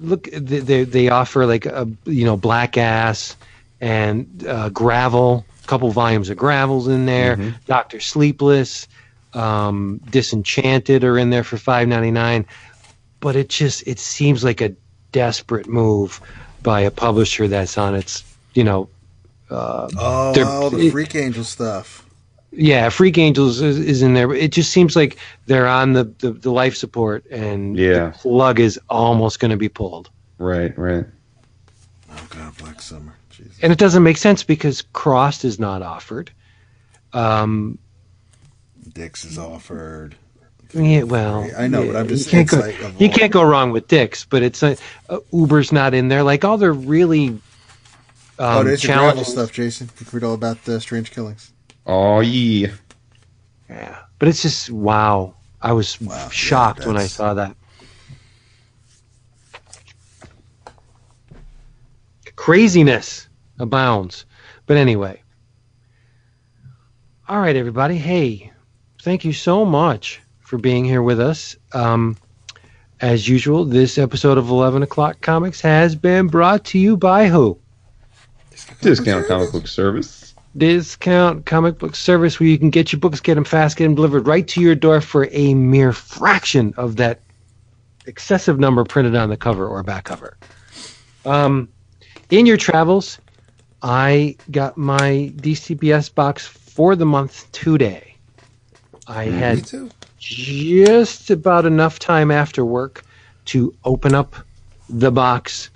[0.00, 3.36] look, they they offer like a you know Black Gas
[3.80, 5.44] and uh, gravel.
[5.64, 7.36] A couple volumes of gravels in there.
[7.36, 7.56] Mm-hmm.
[7.66, 8.86] Doctor Sleepless,
[9.34, 12.46] um, Disenchanted are in there for five ninety nine.
[13.20, 14.74] But it just it seems like a
[15.12, 16.20] desperate move
[16.62, 18.88] by a publisher that's on its you know.
[19.48, 22.06] Uh, oh, all the Freak Angel stuff
[22.56, 24.32] yeah, Freak Angels is, is, in there.
[24.32, 27.92] It just seems like they're on the, the, the life support, and yeah.
[27.92, 30.10] the plug is almost going to be pulled.
[30.38, 31.04] Right, right.
[32.10, 33.14] Oh God, Black Summer.
[33.30, 33.58] Jesus.
[33.62, 36.30] And it doesn't make sense because Crossed is not offered.
[37.12, 37.78] Um,
[38.94, 40.14] Dicks is offered.
[40.72, 43.42] Yeah, well, I know, yeah, but I'm just you can't, go, like you can't go
[43.42, 44.76] wrong with dicks, but it's a,
[45.08, 46.22] uh, Uber's not in there.
[46.22, 47.40] Like all the really um,
[48.58, 49.88] oh, there's gravel stuff, Jason.
[49.98, 51.52] You read all about the Strange Killings.
[51.86, 52.68] Oh yeah.
[53.68, 55.34] Yeah, but it's just wow.
[55.62, 57.56] I was wow, shocked yeah, when I saw that.
[62.36, 63.28] Craziness
[63.58, 64.26] abounds.
[64.66, 65.22] But anyway.
[67.28, 67.96] All right, everybody.
[67.96, 68.52] Hey,
[69.02, 71.56] thank you so much for being here with us.
[71.72, 72.16] Um,
[73.00, 77.58] as usual, this episode of 11 O'Clock Comics has been brought to you by who?
[78.80, 80.26] Discount Comic Book Service
[80.56, 83.94] discount comic book service where you can get your books, get them fast, get them
[83.94, 87.20] delivered right to your door for a mere fraction of that
[88.06, 90.36] excessive number printed on the cover or back cover.
[91.24, 91.68] Um,
[92.30, 93.18] in your travels,
[93.82, 98.16] I got my DCBS box for the month today.
[99.06, 99.66] I mm, had
[100.28, 103.04] just about enough time after work
[103.44, 104.34] to open up
[104.88, 105.70] the box,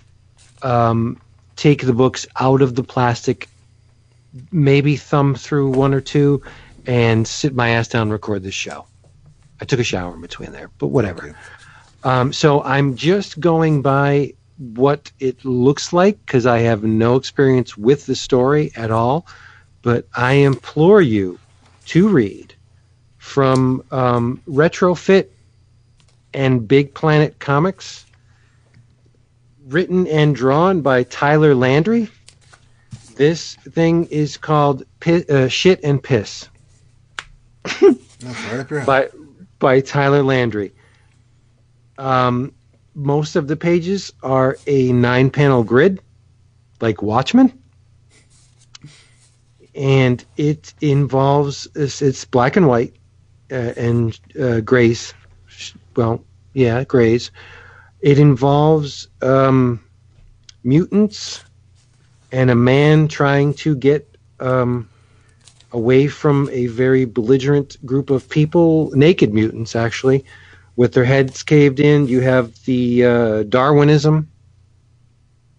[0.62, 1.20] um,
[1.55, 3.49] take the books out of the plastic
[4.51, 6.43] maybe thumb through one or two
[6.87, 8.85] and sit my ass down and record this show.
[9.61, 11.37] I took a shower in between there, but whatever.
[12.03, 17.77] Um, so I'm just going by what it looks like because I have no experience
[17.77, 19.27] with the story at all.
[19.83, 21.39] But I implore you
[21.87, 22.50] to read
[23.31, 25.28] from um, Retrofit
[26.34, 28.05] and Big Planet Comics,
[29.67, 32.09] written and drawn by Tyler Landry
[33.20, 36.49] this thing is called piss, uh, Shit and Piss.
[37.83, 39.09] right by
[39.59, 40.73] by Tyler Landry.
[41.99, 42.55] Um,
[42.94, 46.00] most of the pages are a nine panel grid,
[46.81, 47.52] like Watchmen.
[49.75, 52.94] and it involves it's, it's black and white
[53.53, 55.15] uh, and uh, grays.
[55.97, 57.31] Well, yeah, Grace.
[58.01, 59.85] It involves um,
[60.65, 61.45] mutants
[62.33, 64.91] and a man trying to get um,
[65.73, 70.25] away from a very belligerent group of people, naked mutants actually,
[70.77, 72.09] with their heads caved in.
[72.09, 74.31] You have the uh, Darwinism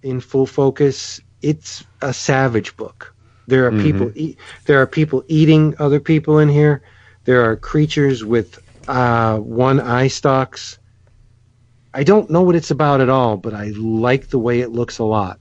[0.03, 1.21] in full focus.
[1.41, 3.15] It's a savage book.
[3.47, 3.81] There are Mhm.
[3.83, 4.11] people.
[4.15, 6.81] E- there are people eating other people in here.
[7.23, 10.79] There are creatures with uh, one eye stalks.
[11.93, 14.97] I don't know what it's about at all, but I like the way it looks
[14.97, 15.39] a lot.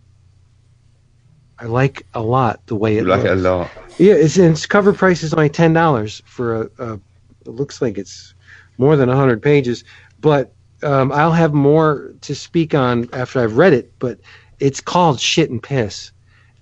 [1.58, 3.32] I like a lot the way it like looks.
[3.32, 3.70] a lot.
[3.98, 7.00] Yeah, it's, its cover price is only ten dollars for a, a.
[7.46, 8.34] It looks like it's
[8.78, 9.84] more than hundred pages,
[10.20, 10.52] but
[10.82, 13.92] um, I'll have more to speak on after I've read it.
[13.98, 14.20] But
[14.58, 16.12] it's called Shit and Piss.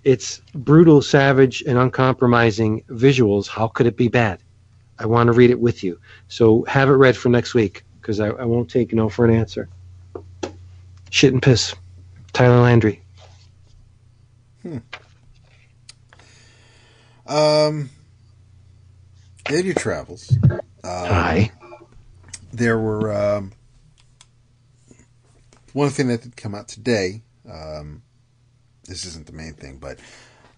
[0.04, 3.48] It's brutal, savage, and uncompromising visuals.
[3.48, 4.40] How could it be bad?
[4.98, 8.20] I want to read it with you, so have it read for next week because
[8.20, 9.68] I, I won't take no for an answer.
[11.10, 11.74] Shit and Piss,
[12.32, 13.02] Tyler Landry.
[14.62, 14.78] Hmm.
[17.26, 17.90] Um,
[19.50, 21.52] in your travels, um, Hi.
[22.52, 23.52] there were um,
[25.72, 27.22] one thing that did come out today.
[27.50, 28.02] Um,
[28.84, 29.98] this isn't the main thing, but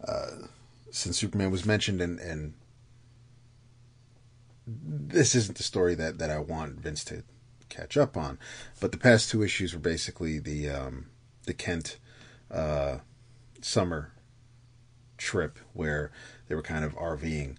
[0.07, 0.47] uh,
[0.91, 2.55] since Superman was mentioned, and, and
[4.67, 7.23] this isn't the story that, that I want Vince to
[7.69, 8.39] catch up on,
[8.81, 11.07] but the past two issues were basically the um,
[11.47, 11.99] the Kent
[12.51, 12.99] uh,
[13.61, 14.13] summer
[15.17, 16.11] trip where
[16.49, 17.57] they were kind of RVing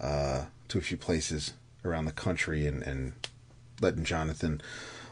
[0.00, 3.12] uh, to a few places around the country and, and
[3.80, 4.60] letting Jonathan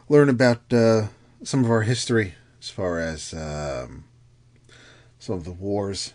[0.08, 1.08] learn about uh,
[1.42, 4.04] some of our history as far as um,
[5.18, 6.12] some of the wars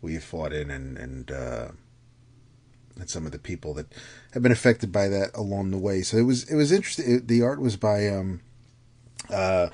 [0.00, 1.68] we fought in and and, uh,
[2.98, 3.92] and some of the people that
[4.32, 6.02] have been affected by that along the way.
[6.02, 7.16] So it was it was interesting.
[7.16, 8.40] It, the art was by um,
[9.30, 9.68] uh,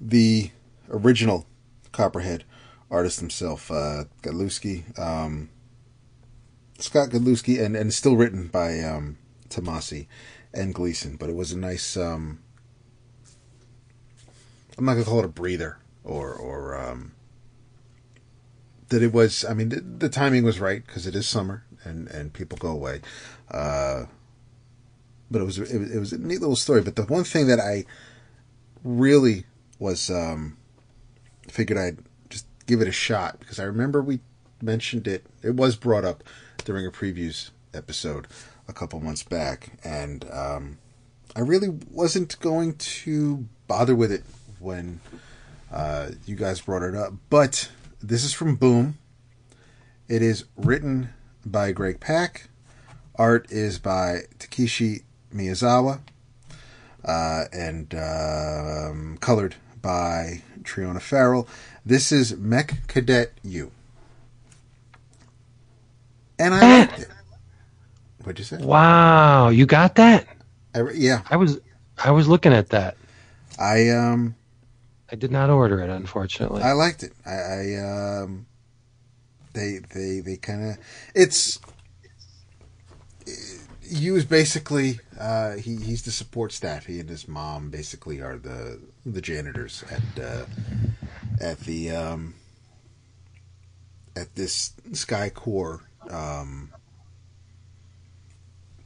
[0.00, 0.50] the
[0.90, 1.46] original
[1.92, 2.44] Copperhead
[2.90, 4.04] artist himself, uh,
[4.98, 5.48] um,
[6.78, 9.18] Scott Godlewski, and and still written by um,
[9.48, 10.06] Tomasi
[10.52, 11.16] and Gleason.
[11.16, 11.96] But it was a nice.
[11.96, 12.40] Um,
[14.78, 17.12] I'm not gonna call it a breather or or um,
[18.88, 19.44] that it was.
[19.44, 22.68] I mean, the, the timing was right because it is summer and and people go
[22.70, 23.00] away.
[23.50, 24.04] Uh,
[25.30, 26.80] but it was it, was- a neat little story.
[26.82, 27.84] But the one thing that I
[28.84, 29.44] really
[29.78, 30.56] was um,
[31.48, 34.20] figured I'd just give it a shot because I remember we
[34.60, 35.24] mentioned it.
[35.42, 36.22] It was brought up
[36.64, 38.26] during a previews episode
[38.68, 40.78] a couple months back, and um,
[41.34, 44.22] I really wasn't going to bother with it
[44.60, 45.00] when
[45.72, 47.14] uh, you guys brought it up.
[47.30, 47.70] But
[48.00, 48.98] this is from Boom.
[50.08, 51.08] It is written
[51.44, 52.48] by Greg Pak.
[53.16, 55.02] Art is by Takeshi
[55.34, 56.00] Miyazawa.
[57.04, 61.48] Uh, and um, colored by Triona Farrell.
[61.84, 63.72] This is Mech Cadet Yu.
[66.38, 67.08] And I liked it.
[68.22, 68.64] What'd you say?
[68.64, 70.26] Wow, you got that?
[70.74, 71.60] I, yeah, I was
[72.02, 72.96] I was looking at that.
[73.58, 74.34] I um
[75.10, 76.62] I did not order it, unfortunately.
[76.62, 77.12] I liked it.
[77.26, 78.46] I, I um,
[79.52, 80.78] they they they kind of
[81.14, 81.58] it's
[83.92, 86.86] Yu is basically uh, he he's the support staff.
[86.86, 90.46] He and his mom basically are the the janitors at uh,
[91.40, 92.34] at the um,
[94.16, 96.72] at this Sky Corps um,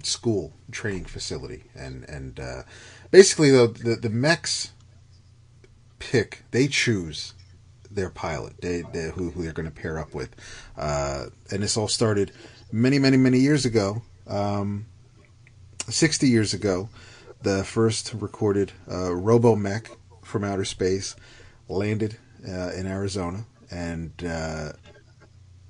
[0.02, 2.62] school training facility, and and uh,
[3.10, 4.72] basically the the, the mechs
[5.98, 7.32] pick they choose
[7.96, 10.34] their pilot they, they who, who they're going to pair up with.
[10.76, 12.30] Uh, and this all started
[12.70, 14.86] many many many years ago um,
[15.88, 16.88] 60 years ago
[17.42, 19.88] the first recorded uh, robomech
[20.22, 21.16] from outer space
[21.68, 22.16] landed
[22.46, 24.72] uh, in arizona and uh,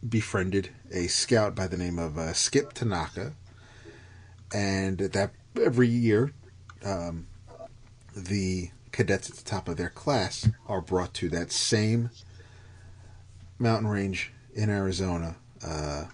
[0.07, 3.33] befriended a scout by the name of uh, skip tanaka.
[4.55, 6.33] And that every year
[6.85, 7.27] um,
[8.15, 12.09] the cadets at the top of their class are brought to that same
[13.59, 16.07] mountain range in Arizona, uh,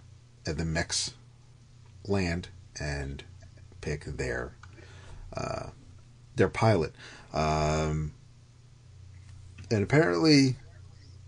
[0.45, 1.15] at the Mex
[2.09, 2.49] land,
[2.81, 3.23] and
[3.81, 4.57] pick their
[5.37, 5.69] uh,
[6.35, 6.93] their pilot.
[7.33, 8.15] Um,
[9.71, 10.57] and apparently,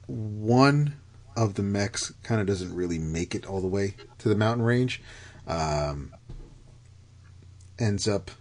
[0.09, 0.97] one
[1.37, 4.65] of the mechs kind of doesn't really make it all the way to the mountain
[4.65, 5.01] range.
[5.47, 6.13] Um,
[7.79, 8.33] ends up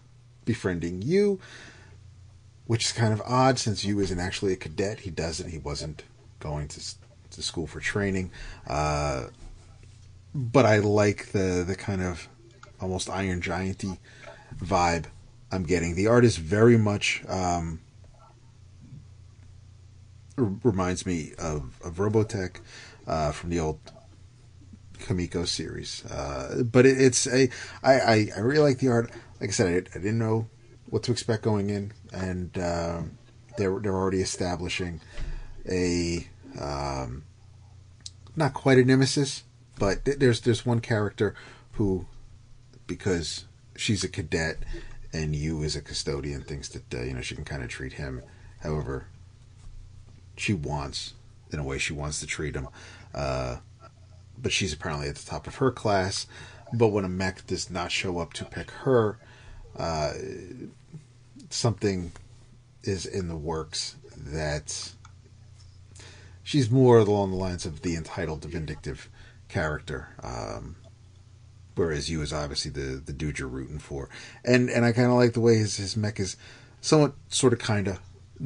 [0.45, 1.39] befriending Yu
[2.65, 5.01] which is kind of odd since Yu isn't actually a cadet.
[5.01, 5.49] He doesn't.
[5.49, 6.03] He wasn't
[6.39, 6.81] going to
[7.31, 8.31] to school for training.
[8.67, 9.27] Uh,
[10.33, 12.27] but I like the the kind of
[12.79, 13.97] almost Iron Gianty
[14.57, 15.05] vibe
[15.51, 15.95] I'm getting.
[15.95, 17.79] The art is very much um,
[20.35, 22.57] reminds me of, of Robotech
[23.07, 23.79] uh, from the old
[24.99, 26.05] Comico series.
[26.05, 27.49] Uh, but it, it's a
[27.83, 29.11] I, I, I really like the art.
[29.39, 30.47] Like I said, I, I didn't know
[30.89, 33.01] what to expect going in, and uh,
[33.57, 35.01] they're they're already establishing
[35.69, 36.27] a
[36.59, 37.23] um,
[38.35, 39.43] not quite a nemesis,
[39.79, 41.35] but there's there's one character
[41.73, 42.05] who,
[42.87, 44.57] because she's a cadet
[45.11, 47.93] and Yu as a custodian thinks that uh, you know she can kind of treat
[47.93, 48.21] him
[48.61, 49.07] however
[50.35, 51.13] she wants
[51.51, 52.67] in a way she wants to treat him.
[53.13, 53.57] Uh,
[54.41, 56.25] but she's apparently at the top of her class.
[56.73, 59.19] But when a mech does not show up to pick her,
[59.77, 60.13] uh,
[61.53, 62.11] something
[62.83, 64.91] is in the works that
[66.43, 69.09] she's more along the lines of the entitled, vindictive
[69.47, 70.09] character.
[70.21, 70.75] Um,
[71.75, 74.09] whereas you is obviously the the dude Yu're rooting for,
[74.43, 76.37] and and I kind of like the way his his mech is
[76.81, 77.99] somewhat sort of kind of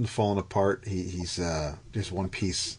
[0.05, 0.83] falling apart.
[0.87, 1.75] He he's uh,
[2.11, 2.77] one piece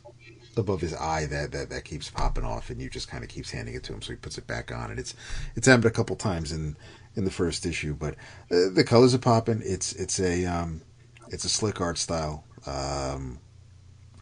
[0.56, 3.50] above his eye that, that, that keeps popping off, and Yu just kind of keeps
[3.52, 5.14] handing it to him, so he puts it back on, and it's
[5.54, 6.76] it's happened a couple times in
[7.18, 8.14] in the first issue, but
[8.50, 9.60] uh, the colors are popping.
[9.64, 10.82] It's it's a um,
[11.30, 12.44] it's a slick art style.
[12.64, 13.40] Um,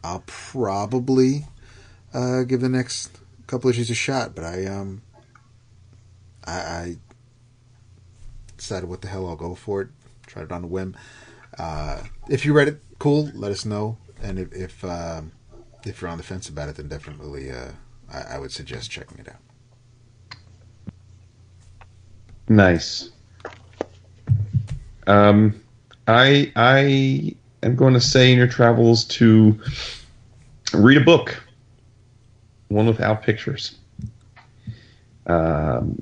[0.03, 1.45] I'll probably
[2.11, 5.03] uh, give the next couple issues a shot, but I um
[6.43, 6.95] I, I
[8.57, 9.89] decided what the hell I'll go for it.
[10.25, 10.97] Tried it on a whim.
[11.57, 13.29] Uh, if you read it, cool.
[13.35, 13.97] Let us know.
[14.23, 15.33] And if if, um,
[15.85, 17.73] if you're on the fence about it, then definitely uh,
[18.11, 19.46] I, I, would suggest checking it out.
[22.49, 23.09] Nice.
[25.05, 25.61] Um,
[26.07, 29.59] I I am going to say in your travels to
[30.73, 31.41] read a book,
[32.69, 33.75] one without pictures.
[35.27, 36.01] Um,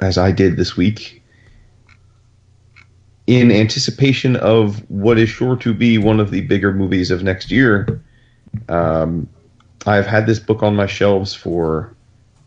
[0.00, 1.22] as I did this week,
[3.26, 7.50] in anticipation of what is sure to be one of the bigger movies of next
[7.50, 8.02] year,
[8.68, 9.28] um,
[9.86, 11.94] I've had this book on my shelves for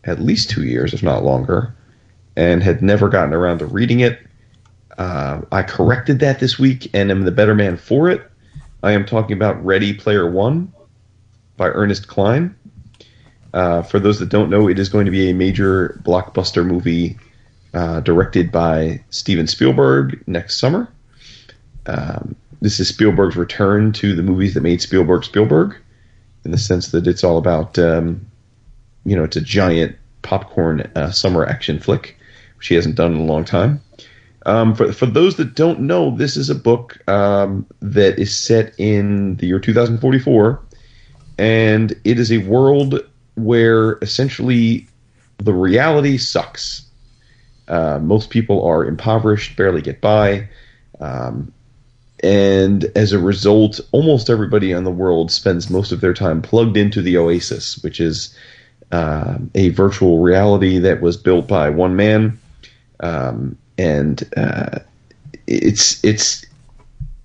[0.04, 1.74] at least two years, if not longer,
[2.36, 4.18] and had never gotten around to reading it.
[4.98, 8.22] Uh, I corrected that this week and am the better man for it.
[8.82, 10.72] I am talking about Ready Player One
[11.56, 12.54] by Ernest Cline.
[13.52, 17.18] Uh, for those that don't know, it is going to be a major blockbuster movie
[17.74, 20.88] uh, directed by Steven Spielberg next summer.
[21.86, 25.76] Um, this is Spielberg's return to the movies that made Spielberg Spielberg,
[26.44, 28.26] in the sense that it's all about, um,
[29.04, 32.15] you know, it's a giant popcorn uh, summer action flick,
[32.58, 33.80] which he hasn't done in a long time.
[34.44, 38.74] Um, for for those that don't know, this is a book um, that is set
[38.78, 40.60] in the year 2044,
[41.38, 43.00] and it is a world
[43.34, 44.86] where essentially
[45.38, 46.86] the reality sucks
[47.68, 50.48] uh, most people are impoverished, barely get by.
[51.00, 51.52] Um,
[52.22, 56.76] and as a result, almost everybody in the world spends most of their time plugged
[56.76, 58.36] into the Oasis, which is
[58.92, 62.38] uh, a virtual reality that was built by one man.
[63.00, 64.78] Um, and uh,
[65.46, 66.44] it's it's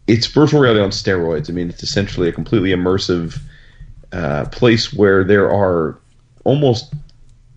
[0.08, 1.50] it's virtual reality on steroids.
[1.50, 3.40] I mean, it's essentially a completely immersive
[4.12, 5.98] uh, place where there are
[6.44, 6.94] almost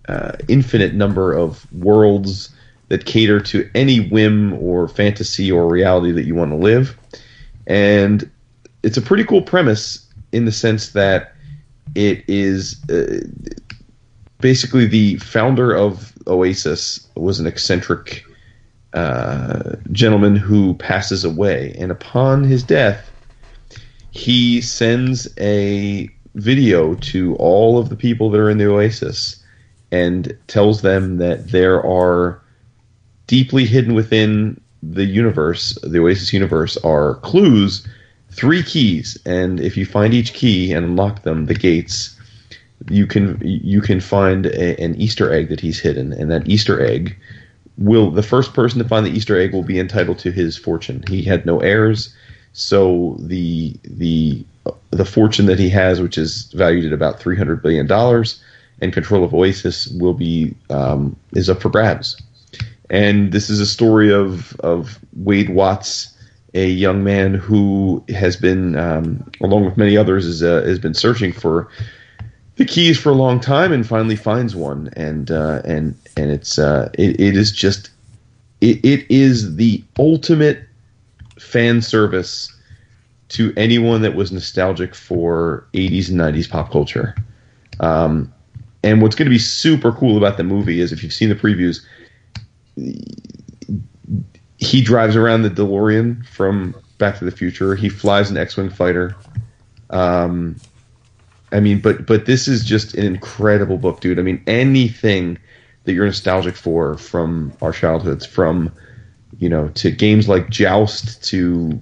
[0.07, 2.49] uh, infinite number of worlds
[2.89, 6.97] that cater to any whim or fantasy or reality that you want to live.
[7.67, 8.29] And
[8.83, 11.33] it's a pretty cool premise in the sense that
[11.95, 13.21] it is uh,
[14.39, 18.25] basically the founder of Oasis was an eccentric
[18.93, 21.75] uh, gentleman who passes away.
[21.77, 23.11] And upon his death,
[24.11, 29.43] he sends a video to all of the people that are in the Oasis
[29.91, 32.41] and tells them that there are
[33.27, 37.87] deeply hidden within the universe, the Oasis universe, are clues,
[38.31, 42.14] three keys, and if you find each key and unlock them, the gates,
[42.89, 46.81] you can you can find a, an Easter egg that he's hidden, and that Easter
[46.81, 47.15] egg
[47.77, 51.03] will the first person to find the Easter egg will be entitled to his fortune.
[51.07, 52.13] He had no heirs,
[52.53, 54.45] so the the
[54.91, 58.41] the fortune that he has, which is valued at about three hundred billion dollars,
[58.81, 62.21] and control of Oasis will be um, is up for grabs
[62.89, 66.15] and this is a story of of Wade Watts,
[66.53, 70.93] a young man who has been, um, along with many others, is, uh, has been
[70.93, 71.67] searching for
[72.57, 76.57] the keys for a long time and finally finds one, and uh, and and it's
[76.57, 77.89] uh, it, it is just
[78.61, 80.63] it, it is the ultimate
[81.39, 82.51] fan service
[83.27, 87.15] to anyone that was nostalgic for 80s and 90s pop culture.
[87.79, 88.31] Um,
[88.83, 91.35] and what's going to be super cool about the movie is if you've seen the
[91.35, 91.83] previews,
[94.57, 97.75] he drives around the DeLorean from Back to the Future.
[97.75, 99.15] He flies an X-wing fighter.
[99.89, 100.57] Um,
[101.51, 104.19] I mean, but but this is just an incredible book, dude.
[104.19, 105.37] I mean, anything
[105.83, 108.71] that you're nostalgic for from our childhoods, from
[109.37, 111.79] you know, to games like Joust, to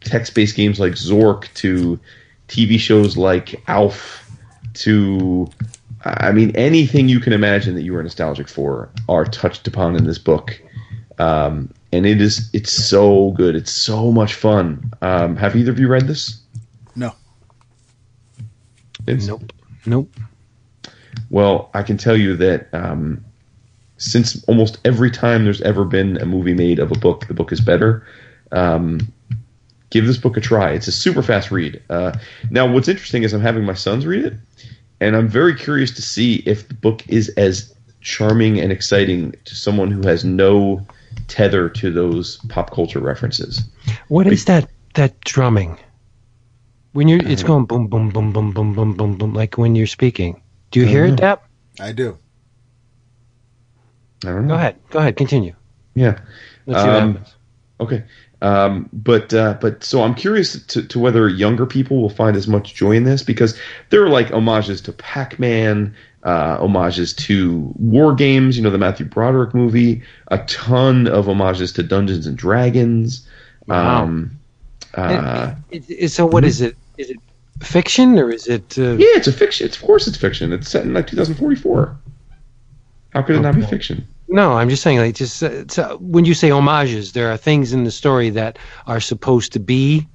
[0.00, 1.98] text-based games like Zork, to
[2.48, 4.28] TV shows like Alf,
[4.74, 5.48] to
[6.04, 10.04] I mean, anything you can imagine that you were nostalgic for are touched upon in
[10.04, 10.60] this book.
[11.18, 13.54] Um, and it is it's so good.
[13.54, 14.92] It's so much fun.
[15.02, 16.40] Um, have either of you read this?
[19.18, 19.36] No.
[19.36, 19.52] Nope.
[19.86, 20.16] Nope.
[21.30, 23.24] Well, I can tell you that um,
[23.96, 27.52] since almost every time there's ever been a movie made of a book, the book
[27.52, 28.06] is better.
[28.52, 29.12] Um,
[29.90, 30.72] give this book a try.
[30.72, 31.82] It's a super fast read.
[31.90, 32.16] Uh,
[32.50, 34.34] now, what's interesting is I'm having my sons read it,
[35.00, 39.54] and I'm very curious to see if the book is as charming and exciting to
[39.54, 40.84] someone who has no
[41.28, 43.62] tether to those pop culture references.
[44.08, 45.78] What is that that drumming?
[46.92, 49.86] When you're, it's going boom, boom, boom, boom, boom, boom, boom, boom, like when you're
[49.86, 50.40] speaking.
[50.70, 51.44] Do you hear it, Dap?
[51.80, 52.16] I do.
[54.24, 54.54] I don't know.
[54.54, 54.76] Go ahead.
[54.90, 55.16] Go ahead.
[55.16, 55.54] Continue.
[55.94, 56.18] Yeah.
[56.66, 57.34] Let's see what Um, happens.
[57.80, 58.04] Okay.
[58.42, 62.48] Um, but uh, but so I'm curious to, to whether younger people will find as
[62.48, 63.58] much joy in this because
[63.90, 69.04] there are like homages to Pac-Man, uh, homages to war games, you know, the Matthew
[69.06, 73.26] Broderick movie, a ton of homages to Dungeons and Dragons.
[73.66, 74.04] Wow.
[74.04, 74.30] Um,
[74.94, 76.76] uh, It- it- so what is it?
[77.00, 77.16] Is it
[77.62, 78.78] fiction or is it?
[78.78, 79.66] Uh, yeah, it's a fiction.
[79.66, 80.52] It's, of course, it's fiction.
[80.52, 81.98] It's set in like 2044.
[83.14, 84.06] How could it not be fiction?
[84.28, 87.72] No, I'm just saying, like, just uh, so when you say homages, there are things
[87.72, 90.06] in the story that are supposed to be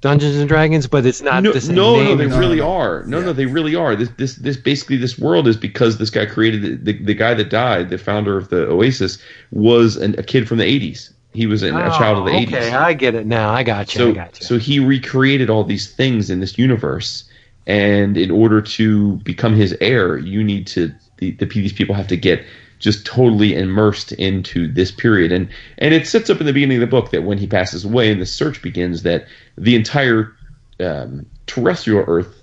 [0.00, 3.04] Dungeons and Dragons, but it's not no, the same no, no, they No, really are.
[3.04, 3.24] No, Yeah.
[3.24, 3.96] no, they really are.
[3.96, 7.32] This, this, this, basically, this world is because this guy created the, the, the guy
[7.32, 9.16] that died, the founder of the Oasis,
[9.50, 11.13] was an, a kid from the '80s.
[11.34, 12.46] He was a child of the Oh, '80s.
[12.46, 13.50] Okay, I get it now.
[13.50, 14.02] I got you.
[14.02, 14.46] I so, got you.
[14.46, 17.24] so he recreated all these things in this universe,
[17.66, 22.08] and in order to become his heir, you need to the, the these people have
[22.08, 22.44] to get
[22.78, 25.48] just totally immersed into this period, and
[25.78, 28.12] and it sets up in the beginning of the book that when he passes away
[28.12, 29.26] and the search begins, that
[29.58, 30.36] the entire
[30.80, 32.42] um, terrestrial Earth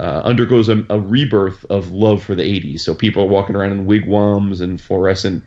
[0.00, 2.80] uh, undergoes a, a rebirth of love for the 80s.
[2.80, 5.44] So people are walking around in wigwams and fluorescent,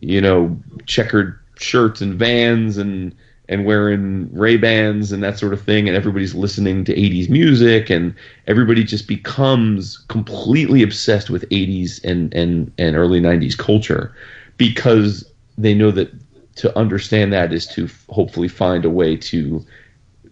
[0.00, 3.14] you know, checkered shirts and vans and
[3.48, 7.90] and wearing Ray Bans and that sort of thing, and everybody's listening to 80s music,
[7.90, 8.14] and
[8.46, 14.14] everybody just becomes completely obsessed with 80s and and and early 90s culture
[14.56, 16.10] because they know that
[16.56, 19.64] to understand that is to f- hopefully find a way to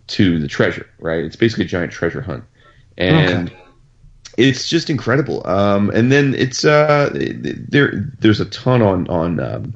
[0.09, 1.25] to the treasure, right?
[1.25, 2.44] It's basically a giant treasure hunt,
[2.99, 3.52] and
[4.36, 5.47] it's just incredible.
[5.47, 8.10] Um, and then it's uh, there.
[8.20, 9.75] There's a ton on on um,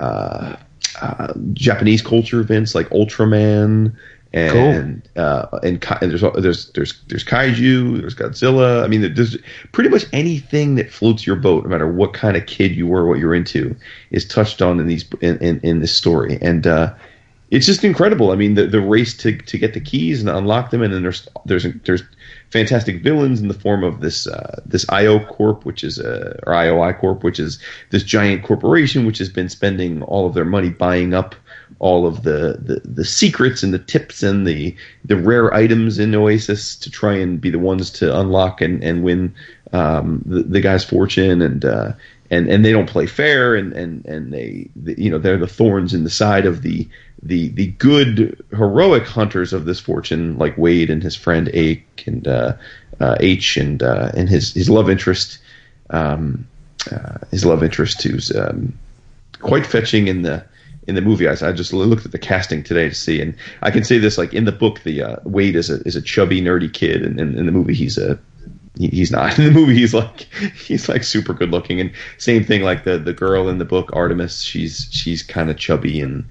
[0.00, 0.56] uh,
[1.00, 3.94] uh, Japanese culture events like Ultraman.
[4.32, 8.84] And uh, and, and there's there's there's there's kaiju, there's Godzilla.
[8.84, 9.38] I mean, there's
[9.72, 13.06] pretty much anything that floats your boat, no matter what kind of kid you were,
[13.06, 13.74] what you're into,
[14.10, 16.38] is touched on in these in, in, in this story.
[16.42, 16.92] And uh,
[17.50, 18.32] it's just incredible.
[18.32, 21.02] I mean, the the race to to get the keys and unlock them, and then
[21.02, 22.02] there's there's there's
[22.50, 26.52] fantastic villains in the form of this uh, this IO Corp, which is a or
[26.54, 27.58] IOI Corp, which is
[27.90, 31.34] this giant corporation which has been spending all of their money buying up
[31.78, 36.14] all of the, the, the secrets and the tips and the the rare items in
[36.14, 39.34] Oasis to try and be the ones to unlock and, and win
[39.72, 41.92] um, the, the guy's fortune and uh,
[42.30, 45.46] and and they don't play fair and and and they the, you know they're the
[45.46, 46.88] thorns in the side of the
[47.26, 52.26] the the good heroic hunters of this fortune like Wade and his friend Ake and
[52.26, 52.54] uh,
[53.00, 55.38] uh, H and uh, and his his love interest
[55.90, 56.46] um,
[56.90, 58.72] uh, his love interest who's um,
[59.40, 60.44] quite fetching in the
[60.86, 61.28] in the movie.
[61.28, 64.18] I, I just looked at the casting today to see, and I can say this:
[64.18, 67.20] like in the book, the uh, Wade is a is a chubby, nerdy kid, and
[67.20, 68.18] in, in the movie, he's a
[68.78, 69.38] he's not.
[69.38, 70.20] In the movie, he's like
[70.54, 73.90] he's like super good looking, and same thing like the the girl in the book
[73.92, 74.42] Artemis.
[74.42, 76.24] She's she's kind of chubby and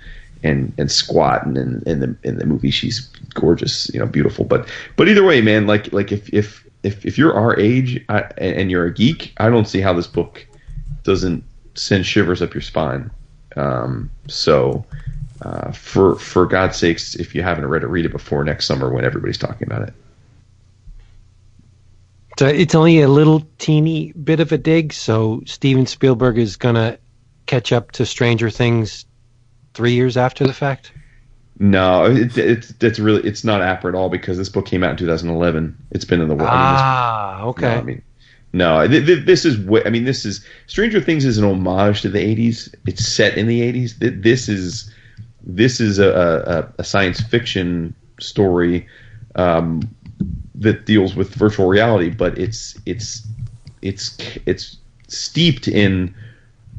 [0.46, 3.02] and and squat, and in, in the in the movie, she's
[3.34, 4.46] gorgeous, you know, beautiful.
[4.46, 8.20] But but either way, man, like like if if if, if you're our age I,
[8.38, 10.46] and you're a geek, I don't see how this book
[11.04, 11.44] doesn't
[11.74, 13.10] send shivers up your spine.
[13.56, 14.86] Um, so,
[15.42, 18.94] uh, for for God's sakes, if you haven't read it, read it before next summer
[18.94, 19.94] when everybody's talking about it.
[22.38, 24.94] So it's only a little teeny bit of a dig.
[24.94, 27.00] So Steven Spielberg is gonna
[27.46, 29.06] catch up to Stranger Things
[29.76, 30.92] three years after the fact.
[31.60, 34.92] No, it, it's it's really it's not apt at all because this book came out
[34.92, 35.78] in 2011.
[35.92, 36.50] It's been in the world.
[36.52, 37.76] Ah, No, okay.
[37.76, 38.02] I mean,
[38.52, 38.86] no.
[38.88, 40.04] Th- th- this is what I mean.
[40.04, 42.74] This is Stranger Things is an homage to the '80s.
[42.86, 44.00] It's set in the '80s.
[44.00, 44.92] Th- this is
[45.44, 48.86] this is a, a, a science fiction story
[49.36, 49.82] um,
[50.56, 53.26] that deals with virtual reality, but it's it's
[53.82, 56.14] it's it's steeped in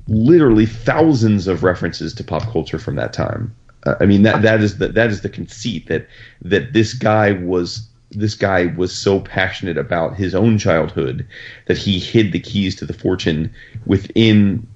[0.09, 3.55] literally thousands of references to pop culture from that time.
[3.85, 6.09] Uh, I mean that that is the that is the conceit that
[6.43, 11.27] that this guy was this guy was so passionate about his own childhood
[11.67, 13.53] that he hid the keys to the fortune
[13.85, 14.67] within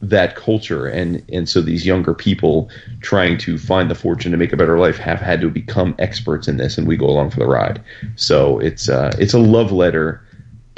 [0.00, 4.52] that culture and and so these younger people trying to find the fortune to make
[4.52, 7.40] a better life have had to become experts in this and we go along for
[7.40, 7.82] the ride
[8.14, 10.22] so it's uh it's a love letter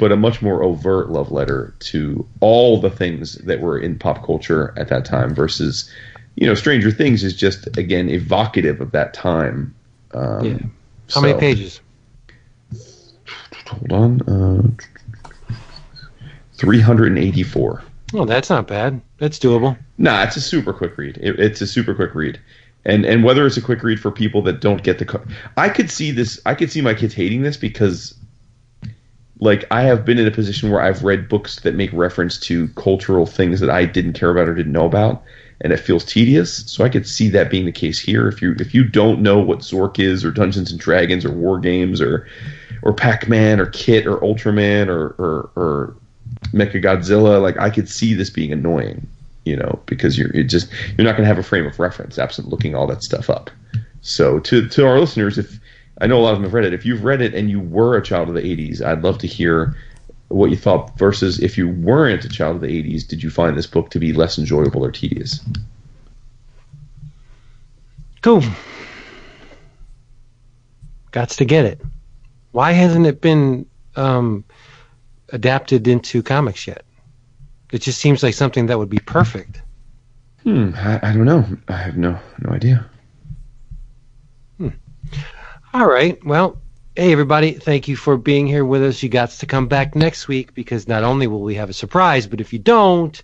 [0.01, 4.25] but a much more overt love letter to all the things that were in pop
[4.25, 5.89] culture at that time versus
[6.35, 9.73] you know stranger things is just again evocative of that time
[10.15, 10.57] um, Yeah.
[11.13, 11.79] How many pages?
[13.67, 14.67] hold on uh
[16.55, 18.99] 384 Oh, that's not bad.
[19.19, 19.77] That's doable.
[19.97, 21.17] Nah, it's a super quick read.
[21.21, 22.37] It, it's a super quick read,
[22.83, 25.23] and and whether it's a quick read for people that don't get the, co-
[25.55, 26.37] I could see this.
[26.45, 28.13] I could see my kids hating this because,
[29.41, 32.67] like, I have been in a position where I've read books that make reference to
[32.69, 35.23] cultural things that I didn't care about or didn't know about,
[35.61, 36.71] and it feels tedious.
[36.71, 38.27] So I could see that being the case here.
[38.27, 41.59] If you if you don't know what Zork is or Dungeons and Dragons or War
[41.59, 42.27] Games or
[42.83, 45.95] or Pac Man or Kit or Ultraman or or, or
[46.53, 49.07] Mecha Godzilla, like I could see this being annoying,
[49.45, 52.19] you know, because you're it just you're not going to have a frame of reference
[52.19, 53.49] absent looking all that stuff up.
[54.01, 55.59] So to to our listeners, if
[56.01, 57.59] I know a lot of them have read it, if you've read it and you
[57.59, 59.75] were a child of the '80s, I'd love to hear
[60.29, 60.97] what you thought.
[60.97, 63.99] Versus if you weren't a child of the '80s, did you find this book to
[63.99, 65.41] be less enjoyable or tedious?
[68.21, 68.41] Cool.
[71.11, 71.79] Gots to get it.
[72.51, 73.65] Why hasn't it been
[73.95, 74.43] um,
[75.29, 76.83] adapted into comics yet?
[77.71, 79.61] It just seems like something that would be perfect.
[80.43, 81.45] Hmm, I, I don't know.
[81.67, 82.89] I have no no idea.
[85.73, 86.23] All right.
[86.25, 86.57] Well,
[86.95, 87.53] hey, everybody.
[87.53, 89.01] Thank you for being here with us.
[89.01, 92.27] You got to come back next week because not only will we have a surprise,
[92.27, 93.21] but if you don't,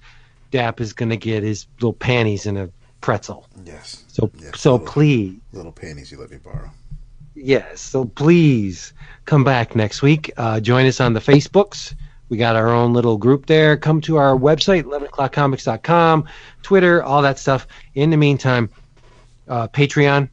[0.51, 2.69] Dap is going to get his little panties in a
[3.01, 3.47] pretzel.
[3.65, 4.03] Yes.
[4.07, 5.35] So, Yeah, so little- please.
[5.51, 6.71] Little panties you let me borrow.
[7.39, 8.93] Yes, so please
[9.25, 10.31] come back next week.
[10.37, 11.93] Uh, join us on the Facebooks.
[12.29, 13.77] We got our own little group there.
[13.77, 16.25] Come to our website, 11o'clockcomics.com,
[16.63, 17.67] Twitter, all that stuff.
[17.93, 18.69] In the meantime,
[19.47, 20.29] uh, Patreon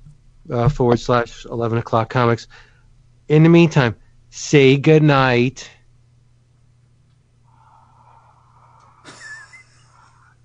[0.50, 2.48] uh, forward slash 11 o'clock comics.
[3.28, 3.96] In the meantime,
[4.30, 5.70] say good night.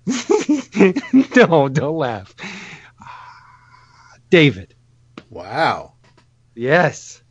[1.36, 2.34] no, don't laugh.
[4.30, 4.74] David.
[5.28, 5.94] Wow.
[6.54, 7.22] Yes.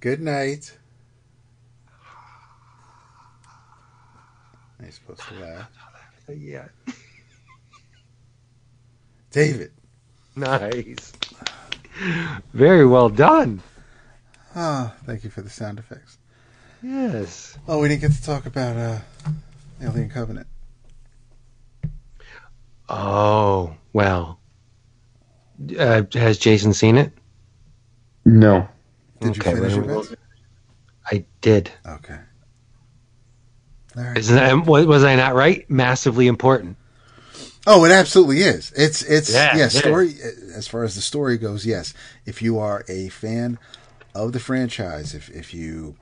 [0.00, 0.76] Good night.
[4.78, 5.70] Are you supposed to laugh?
[6.28, 6.68] Yeah.
[9.32, 9.72] David.
[10.36, 11.12] Nice.
[12.52, 13.62] Very well done.
[14.54, 16.18] Oh, thank you for the sound effects.
[16.82, 17.56] Yes.
[17.68, 18.98] Oh, we didn't get to talk about uh,
[19.80, 20.46] Alien Covenant.
[22.88, 24.38] Oh, well.
[25.78, 27.12] Uh, has Jason seen it?
[28.24, 28.68] No.
[29.20, 30.04] Did you finish it, well,
[31.06, 31.70] I did.
[31.86, 32.18] Okay.
[33.96, 34.18] All right.
[34.18, 35.68] Isn't that, was was I not right?
[35.70, 36.76] Massively important.
[37.66, 38.72] Oh, it absolutely is.
[38.74, 39.78] It's it's Yeah, yeah, it is.
[39.78, 40.14] story
[40.52, 41.94] as far as the story goes, yes.
[42.26, 43.58] If you are a fan
[44.14, 45.96] of the franchise, if if you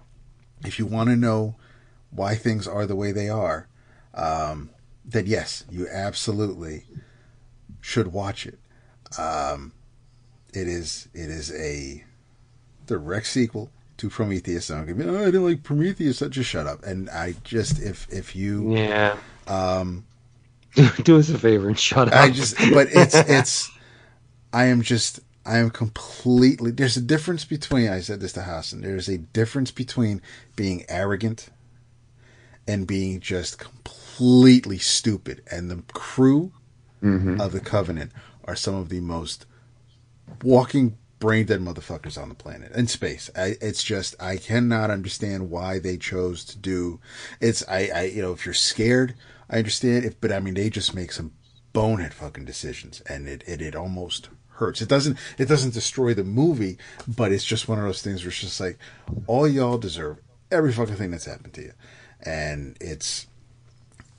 [0.65, 1.57] if you want to know
[2.11, 3.67] why things are the way they are,
[4.15, 4.71] um,
[5.05, 6.85] then yes, you absolutely
[7.81, 8.59] should watch it.
[9.19, 9.73] Um,
[10.53, 12.05] it is it is a
[12.87, 14.69] direct sequel to Prometheus.
[14.69, 16.23] Don't give me, oh, I didn't like Prometheus.
[16.23, 16.83] I just shut up.
[16.85, 19.17] And I just if if you Yeah.
[19.47, 20.05] um,
[21.03, 22.15] Do us a favor and shut up.
[22.15, 23.71] I just, but it's, it's,
[24.53, 28.81] I am just, I am completely, there's a difference between, I said this to Hassan,
[28.81, 30.23] there's a difference between
[30.57, 31.49] being arrogant
[32.67, 35.43] and being just completely stupid.
[35.51, 36.53] And the crew
[37.03, 37.41] mm-hmm.
[37.41, 38.13] of the Covenant
[38.45, 39.47] are some of the most
[40.43, 43.31] walking brain dead motherfuckers on the planet in space.
[43.37, 46.99] I, it's just I cannot understand why they chose to do.
[47.41, 49.15] It's I, I you know if you're scared,
[49.49, 50.05] I understand.
[50.05, 51.33] If but I mean they just make some
[51.73, 54.31] bonehead fucking decisions, and it it, it almost
[54.61, 54.81] hurts.
[54.81, 58.29] It doesn't it doesn't destroy the movie, but it's just one of those things where
[58.29, 58.79] it's just like
[59.27, 60.19] all y'all deserve
[60.53, 61.73] every fucking thing that's happened to you,
[62.23, 63.27] and it's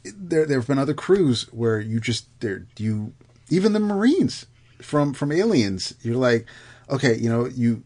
[0.04, 3.14] there there have been other crews where you just there you
[3.50, 4.46] even the marines
[4.80, 6.48] from from aliens you're like
[6.90, 7.84] okay you know you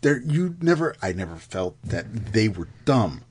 [0.00, 3.22] there you never i never felt that they were dumb.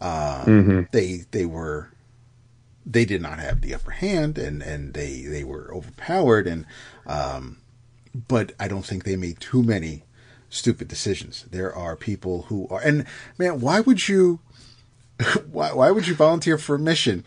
[0.00, 1.88] Hmm they they were
[2.86, 6.66] they did not have the upper hand and and they they were overpowered and
[7.06, 7.58] um
[8.28, 10.04] but I don't think they made too many
[10.48, 11.46] stupid decisions.
[11.50, 13.06] There are people who are and
[13.38, 14.40] man, why would you
[15.50, 17.24] why why would you volunteer for a mission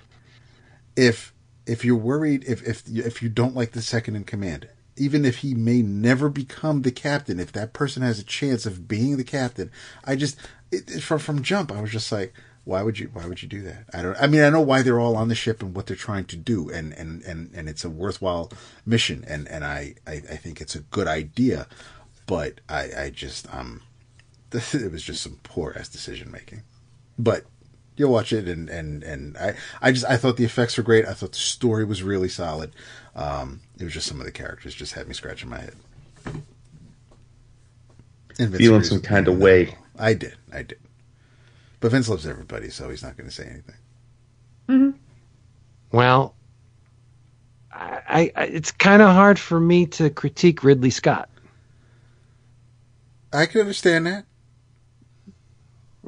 [0.95, 1.33] if
[1.65, 4.69] if you're worried if if if you don't like the second in command?
[4.99, 8.87] Even if he may never become the captain, if that person has a chance of
[8.87, 9.69] being the captain,
[10.03, 10.37] I just
[10.71, 12.33] it, from from jump, I was just like,
[12.67, 13.85] why would you why would you do that?
[13.93, 14.17] I don't.
[14.21, 16.35] I mean, I know why they're all on the ship and what they're trying to
[16.35, 18.51] do, and and and and it's a worthwhile
[18.85, 21.67] mission, and and I I, I think it's a good idea,
[22.25, 23.83] but I I just um,
[24.51, 26.63] it was just some poor ass decision making,
[27.17, 27.45] but.
[27.99, 31.07] You'll watch it, and, and, and I, I just I thought the effects were great.
[31.07, 32.71] I thought the story was really solid.
[33.15, 35.73] Um, it was just some of the characters just had me scratching my head.
[38.35, 39.75] Feeling some kind of way.
[39.97, 40.77] I did, I did.
[41.79, 43.75] But Vince loves everybody, so he's not going to say anything.
[45.91, 46.35] Well,
[47.71, 51.29] I, I it's kind of hard for me to critique Ridley Scott.
[53.31, 54.25] I can understand that.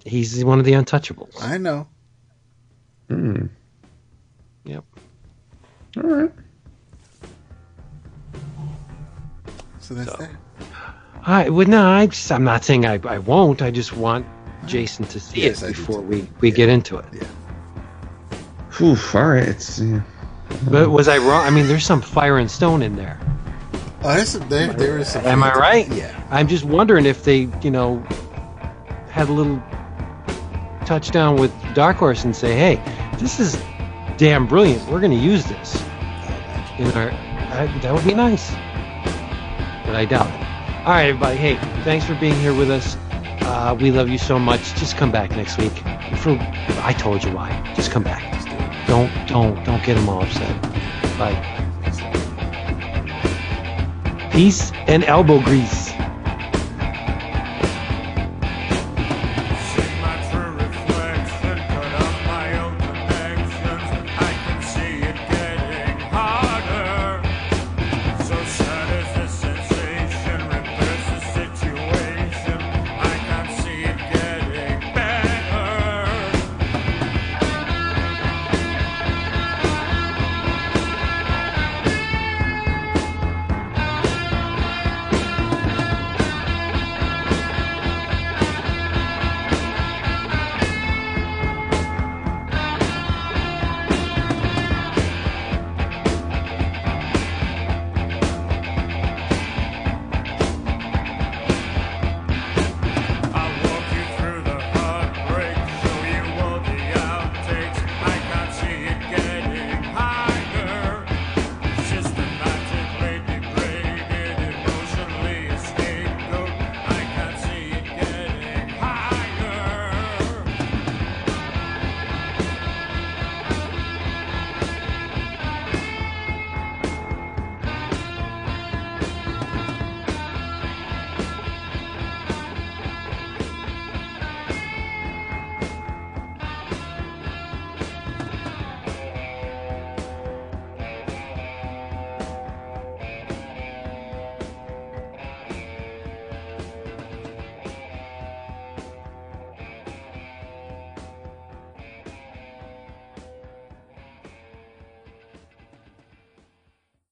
[0.06, 1.41] He's one of the untouchables.
[1.41, 1.88] I know.
[3.09, 3.49] Mm.
[4.64, 4.83] Yep.
[5.98, 6.31] All right.
[9.80, 10.17] So that's So.
[10.17, 10.31] that.
[11.23, 11.88] I would no.
[11.88, 13.61] I just, I'm not saying I, I won't.
[13.61, 14.25] I just want
[14.69, 16.07] Jason to see Yes, it before too.
[16.07, 17.06] we we get into it.
[18.77, 19.48] Whew, all right.
[19.48, 20.01] It's yeah.
[20.69, 21.45] But was I wrong?
[21.45, 23.19] I mean, there's some fire and stone in there.
[23.73, 25.25] Uh, oh, there's some, there, there is some.
[25.25, 25.88] Am I right?
[25.93, 26.15] Yeah.
[26.31, 27.99] I'm just wondering if they, you know,
[29.09, 29.61] had a little
[30.85, 32.81] touchdown with Dark Horse and say, "Hey,
[33.19, 33.61] this is
[34.17, 34.81] damn brilliant.
[34.89, 35.75] We're going to use this."
[36.80, 38.49] In our, I, that would be nice.
[39.85, 40.48] But I doubt it.
[40.88, 41.35] All right, everybody.
[41.35, 42.95] Hey, thanks for being here with us.
[43.52, 44.76] Uh, we love you so much.
[44.76, 45.72] Just come back next week.
[46.18, 46.38] For
[46.84, 47.50] I told you why.
[47.76, 48.22] Just come back.
[48.86, 50.61] Don't don't don't get them all upset.
[51.18, 51.34] Bye.
[54.32, 55.99] Peace and elbow grease.